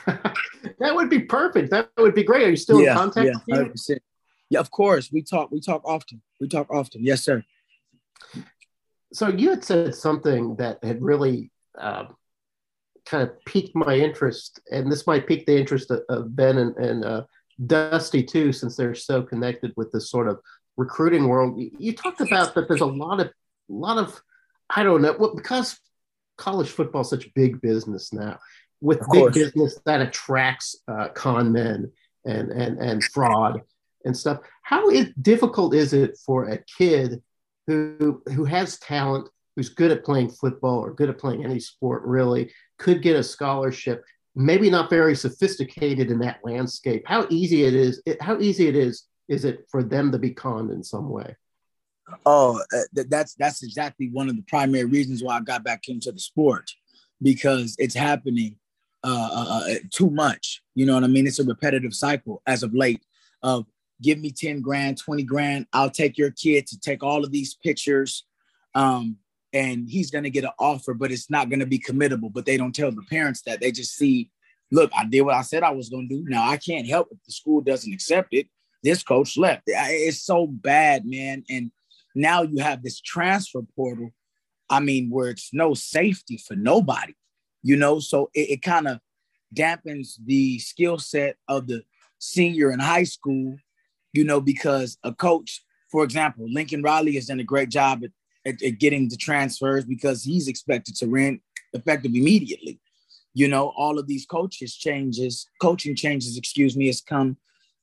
that 0.06 0.94
would 0.94 1.10
be 1.10 1.20
perfect. 1.20 1.70
That 1.70 1.90
would 1.98 2.14
be 2.14 2.24
great. 2.24 2.46
Are 2.46 2.50
you 2.50 2.56
still 2.56 2.80
yeah, 2.80 2.92
in 2.92 2.96
contact? 2.96 3.36
Yeah, 3.46 3.56
100%. 3.56 3.98
yeah, 4.50 4.60
of 4.60 4.70
course. 4.70 5.10
We 5.12 5.22
talk. 5.22 5.50
We 5.50 5.60
talk 5.60 5.82
often. 5.84 6.22
We 6.40 6.48
talk 6.48 6.70
often. 6.70 7.04
Yes, 7.04 7.24
sir. 7.24 7.44
So 9.12 9.28
you 9.28 9.50
had 9.50 9.64
said 9.64 9.94
something 9.94 10.56
that 10.56 10.82
had 10.82 11.02
really 11.02 11.50
uh, 11.78 12.06
kind 13.04 13.22
of 13.22 13.44
piqued 13.44 13.74
my 13.74 13.96
interest, 13.96 14.60
and 14.70 14.90
this 14.90 15.06
might 15.06 15.26
pique 15.26 15.46
the 15.46 15.58
interest 15.58 15.90
of, 15.90 16.02
of 16.08 16.34
Ben 16.34 16.58
and, 16.58 16.76
and 16.76 17.04
uh, 17.04 17.22
Dusty 17.66 18.22
too, 18.22 18.52
since 18.52 18.76
they're 18.76 18.94
so 18.94 19.22
connected 19.22 19.72
with 19.76 19.92
this 19.92 20.10
sort 20.10 20.28
of 20.28 20.40
recruiting 20.76 21.28
world. 21.28 21.60
You 21.78 21.92
talked 21.92 22.20
about 22.20 22.54
that 22.54 22.68
there's 22.68 22.80
a 22.80 22.86
lot 22.86 23.20
of, 23.20 23.26
a 23.26 23.32
lot 23.68 23.98
of, 23.98 24.20
I 24.70 24.82
don't 24.82 25.02
know, 25.02 25.14
well, 25.18 25.34
because 25.34 25.78
college 26.36 26.70
football 26.70 27.02
is 27.02 27.10
such 27.10 27.32
big 27.34 27.60
business 27.60 28.12
now. 28.12 28.38
With 28.82 29.00
of 29.00 29.06
big 29.12 29.20
course. 29.20 29.34
business 29.34 29.80
that 29.86 30.00
attracts 30.00 30.76
uh, 30.88 31.08
con 31.14 31.52
men 31.52 31.90
and 32.24 32.50
and 32.50 32.78
and 32.78 33.02
fraud 33.04 33.62
and 34.04 34.16
stuff. 34.16 34.40
How 34.62 34.90
is, 34.90 35.10
difficult 35.20 35.72
is 35.74 35.92
it 35.92 36.18
for 36.26 36.48
a 36.48 36.58
kid 36.58 37.22
who 37.68 38.22
who 38.34 38.44
has 38.44 38.80
talent, 38.80 39.28
who's 39.54 39.68
good 39.68 39.92
at 39.92 40.04
playing 40.04 40.30
football 40.30 40.80
or 40.80 40.92
good 40.92 41.08
at 41.10 41.18
playing 41.18 41.44
any 41.44 41.60
sport, 41.60 42.02
really 42.02 42.52
could 42.78 43.02
get 43.02 43.16
a 43.16 43.22
scholarship? 43.22 44.04
Maybe 44.34 44.68
not 44.68 44.90
very 44.90 45.14
sophisticated 45.14 46.10
in 46.10 46.18
that 46.20 46.40
landscape. 46.42 47.04
How 47.06 47.26
easy 47.30 47.64
it 47.64 47.74
is? 47.74 48.02
It, 48.04 48.20
how 48.20 48.40
easy 48.40 48.66
it 48.66 48.74
is 48.74 49.04
is 49.28 49.44
it 49.44 49.66
for 49.70 49.84
them 49.84 50.10
to 50.10 50.18
be 50.18 50.30
conned 50.30 50.72
in 50.72 50.82
some 50.82 51.08
way? 51.08 51.36
Oh, 52.26 52.60
uh, 52.74 53.02
that's 53.08 53.34
that's 53.34 53.62
exactly 53.62 54.10
one 54.10 54.28
of 54.28 54.34
the 54.34 54.42
primary 54.42 54.86
reasons 54.86 55.22
why 55.22 55.36
I 55.36 55.40
got 55.40 55.62
back 55.62 55.88
into 55.88 56.10
the 56.10 56.18
sport 56.18 56.70
because 57.22 57.76
it's 57.78 57.94
happening 57.94 58.56
uh, 59.04 59.30
uh, 59.32 59.60
uh, 59.70 59.74
too 59.90 60.10
much. 60.10 60.62
You 60.74 60.86
know 60.86 60.94
what 60.94 61.04
I 61.04 61.08
mean? 61.08 61.26
It's 61.26 61.38
a 61.38 61.44
repetitive 61.44 61.94
cycle 61.94 62.42
as 62.46 62.62
of 62.62 62.74
late 62.74 63.02
of 63.42 63.66
give 64.00 64.18
me 64.18 64.30
10 64.30 64.60
grand, 64.60 64.98
20 64.98 65.22
grand. 65.22 65.66
I'll 65.72 65.90
take 65.90 66.18
your 66.18 66.30
kid 66.30 66.66
to 66.68 66.80
take 66.80 67.02
all 67.02 67.24
of 67.24 67.32
these 67.32 67.54
pictures. 67.54 68.24
Um, 68.74 69.16
and 69.52 69.88
he's 69.88 70.10
going 70.10 70.24
to 70.24 70.30
get 70.30 70.44
an 70.44 70.50
offer, 70.58 70.94
but 70.94 71.12
it's 71.12 71.30
not 71.30 71.50
going 71.50 71.60
to 71.60 71.66
be 71.66 71.78
committable. 71.78 72.32
But 72.32 72.46
they 72.46 72.56
don't 72.56 72.74
tell 72.74 72.90
the 72.90 73.02
parents 73.10 73.42
that. 73.42 73.60
They 73.60 73.70
just 73.70 73.96
see, 73.96 74.30
look, 74.70 74.90
I 74.96 75.04
did 75.04 75.22
what 75.22 75.34
I 75.34 75.42
said 75.42 75.62
I 75.62 75.72
was 75.72 75.88
going 75.88 76.08
to 76.08 76.14
do. 76.14 76.24
Now 76.26 76.48
I 76.48 76.56
can't 76.56 76.88
help 76.88 77.08
if 77.10 77.18
the 77.24 77.32
school 77.32 77.60
doesn't 77.60 77.92
accept 77.92 78.28
it 78.32 78.48
this 78.82 79.02
coach 79.02 79.36
left. 79.36 79.62
It's 79.66 80.22
so 80.22 80.46
bad, 80.46 81.06
man. 81.06 81.44
And 81.48 81.70
now 82.14 82.42
you 82.42 82.58
have 82.58 82.82
this 82.82 83.00
transfer 83.00 83.60
portal. 83.76 84.10
I 84.68 84.80
mean, 84.80 85.10
where 85.10 85.28
it's 85.28 85.50
no 85.52 85.74
safety 85.74 86.36
for 86.36 86.54
nobody, 86.56 87.14
you 87.62 87.76
know. 87.76 88.00
So 88.00 88.30
it, 88.34 88.50
it 88.50 88.62
kind 88.62 88.88
of 88.88 89.00
dampens 89.54 90.14
the 90.24 90.58
skill 90.58 90.98
set 90.98 91.36
of 91.48 91.66
the 91.66 91.82
senior 92.18 92.70
in 92.70 92.78
high 92.78 93.04
school, 93.04 93.56
you 94.12 94.24
know, 94.24 94.40
because 94.40 94.98
a 95.04 95.14
coach, 95.14 95.64
for 95.90 96.04
example, 96.04 96.46
Lincoln 96.48 96.82
Riley 96.82 97.14
has 97.14 97.26
done 97.26 97.40
a 97.40 97.44
great 97.44 97.68
job 97.68 98.02
at, 98.04 98.10
at, 98.46 98.62
at 98.62 98.78
getting 98.78 99.08
the 99.08 99.16
transfers 99.16 99.84
because 99.84 100.22
he's 100.22 100.48
expected 100.48 100.96
to 100.96 101.06
rent 101.06 101.40
effective 101.72 102.14
immediately. 102.14 102.80
You 103.34 103.48
know, 103.48 103.72
all 103.76 103.98
of 103.98 104.06
these 104.06 104.26
coaches 104.26 104.76
changes, 104.76 105.46
coaching 105.60 105.96
changes, 105.96 106.36
excuse 106.36 106.76
me, 106.76 106.86
has 106.86 107.00
come 107.00 107.36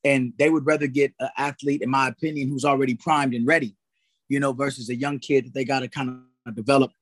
and 0.04 0.32
they 0.38 0.50
would 0.50 0.66
rather 0.66 0.86
get 0.86 1.12
an 1.20 1.28
athlete, 1.36 1.82
in 1.82 1.90
my 1.90 2.08
opinion, 2.08 2.48
who's 2.48 2.64
already 2.64 2.94
primed 2.94 3.34
and 3.34 3.46
ready, 3.46 3.76
you 4.28 4.40
know, 4.40 4.52
versus 4.52 4.88
a 4.88 4.96
young 4.96 5.18
kid 5.18 5.46
that 5.46 5.54
they 5.54 5.64
got 5.64 5.80
to 5.80 5.88
kind 5.88 6.22
of 6.46 6.54
develop, 6.54 6.92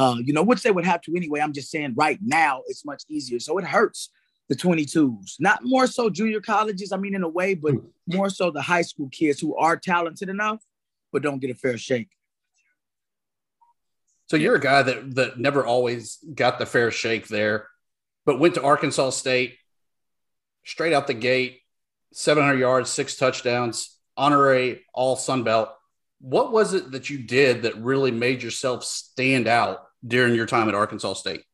uh, 0.00 0.16
you 0.24 0.32
know, 0.32 0.42
which 0.42 0.62
they 0.62 0.70
would 0.70 0.86
have 0.86 1.02
to 1.02 1.14
anyway. 1.14 1.40
I'm 1.40 1.52
just 1.52 1.70
saying 1.70 1.92
right 1.94 2.18
now 2.22 2.62
it's 2.68 2.86
much 2.86 3.02
easier. 3.10 3.38
So 3.38 3.58
it 3.58 3.66
hurts 3.66 4.08
the 4.48 4.56
22s, 4.56 5.34
not 5.38 5.60
more 5.62 5.86
so 5.86 6.08
junior 6.08 6.40
colleges, 6.40 6.90
I 6.90 6.96
mean, 6.96 7.14
in 7.14 7.22
a 7.22 7.28
way, 7.28 7.52
but 7.52 7.74
hmm. 7.74 7.86
more 8.06 8.30
so 8.30 8.50
the 8.50 8.62
high 8.62 8.80
school 8.80 9.10
kids 9.10 9.40
who 9.40 9.54
are 9.56 9.76
talented 9.76 10.30
enough, 10.30 10.64
but 11.12 11.22
don't 11.22 11.38
get 11.38 11.50
a 11.50 11.54
fair 11.54 11.76
shake. 11.76 12.08
So 14.28 14.38
you're 14.38 14.54
a 14.54 14.60
guy 14.60 14.80
that 14.82 15.16
that 15.16 15.38
never 15.38 15.66
always 15.66 16.16
got 16.34 16.58
the 16.58 16.64
fair 16.64 16.90
shake 16.90 17.28
there, 17.28 17.68
but 18.24 18.38
went 18.38 18.54
to 18.54 18.62
Arkansas 18.62 19.10
State 19.10 19.58
straight 20.64 20.94
out 20.94 21.08
the 21.08 21.14
gate, 21.14 21.58
700 22.14 22.58
yards, 22.58 22.88
six 22.88 23.16
touchdowns, 23.16 23.98
honorary 24.16 24.80
all 24.94 25.16
Sun 25.16 25.42
Belt. 25.42 25.68
What 26.22 26.52
was 26.52 26.72
it 26.72 26.92
that 26.92 27.10
you 27.10 27.18
did 27.18 27.62
that 27.62 27.76
really 27.76 28.12
made 28.12 28.42
yourself 28.42 28.82
stand 28.84 29.46
out 29.46 29.80
during 30.06 30.34
your 30.34 30.46
time 30.46 30.68
at 30.68 30.74
Arkansas 30.74 31.14
State? 31.14 31.44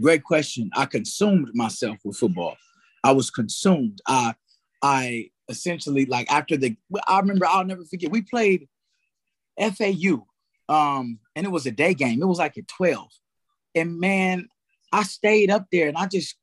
Great 0.00 0.22
question. 0.22 0.70
I 0.76 0.86
consumed 0.86 1.50
myself 1.54 1.98
with 2.04 2.16
football. 2.16 2.56
I 3.02 3.12
was 3.12 3.30
consumed. 3.30 4.00
I 4.06 4.34
I 4.82 5.30
essentially 5.48 6.06
like 6.06 6.30
after 6.30 6.56
the 6.56 6.76
I 7.06 7.18
remember 7.20 7.46
I'll 7.46 7.64
never 7.64 7.84
forget. 7.84 8.10
We 8.10 8.22
played 8.22 8.68
FAU. 9.58 10.26
Um, 10.68 11.18
and 11.34 11.46
it 11.46 11.50
was 11.50 11.66
a 11.66 11.70
day 11.70 11.94
game. 11.94 12.20
It 12.20 12.26
was 12.26 12.38
like 12.38 12.58
at 12.58 12.68
12. 12.68 13.08
And 13.74 13.98
man, 13.98 14.48
I 14.92 15.02
stayed 15.02 15.50
up 15.50 15.66
there 15.72 15.88
and 15.88 15.96
I 15.96 16.04
just, 16.06 16.36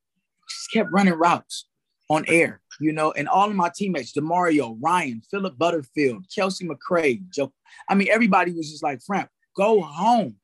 just 0.50 0.72
kept 0.74 0.92
running 0.92 1.14
routes 1.14 1.68
on 2.10 2.26
air 2.28 2.62
you 2.80 2.92
know, 2.92 3.12
and 3.12 3.28
all 3.28 3.50
of 3.50 3.56
my 3.56 3.72
teammates, 3.74 4.14
Demario, 4.14 4.78
Ryan, 4.82 5.22
Philip 5.30 5.58
Butterfield, 5.58 6.26
Kelsey 6.34 6.68
McCray, 6.68 7.22
Joe. 7.30 7.52
I 7.90 7.96
mean, 7.96 8.10
everybody 8.12 8.52
was 8.52 8.70
just 8.70 8.84
like, 8.84 9.02
Frank, 9.06 9.30
go 9.56 9.82
home. 9.82 10.36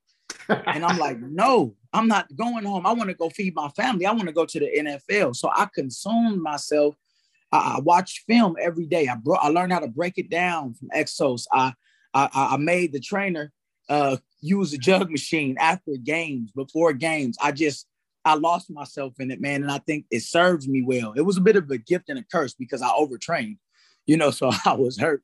And 0.49 0.85
I'm 0.85 0.97
like, 0.97 1.19
no, 1.19 1.75
I'm 1.93 2.07
not 2.07 2.33
going 2.35 2.65
home. 2.65 2.85
I 2.85 2.93
want 2.93 3.09
to 3.09 3.15
go 3.15 3.29
feed 3.29 3.55
my 3.55 3.69
family. 3.69 4.05
I 4.05 4.11
want 4.11 4.27
to 4.27 4.33
go 4.33 4.45
to 4.45 4.59
the 4.59 4.69
NFL. 4.77 5.35
So 5.35 5.49
I 5.55 5.67
consumed 5.73 6.41
myself. 6.41 6.95
I, 7.51 7.75
I 7.77 7.79
watched 7.79 8.23
film 8.27 8.55
every 8.61 8.85
day. 8.85 9.07
I 9.07 9.15
brought, 9.15 9.43
I 9.43 9.49
learned 9.49 9.73
how 9.73 9.79
to 9.79 9.87
break 9.87 10.17
it 10.17 10.29
down 10.29 10.73
from 10.73 10.89
Exos. 10.95 11.45
I, 11.53 11.73
I, 12.13 12.29
I 12.33 12.57
made 12.57 12.93
the 12.93 12.99
trainer 12.99 13.51
uh, 13.89 14.17
use 14.41 14.73
a 14.73 14.77
jug 14.77 15.11
machine 15.11 15.57
after 15.59 15.91
games, 16.03 16.51
before 16.51 16.93
games. 16.93 17.37
I 17.41 17.51
just 17.51 17.87
I 18.23 18.35
lost 18.35 18.69
myself 18.69 19.19
in 19.19 19.31
it, 19.31 19.41
man, 19.41 19.63
and 19.63 19.71
I 19.71 19.79
think 19.79 20.05
it 20.11 20.21
serves 20.21 20.67
me 20.67 20.83
well. 20.83 21.13
It 21.15 21.21
was 21.21 21.37
a 21.37 21.41
bit 21.41 21.55
of 21.55 21.69
a 21.71 21.77
gift 21.77 22.09
and 22.09 22.19
a 22.19 22.23
curse 22.31 22.53
because 22.53 22.81
I 22.81 22.91
overtrained, 22.91 23.57
you 24.05 24.17
know, 24.17 24.31
so 24.31 24.51
I 24.65 24.73
was 24.73 24.97
hurt, 24.99 25.23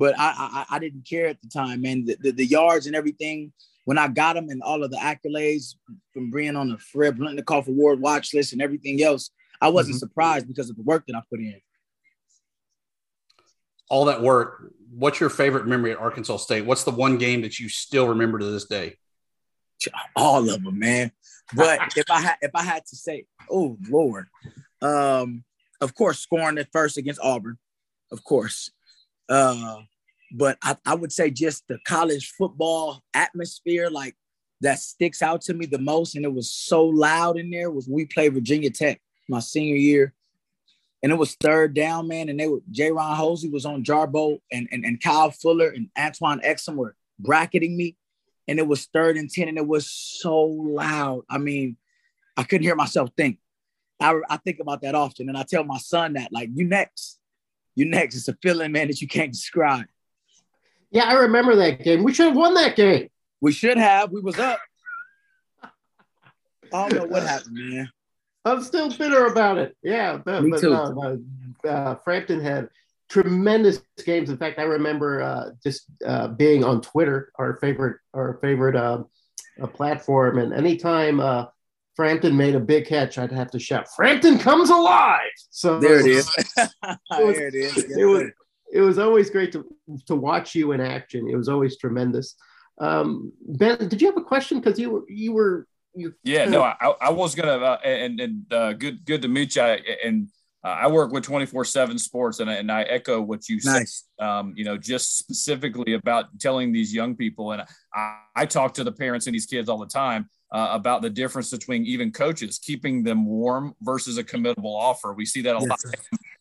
but 0.00 0.18
I 0.18 0.64
I, 0.70 0.76
I 0.76 0.78
didn't 0.78 1.06
care 1.06 1.26
at 1.26 1.40
the 1.42 1.48
time, 1.48 1.82
man. 1.82 2.06
The, 2.06 2.16
the, 2.18 2.30
the, 2.32 2.46
yards 2.46 2.86
and 2.86 2.96
everything 2.96 3.52
when 3.84 3.98
I 3.98 4.08
got 4.08 4.34
them 4.34 4.48
and 4.48 4.62
all 4.62 4.82
of 4.82 4.90
the 4.90 4.96
accolades 4.96 5.74
from 6.14 6.30
being 6.30 6.56
on 6.56 6.70
the 6.70 6.78
Fred 6.78 7.18
Biletnikoff 7.18 7.68
Award 7.68 8.00
watch 8.00 8.32
list 8.32 8.52
and 8.54 8.62
everything 8.62 9.02
else, 9.02 9.30
I 9.60 9.68
wasn't 9.68 9.96
mm-hmm. 9.96 9.98
surprised 10.00 10.48
because 10.48 10.70
of 10.70 10.76
the 10.76 10.82
work 10.82 11.04
that 11.06 11.16
I 11.16 11.20
put 11.28 11.40
in. 11.40 11.60
All 13.90 14.06
that 14.06 14.22
work. 14.22 14.72
What's 14.90 15.20
your 15.20 15.30
favorite 15.30 15.66
memory 15.66 15.92
at 15.92 15.98
Arkansas 15.98 16.38
State? 16.38 16.64
What's 16.64 16.84
the 16.84 16.90
one 16.92 17.18
game 17.18 17.42
that 17.42 17.58
you 17.58 17.68
still 17.68 18.08
remember 18.08 18.38
to 18.38 18.46
this 18.46 18.64
day? 18.64 18.96
All 20.16 20.48
of 20.48 20.62
them, 20.62 20.78
man. 20.78 21.12
But 21.54 21.80
if 21.96 22.10
I 22.10 22.20
had 22.20 22.36
if 22.40 22.52
I 22.54 22.62
had 22.62 22.86
to 22.86 22.96
say, 22.96 23.26
oh 23.50 23.76
Lord, 23.88 24.28
um, 24.80 25.44
of 25.80 25.94
course, 25.94 26.20
scoring 26.20 26.58
at 26.58 26.68
first 26.72 26.96
against 26.96 27.20
Auburn, 27.20 27.58
of 28.12 28.24
course. 28.24 28.70
Uh, 29.28 29.82
but 30.32 30.58
I, 30.62 30.76
I 30.86 30.94
would 30.94 31.12
say 31.12 31.30
just 31.30 31.66
the 31.68 31.78
college 31.86 32.32
football 32.36 33.02
atmosphere, 33.14 33.90
like 33.90 34.16
that 34.60 34.78
sticks 34.78 35.22
out 35.22 35.42
to 35.42 35.54
me 35.54 35.66
the 35.66 35.78
most, 35.78 36.14
and 36.14 36.24
it 36.24 36.32
was 36.32 36.50
so 36.50 36.84
loud 36.84 37.38
in 37.38 37.50
there. 37.50 37.70
Was 37.70 37.88
we 37.88 38.06
played 38.06 38.34
Virginia 38.34 38.70
Tech 38.70 39.00
my 39.28 39.40
senior 39.40 39.76
year, 39.76 40.14
and 41.02 41.12
it 41.12 41.16
was 41.16 41.34
third 41.34 41.74
down, 41.74 42.08
man, 42.08 42.28
and 42.28 42.38
they 42.38 42.48
were 42.48 42.60
Jayron 42.72 43.16
Hosley 43.16 43.50
was 43.50 43.66
on 43.66 43.84
Jarboe, 43.84 44.40
and, 44.52 44.68
and 44.70 44.84
and 44.84 45.02
Kyle 45.02 45.30
Fuller 45.30 45.68
and 45.68 45.88
Antone 45.96 46.40
Exum 46.40 46.76
were 46.76 46.96
bracketing 47.18 47.76
me 47.76 47.96
and 48.50 48.58
it 48.58 48.66
was 48.66 48.86
third 48.86 49.16
and 49.16 49.30
10 49.30 49.48
and 49.48 49.58
it 49.58 49.66
was 49.66 49.88
so 49.88 50.42
loud. 50.42 51.22
I 51.30 51.38
mean, 51.38 51.76
I 52.36 52.42
couldn't 52.42 52.64
hear 52.64 52.74
myself 52.74 53.10
think. 53.16 53.38
I, 54.00 54.18
I 54.28 54.38
think 54.38 54.58
about 54.58 54.82
that 54.82 54.96
often, 54.96 55.28
and 55.28 55.38
I 55.38 55.44
tell 55.44 55.62
my 55.62 55.78
son 55.78 56.14
that 56.14 56.32
like 56.32 56.48
you 56.52 56.64
next, 56.64 57.20
you 57.76 57.84
next. 57.84 58.16
It's 58.16 58.26
a 58.26 58.36
feeling, 58.42 58.72
man, 58.72 58.88
that 58.88 59.00
you 59.00 59.06
can't 59.06 59.30
describe. 59.30 59.86
Yeah, 60.90 61.04
I 61.04 61.14
remember 61.14 61.56
that 61.56 61.82
game. 61.82 62.02
We 62.02 62.12
should 62.12 62.26
have 62.28 62.36
won 62.36 62.54
that 62.54 62.76
game. 62.76 63.08
We 63.40 63.52
should 63.52 63.78
have. 63.78 64.10
We 64.10 64.20
was 64.20 64.38
up. 64.38 64.60
I 66.72 66.88
don't 66.88 66.94
know 66.94 67.06
what 67.06 67.22
happened, 67.26 67.54
man. 67.56 67.90
I'm 68.44 68.62
still 68.62 68.90
bitter 68.90 69.26
about 69.26 69.58
it. 69.58 69.76
Yeah, 69.82 70.18
but, 70.24 70.42
Me 70.42 70.58
too. 70.58 70.72
Uh, 70.74 71.16
uh, 71.68 71.94
Frampton 72.04 72.40
had 72.40 72.68
tremendous 73.08 73.82
games. 74.04 74.30
In 74.30 74.38
fact, 74.38 74.58
I 74.58 74.62
remember 74.62 75.22
uh, 75.22 75.50
just 75.62 75.84
uh, 76.06 76.28
being 76.28 76.64
on 76.64 76.80
Twitter, 76.80 77.32
our 77.38 77.58
favorite, 77.60 77.98
our 78.14 78.38
favorite 78.40 78.76
uh, 78.76 79.02
platform, 79.74 80.38
and 80.38 80.54
anytime 80.54 81.20
uh, 81.20 81.46
Frampton 81.96 82.36
made 82.36 82.54
a 82.54 82.60
big 82.60 82.86
catch, 82.86 83.18
I'd 83.18 83.32
have 83.32 83.50
to 83.50 83.58
shout, 83.58 83.88
"Frampton 83.94 84.38
comes 84.38 84.70
alive!" 84.70 85.20
So 85.50 85.78
there 85.78 86.00
it 86.00 86.06
is. 86.16 86.34
it 86.36 86.48
was, 86.56 86.74
there 87.10 87.48
it 87.48 87.54
is. 87.54 87.76
It 87.76 88.04
was, 88.06 88.22
it 88.72 88.80
was 88.80 88.98
always 88.98 89.30
great 89.30 89.52
to 89.52 89.64
to 90.06 90.14
watch 90.14 90.54
you 90.54 90.72
in 90.72 90.80
action. 90.80 91.28
It 91.28 91.36
was 91.36 91.48
always 91.48 91.76
tremendous. 91.76 92.36
Um, 92.80 93.32
ben, 93.42 93.88
did 93.88 94.00
you 94.00 94.08
have 94.08 94.16
a 94.16 94.24
question? 94.24 94.60
Because 94.60 94.78
you 94.78 94.90
were 94.90 95.04
you 95.08 95.32
were 95.32 95.66
you. 95.94 96.14
Yeah, 96.24 96.46
no, 96.46 96.62
I, 96.62 96.94
I 97.00 97.10
was 97.10 97.34
gonna 97.34 97.56
uh, 97.64 97.78
and 97.84 98.20
and 98.20 98.52
uh, 98.52 98.72
good 98.74 99.04
good 99.04 99.22
to 99.22 99.28
meet 99.28 99.56
you. 99.56 99.62
And 99.62 100.28
uh, 100.62 100.68
I 100.68 100.88
work 100.88 101.10
with 101.10 101.24
24 101.24 101.64
seven 101.64 101.98
sports 101.98 102.40
and, 102.40 102.50
and 102.50 102.70
I 102.70 102.82
echo 102.82 103.20
what 103.20 103.48
you 103.48 103.58
nice. 103.64 104.04
said, 104.18 104.26
um, 104.26 104.52
you 104.56 104.64
know, 104.64 104.76
just 104.76 105.16
specifically 105.16 105.94
about 105.94 106.38
telling 106.38 106.70
these 106.70 106.92
young 106.92 107.16
people. 107.16 107.52
And 107.52 107.62
I, 107.94 108.18
I 108.36 108.46
talk 108.46 108.74
to 108.74 108.84
the 108.84 108.92
parents 108.92 109.26
and 109.26 109.34
these 109.34 109.46
kids 109.46 109.70
all 109.70 109.78
the 109.78 109.86
time 109.86 110.28
uh, 110.52 110.68
about 110.72 111.00
the 111.00 111.08
difference 111.08 111.50
between 111.50 111.86
even 111.86 112.12
coaches 112.12 112.58
keeping 112.58 113.02
them 113.02 113.24
warm 113.24 113.74
versus 113.80 114.18
a 114.18 114.24
committable 114.24 114.78
offer. 114.78 115.14
We 115.14 115.24
see 115.24 115.40
that 115.42 115.56
a 115.56 115.60
yes, 115.60 115.68
lot 115.68 115.78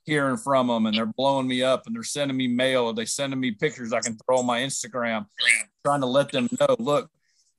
hearing 0.05 0.37
from 0.37 0.67
them 0.67 0.85
and 0.85 0.95
they're 0.95 1.05
blowing 1.05 1.47
me 1.47 1.61
up 1.63 1.85
and 1.85 1.95
they're 1.95 2.03
sending 2.03 2.37
me 2.37 2.47
mail. 2.47 2.91
They 2.93 3.05
sending 3.05 3.39
me 3.39 3.51
pictures 3.51 3.93
I 3.93 3.99
can 3.99 4.17
throw 4.17 4.39
on 4.39 4.45
my 4.45 4.61
Instagram, 4.61 5.25
trying 5.85 6.01
to 6.01 6.07
let 6.07 6.31
them 6.31 6.47
know, 6.59 6.75
look, 6.79 7.09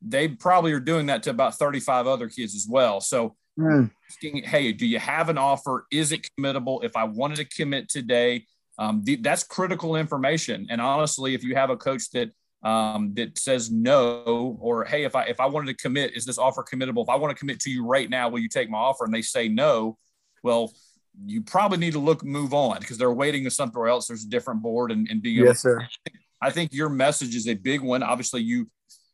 they 0.03 0.28
probably 0.28 0.72
are 0.72 0.80
doing 0.80 1.07
that 1.07 1.22
to 1.24 1.30
about 1.30 1.57
35 1.57 2.07
other 2.07 2.28
kids 2.28 2.55
as 2.55 2.66
well. 2.68 3.01
So 3.01 3.36
mm. 3.59 3.91
asking, 4.09 4.45
hey, 4.45 4.72
do 4.72 4.86
you 4.86 4.99
have 4.99 5.28
an 5.28 5.38
offer? 5.38 5.86
Is 5.93 6.12
it 6.12 6.28
committable? 6.38 6.82
If 6.84 6.97
I 6.97 7.05
wanted 7.05 7.36
to 7.36 7.45
commit 7.45 7.88
today, 7.88 8.47
um, 8.78 9.03
the, 9.05 9.16
that's 9.16 9.45
critical 9.45 9.97
information. 9.97 10.66
And 10.70 10.80
honestly, 10.80 11.34
if 11.34 11.45
you 11.45 11.55
have 11.55 11.70
a 11.70 11.76
coach 11.76 12.11
that 12.12 12.30
um, 12.62 13.14
that 13.14 13.38
says 13.38 13.70
no, 13.70 14.59
or 14.61 14.84
hey, 14.84 15.05
if 15.05 15.16
I 15.16 15.24
if 15.24 15.41
I 15.41 15.47
wanted 15.47 15.66
to 15.76 15.82
commit, 15.82 16.14
is 16.14 16.26
this 16.26 16.38
offer 16.38 16.62
committable? 16.62 17.03
If 17.03 17.09
I 17.09 17.16
want 17.16 17.34
to 17.34 17.38
commit 17.38 17.61
to 17.61 17.70
you 17.70 17.86
right 17.86 18.09
now, 18.09 18.28
will 18.28 18.38
you 18.38 18.49
take 18.49 18.68
my 18.68 18.78
offer? 18.78 19.05
And 19.05 19.14
they 19.14 19.22
say 19.22 19.49
no, 19.49 19.97
well, 20.43 20.72
you 21.27 21.43
probably 21.43 21.79
need 21.79 21.93
to 21.93 21.99
look 21.99 22.25
move 22.25 22.55
on 22.55 22.79
because 22.81 22.99
they're 22.99 23.13
waiting 23.13 23.45
to 23.45 23.51
somewhere 23.51 23.89
else. 23.89 24.07
There's 24.07 24.25
a 24.25 24.29
different 24.29 24.63
board 24.63 24.93
and, 24.93 25.09
and 25.11 25.21
being 25.21 25.45
yes, 25.45 25.61
sir. 25.61 25.87
I 26.41 26.51
think 26.51 26.73
your 26.73 26.89
message 26.89 27.35
is 27.35 27.49
a 27.49 27.55
big 27.55 27.81
one. 27.81 28.03
Obviously, 28.03 28.43
you 28.43 28.69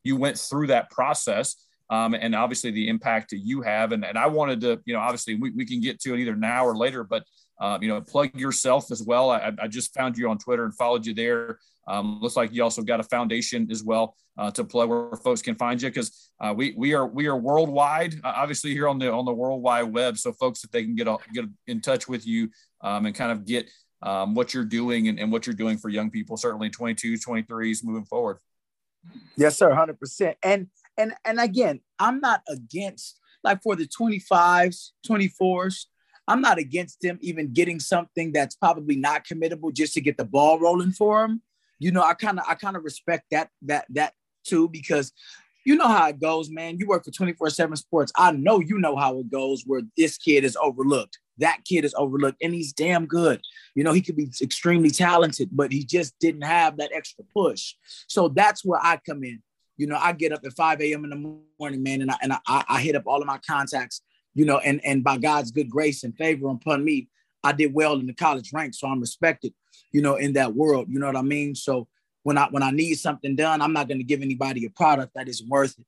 you 0.05 0.17
went 0.17 0.39
through 0.39 0.69
that 0.69 0.91
process 0.91 1.57
um, 1.91 2.15
and 2.15 2.35
obviously 2.35 2.71
the 2.71 2.89
impact 2.89 3.31
that 3.31 3.39
you 3.39 3.63
have. 3.63 3.93
And, 3.93 4.05
and 4.05 4.19
I 4.19 4.27
wanted 4.27 4.61
to, 4.63 4.81
you 4.85 4.95
know, 4.95 5.01
obviously 5.01 5.35
we, 5.35 5.51
we 5.51 5.65
can 5.65 5.81
get 5.81 6.01
to 6.01 6.15
it 6.15 6.21
either 6.21 6.37
now 6.37 6.65
or 6.65 6.77
later, 6.77 7.05
but, 7.05 7.25
uh, 7.59 7.79
you 7.81 7.89
know, 7.89 8.01
plug 8.01 8.39
yourself 8.39 8.91
as 8.91 9.03
well. 9.03 9.31
I, 9.31 9.53
I 9.61 9.69
just 9.69 9.95
found 9.95 10.17
you 10.19 10.29
on 10.29 10.39
Twitter 10.39 10.65
and 10.65 10.75
followed 10.75 11.07
you 11.07 11.15
there. 11.15 11.59
Um, 11.89 12.19
looks 12.21 12.37
like 12.37 12.53
you 12.53 12.63
also 12.63 12.83
got 12.83 13.01
a 13.01 13.05
foundation 13.05 13.69
as 13.71 13.83
well 13.83 14.17
uh, 14.37 14.51
to 14.53 14.65
plug 14.65 14.89
where 14.89 15.17
folks 15.17 15.41
can 15.41 15.55
find 15.55 15.81
you 15.81 15.89
because 15.89 16.31
uh, 16.41 16.53
we 16.55 16.75
we 16.77 16.95
are 16.95 17.07
we 17.07 17.27
are 17.27 17.37
worldwide, 17.37 18.15
uh, 18.25 18.33
obviously 18.37 18.73
here 18.73 18.89
on 18.89 18.99
the 18.99 19.11
on 19.11 19.25
the 19.25 19.33
World 19.33 19.63
Wide 19.63 19.85
Web. 19.85 20.19
So 20.19 20.33
folks, 20.33 20.63
that 20.63 20.73
they 20.73 20.83
can 20.83 20.95
get 20.95 21.07
a, 21.07 21.17
get 21.33 21.47
in 21.67 21.81
touch 21.81 22.09
with 22.09 22.27
you 22.27 22.51
um, 22.83 23.07
and 23.07 23.15
kind 23.15 23.33
of 23.33 23.47
get 23.47 23.71
um, 24.03 24.35
what 24.35 24.53
you're 24.53 24.65
doing 24.65 25.09
and, 25.09 25.19
and 25.19 25.33
what 25.33 25.47
you're 25.47 25.55
doing 25.55 25.79
for 25.79 25.89
young 25.89 26.11
people, 26.11 26.37
certainly 26.37 26.71
22s, 26.71 27.21
23s 27.27 27.83
moving 27.83 28.05
forward. 28.05 28.39
Yes, 29.37 29.57
sir, 29.57 29.73
hundred 29.73 29.99
percent. 29.99 30.37
And 30.43 30.69
and 30.99 31.15
and 31.25 31.41
again, 31.41 31.81
I'm 31.99 32.21
not 32.21 32.43
against 32.49 33.21
like 33.45 33.63
for 33.63 33.77
the 33.77 33.87
25s, 33.87 34.91
24s. 35.09 35.87
I'm 36.29 36.41
not 36.41 36.59
against 36.59 37.01
them 37.01 37.19
even 37.21 37.53
getting 37.53 37.81
something 37.81 38.33
that's 38.33 38.55
probably 38.55 38.97
not 38.97 39.25
committable 39.25 39.73
just 39.73 39.95
to 39.95 40.01
get 40.01 40.17
the 40.17 40.25
ball 40.25 40.59
rolling 40.59 40.93
for 40.93 41.23
them. 41.23 41.43
You 41.79 41.93
know, 41.93 42.03
I 42.03 42.15
kind 42.15 42.39
of 42.39 42.47
I 42.49 42.55
kind 42.55 42.77
of 42.77 42.85
respect 42.85 43.27
that 43.31 43.51
that 43.63 43.87
that 43.91 44.15
too 44.45 44.69
because 44.69 45.13
you 45.65 45.77
know 45.77 45.89
how 45.89 46.09
it 46.09 46.21
goes, 46.21 46.51
man. 46.51 46.79
You 46.79 46.87
work 46.87 47.05
for 47.05 47.11
24/7 47.11 47.77
Sports. 47.77 48.13
I 48.17 48.33
know 48.33 48.61
you 48.61 48.79
know 48.79 48.97
how 48.97 49.19
it 49.19 49.31
goes 49.31 49.65
where 49.67 49.83
this 49.97 50.17
kid 50.17 50.45
is 50.45 50.57
overlooked 50.61 51.19
that 51.39 51.61
kid 51.65 51.85
is 51.85 51.95
overlooked 51.97 52.43
and 52.43 52.55
he's 52.55 52.73
damn 52.73 53.07
good. 53.07 53.41
You 53.75 53.85
know, 53.85 53.93
he 53.93 54.01
could 54.01 54.17
be 54.17 54.31
extremely 54.41 54.91
talented, 54.91 55.51
but 55.53 55.73
he 55.73 55.85
just 55.85 56.19
didn't 56.19 56.43
have 56.43 56.79
that 56.79 56.91
extra 56.95 57.25
push. 57.35 57.75
So 58.07 58.29
that's 58.29 58.65
where 58.65 58.81
I 58.83 58.99
come 59.07 59.25
in. 59.25 59.43
You 59.77 59.87
know, 59.87 59.99
I 60.01 60.13
get 60.13 60.33
up 60.33 60.41
at 60.45 60.55
5 60.55 60.81
a.m. 60.81 61.05
in 61.05 61.11
the 61.11 61.41
morning, 61.61 61.83
man, 61.83 62.01
and 62.01 62.11
I 62.11 62.17
and 62.23 62.33
I, 62.33 62.65
I 62.67 62.81
hit 62.81 62.97
up 62.97 63.03
all 63.07 63.21
of 63.21 63.27
my 63.27 63.39
contacts, 63.47 64.01
you 64.37 64.45
know, 64.45 64.59
and 64.59 64.85
and 64.85 65.03
by 65.03 65.17
God's 65.17 65.51
good 65.51 65.71
grace 65.71 66.05
and 66.05 66.17
favor 66.17 66.49
upon 66.49 66.85
me, 66.85 67.09
I 67.43 67.53
did 67.53 67.73
well 67.73 67.95
in 67.95 68.07
the 68.07 68.13
college 68.13 68.53
ranks. 68.53 68.79
So 68.79 68.87
I'm 68.87 69.01
respected, 69.01 69.55
you 69.93 70.03
know, 70.03 70.17
in 70.17 70.35
that 70.35 70.55
world. 70.55 70.89
You 70.91 71.01
know 71.01 71.07
what 71.07 71.17
I 71.17 71.23
mean? 71.23 71.55
So 71.55 71.89
when 72.23 72.37
I 72.37 72.47
when 72.51 72.63
I 72.63 72.71
need 72.71 72.97
something 72.97 73.35
done, 73.35 73.63
I'm 73.63 73.73
not 73.73 73.89
going 73.89 73.99
to 73.99 74.05
give 74.05 74.21
anybody 74.21 74.67
a 74.67 74.71
product 74.71 75.15
that 75.15 75.27
isn't 75.27 75.49
worth 75.49 75.79
it. 75.79 75.87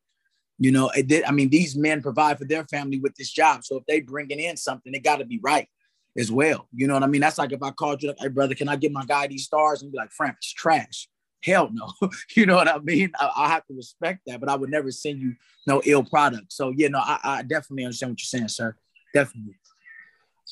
You 0.59 0.73
know, 0.73 0.89
it 0.89 1.07
did, 1.07 1.25
I 1.25 1.31
mean, 1.31 1.51
these 1.51 1.77
men 1.77 2.03
provide 2.03 2.39
for 2.39 2.47
their 2.47 2.65
family 2.65 2.99
with 2.99 3.15
this 3.15 3.31
job. 3.31 3.65
So 3.65 3.77
if 3.77 3.87
they 3.87 4.01
bringing 4.01 4.41
in 4.41 4.57
something, 4.57 4.93
it 4.93 5.05
got 5.05 5.19
to 5.19 5.25
be 5.25 5.39
right 5.41 5.69
as 6.17 6.33
well. 6.33 6.67
You 6.75 6.89
know 6.89 6.95
what 6.95 7.05
I 7.05 7.07
mean? 7.07 7.21
That's 7.21 7.39
like 7.39 7.53
if 7.53 7.63
I 7.63 7.71
called 7.71 8.03
you, 8.03 8.09
like, 8.09 8.19
hey, 8.19 8.29
brother, 8.29 8.57
can 8.57 8.69
I 8.69 8.75
get 8.75 8.91
my 8.91 9.05
guy 9.05 9.29
these 9.29 9.45
stars? 9.45 9.83
And 9.83 9.93
be 9.93 9.99
like, 9.99 10.11
Frank, 10.11 10.37
it's 10.39 10.53
trash. 10.53 11.09
Hell 11.45 11.71
no. 11.73 11.93
you 12.37 12.47
know 12.47 12.57
what 12.57 12.69
I 12.69 12.79
mean? 12.79 13.13
I, 13.19 13.31
I, 13.37 13.49
have 13.49 13.67
to 13.67 13.75
respect 13.75 14.21
that, 14.27 14.41
but 14.41 14.49
I 14.49 14.57
would 14.57 14.71
never 14.71 14.91
send 14.91 15.21
you 15.21 15.35
no 15.67 15.81
ill 15.85 16.05
product. 16.05 16.53
So, 16.53 16.71
yeah, 16.77 16.89
no, 16.89 16.99
I, 16.99 17.19
I 17.23 17.43
definitely 17.43 17.85
understand 17.85 18.13
what 18.13 18.21
you're 18.21 18.41
saying, 18.41 18.49
sir. 18.49 18.77
Definitely. 19.15 19.55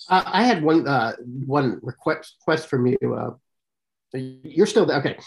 Uh, 0.09 0.23
I 0.25 0.45
had 0.45 0.63
one 0.63 0.87
uh, 0.87 1.15
one 1.47 1.81
request, 1.83 2.37
request 2.41 2.69
from 2.69 2.87
you. 2.87 3.15
Uh, 3.15 3.35
you're 4.13 4.67
still 4.67 4.87
there. 4.87 4.99
Okay. 4.99 5.19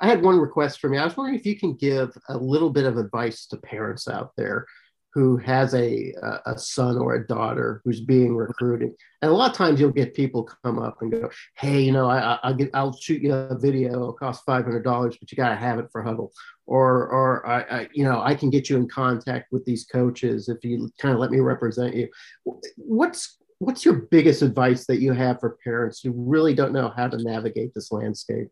I 0.00 0.06
had 0.06 0.22
one 0.22 0.38
request 0.38 0.80
from 0.80 0.94
you. 0.94 1.00
I 1.00 1.04
was 1.04 1.16
wondering 1.16 1.38
if 1.38 1.44
you 1.44 1.58
can 1.58 1.74
give 1.74 2.16
a 2.28 2.36
little 2.36 2.70
bit 2.70 2.84
of 2.84 2.96
advice 2.96 3.46
to 3.46 3.56
parents 3.56 4.08
out 4.08 4.32
there 4.36 4.66
who 5.18 5.36
has 5.36 5.74
a, 5.74 6.14
a 6.46 6.56
son 6.56 6.96
or 6.96 7.16
a 7.16 7.26
daughter 7.26 7.82
who's 7.84 8.00
being 8.00 8.36
recruited. 8.36 8.92
And 9.20 9.32
a 9.32 9.34
lot 9.34 9.50
of 9.50 9.56
times 9.56 9.80
you'll 9.80 9.90
get 9.90 10.14
people 10.14 10.48
come 10.62 10.78
up 10.78 11.02
and 11.02 11.10
go, 11.10 11.28
Hey, 11.56 11.80
you 11.80 11.90
know, 11.90 12.08
I, 12.08 12.38
I'll 12.44 12.54
get, 12.54 12.70
I'll 12.72 12.96
shoot 12.96 13.20
you 13.20 13.34
a 13.34 13.58
video. 13.58 13.94
It'll 13.94 14.12
cost 14.12 14.46
$500, 14.46 14.84
but 14.84 15.32
you 15.32 15.34
got 15.34 15.48
to 15.48 15.56
have 15.56 15.80
it 15.80 15.88
for 15.90 16.04
Huddle. 16.04 16.32
Or, 16.66 17.08
or 17.08 17.44
I, 17.44 17.60
I, 17.62 17.88
you 17.92 18.04
know, 18.04 18.22
I 18.22 18.36
can 18.36 18.48
get 18.48 18.70
you 18.70 18.76
in 18.76 18.86
contact 18.86 19.50
with 19.50 19.64
these 19.64 19.86
coaches 19.86 20.48
if 20.48 20.64
you 20.64 20.88
kind 21.00 21.14
of 21.14 21.20
let 21.20 21.32
me 21.32 21.40
represent 21.40 21.96
you. 21.96 22.08
What's, 22.76 23.38
what's 23.58 23.84
your 23.84 23.94
biggest 23.94 24.42
advice 24.42 24.86
that 24.86 25.00
you 25.00 25.14
have 25.14 25.40
for 25.40 25.58
parents 25.64 26.00
who 26.00 26.12
really 26.14 26.54
don't 26.54 26.72
know 26.72 26.92
how 26.96 27.08
to 27.08 27.20
navigate 27.20 27.74
this 27.74 27.90
landscape? 27.90 28.50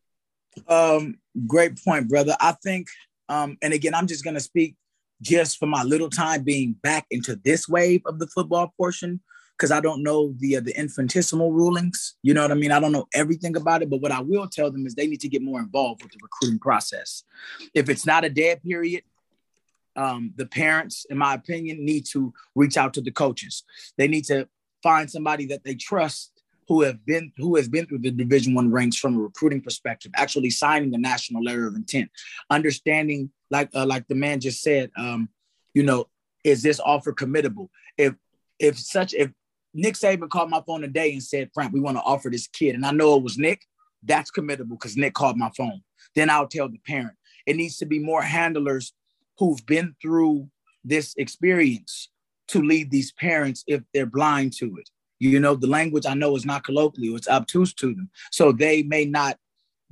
Um, 0.66 1.20
great 1.46 1.80
point, 1.84 2.08
brother. 2.08 2.36
I 2.40 2.56
think, 2.60 2.88
um, 3.28 3.56
and 3.62 3.72
again, 3.72 3.94
I'm 3.94 4.08
just 4.08 4.24
going 4.24 4.34
to 4.34 4.40
speak 4.40 4.74
just 5.22 5.58
for 5.58 5.66
my 5.66 5.82
little 5.82 6.10
time 6.10 6.42
being 6.42 6.74
back 6.82 7.06
into 7.10 7.36
this 7.36 7.68
wave 7.68 8.02
of 8.06 8.18
the 8.18 8.26
football 8.26 8.72
portion 8.76 9.20
because 9.56 9.70
I 9.70 9.80
don't 9.80 10.02
know 10.02 10.34
the 10.38 10.56
uh, 10.56 10.60
the 10.60 10.78
infinitesimal 10.78 11.52
rulings. 11.52 12.16
You 12.22 12.34
know 12.34 12.42
what 12.42 12.52
I 12.52 12.54
mean? 12.54 12.72
I 12.72 12.80
don't 12.80 12.92
know 12.92 13.06
everything 13.14 13.56
about 13.56 13.82
it, 13.82 13.90
but 13.90 14.00
what 14.00 14.12
I 14.12 14.20
will 14.20 14.48
tell 14.48 14.70
them 14.70 14.86
is 14.86 14.94
they 14.94 15.06
need 15.06 15.20
to 15.20 15.28
get 15.28 15.42
more 15.42 15.60
involved 15.60 16.02
with 16.02 16.12
the 16.12 16.18
recruiting 16.22 16.58
process. 16.58 17.24
If 17.74 17.88
it's 17.88 18.06
not 18.06 18.24
a 18.24 18.30
dead 18.30 18.62
period, 18.62 19.02
um, 19.96 20.32
the 20.36 20.46
parents, 20.46 21.06
in 21.08 21.16
my 21.16 21.34
opinion, 21.34 21.84
need 21.84 22.04
to 22.12 22.34
reach 22.54 22.76
out 22.76 22.92
to 22.94 23.00
the 23.00 23.10
coaches. 23.10 23.64
They 23.96 24.08
need 24.08 24.24
to 24.26 24.48
find 24.82 25.10
somebody 25.10 25.46
that 25.46 25.64
they 25.64 25.74
trust 25.74 26.35
who 26.68 26.82
have 26.82 27.04
been 27.06 27.32
who 27.36 27.56
has 27.56 27.68
been 27.68 27.86
through 27.86 27.98
the 27.98 28.10
division 28.10 28.54
one 28.54 28.70
ranks 28.70 28.96
from 28.96 29.16
a 29.16 29.20
recruiting 29.20 29.60
perspective 29.60 30.12
actually 30.16 30.50
signing 30.50 30.90
the 30.90 30.98
national 30.98 31.42
letter 31.42 31.66
of 31.66 31.74
intent. 31.74 32.10
Understanding 32.50 33.30
like 33.50 33.70
uh, 33.74 33.86
like 33.86 34.06
the 34.08 34.14
man 34.14 34.40
just 34.40 34.62
said 34.62 34.90
um 34.96 35.28
you 35.74 35.82
know 35.82 36.08
is 36.44 36.62
this 36.62 36.80
offer 36.80 37.12
committable? 37.12 37.68
If 37.96 38.14
if 38.58 38.78
such 38.78 39.14
if 39.14 39.30
nick 39.74 39.94
saban 39.94 40.30
called 40.30 40.48
my 40.48 40.62
phone 40.66 40.80
today 40.80 41.12
and 41.12 41.22
said 41.22 41.50
frank 41.52 41.70
we 41.70 41.80
want 41.80 41.98
to 41.98 42.02
offer 42.02 42.30
this 42.30 42.46
kid 42.46 42.74
and 42.74 42.86
i 42.86 42.90
know 42.90 43.14
it 43.14 43.22
was 43.22 43.36
nick 43.36 43.60
that's 44.02 44.30
committable 44.30 44.70
because 44.70 44.96
nick 44.96 45.14
called 45.14 45.36
my 45.36 45.50
phone. 45.56 45.82
Then 46.14 46.30
i'll 46.30 46.48
tell 46.48 46.68
the 46.68 46.80
parent. 46.86 47.16
It 47.46 47.56
needs 47.56 47.76
to 47.78 47.86
be 47.86 47.98
more 47.98 48.22
handlers 48.22 48.92
who've 49.38 49.64
been 49.66 49.94
through 50.00 50.48
this 50.84 51.14
experience 51.16 52.10
to 52.48 52.62
lead 52.62 52.90
these 52.90 53.12
parents 53.12 53.64
if 53.66 53.82
they're 53.92 54.06
blind 54.06 54.52
to 54.54 54.76
it. 54.78 54.88
You 55.18 55.40
know, 55.40 55.54
the 55.54 55.66
language 55.66 56.06
I 56.06 56.14
know 56.14 56.36
is 56.36 56.44
not 56.44 56.64
colloquial, 56.64 57.16
it's 57.16 57.28
obtuse 57.28 57.72
to 57.74 57.94
them. 57.94 58.10
So 58.30 58.52
they 58.52 58.82
may 58.82 59.04
not 59.04 59.38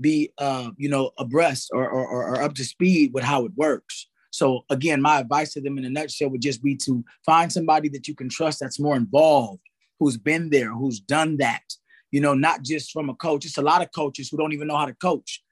be, 0.00 0.32
uh, 0.38 0.70
you 0.76 0.88
know, 0.88 1.12
abreast 1.18 1.70
or, 1.72 1.88
or, 1.88 2.06
or 2.06 2.42
up 2.42 2.54
to 2.54 2.64
speed 2.64 3.12
with 3.14 3.24
how 3.24 3.44
it 3.44 3.52
works. 3.56 4.08
So 4.30 4.64
again, 4.68 5.00
my 5.00 5.20
advice 5.20 5.52
to 5.52 5.60
them 5.60 5.78
in 5.78 5.84
a 5.84 5.90
nutshell 5.90 6.28
would 6.30 6.42
just 6.42 6.62
be 6.62 6.74
to 6.78 7.04
find 7.24 7.52
somebody 7.52 7.88
that 7.90 8.08
you 8.08 8.14
can 8.14 8.28
trust 8.28 8.58
that's 8.60 8.80
more 8.80 8.96
involved 8.96 9.62
who's 10.00 10.16
been 10.16 10.50
there, 10.50 10.72
who's 10.72 11.00
done 11.00 11.36
that. 11.38 11.62
You 12.10 12.20
know, 12.20 12.34
not 12.34 12.62
just 12.62 12.92
from 12.92 13.08
a 13.08 13.14
coach. 13.14 13.44
It's 13.44 13.58
a 13.58 13.62
lot 13.62 13.82
of 13.82 13.92
coaches 13.92 14.28
who 14.28 14.36
don't 14.36 14.52
even 14.52 14.68
know 14.68 14.76
how 14.76 14.86
to 14.86 14.94
coach. 14.94 15.42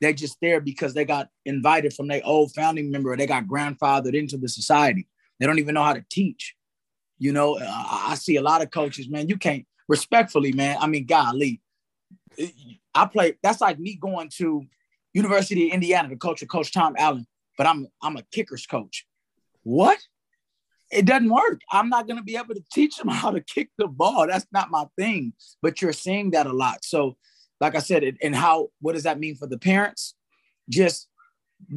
They're 0.00 0.12
just 0.12 0.36
there 0.40 0.60
because 0.60 0.94
they 0.94 1.04
got 1.04 1.28
invited 1.44 1.94
from 1.94 2.08
their 2.08 2.20
old 2.24 2.52
founding 2.52 2.90
member 2.90 3.12
or 3.12 3.16
they 3.16 3.26
got 3.26 3.46
grandfathered 3.46 4.14
into 4.14 4.36
the 4.36 4.48
society. 4.48 5.08
They 5.38 5.46
don't 5.46 5.58
even 5.58 5.74
know 5.74 5.82
how 5.82 5.94
to 5.94 6.04
teach. 6.10 6.54
You 7.18 7.32
know, 7.32 7.58
I 7.58 8.16
see 8.16 8.36
a 8.36 8.42
lot 8.42 8.62
of 8.62 8.70
coaches, 8.70 9.08
man. 9.08 9.28
You 9.28 9.36
can't 9.36 9.64
respectfully, 9.88 10.52
man. 10.52 10.76
I 10.80 10.86
mean, 10.86 11.06
golly, 11.06 11.60
I 12.94 13.06
play. 13.06 13.34
That's 13.42 13.60
like 13.60 13.78
me 13.78 13.96
going 13.96 14.30
to 14.38 14.64
University 15.14 15.68
of 15.68 15.74
Indiana 15.74 16.08
to 16.08 16.16
coach 16.16 16.42
Coach 16.48 16.72
Tom 16.72 16.94
Allen, 16.98 17.26
but 17.56 17.66
I'm 17.66 17.86
I'm 18.02 18.16
a 18.16 18.22
kickers 18.32 18.66
coach. 18.66 19.06
What? 19.62 19.98
It 20.90 21.06
doesn't 21.06 21.30
work. 21.30 21.60
I'm 21.70 21.88
not 21.88 22.06
going 22.06 22.18
to 22.18 22.22
be 22.22 22.36
able 22.36 22.54
to 22.54 22.64
teach 22.72 22.96
them 22.98 23.08
how 23.22 23.30
to 23.30 23.40
kick 23.40 23.70
the 23.78 23.88
ball. 23.88 24.26
That's 24.26 24.46
not 24.52 24.70
my 24.70 24.84
thing. 24.98 25.32
But 25.62 25.80
you're 25.80 25.92
seeing 25.92 26.32
that 26.32 26.46
a 26.46 26.52
lot. 26.52 26.84
So, 26.84 27.16
like 27.60 27.74
I 27.74 27.78
said, 27.78 28.16
and 28.22 28.34
how 28.34 28.68
what 28.80 28.94
does 28.94 29.04
that 29.04 29.18
mean 29.18 29.36
for 29.36 29.46
the 29.46 29.58
parents? 29.58 30.14
Just 30.68 31.08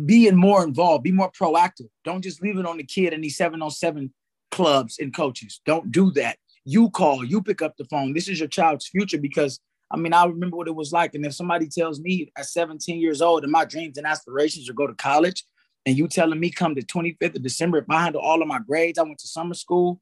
being 0.06 0.36
more 0.36 0.64
involved, 0.64 1.04
be 1.04 1.12
more 1.12 1.32
proactive. 1.32 1.90
Don't 2.04 2.24
just 2.24 2.42
leave 2.42 2.58
it 2.58 2.66
on 2.66 2.78
the 2.78 2.84
kid 2.84 3.14
and 3.14 3.24
these 3.24 3.38
seven 3.38 3.62
on 3.62 3.72
seven 3.72 4.14
clubs 4.56 5.00
and 5.00 5.14
coaches. 5.14 5.60
Don't 5.66 5.92
do 5.92 6.12
that. 6.12 6.38
You 6.64 6.90
call, 6.90 7.26
you 7.26 7.42
pick 7.44 7.62
up 7.62 7.76
the 7.78 7.84
phone. 7.86 8.14
This 8.14 8.30
is 8.30 8.40
your 8.40 8.48
child's 8.48 8.88
future 8.88 9.18
because 9.18 9.60
I 9.92 9.98
mean, 9.98 10.14
I 10.14 10.26
remember 10.26 10.58
what 10.58 10.70
it 10.70 10.76
was 10.76 10.92
like. 10.92 11.14
And 11.14 11.26
if 11.26 11.36
somebody 11.36 11.68
tells 11.68 12.00
me 12.00 12.32
at 12.38 12.46
17 12.46 13.00
years 13.00 13.22
old 13.22 13.44
and 13.44 13.52
my 13.52 13.66
dreams 13.66 13.98
and 13.98 14.08
aspirations 14.08 14.68
are 14.70 14.74
go 14.74 14.88
to 14.88 14.96
college, 14.96 15.44
and 15.86 15.96
you 15.96 16.08
telling 16.08 16.40
me 16.40 16.50
come 16.50 16.74
the 16.74 16.82
25th 16.82 17.36
of 17.36 17.44
December, 17.44 17.86
handle 17.90 18.22
all 18.22 18.42
of 18.42 18.48
my 18.48 18.60
grades, 18.60 18.98
I 18.98 19.04
went 19.04 19.20
to 19.20 19.28
summer 19.28 19.54
school, 19.54 20.02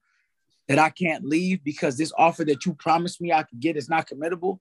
that 0.67 0.79
I 0.79 0.89
can't 0.89 1.25
leave 1.25 1.63
because 1.63 1.97
this 1.97 2.13
offer 2.17 2.45
that 2.45 2.65
you 2.65 2.75
promised 2.75 3.19
me 3.19 3.33
I 3.33 3.43
could 3.43 3.59
get 3.59 3.75
is 3.75 3.89
not 3.89 4.07
committable. 4.07 4.59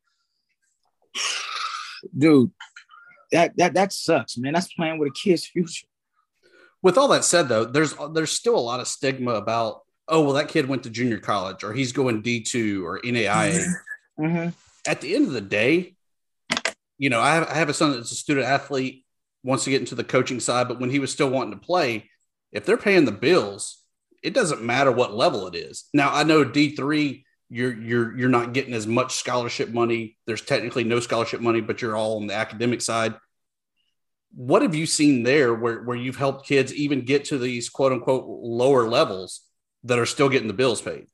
Dude, 2.18 2.50
that 3.30 3.56
that 3.58 3.74
that 3.74 3.92
sucks, 3.92 4.36
man. 4.38 4.54
That's 4.54 4.72
playing 4.72 4.98
with 4.98 5.10
a 5.10 5.12
kid's 5.12 5.46
future. 5.46 5.86
With 6.82 6.98
all 6.98 7.08
that 7.08 7.24
said, 7.24 7.48
though, 7.48 7.64
there's 7.64 7.94
there's 8.12 8.32
still 8.32 8.56
a 8.56 8.60
lot 8.60 8.80
of 8.80 8.88
stigma 8.88 9.32
about 9.32 9.80
oh 10.08 10.22
well 10.22 10.32
that 10.34 10.48
kid 10.48 10.68
went 10.68 10.82
to 10.82 10.90
junior 10.90 11.18
college 11.18 11.62
or 11.62 11.72
he's 11.72 11.92
going 11.92 12.22
D 12.22 12.42
two 12.42 12.84
or 12.84 13.00
NAIA. 13.00 13.64
Mm-hmm 14.18 14.48
at 14.86 15.00
the 15.00 15.14
end 15.14 15.26
of 15.26 15.32
the 15.32 15.40
day, 15.40 15.94
you 16.98 17.10
know, 17.10 17.20
I 17.20 17.34
have, 17.34 17.48
I 17.48 17.54
have 17.54 17.68
a 17.68 17.74
son 17.74 17.92
that's 17.92 18.12
a 18.12 18.16
student 18.16 18.46
athlete, 18.46 19.04
wants 19.42 19.64
to 19.64 19.70
get 19.70 19.80
into 19.80 19.94
the 19.94 20.04
coaching 20.04 20.40
side, 20.40 20.68
but 20.68 20.80
when 20.80 20.90
he 20.90 20.98
was 20.98 21.12
still 21.12 21.30
wanting 21.30 21.58
to 21.58 21.64
play, 21.64 22.10
if 22.52 22.64
they're 22.64 22.76
paying 22.76 23.04
the 23.04 23.12
bills, 23.12 23.82
it 24.22 24.34
doesn't 24.34 24.62
matter 24.62 24.92
what 24.92 25.14
level 25.14 25.48
it 25.48 25.54
is. 25.54 25.84
Now 25.92 26.12
I 26.12 26.22
know 26.22 26.44
D 26.44 26.76
three, 26.76 27.24
you're 27.48 27.74
you're 27.74 28.16
you're 28.16 28.28
not 28.28 28.52
getting 28.52 28.74
as 28.74 28.86
much 28.86 29.14
scholarship 29.14 29.70
money. 29.70 30.16
There's 30.26 30.42
technically 30.42 30.84
no 30.84 31.00
scholarship 31.00 31.40
money, 31.40 31.60
but 31.60 31.82
you're 31.82 31.96
all 31.96 32.18
on 32.20 32.28
the 32.28 32.34
academic 32.34 32.82
side. 32.82 33.14
What 34.34 34.62
have 34.62 34.74
you 34.74 34.86
seen 34.86 35.22
there 35.22 35.54
where, 35.54 35.82
where 35.82 35.96
you've 35.96 36.16
helped 36.16 36.46
kids 36.46 36.74
even 36.74 37.04
get 37.04 37.26
to 37.26 37.38
these 37.38 37.68
quote 37.68 37.92
unquote 37.92 38.24
lower 38.26 38.88
levels 38.88 39.42
that 39.84 39.98
are 39.98 40.06
still 40.06 40.28
getting 40.28 40.48
the 40.48 40.54
bills 40.54 40.80
paid? 40.80 41.06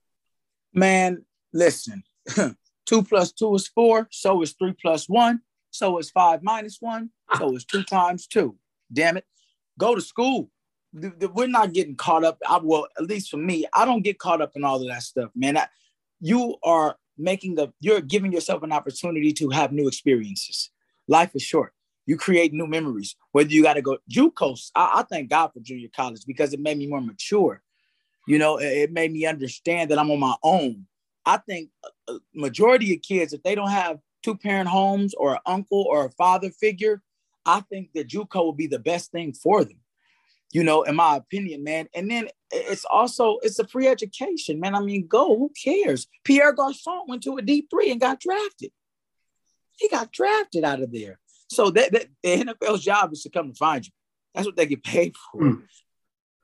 Man, 0.73 1.25
listen, 1.53 2.05
Two 2.89 3.03
plus 3.03 3.33
two 3.33 3.55
is 3.55 3.69
four. 3.69 4.09
So 4.11 4.41
is 4.41 4.55
three 4.55 4.73
plus 4.81 5.11
one. 5.11 5.41
So 5.71 5.99
is 5.99 6.11
five 6.11 6.43
minus 6.43 6.79
one. 6.81 7.11
So 7.37 7.55
is 7.55 7.67
two 7.67 7.83
times 7.91 8.27
two. 8.27 8.57
Damn 8.91 9.19
it. 9.19 9.27
Go 9.79 9.95
to 9.95 10.01
school. 10.01 10.51
We're 10.95 11.49
not 11.49 11.75
getting 11.75 11.97
caught 11.97 12.25
up. 12.25 12.39
I, 12.49 12.59
well, 12.63 12.89
at 12.99 13.05
least 13.05 13.31
for 13.31 13.37
me, 13.37 13.67
I 13.75 13.85
don't 13.85 14.01
get 14.01 14.19
caught 14.19 14.41
up 14.41 14.53
in 14.57 14.65
all 14.65 14.81
of 14.81 14.89
that 14.89 15.03
stuff, 15.03 15.31
man. 15.37 15.59
I, 15.59 15.67
you 16.19 16.57
are 16.65 16.97
making 17.19 17.57
the, 17.57 17.75
you're 17.79 18.01
giving 18.01 18.33
yourself 18.33 18.63
an 18.63 18.73
opportunity 18.73 19.35
to 19.35 19.51
have 19.51 19.71
new 19.71 19.87
experiences. 19.87 20.71
Life 21.07 21.33
is 21.35 21.43
short. 21.43 21.75
You 22.09 22.17
create 22.17 22.53
new 22.53 22.67
memories. 22.67 23.15
Whether 23.33 23.51
you 23.51 23.63
got 23.63 23.75
to 23.75 23.83
go 23.83 23.99
JUCOs, 24.11 24.71
I, 24.75 24.91
I 24.97 25.03
thank 25.03 25.31
God 25.31 25.49
for 25.49 25.61
junior 25.61 25.89
college 25.95 26.23
because 26.27 26.53
it 26.53 26.61
made 26.61 26.79
me 26.79 26.87
more 26.87 27.01
mature. 27.01 27.63
You 28.27 28.39
know, 28.39 28.57
it, 28.57 28.67
it 28.67 28.93
made 28.93 29.13
me 29.13 29.27
understand 29.27 29.91
that 29.91 29.99
I'm 29.99 30.11
on 30.11 30.19
my 30.19 30.35
own 30.43 30.87
I 31.29 31.37
think 31.37 31.69
a 32.09 32.15
majority 32.35 32.95
of 32.95 33.03
kids, 33.03 33.35
if 33.35 33.43
they 33.43 33.55
don't 33.55 33.71
have 33.71 33.99
two 34.23 34.35
parent 34.35 34.71
homes 34.71 35.13
or 35.13 35.35
an 35.35 35.41
uncle 35.45 35.85
or 35.87 36.07
a 36.07 36.11
father 36.13 36.51
figure, 36.51 37.03
I 37.45 37.61
think 37.61 37.91
that 37.95 38.09
JUCO 38.09 38.37
will 38.37 38.55
be 38.55 38.67
the 38.67 38.79
best 38.79 39.13
thing 39.13 39.35
for 39.35 39.63
them. 39.63 39.77
You 40.53 40.65
know, 40.65 40.85
in 40.85 40.97
my 40.97 41.17
opinion, 41.17 41.63
man. 41.63 41.89
And 41.95 42.11
then 42.11 42.31
it's 42.51 42.87
also 42.87 43.37
it's 43.43 43.59
a 43.59 43.67
free 43.67 43.89
education, 43.89 44.59
man. 44.59 44.75
I 44.75 44.81
mean, 44.81 45.07
go. 45.07 45.37
Who 45.37 45.53
cares? 45.63 46.07
Pierre 46.25 46.55
Garcon 46.55 47.03
went 47.07 47.23
to 47.25 47.37
a 47.37 47.43
D 47.43 47.67
three 47.71 47.91
and 47.91 48.01
got 48.01 48.21
drafted. 48.21 48.73
He 49.77 49.91
got 49.91 50.11
drafted 50.11 50.65
out 50.65 50.81
of 50.81 50.91
there. 50.91 51.21
So 51.49 51.71
that, 51.71 51.93
that 51.93 52.07
the 52.23 52.45
NFL's 52.45 52.83
job 52.83 53.13
is 53.13 53.23
to 53.23 53.31
come 53.31 53.47
and 53.47 53.57
find 53.57 53.85
you. 53.85 53.93
That's 54.35 54.47
what 54.47 54.57
they 54.57 54.67
get 54.67 54.85
paid 54.85 55.17
for. 55.17 55.41
Mm 55.41 55.63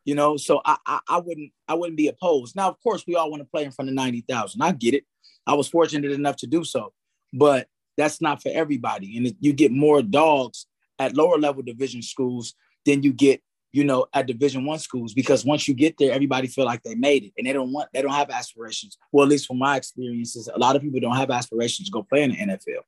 you 0.04 0.14
know 0.14 0.36
so 0.36 0.60
I, 0.64 0.76
I, 0.86 1.00
I 1.08 1.18
wouldn't 1.18 1.52
i 1.68 1.74
wouldn't 1.74 1.96
be 1.96 2.08
opposed. 2.08 2.56
Now 2.56 2.68
of 2.68 2.80
course 2.82 3.04
we 3.06 3.16
all 3.16 3.30
want 3.30 3.42
to 3.42 3.48
play 3.48 3.64
in 3.64 3.70
front 3.70 3.88
of 3.88 3.94
90000 3.94 4.60
i 4.62 4.72
get 4.72 4.94
it. 4.94 5.04
I 5.46 5.54
was 5.54 5.68
fortunate 5.68 6.12
enough 6.12 6.36
to 6.36 6.46
do 6.46 6.64
so. 6.64 6.92
But 7.32 7.68
that's 7.96 8.20
not 8.20 8.42
for 8.42 8.50
everybody. 8.50 9.16
And 9.16 9.34
you 9.40 9.52
get 9.52 9.72
more 9.72 10.02
dogs 10.02 10.66
at 10.98 11.16
lower 11.16 11.38
level 11.38 11.62
division 11.62 12.02
schools 12.02 12.54
than 12.86 13.02
you 13.02 13.12
get 13.12 13.42
you 13.72 13.84
know 13.84 14.06
at 14.14 14.26
division 14.26 14.64
one 14.64 14.78
schools 14.78 15.14
because 15.14 15.44
once 15.44 15.66
you 15.66 15.74
get 15.74 15.96
there 15.98 16.12
everybody 16.12 16.46
feel 16.46 16.64
like 16.64 16.82
they 16.82 16.94
made 16.94 17.24
it. 17.24 17.32
And 17.36 17.46
they 17.46 17.52
don't 17.52 17.72
want 17.72 17.88
they 17.92 18.02
don't 18.02 18.12
have 18.12 18.30
aspirations. 18.30 18.98
Well 19.12 19.24
at 19.24 19.30
least 19.30 19.46
from 19.46 19.58
my 19.58 19.76
experiences 19.76 20.48
a 20.52 20.58
lot 20.58 20.76
of 20.76 20.82
people 20.82 21.00
don't 21.00 21.16
have 21.16 21.30
aspirations 21.30 21.88
to 21.88 21.92
go 21.92 22.02
play 22.02 22.22
in 22.22 22.30
the 22.30 22.36
nfl 22.36 22.82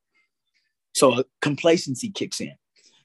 so 0.97 1.23
complacency 1.40 2.10
kicks 2.10 2.40
in 2.40 2.55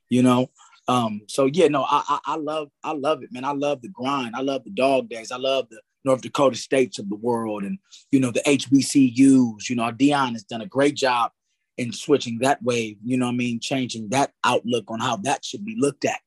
you 0.10 0.24
know 0.24 0.50
um, 0.88 1.22
so 1.28 1.46
yeah, 1.46 1.68
no, 1.68 1.84
I, 1.84 2.04
I, 2.08 2.20
I 2.34 2.36
love 2.36 2.70
I 2.84 2.92
love 2.92 3.24
it, 3.24 3.32
man. 3.32 3.46
I 3.46 3.54
love 3.54 3.82
the 3.82 3.90
grind. 3.90 4.36
I 4.36 4.42
love 4.42 4.64
the 4.64 4.72
dog 4.72 5.10
days. 5.10 5.32
I 5.32 5.38
love 5.38 5.70
the 5.70 5.80
North 6.04 6.22
Dakota 6.22 6.58
states 6.58 7.00
of 7.00 7.10
the 7.10 7.16
world, 7.16 7.64
and 7.64 7.80
you 8.12 8.20
know 8.20 8.32
the 8.32 8.42
HBCUs. 8.42 9.70
You 9.70 9.76
know, 9.76 9.92
Deion 9.92 10.34
has 10.34 10.44
done 10.44 10.62
a 10.62 10.66
great 10.66 10.96
job 10.96 11.32
in 11.78 11.94
switching 11.94 12.40
that 12.40 12.62
way. 12.64 12.98
You 13.06 13.18
know, 13.18 13.28
I 13.28 13.32
mean, 13.32 13.60
changing 13.60 14.10
that 14.10 14.34
outlook 14.44 14.90
on 14.90 15.00
how 15.00 15.18
that 15.18 15.46
should 15.46 15.64
be 15.64 15.78
looked 15.80 16.04
at. 16.04 16.20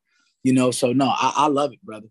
You 0.44 0.52
know, 0.52 0.70
so 0.70 0.92
no, 0.92 1.08
I, 1.08 1.32
I 1.36 1.46
love 1.48 1.72
it, 1.72 1.82
brother. 1.82 2.08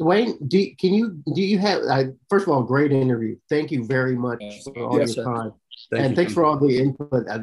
Dwayne, 0.00 0.36
do, 0.48 0.74
can 0.76 0.92
you 0.92 1.22
do 1.34 1.40
you 1.40 1.58
have 1.58 1.82
uh, 1.82 2.04
first 2.28 2.46
of 2.46 2.52
all 2.52 2.62
great 2.62 2.90
interview? 2.90 3.36
Thank 3.48 3.70
you 3.70 3.84
very 3.84 4.16
much 4.16 4.42
for 4.64 4.84
all 4.84 4.98
yes, 4.98 5.16
your 5.16 5.24
time. 5.24 5.52
Thank 5.90 6.02
and 6.02 6.10
you. 6.10 6.16
thanks 6.16 6.32
for 6.32 6.44
all 6.44 6.58
the 6.58 6.78
input. 6.78 7.28
Uh, 7.28 7.40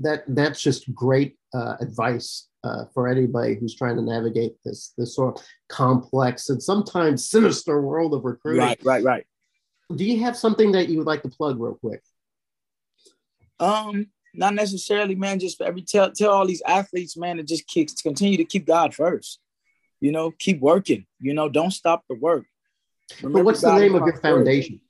that 0.00 0.24
that's 0.28 0.60
just 0.60 0.92
great 0.92 1.36
uh, 1.54 1.76
advice 1.80 2.48
uh, 2.64 2.84
for 2.92 3.06
anybody 3.06 3.54
who's 3.54 3.76
trying 3.76 3.96
to 3.96 4.02
navigate 4.02 4.54
this 4.64 4.92
this 4.98 5.14
sort 5.14 5.38
of 5.38 5.44
complex 5.68 6.48
and 6.48 6.60
sometimes 6.60 7.28
sinister 7.30 7.80
world 7.80 8.12
of 8.12 8.24
recruiting. 8.24 8.62
Right, 8.62 8.80
right, 8.84 9.04
right. 9.04 9.26
Do 9.94 10.04
you 10.04 10.20
have 10.24 10.36
something 10.36 10.72
that 10.72 10.88
you 10.88 10.98
would 10.98 11.06
like 11.06 11.22
to 11.22 11.28
plug 11.28 11.60
real 11.60 11.74
quick? 11.74 12.02
Um, 13.60 14.08
not 14.34 14.54
necessarily, 14.54 15.14
man. 15.14 15.38
Just 15.38 15.60
every 15.60 15.82
tell 15.82 16.10
tell 16.10 16.32
all 16.32 16.46
these 16.46 16.62
athletes, 16.66 17.16
man, 17.16 17.36
to 17.36 17.44
just 17.44 17.66
keep 17.68 17.88
continue 18.02 18.36
to 18.36 18.44
keep 18.44 18.66
God 18.66 18.94
first. 18.94 19.38
You 20.00 20.12
know, 20.12 20.30
keep 20.30 20.60
working. 20.60 21.06
You 21.20 21.34
know, 21.34 21.48
don't 21.48 21.70
stop 21.70 22.04
the 22.08 22.14
work. 22.14 22.44
Remember 23.20 23.38
but 23.40 23.44
what's 23.44 23.60
the 23.62 23.74
name 23.74 23.94
of 23.94 24.06
your 24.06 24.16
foundation? 24.16 24.80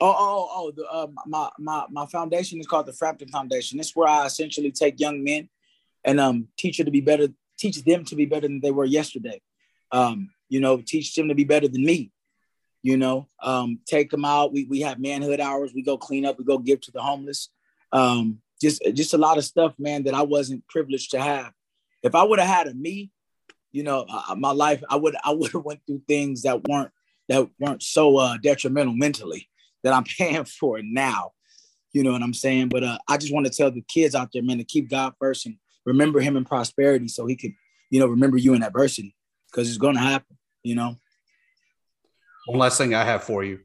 Oh, 0.00 0.14
oh, 0.18 0.48
oh! 0.50 0.70
The, 0.72 0.86
uh, 0.90 1.06
my 1.26 1.50
my 1.58 1.84
my 1.90 2.06
foundation 2.06 2.58
is 2.58 2.66
called 2.66 2.86
the 2.86 2.92
Frampton 2.92 3.28
Foundation. 3.28 3.78
It's 3.78 3.94
where 3.94 4.08
I 4.08 4.26
essentially 4.26 4.72
take 4.72 4.98
young 4.98 5.22
men 5.22 5.48
and 6.04 6.18
um 6.18 6.48
teach 6.58 6.78
them 6.78 6.86
to 6.86 6.90
be 6.90 7.00
better, 7.00 7.28
teach 7.58 7.82
them 7.84 8.04
to 8.06 8.16
be 8.16 8.26
better 8.26 8.48
than 8.48 8.60
they 8.60 8.70
were 8.70 8.84
yesterday. 8.84 9.40
Um, 9.92 10.30
you 10.48 10.60
know, 10.60 10.82
teach 10.84 11.14
them 11.14 11.28
to 11.28 11.34
be 11.34 11.44
better 11.44 11.68
than 11.68 11.84
me. 11.84 12.10
You 12.82 12.96
know, 12.96 13.28
um, 13.42 13.78
take 13.86 14.10
them 14.10 14.24
out. 14.24 14.52
We 14.52 14.64
we 14.64 14.80
have 14.80 14.98
manhood 14.98 15.40
hours. 15.40 15.72
We 15.74 15.82
go 15.82 15.96
clean 15.96 16.26
up. 16.26 16.38
We 16.38 16.44
go 16.44 16.58
give 16.58 16.80
to 16.82 16.90
the 16.90 17.00
homeless. 17.00 17.50
Um, 17.92 18.40
just 18.60 18.82
just 18.94 19.14
a 19.14 19.18
lot 19.18 19.38
of 19.38 19.44
stuff, 19.44 19.74
man, 19.78 20.04
that 20.04 20.14
I 20.14 20.22
wasn't 20.22 20.66
privileged 20.68 21.12
to 21.12 21.20
have. 21.20 21.52
If 22.02 22.14
I 22.14 22.24
would 22.24 22.40
have 22.40 22.48
had 22.48 22.66
a 22.66 22.74
me, 22.74 23.10
you 23.74 23.82
know, 23.82 24.06
uh, 24.08 24.36
my 24.36 24.52
life, 24.52 24.82
I 24.88 24.94
would 24.94 25.16
I 25.24 25.32
would 25.32 25.50
have 25.50 25.64
went 25.64 25.80
through 25.84 26.02
things 26.06 26.42
that 26.42 26.62
weren't 26.68 26.92
that 27.28 27.48
weren't 27.58 27.82
so 27.82 28.18
uh, 28.18 28.36
detrimental 28.40 28.94
mentally 28.94 29.50
that 29.82 29.92
I'm 29.92 30.04
paying 30.18 30.44
for 30.44 30.80
now. 30.80 31.32
You 31.92 32.04
know 32.04 32.12
what 32.12 32.22
I'm 32.22 32.34
saying? 32.34 32.68
But 32.68 32.84
uh, 32.84 32.98
I 33.08 33.16
just 33.16 33.34
want 33.34 33.46
to 33.46 33.52
tell 33.52 33.72
the 33.72 33.82
kids 33.82 34.14
out 34.14 34.30
there, 34.32 34.42
man, 34.42 34.58
to 34.58 34.64
keep 34.64 34.88
God 34.88 35.14
first 35.18 35.44
and 35.46 35.56
remember 35.84 36.20
Him 36.20 36.36
in 36.36 36.44
prosperity, 36.44 37.08
so 37.08 37.26
He 37.26 37.34
could, 37.34 37.52
you 37.90 37.98
know, 37.98 38.06
remember 38.06 38.36
you 38.36 38.54
in 38.54 38.62
adversity, 38.62 39.16
because 39.50 39.68
it's 39.68 39.78
going 39.78 39.96
to 39.96 40.00
happen. 40.00 40.36
You 40.62 40.76
know. 40.76 40.96
One 42.46 42.60
last 42.60 42.78
thing 42.78 42.94
I 42.94 43.04
have 43.04 43.24
for 43.24 43.42
you. 43.42 43.60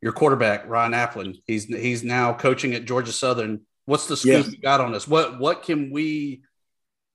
Your 0.00 0.12
quarterback, 0.12 0.66
Ryan 0.68 0.92
Aplin, 0.92 1.36
he's 1.46 1.66
he's 1.66 2.02
now 2.02 2.32
coaching 2.32 2.72
at 2.72 2.86
Georgia 2.86 3.12
Southern. 3.12 3.60
What's 3.84 4.06
the 4.06 4.16
scoop 4.16 4.46
yeah. 4.46 4.52
you 4.52 4.58
got 4.58 4.80
on 4.80 4.92
this? 4.92 5.06
What 5.06 5.38
what 5.38 5.64
can 5.64 5.90
we 5.90 6.42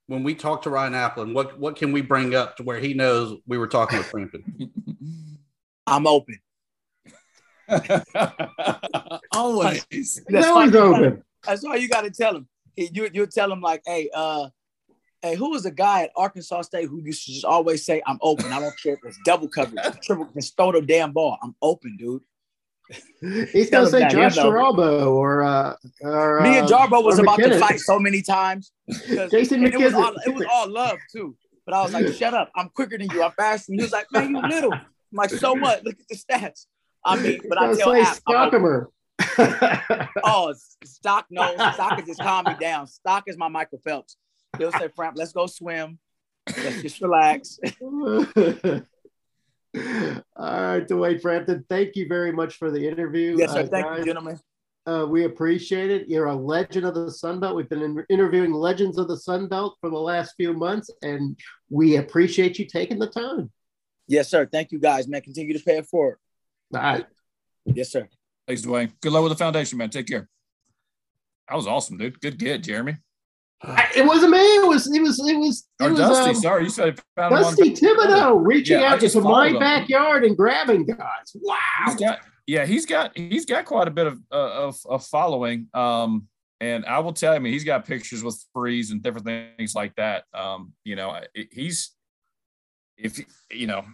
when 0.06 0.22
we 0.22 0.34
talk 0.34 0.62
to 0.62 0.70
Ryan 0.70 0.92
Aplin, 0.92 1.32
what 1.32 1.58
what 1.58 1.76
can 1.76 1.92
we 1.92 2.00
bring 2.00 2.34
up 2.34 2.56
to 2.56 2.62
where 2.62 2.78
he 2.78 2.94
knows 2.94 3.38
we 3.46 3.58
were 3.58 3.66
talking 3.66 3.98
with 3.98 4.06
Frampton? 4.06 4.70
I'm 5.86 6.06
open. 6.06 6.38
Always. 9.32 10.22
That's 10.28 10.46
always 10.46 10.74
open. 10.74 11.22
That's 11.46 11.64
all 11.64 11.76
you 11.76 11.88
got 11.88 12.02
to 12.02 12.10
tell 12.10 12.36
him. 12.36 12.48
You 12.76 13.08
you 13.12 13.26
tell 13.26 13.50
him 13.50 13.60
like, 13.60 13.82
hey, 13.86 14.10
uh, 14.14 14.48
hey, 15.22 15.34
who 15.34 15.50
was 15.50 15.62
the 15.62 15.70
guy 15.70 16.04
at 16.04 16.10
Arkansas 16.16 16.62
State 16.62 16.88
who 16.88 17.00
used 17.02 17.24
to 17.26 17.32
just 17.32 17.44
always 17.44 17.84
say, 17.84 18.02
"I'm 18.06 18.18
open. 18.20 18.52
I 18.52 18.60
don't 18.60 18.74
care 18.82 18.94
if 18.94 19.00
it's 19.04 19.18
double 19.24 19.48
coverage, 19.48 19.82
triple, 20.02 20.28
just 20.34 20.56
throw 20.56 20.72
the 20.72 20.82
damn 20.82 21.12
ball. 21.12 21.38
I'm 21.42 21.54
open, 21.62 21.96
dude." 21.96 22.22
He's 23.20 23.70
gonna 23.70 23.86
say 23.88 24.08
Josh 24.08 24.36
Jarboe 24.36 25.06
or 25.06 25.42
uh, 25.42 25.74
or 26.02 26.40
me 26.42 26.58
and 26.58 26.68
Jarboe 26.68 27.02
was 27.02 27.18
about 27.18 27.38
McKinnon. 27.38 27.50
to 27.50 27.58
fight 27.58 27.80
so 27.80 27.98
many 27.98 28.20
times. 28.20 28.72
Jason 29.30 29.64
and 29.64 29.72
it 29.72 29.80
was, 29.80 29.94
all, 29.94 30.12
it 30.26 30.34
was 30.34 30.44
all 30.50 30.70
love 30.70 30.98
too. 31.10 31.36
But 31.64 31.74
I 31.74 31.82
was 31.82 31.94
like, 31.94 32.08
"Shut 32.08 32.34
up! 32.34 32.50
I'm 32.54 32.68
quicker 32.68 32.98
than 32.98 33.08
you. 33.10 33.22
I'm 33.22 33.32
faster." 33.32 33.70
than 33.70 33.76
you." 33.76 33.80
He 33.80 33.84
was 33.84 33.92
like, 33.92 34.12
"Man, 34.12 34.30
you 34.30 34.42
little." 34.42 34.72
I'm 34.72 34.82
like, 35.12 35.30
"So 35.30 35.54
what? 35.54 35.82
Look 35.84 35.96
at 35.98 36.08
the 36.08 36.16
stats." 36.16 36.66
I 37.04 37.16
mean, 37.16 37.40
but 37.48 37.58
I 37.58 37.68
He's 37.68 37.78
tell 37.78 37.92
gonna 37.92 38.04
say 38.04 38.20
I'm 38.26 38.54
open. 38.54 38.86
Oh, 40.24 40.54
stock 40.84 41.26
no, 41.30 41.54
stock 41.72 41.98
is 42.00 42.06
just 42.06 42.20
calm 42.20 42.44
me 42.46 42.54
down. 42.60 42.86
Stock 42.86 43.24
is 43.26 43.38
my 43.38 43.48
Michael 43.48 43.80
Phelps. 43.84 44.16
He'll 44.58 44.72
say, 44.72 44.88
Frank, 44.94 45.14
let's 45.16 45.32
go 45.32 45.46
swim. 45.46 45.98
Let's 46.46 46.82
just 46.82 47.00
relax. 47.00 47.58
All 49.76 49.82
right, 50.36 50.86
Dwayne 50.86 51.20
Frampton, 51.20 51.64
thank 51.68 51.96
you 51.96 52.06
very 52.08 52.32
much 52.32 52.56
for 52.56 52.70
the 52.70 52.86
interview. 52.86 53.36
Yes, 53.38 53.52
sir. 53.52 53.60
Uh, 53.60 53.66
Thank 53.66 53.86
guys, 53.86 53.98
you, 53.98 54.04
gentlemen. 54.04 54.38
Uh, 54.86 55.06
we 55.08 55.24
appreciate 55.24 55.90
it. 55.90 56.08
You're 56.08 56.26
a 56.26 56.34
legend 56.34 56.84
of 56.84 56.94
the 56.94 57.10
Sun 57.10 57.40
Belt. 57.40 57.56
We've 57.56 57.68
been 57.68 57.82
in- 57.82 58.04
interviewing 58.08 58.52
legends 58.52 58.98
of 58.98 59.08
the 59.08 59.16
Sun 59.16 59.48
Belt 59.48 59.76
for 59.80 59.90
the 59.90 59.98
last 59.98 60.34
few 60.36 60.52
months, 60.52 60.90
and 61.02 61.36
we 61.70 61.96
appreciate 61.96 62.58
you 62.58 62.66
taking 62.66 62.98
the 62.98 63.08
time. 63.08 63.50
Yes, 64.06 64.28
sir. 64.28 64.46
Thank 64.46 64.72
you, 64.72 64.78
guys, 64.78 65.08
man. 65.08 65.22
Continue 65.22 65.56
to 65.56 65.64
pay 65.64 65.78
it 65.78 65.86
forward. 65.86 66.18
All 66.74 66.80
right. 66.80 67.06
Yes, 67.64 67.90
sir. 67.90 68.08
Thanks, 68.46 68.62
Dwayne. 68.62 68.92
Good 69.00 69.12
luck 69.12 69.22
with 69.22 69.32
the 69.32 69.38
foundation, 69.38 69.78
man. 69.78 69.88
Take 69.90 70.06
care. 70.06 70.28
That 71.48 71.56
was 71.56 71.66
awesome, 71.66 71.96
dude. 71.96 72.20
Good 72.20 72.38
get, 72.38 72.62
Jeremy. 72.62 72.98
I- 73.66 73.90
it 73.96 74.04
wasn't 74.04 74.32
me. 74.32 74.38
It 74.38 74.66
was. 74.68 74.86
It 74.94 75.00
was. 75.00 75.18
It 75.20 75.36
was. 75.38 75.66
It 75.80 75.84
Or 75.84 75.90
was 75.90 75.98
Dusty. 75.98 76.30
um, 76.30 76.34
Sorry, 76.36 76.64
you 76.64 76.70
said 76.70 77.00
found 77.16 77.32
him 77.32 77.38
on- 77.38 77.44
Dusty 77.56 77.70
Thibodeaux 77.74 78.40
reaching 78.44 78.80
Yeah, 78.80 78.92
out 78.94 79.02
into 79.02 79.20
my 79.20 79.48
him. 79.48 79.58
backyard 79.58 80.24
and 80.24 80.36
grabbing 80.36 80.84
guys. 80.86 81.32
Wow. 81.34 81.56
He's 81.86 81.94
got, 81.96 82.18
yeah, 82.46 82.66
he's 82.66 82.86
got 82.86 83.16
he's 83.16 83.46
got 83.46 83.64
quite 83.64 83.88
a 83.88 83.90
bit 83.90 84.06
of 84.06 84.20
uh, 84.32 84.66
of, 84.66 84.76
of 84.88 85.04
following. 85.06 85.68
Um, 85.74 86.28
and 86.60 86.84
I 86.86 86.98
will 87.00 87.12
tell 87.12 87.32
you, 87.32 87.36
I 87.36 87.38
mean, 87.40 87.52
he's 87.52 87.64
got 87.64 87.84
pictures 87.86 88.22
with 88.22 88.42
freeze 88.54 88.90
and 88.90 89.02
different 89.02 89.26
things 89.56 89.74
like 89.74 89.94
that. 89.96 90.24
Um, 90.32 90.72
you 90.84 90.96
know, 90.96 91.18
he's 91.50 91.90
if 92.96 93.18
you 93.50 93.66
know, 93.66 93.84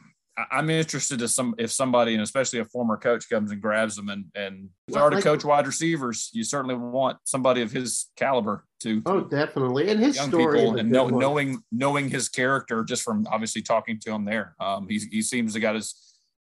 I'm 0.50 0.70
interested 0.70 1.18
to 1.20 1.28
some 1.28 1.54
if 1.58 1.70
somebody 1.70 2.14
and 2.14 2.22
especially 2.22 2.58
a 2.60 2.64
former 2.64 2.96
coach 2.96 3.28
comes 3.28 3.50
and 3.50 3.60
grabs 3.60 3.96
them 3.96 4.08
and 4.08 4.24
and 4.34 4.68
Well, 4.88 5.08
to 5.10 5.16
like- 5.16 5.24
coach 5.24 5.44
wide 5.44 5.66
receivers. 5.66 6.30
You 6.32 6.44
certainly 6.44 6.74
want 6.74 7.18
somebody 7.24 7.62
of 7.62 7.72
his 7.72 8.10
caliber 8.16 8.64
to 8.80 9.02
Oh, 9.06 9.20
definitely. 9.22 9.90
And 9.90 10.00
his 10.00 10.16
young 10.16 10.28
story 10.28 10.58
people 10.60 10.76
and 10.78 10.90
know, 10.90 11.08
knowing 11.08 11.62
knowing 11.72 12.08
his 12.08 12.28
character 12.28 12.84
just 12.84 13.02
from 13.02 13.26
obviously 13.30 13.62
talking 13.62 13.98
to 14.00 14.12
him 14.12 14.24
there. 14.24 14.54
Um, 14.60 14.86
he 14.88 14.98
he 15.10 15.22
seems 15.22 15.52
to 15.54 15.60
got 15.60 15.74
his 15.74 15.94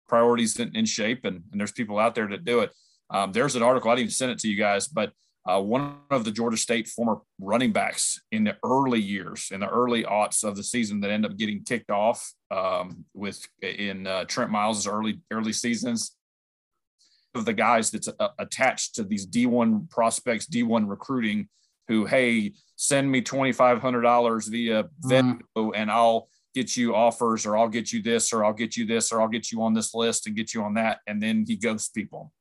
priorities 0.08 0.58
in, 0.60 0.74
in 0.76 0.84
shape, 0.84 1.24
and, 1.24 1.42
and 1.50 1.60
there's 1.60 1.72
people 1.72 1.98
out 1.98 2.14
there 2.14 2.28
that 2.28 2.44
do 2.44 2.60
it. 2.60 2.70
Um, 3.10 3.32
there's 3.32 3.56
an 3.56 3.62
article 3.62 3.90
I 3.90 3.94
didn't 3.94 4.04
even 4.04 4.12
send 4.12 4.32
it 4.32 4.38
to 4.40 4.48
you 4.48 4.56
guys, 4.56 4.88
but 4.88 5.12
uh, 5.46 5.60
one 5.60 5.98
of 6.10 6.24
the 6.24 6.32
Georgia 6.32 6.56
State 6.56 6.88
former 6.88 7.18
running 7.40 7.72
backs 7.72 8.20
in 8.32 8.44
the 8.44 8.56
early 8.64 9.00
years, 9.00 9.50
in 9.52 9.60
the 9.60 9.68
early 9.68 10.02
aughts 10.02 10.42
of 10.42 10.56
the 10.56 10.62
season, 10.62 11.00
that 11.00 11.10
end 11.10 11.24
up 11.24 11.36
getting 11.36 11.62
kicked 11.62 11.90
off 11.90 12.32
um, 12.50 13.04
with 13.14 13.46
in 13.62 14.06
uh, 14.06 14.24
Trent 14.24 14.50
Miles' 14.50 14.86
early 14.86 15.20
early 15.30 15.52
seasons 15.52 16.16
of 17.36 17.44
the 17.44 17.52
guys 17.52 17.90
that's 17.90 18.08
uh, 18.08 18.28
attached 18.38 18.96
to 18.96 19.04
these 19.04 19.26
D1 19.26 19.88
prospects, 19.90 20.46
D1 20.46 20.88
recruiting, 20.88 21.48
who, 21.88 22.06
hey, 22.06 22.52
send 22.76 23.10
me 23.10 23.22
$2,500 23.22 24.50
via 24.50 24.84
Venmo 25.04 25.72
and 25.74 25.90
I'll 25.90 26.28
get 26.54 26.76
you 26.76 26.94
offers 26.94 27.46
or 27.46 27.56
I'll 27.56 27.68
get 27.68 27.92
you 27.92 28.02
this 28.02 28.32
or 28.32 28.44
I'll 28.44 28.54
get 28.54 28.76
you 28.76 28.86
this 28.86 29.12
or 29.12 29.20
I'll 29.20 29.28
get 29.28 29.52
you 29.52 29.62
on 29.62 29.74
this 29.74 29.94
list 29.94 30.26
and 30.26 30.34
get 30.34 30.54
you 30.54 30.62
on 30.62 30.74
that. 30.74 31.00
And 31.06 31.22
then 31.22 31.44
he 31.46 31.56
ghosts 31.56 31.90
people. 31.90 32.32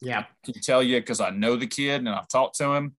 Yeah. 0.00 0.20
I 0.20 0.52
can 0.52 0.60
tell 0.62 0.82
you 0.82 1.00
because 1.00 1.20
I 1.20 1.30
know 1.30 1.56
the 1.56 1.66
kid 1.66 2.00
and 2.00 2.08
I've 2.08 2.28
talked 2.28 2.56
to 2.56 2.72
him. 2.72 2.94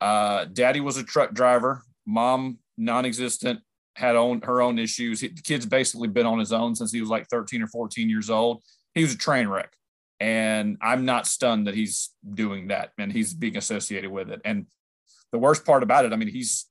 Uh, 0.00 0.46
daddy 0.46 0.80
was 0.80 0.96
a 0.96 1.04
truck 1.04 1.32
driver, 1.32 1.82
mom 2.06 2.58
non 2.76 3.04
existent, 3.04 3.60
had 3.96 4.16
own 4.16 4.40
her 4.42 4.62
own 4.62 4.78
issues. 4.78 5.20
He, 5.20 5.28
the 5.28 5.42
kid's 5.42 5.66
basically 5.66 6.08
been 6.08 6.26
on 6.26 6.38
his 6.38 6.52
own 6.52 6.74
since 6.74 6.92
he 6.92 7.00
was 7.00 7.10
like 7.10 7.26
13 7.28 7.62
or 7.62 7.66
14 7.66 8.08
years 8.08 8.30
old. 8.30 8.62
He 8.94 9.02
was 9.02 9.14
a 9.14 9.18
train 9.18 9.48
wreck. 9.48 9.72
And 10.20 10.78
I'm 10.80 11.04
not 11.04 11.26
stunned 11.26 11.66
that 11.66 11.74
he's 11.74 12.10
doing 12.34 12.68
that 12.68 12.90
and 12.98 13.12
he's 13.12 13.34
being 13.34 13.56
associated 13.56 14.10
with 14.10 14.30
it. 14.30 14.40
And 14.44 14.66
the 15.30 15.38
worst 15.38 15.64
part 15.64 15.82
about 15.82 16.04
it, 16.04 16.12
I 16.12 16.16
mean, 16.16 16.28
he's 16.28 16.66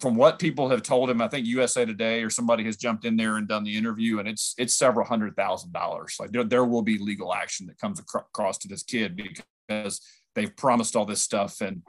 from 0.00 0.14
what 0.14 0.38
people 0.38 0.68
have 0.70 0.82
told 0.82 1.10
him, 1.10 1.20
I 1.20 1.28
think 1.28 1.46
USA 1.46 1.84
Today 1.84 2.22
or 2.22 2.30
somebody 2.30 2.64
has 2.64 2.76
jumped 2.76 3.04
in 3.04 3.16
there 3.16 3.36
and 3.36 3.48
done 3.48 3.64
the 3.64 3.76
interview, 3.76 4.18
and 4.18 4.28
it's 4.28 4.54
it's 4.58 4.74
several 4.74 5.06
hundred 5.06 5.36
thousand 5.36 5.72
dollars. 5.72 6.16
Like 6.18 6.30
there, 6.30 6.44
there 6.44 6.64
will 6.64 6.82
be 6.82 6.98
legal 6.98 7.34
action 7.34 7.66
that 7.66 7.78
comes 7.78 8.00
across 8.00 8.58
to 8.58 8.68
this 8.68 8.82
kid 8.82 9.16
because 9.16 10.00
they've 10.34 10.56
promised 10.56 10.96
all 10.96 11.04
this 11.04 11.22
stuff 11.22 11.60
and 11.60 11.82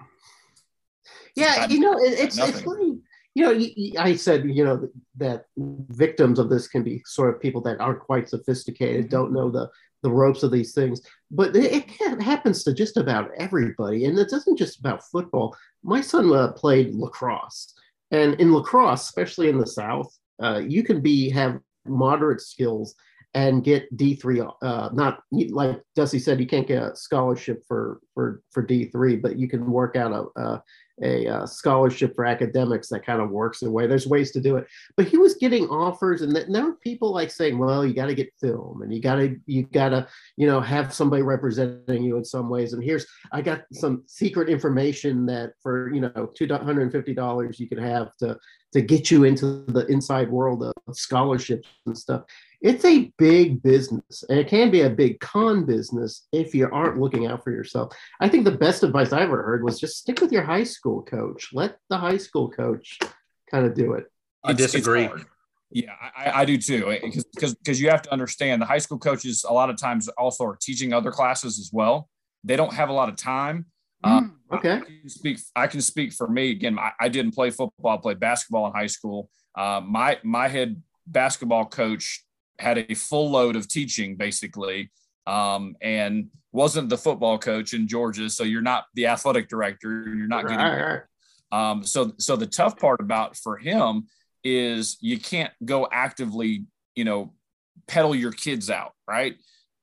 Yeah, 1.35 1.67
you 1.67 1.79
know, 1.79 1.93
it, 1.93 2.13
it's 2.13 2.21
it's 2.21 2.37
nothing. 2.37 2.65
funny. 2.65 2.97
You 3.35 3.43
know, 3.43 4.01
I 4.01 4.15
said 4.15 4.45
you 4.49 4.65
know 4.65 4.89
that 5.17 5.45
victims 5.55 6.39
of 6.39 6.49
this 6.49 6.67
can 6.67 6.83
be 6.83 7.01
sort 7.05 7.33
of 7.33 7.41
people 7.41 7.61
that 7.61 7.79
aren't 7.79 8.01
quite 8.01 8.27
sophisticated, 8.27 9.05
mm-hmm. 9.05 9.15
don't 9.15 9.33
know 9.33 9.49
the 9.49 9.69
the 10.01 10.11
ropes 10.11 10.43
of 10.43 10.51
these 10.51 10.73
things. 10.73 11.01
But 11.31 11.55
it, 11.55 11.85
it 11.99 12.21
happens 12.21 12.63
to 12.63 12.73
just 12.73 12.97
about 12.97 13.31
everybody, 13.37 14.05
and 14.05 14.17
it 14.17 14.29
doesn't 14.29 14.57
just 14.57 14.79
about 14.79 15.03
football. 15.11 15.55
My 15.83 16.01
son 16.01 16.33
uh, 16.33 16.51
played 16.51 16.93
lacrosse, 16.93 17.73
and 18.11 18.35
in 18.35 18.53
lacrosse, 18.53 19.03
especially 19.03 19.49
in 19.49 19.57
the 19.57 19.67
South, 19.67 20.13
uh, 20.41 20.61
you 20.65 20.83
can 20.83 21.01
be 21.01 21.29
have 21.29 21.59
moderate 21.85 22.41
skills 22.41 22.95
and 23.33 23.63
get 23.63 23.95
D 23.95 24.15
three. 24.15 24.41
Uh, 24.41 24.89
not 24.93 25.21
like 25.31 25.81
Dusty 25.95 26.19
said, 26.19 26.39
you 26.39 26.47
can't 26.47 26.67
get 26.67 26.81
a 26.83 26.95
scholarship 26.95 27.63
for 27.67 28.01
for 28.13 28.41
for 28.51 28.63
D 28.63 28.85
three, 28.85 29.15
but 29.15 29.37
you 29.37 29.47
can 29.47 29.71
work 29.71 29.95
out 29.95 30.11
a, 30.11 30.41
a 30.41 30.63
a 31.03 31.27
uh, 31.27 31.45
scholarship 31.45 32.15
for 32.15 32.25
academics 32.25 32.89
that 32.89 33.05
kind 33.05 33.21
of 33.21 33.29
works 33.29 33.59
the 33.59 33.71
way. 33.71 33.87
There's 33.87 34.07
ways 34.07 34.31
to 34.31 34.41
do 34.41 34.57
it, 34.57 34.67
but 34.97 35.07
he 35.07 35.17
was 35.17 35.35
getting 35.35 35.67
offers, 35.69 36.21
and, 36.21 36.35
that, 36.35 36.51
there 36.51 36.65
were 36.65 36.75
people 36.75 37.13
like 37.13 37.31
saying, 37.31 37.57
"Well, 37.57 37.85
you 37.85 37.93
got 37.93 38.07
to 38.07 38.15
get 38.15 38.33
film, 38.39 38.81
and 38.81 38.93
you 38.93 39.01
got 39.01 39.15
to 39.15 39.35
you 39.45 39.63
got 39.63 39.89
to 39.89 40.07
you 40.37 40.47
know 40.47 40.59
have 40.61 40.93
somebody 40.93 41.21
representing 41.21 42.03
you 42.03 42.17
in 42.17 42.25
some 42.25 42.49
ways." 42.49 42.73
And 42.73 42.83
here's 42.83 43.05
I 43.31 43.41
got 43.41 43.63
some 43.73 44.03
secret 44.07 44.49
information 44.49 45.25
that 45.27 45.53
for 45.61 45.93
you 45.93 46.01
know 46.01 46.31
two 46.35 46.47
hundred 46.47 46.83
and 46.83 46.91
fifty 46.91 47.13
dollars 47.13 47.59
you 47.59 47.67
could 47.67 47.79
have 47.79 48.15
to 48.17 48.37
to 48.73 48.81
get 48.81 49.09
you 49.09 49.23
into 49.23 49.63
the 49.67 49.85
inside 49.87 50.29
world 50.29 50.63
of 50.63 50.73
scholarships 50.97 51.67
and 51.85 51.97
stuff. 51.97 52.23
It's 52.61 52.83
a 52.85 53.11
big 53.17 53.63
business, 53.63 54.23
and 54.27 54.37
it 54.37 54.47
can 54.47 54.69
be 54.69 54.81
a 54.81 54.89
big 54.89 55.19
con 55.21 55.65
business 55.65 56.27
if 56.33 56.53
you 56.53 56.69
aren't 56.71 56.99
looking 56.99 57.25
out 57.25 57.43
for 57.43 57.51
yourself. 57.51 57.95
I 58.19 58.27
think 58.27 58.43
the 58.45 58.51
best 58.51 58.83
advice 58.83 59.13
I 59.13 59.21
ever 59.21 59.41
heard 59.41 59.63
was 59.63 59.79
just 59.79 59.97
stick 59.97 60.19
with 60.21 60.31
your 60.31 60.43
high 60.43 60.65
school 60.65 61.01
coach. 61.01 61.49
Let 61.53 61.77
the 61.89 61.97
high 61.97 62.17
school 62.17 62.49
coach 62.49 62.99
kind 63.49 63.65
of 63.65 63.73
do 63.75 63.93
it. 63.93 64.11
I 64.43 64.51
It's- 64.51 64.65
it's 64.65 64.73
disagree. 64.73 65.09
Yeah, 65.71 65.93
I, 66.17 66.41
I 66.41 66.45
do 66.45 66.57
too. 66.57 66.91
Eh, 66.91 66.99
because 67.31 67.53
because 67.53 67.79
you 67.79 67.89
have 67.91 68.01
to 68.01 68.11
understand 68.11 68.59
the 68.61 68.65
high 68.65 68.79
school 68.79 68.97
coaches 68.97 69.45
a 69.47 69.53
lot 69.53 69.69
of 69.69 69.77
times 69.77 70.07
also 70.17 70.43
are 70.45 70.57
teaching 70.59 70.93
other 70.93 71.11
classes 71.11 71.59
as 71.59 71.69
well. 71.71 72.09
They 72.43 72.55
don't 72.55 72.73
have 72.73 72.89
a 72.89 72.93
lot 72.93 73.07
of 73.09 73.15
time. 73.17 73.67
Um, 74.03 74.39
okay. 74.53 74.75
I 74.75 74.79
can 74.79 75.09
speak. 75.09 75.39
I 75.55 75.67
can 75.67 75.81
speak 75.81 76.13
for 76.13 76.27
me. 76.27 76.51
Again, 76.51 76.79
I, 76.79 76.91
I 76.99 77.09
didn't 77.09 77.33
play 77.33 77.49
football. 77.49 77.97
I 77.97 77.97
played 77.97 78.19
basketball 78.19 78.67
in 78.67 78.73
high 78.73 78.87
school. 78.87 79.29
Uh, 79.55 79.81
my 79.85 80.19
my 80.23 80.47
head 80.47 80.81
basketball 81.07 81.65
coach 81.65 82.23
had 82.59 82.77
a 82.77 82.93
full 82.93 83.31
load 83.31 83.55
of 83.55 83.67
teaching 83.67 84.15
basically, 84.15 84.91
um, 85.27 85.75
and 85.81 86.29
wasn't 86.51 86.89
the 86.89 86.97
football 86.97 87.37
coach 87.37 87.73
in 87.73 87.87
Georgia. 87.87 88.29
So 88.29 88.43
you're 88.43 88.61
not 88.61 88.85
the 88.95 89.07
athletic 89.07 89.47
director. 89.49 90.03
You're 90.15 90.27
not 90.27 90.47
getting 90.47 90.57
right. 90.57 91.01
um, 91.51 91.83
so, 91.83 92.13
so 92.17 92.35
the 92.35 92.47
tough 92.47 92.77
part 92.77 92.99
about 93.01 93.37
for 93.37 93.57
him 93.57 94.07
is 94.43 94.97
you 95.01 95.19
can't 95.19 95.51
go 95.63 95.87
actively, 95.91 96.65
you 96.95 97.03
know, 97.03 97.33
pedal 97.87 98.15
your 98.15 98.31
kids 98.31 98.69
out, 98.69 98.93
right? 99.07 99.35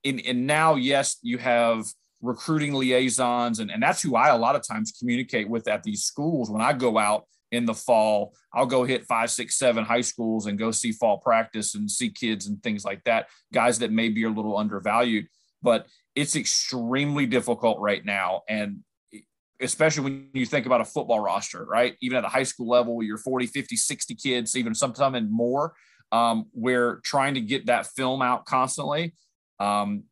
And, 0.04 0.20
and 0.26 0.46
now, 0.46 0.74
yes, 0.74 1.18
you 1.22 1.38
have 1.38 1.84
recruiting 2.22 2.74
liaisons, 2.74 3.60
and, 3.60 3.70
and 3.70 3.82
that's 3.82 4.02
who 4.02 4.16
I 4.16 4.28
a 4.28 4.36
lot 4.36 4.56
of 4.56 4.66
times 4.66 4.92
communicate 4.98 5.48
with 5.48 5.68
at 5.68 5.82
these 5.82 6.04
schools. 6.04 6.50
When 6.50 6.62
I 6.62 6.72
go 6.72 6.98
out 6.98 7.24
in 7.52 7.64
the 7.64 7.74
fall, 7.74 8.34
I'll 8.52 8.66
go 8.66 8.84
hit 8.84 9.06
five, 9.06 9.30
six, 9.30 9.56
seven 9.56 9.84
high 9.84 10.00
schools 10.00 10.46
and 10.46 10.58
go 10.58 10.70
see 10.70 10.92
fall 10.92 11.18
practice 11.18 11.74
and 11.74 11.90
see 11.90 12.10
kids 12.10 12.46
and 12.46 12.62
things 12.62 12.84
like 12.84 13.04
that, 13.04 13.28
guys 13.52 13.78
that 13.80 13.92
maybe 13.92 14.24
are 14.24 14.28
a 14.28 14.32
little 14.32 14.56
undervalued. 14.56 15.26
But 15.62 15.86
it's 16.14 16.36
extremely 16.36 17.26
difficult 17.26 17.78
right 17.78 18.04
now. 18.04 18.42
And 18.48 18.80
especially 19.60 20.04
when 20.04 20.28
you 20.32 20.46
think 20.46 20.66
about 20.66 20.80
a 20.80 20.84
football 20.84 21.20
roster, 21.20 21.64
right? 21.64 21.96
Even 22.00 22.18
at 22.18 22.22
the 22.22 22.28
high 22.28 22.42
school 22.42 22.68
level, 22.68 23.02
you're 23.02 23.18
40, 23.18 23.46
50, 23.46 23.76
60 23.76 24.14
kids, 24.14 24.56
even 24.56 24.74
sometimes 24.74 25.16
and 25.16 25.30
more. 25.30 25.74
Um, 26.12 26.46
we're 26.52 27.00
trying 27.04 27.34
to 27.34 27.40
get 27.40 27.66
that 27.66 27.86
film 27.86 28.22
out 28.22 28.44
constantly. 28.44 29.14
Um, 29.58 30.04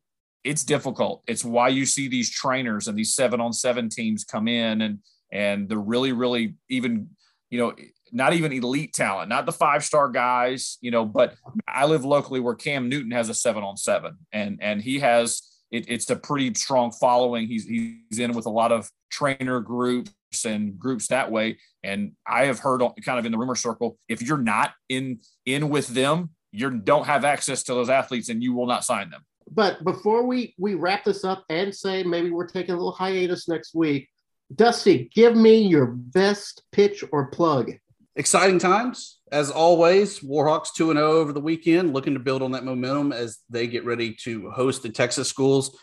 it's 0.45 0.63
difficult. 0.63 1.23
It's 1.27 1.43
why 1.43 1.69
you 1.69 1.85
see 1.85 2.07
these 2.07 2.29
trainers 2.29 2.87
and 2.87 2.97
these 2.97 3.15
seven 3.15 3.41
on 3.41 3.51
seven 3.51 3.89
teams 3.89 4.23
come 4.23 4.47
in 4.47 4.81
and 4.81 4.99
and 5.31 5.67
the 5.67 5.77
really, 5.77 6.11
really 6.11 6.53
even, 6.69 7.09
you 7.49 7.59
know, 7.59 7.73
not 8.11 8.33
even 8.33 8.53
elite 8.53 8.93
talent, 8.93 9.27
not 9.27 9.45
the 9.45 9.51
five 9.51 9.83
star 9.83 10.07
guys, 10.07 10.77
you 10.79 10.91
know, 10.91 11.03
but 11.03 11.35
I 11.67 11.85
live 11.85 12.05
locally 12.05 12.39
where 12.39 12.53
Cam 12.53 12.87
Newton 12.87 13.11
has 13.11 13.27
a 13.27 13.33
seven 13.33 13.63
on 13.63 13.75
seven 13.75 14.19
and 14.31 14.59
and 14.61 14.81
he 14.81 14.99
has 14.99 15.41
it, 15.71 15.85
it's 15.89 16.09
a 16.11 16.15
pretty 16.15 16.53
strong 16.53 16.91
following. 16.91 17.47
He's 17.47 17.65
he's 17.65 18.19
in 18.19 18.33
with 18.33 18.45
a 18.45 18.51
lot 18.51 18.71
of 18.71 18.89
trainer 19.09 19.59
groups 19.59 20.45
and 20.45 20.77
groups 20.77 21.07
that 21.07 21.31
way. 21.31 21.57
And 21.83 22.11
I 22.27 22.45
have 22.45 22.59
heard 22.59 22.81
kind 23.03 23.17
of 23.17 23.25
in 23.25 23.31
the 23.31 23.37
rumor 23.37 23.55
circle, 23.55 23.97
if 24.07 24.21
you're 24.21 24.37
not 24.37 24.73
in 24.89 25.21
in 25.45 25.69
with 25.69 25.87
them, 25.87 26.29
you 26.51 26.69
don't 26.69 27.07
have 27.07 27.25
access 27.25 27.63
to 27.63 27.73
those 27.73 27.89
athletes 27.89 28.29
and 28.29 28.43
you 28.43 28.53
will 28.53 28.67
not 28.67 28.85
sign 28.85 29.09
them. 29.09 29.25
But 29.49 29.83
before 29.83 30.25
we 30.25 30.55
we 30.57 30.75
wrap 30.75 31.03
this 31.03 31.23
up 31.23 31.43
and 31.49 31.73
say 31.73 32.03
maybe 32.03 32.31
we're 32.31 32.47
taking 32.47 32.73
a 32.73 32.77
little 32.77 32.91
hiatus 32.91 33.47
next 33.47 33.75
week, 33.75 34.09
Dusty, 34.53 35.09
give 35.13 35.35
me 35.35 35.57
your 35.61 35.87
best 35.87 36.63
pitch 36.71 37.03
or 37.11 37.27
plug. 37.27 37.73
Exciting 38.15 38.59
times 38.59 39.19
as 39.31 39.51
always. 39.51 40.19
Warhawks 40.19 40.73
two 40.75 40.89
and 40.89 40.97
zero 40.97 41.13
oh 41.13 41.17
over 41.17 41.33
the 41.33 41.41
weekend, 41.41 41.93
looking 41.93 42.13
to 42.13 42.19
build 42.19 42.41
on 42.41 42.51
that 42.51 42.63
momentum 42.63 43.11
as 43.11 43.39
they 43.49 43.67
get 43.67 43.85
ready 43.85 44.13
to 44.23 44.49
host 44.51 44.83
the 44.83 44.89
Texas 44.89 45.27
schools 45.27 45.77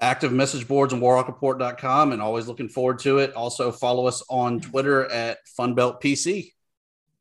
active 0.00 0.32
message 0.32 0.66
boards 0.66 0.92
on 0.92 1.00
warhawkreport.com 1.00 2.12
and 2.12 2.20
always 2.20 2.48
looking 2.48 2.68
forward 2.68 2.98
to 3.00 3.18
it. 3.18 3.32
Also, 3.34 3.70
follow 3.70 4.06
us 4.06 4.22
on 4.28 4.60
Twitter 4.60 5.10
at 5.10 5.38
FunbeltPC. 5.58 6.52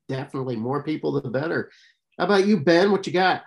Definitely 0.09 0.55
more 0.55 0.83
people, 0.83 1.11
the 1.13 1.29
better. 1.29 1.71
How 2.17 2.25
about 2.25 2.45
you, 2.45 2.59
Ben? 2.59 2.91
What 2.91 3.07
you 3.07 3.13
got? 3.13 3.43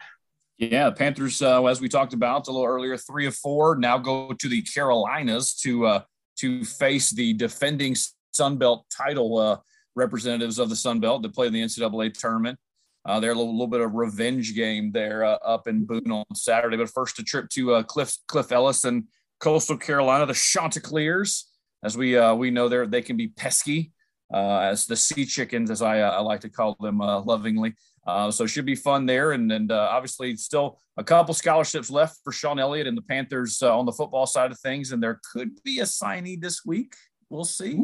Yeah, 0.59 0.91
Panthers, 0.91 1.43
uh, 1.43 1.65
as 1.67 1.83
we 1.83 1.89
talked 1.89 2.15
about 2.15 2.49
a 2.49 2.51
little 2.51 2.67
earlier, 2.67 2.97
three 2.97 3.27
of 3.27 3.35
four 3.35 3.77
now 3.77 3.99
go 3.99 4.33
to 4.33 4.49
the 4.49 4.63
Carolinas 4.63 5.55
to 5.57 5.87
uh, 5.87 6.01
to 6.39 6.65
face 6.65 7.11
the 7.11 7.35
defending 7.35 7.95
Sun 8.33 8.57
Belt 8.57 8.87
title 8.91 9.39
uh, 9.39 9.59
representatives 9.95 10.59
of 10.59 10.71
the 10.71 10.77
Sun 10.77 11.01
Belt 11.01 11.23
to 11.23 11.29
play 11.29 11.49
in 11.49 11.53
the 11.53 11.63
NCAA 11.63 12.15
tournament. 12.19 12.59
Uh, 13.05 13.21
they're 13.21 13.33
a 13.33 13.35
little, 13.35 13.53
little, 13.53 13.69
bit 13.69 13.81
of 13.81 13.95
revenge 13.95 14.55
game 14.55 14.91
there 14.91 15.25
uh, 15.25 15.39
up 15.45 15.69
in 15.69 15.85
Boone 15.85 16.11
on 16.11 16.25
Saturday. 16.35 16.77
But 16.77 16.91
first, 16.91 17.19
a 17.19 17.23
trip 17.23 17.49
to 17.51 17.75
uh, 17.75 17.83
Cliff 17.83 18.17
Cliff 18.27 18.51
Ellis 18.51 18.85
and 18.85 19.05
Coastal 19.41 19.77
Carolina, 19.77 20.27
the 20.27 20.35
Chanticleers, 20.35 21.51
as 21.85 21.97
we 21.99 22.17
uh, 22.17 22.35
we 22.35 22.51
know, 22.51 22.69
they 22.69 22.87
they 22.87 23.03
can 23.03 23.17
be 23.19 23.29
pesky, 23.29 23.93
uh, 24.33 24.59
as 24.59 24.87
the 24.87 24.97
Sea 24.97 25.27
Chickens, 25.27 25.71
as 25.71 25.83
I, 25.83 26.01
I 26.01 26.21
like 26.21 26.41
to 26.41 26.49
call 26.49 26.77
them 26.81 26.99
lovingly. 26.99 27.75
So 28.07 28.45
it 28.45 28.49
should 28.49 28.67
be 28.67 28.77
fun 28.77 29.07
there, 29.07 29.33
and 29.33 29.51
and 29.51 29.73
obviously 29.73 30.37
still 30.37 30.79
a 30.97 31.05
couple 31.05 31.35
scholarships 31.35 31.91
left 31.91 32.19
for 32.23 32.33
Shawn 32.33 32.59
Elliott 32.59 32.87
and 32.87 32.97
the 32.97 33.03
Panthers 33.03 33.61
on 33.63 33.87
the 33.87 33.93
football 33.93 34.27
side 34.27 34.51
of 34.51 34.59
things, 34.61 34.93
and 34.93 35.03
there 35.03 35.21
could 35.33 35.63
be 35.63 35.81
a 35.81 35.85
signee 35.85 36.41
this 36.41 36.65
week. 36.65 36.95
We'll 37.29 37.45
see. 37.45 37.75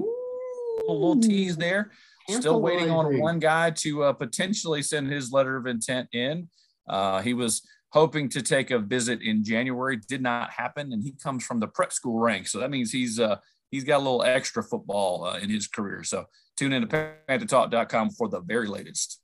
A 0.89 0.93
little 0.93 1.20
tease 1.20 1.57
there. 1.57 1.90
Still 2.28 2.61
waiting 2.61 2.90
on 2.90 3.19
one 3.19 3.39
guy 3.39 3.70
to 3.70 4.05
uh, 4.05 4.12
potentially 4.12 4.82
send 4.82 5.11
his 5.11 5.32
letter 5.32 5.57
of 5.57 5.66
intent 5.66 6.09
in. 6.12 6.49
Uh, 6.89 7.20
he 7.20 7.35
was 7.35 7.62
hoping 7.90 8.28
to 8.31 8.43
take 8.43 8.70
a 8.70 8.78
visit 8.78 9.20
in 9.23 9.44
January, 9.44 9.99
did 10.09 10.23
not 10.23 10.51
happen, 10.51 10.93
and 10.93 11.03
he 11.03 11.12
comes 11.12 11.44
from 11.44 11.61
the 11.61 11.66
prep 11.66 11.93
school 11.93 12.19
rank, 12.19 12.47
so 12.47 12.59
that 12.59 12.70
means 12.70 12.90
he's 12.90 13.20
uh, 13.20 13.36
he's 13.70 13.85
got 13.85 13.99
a 13.99 14.05
little 14.05 14.23
extra 14.23 14.62
football 14.62 15.24
uh, 15.24 15.39
in 15.39 15.51
his 15.51 15.66
career. 15.66 16.05
So 16.05 16.27
tune 16.57 16.73
in 16.73 16.86
to 16.86 17.15
panthertalk.com 17.28 18.11
for 18.11 18.28
the 18.28 18.40
very 18.40 18.69
latest. 18.69 19.22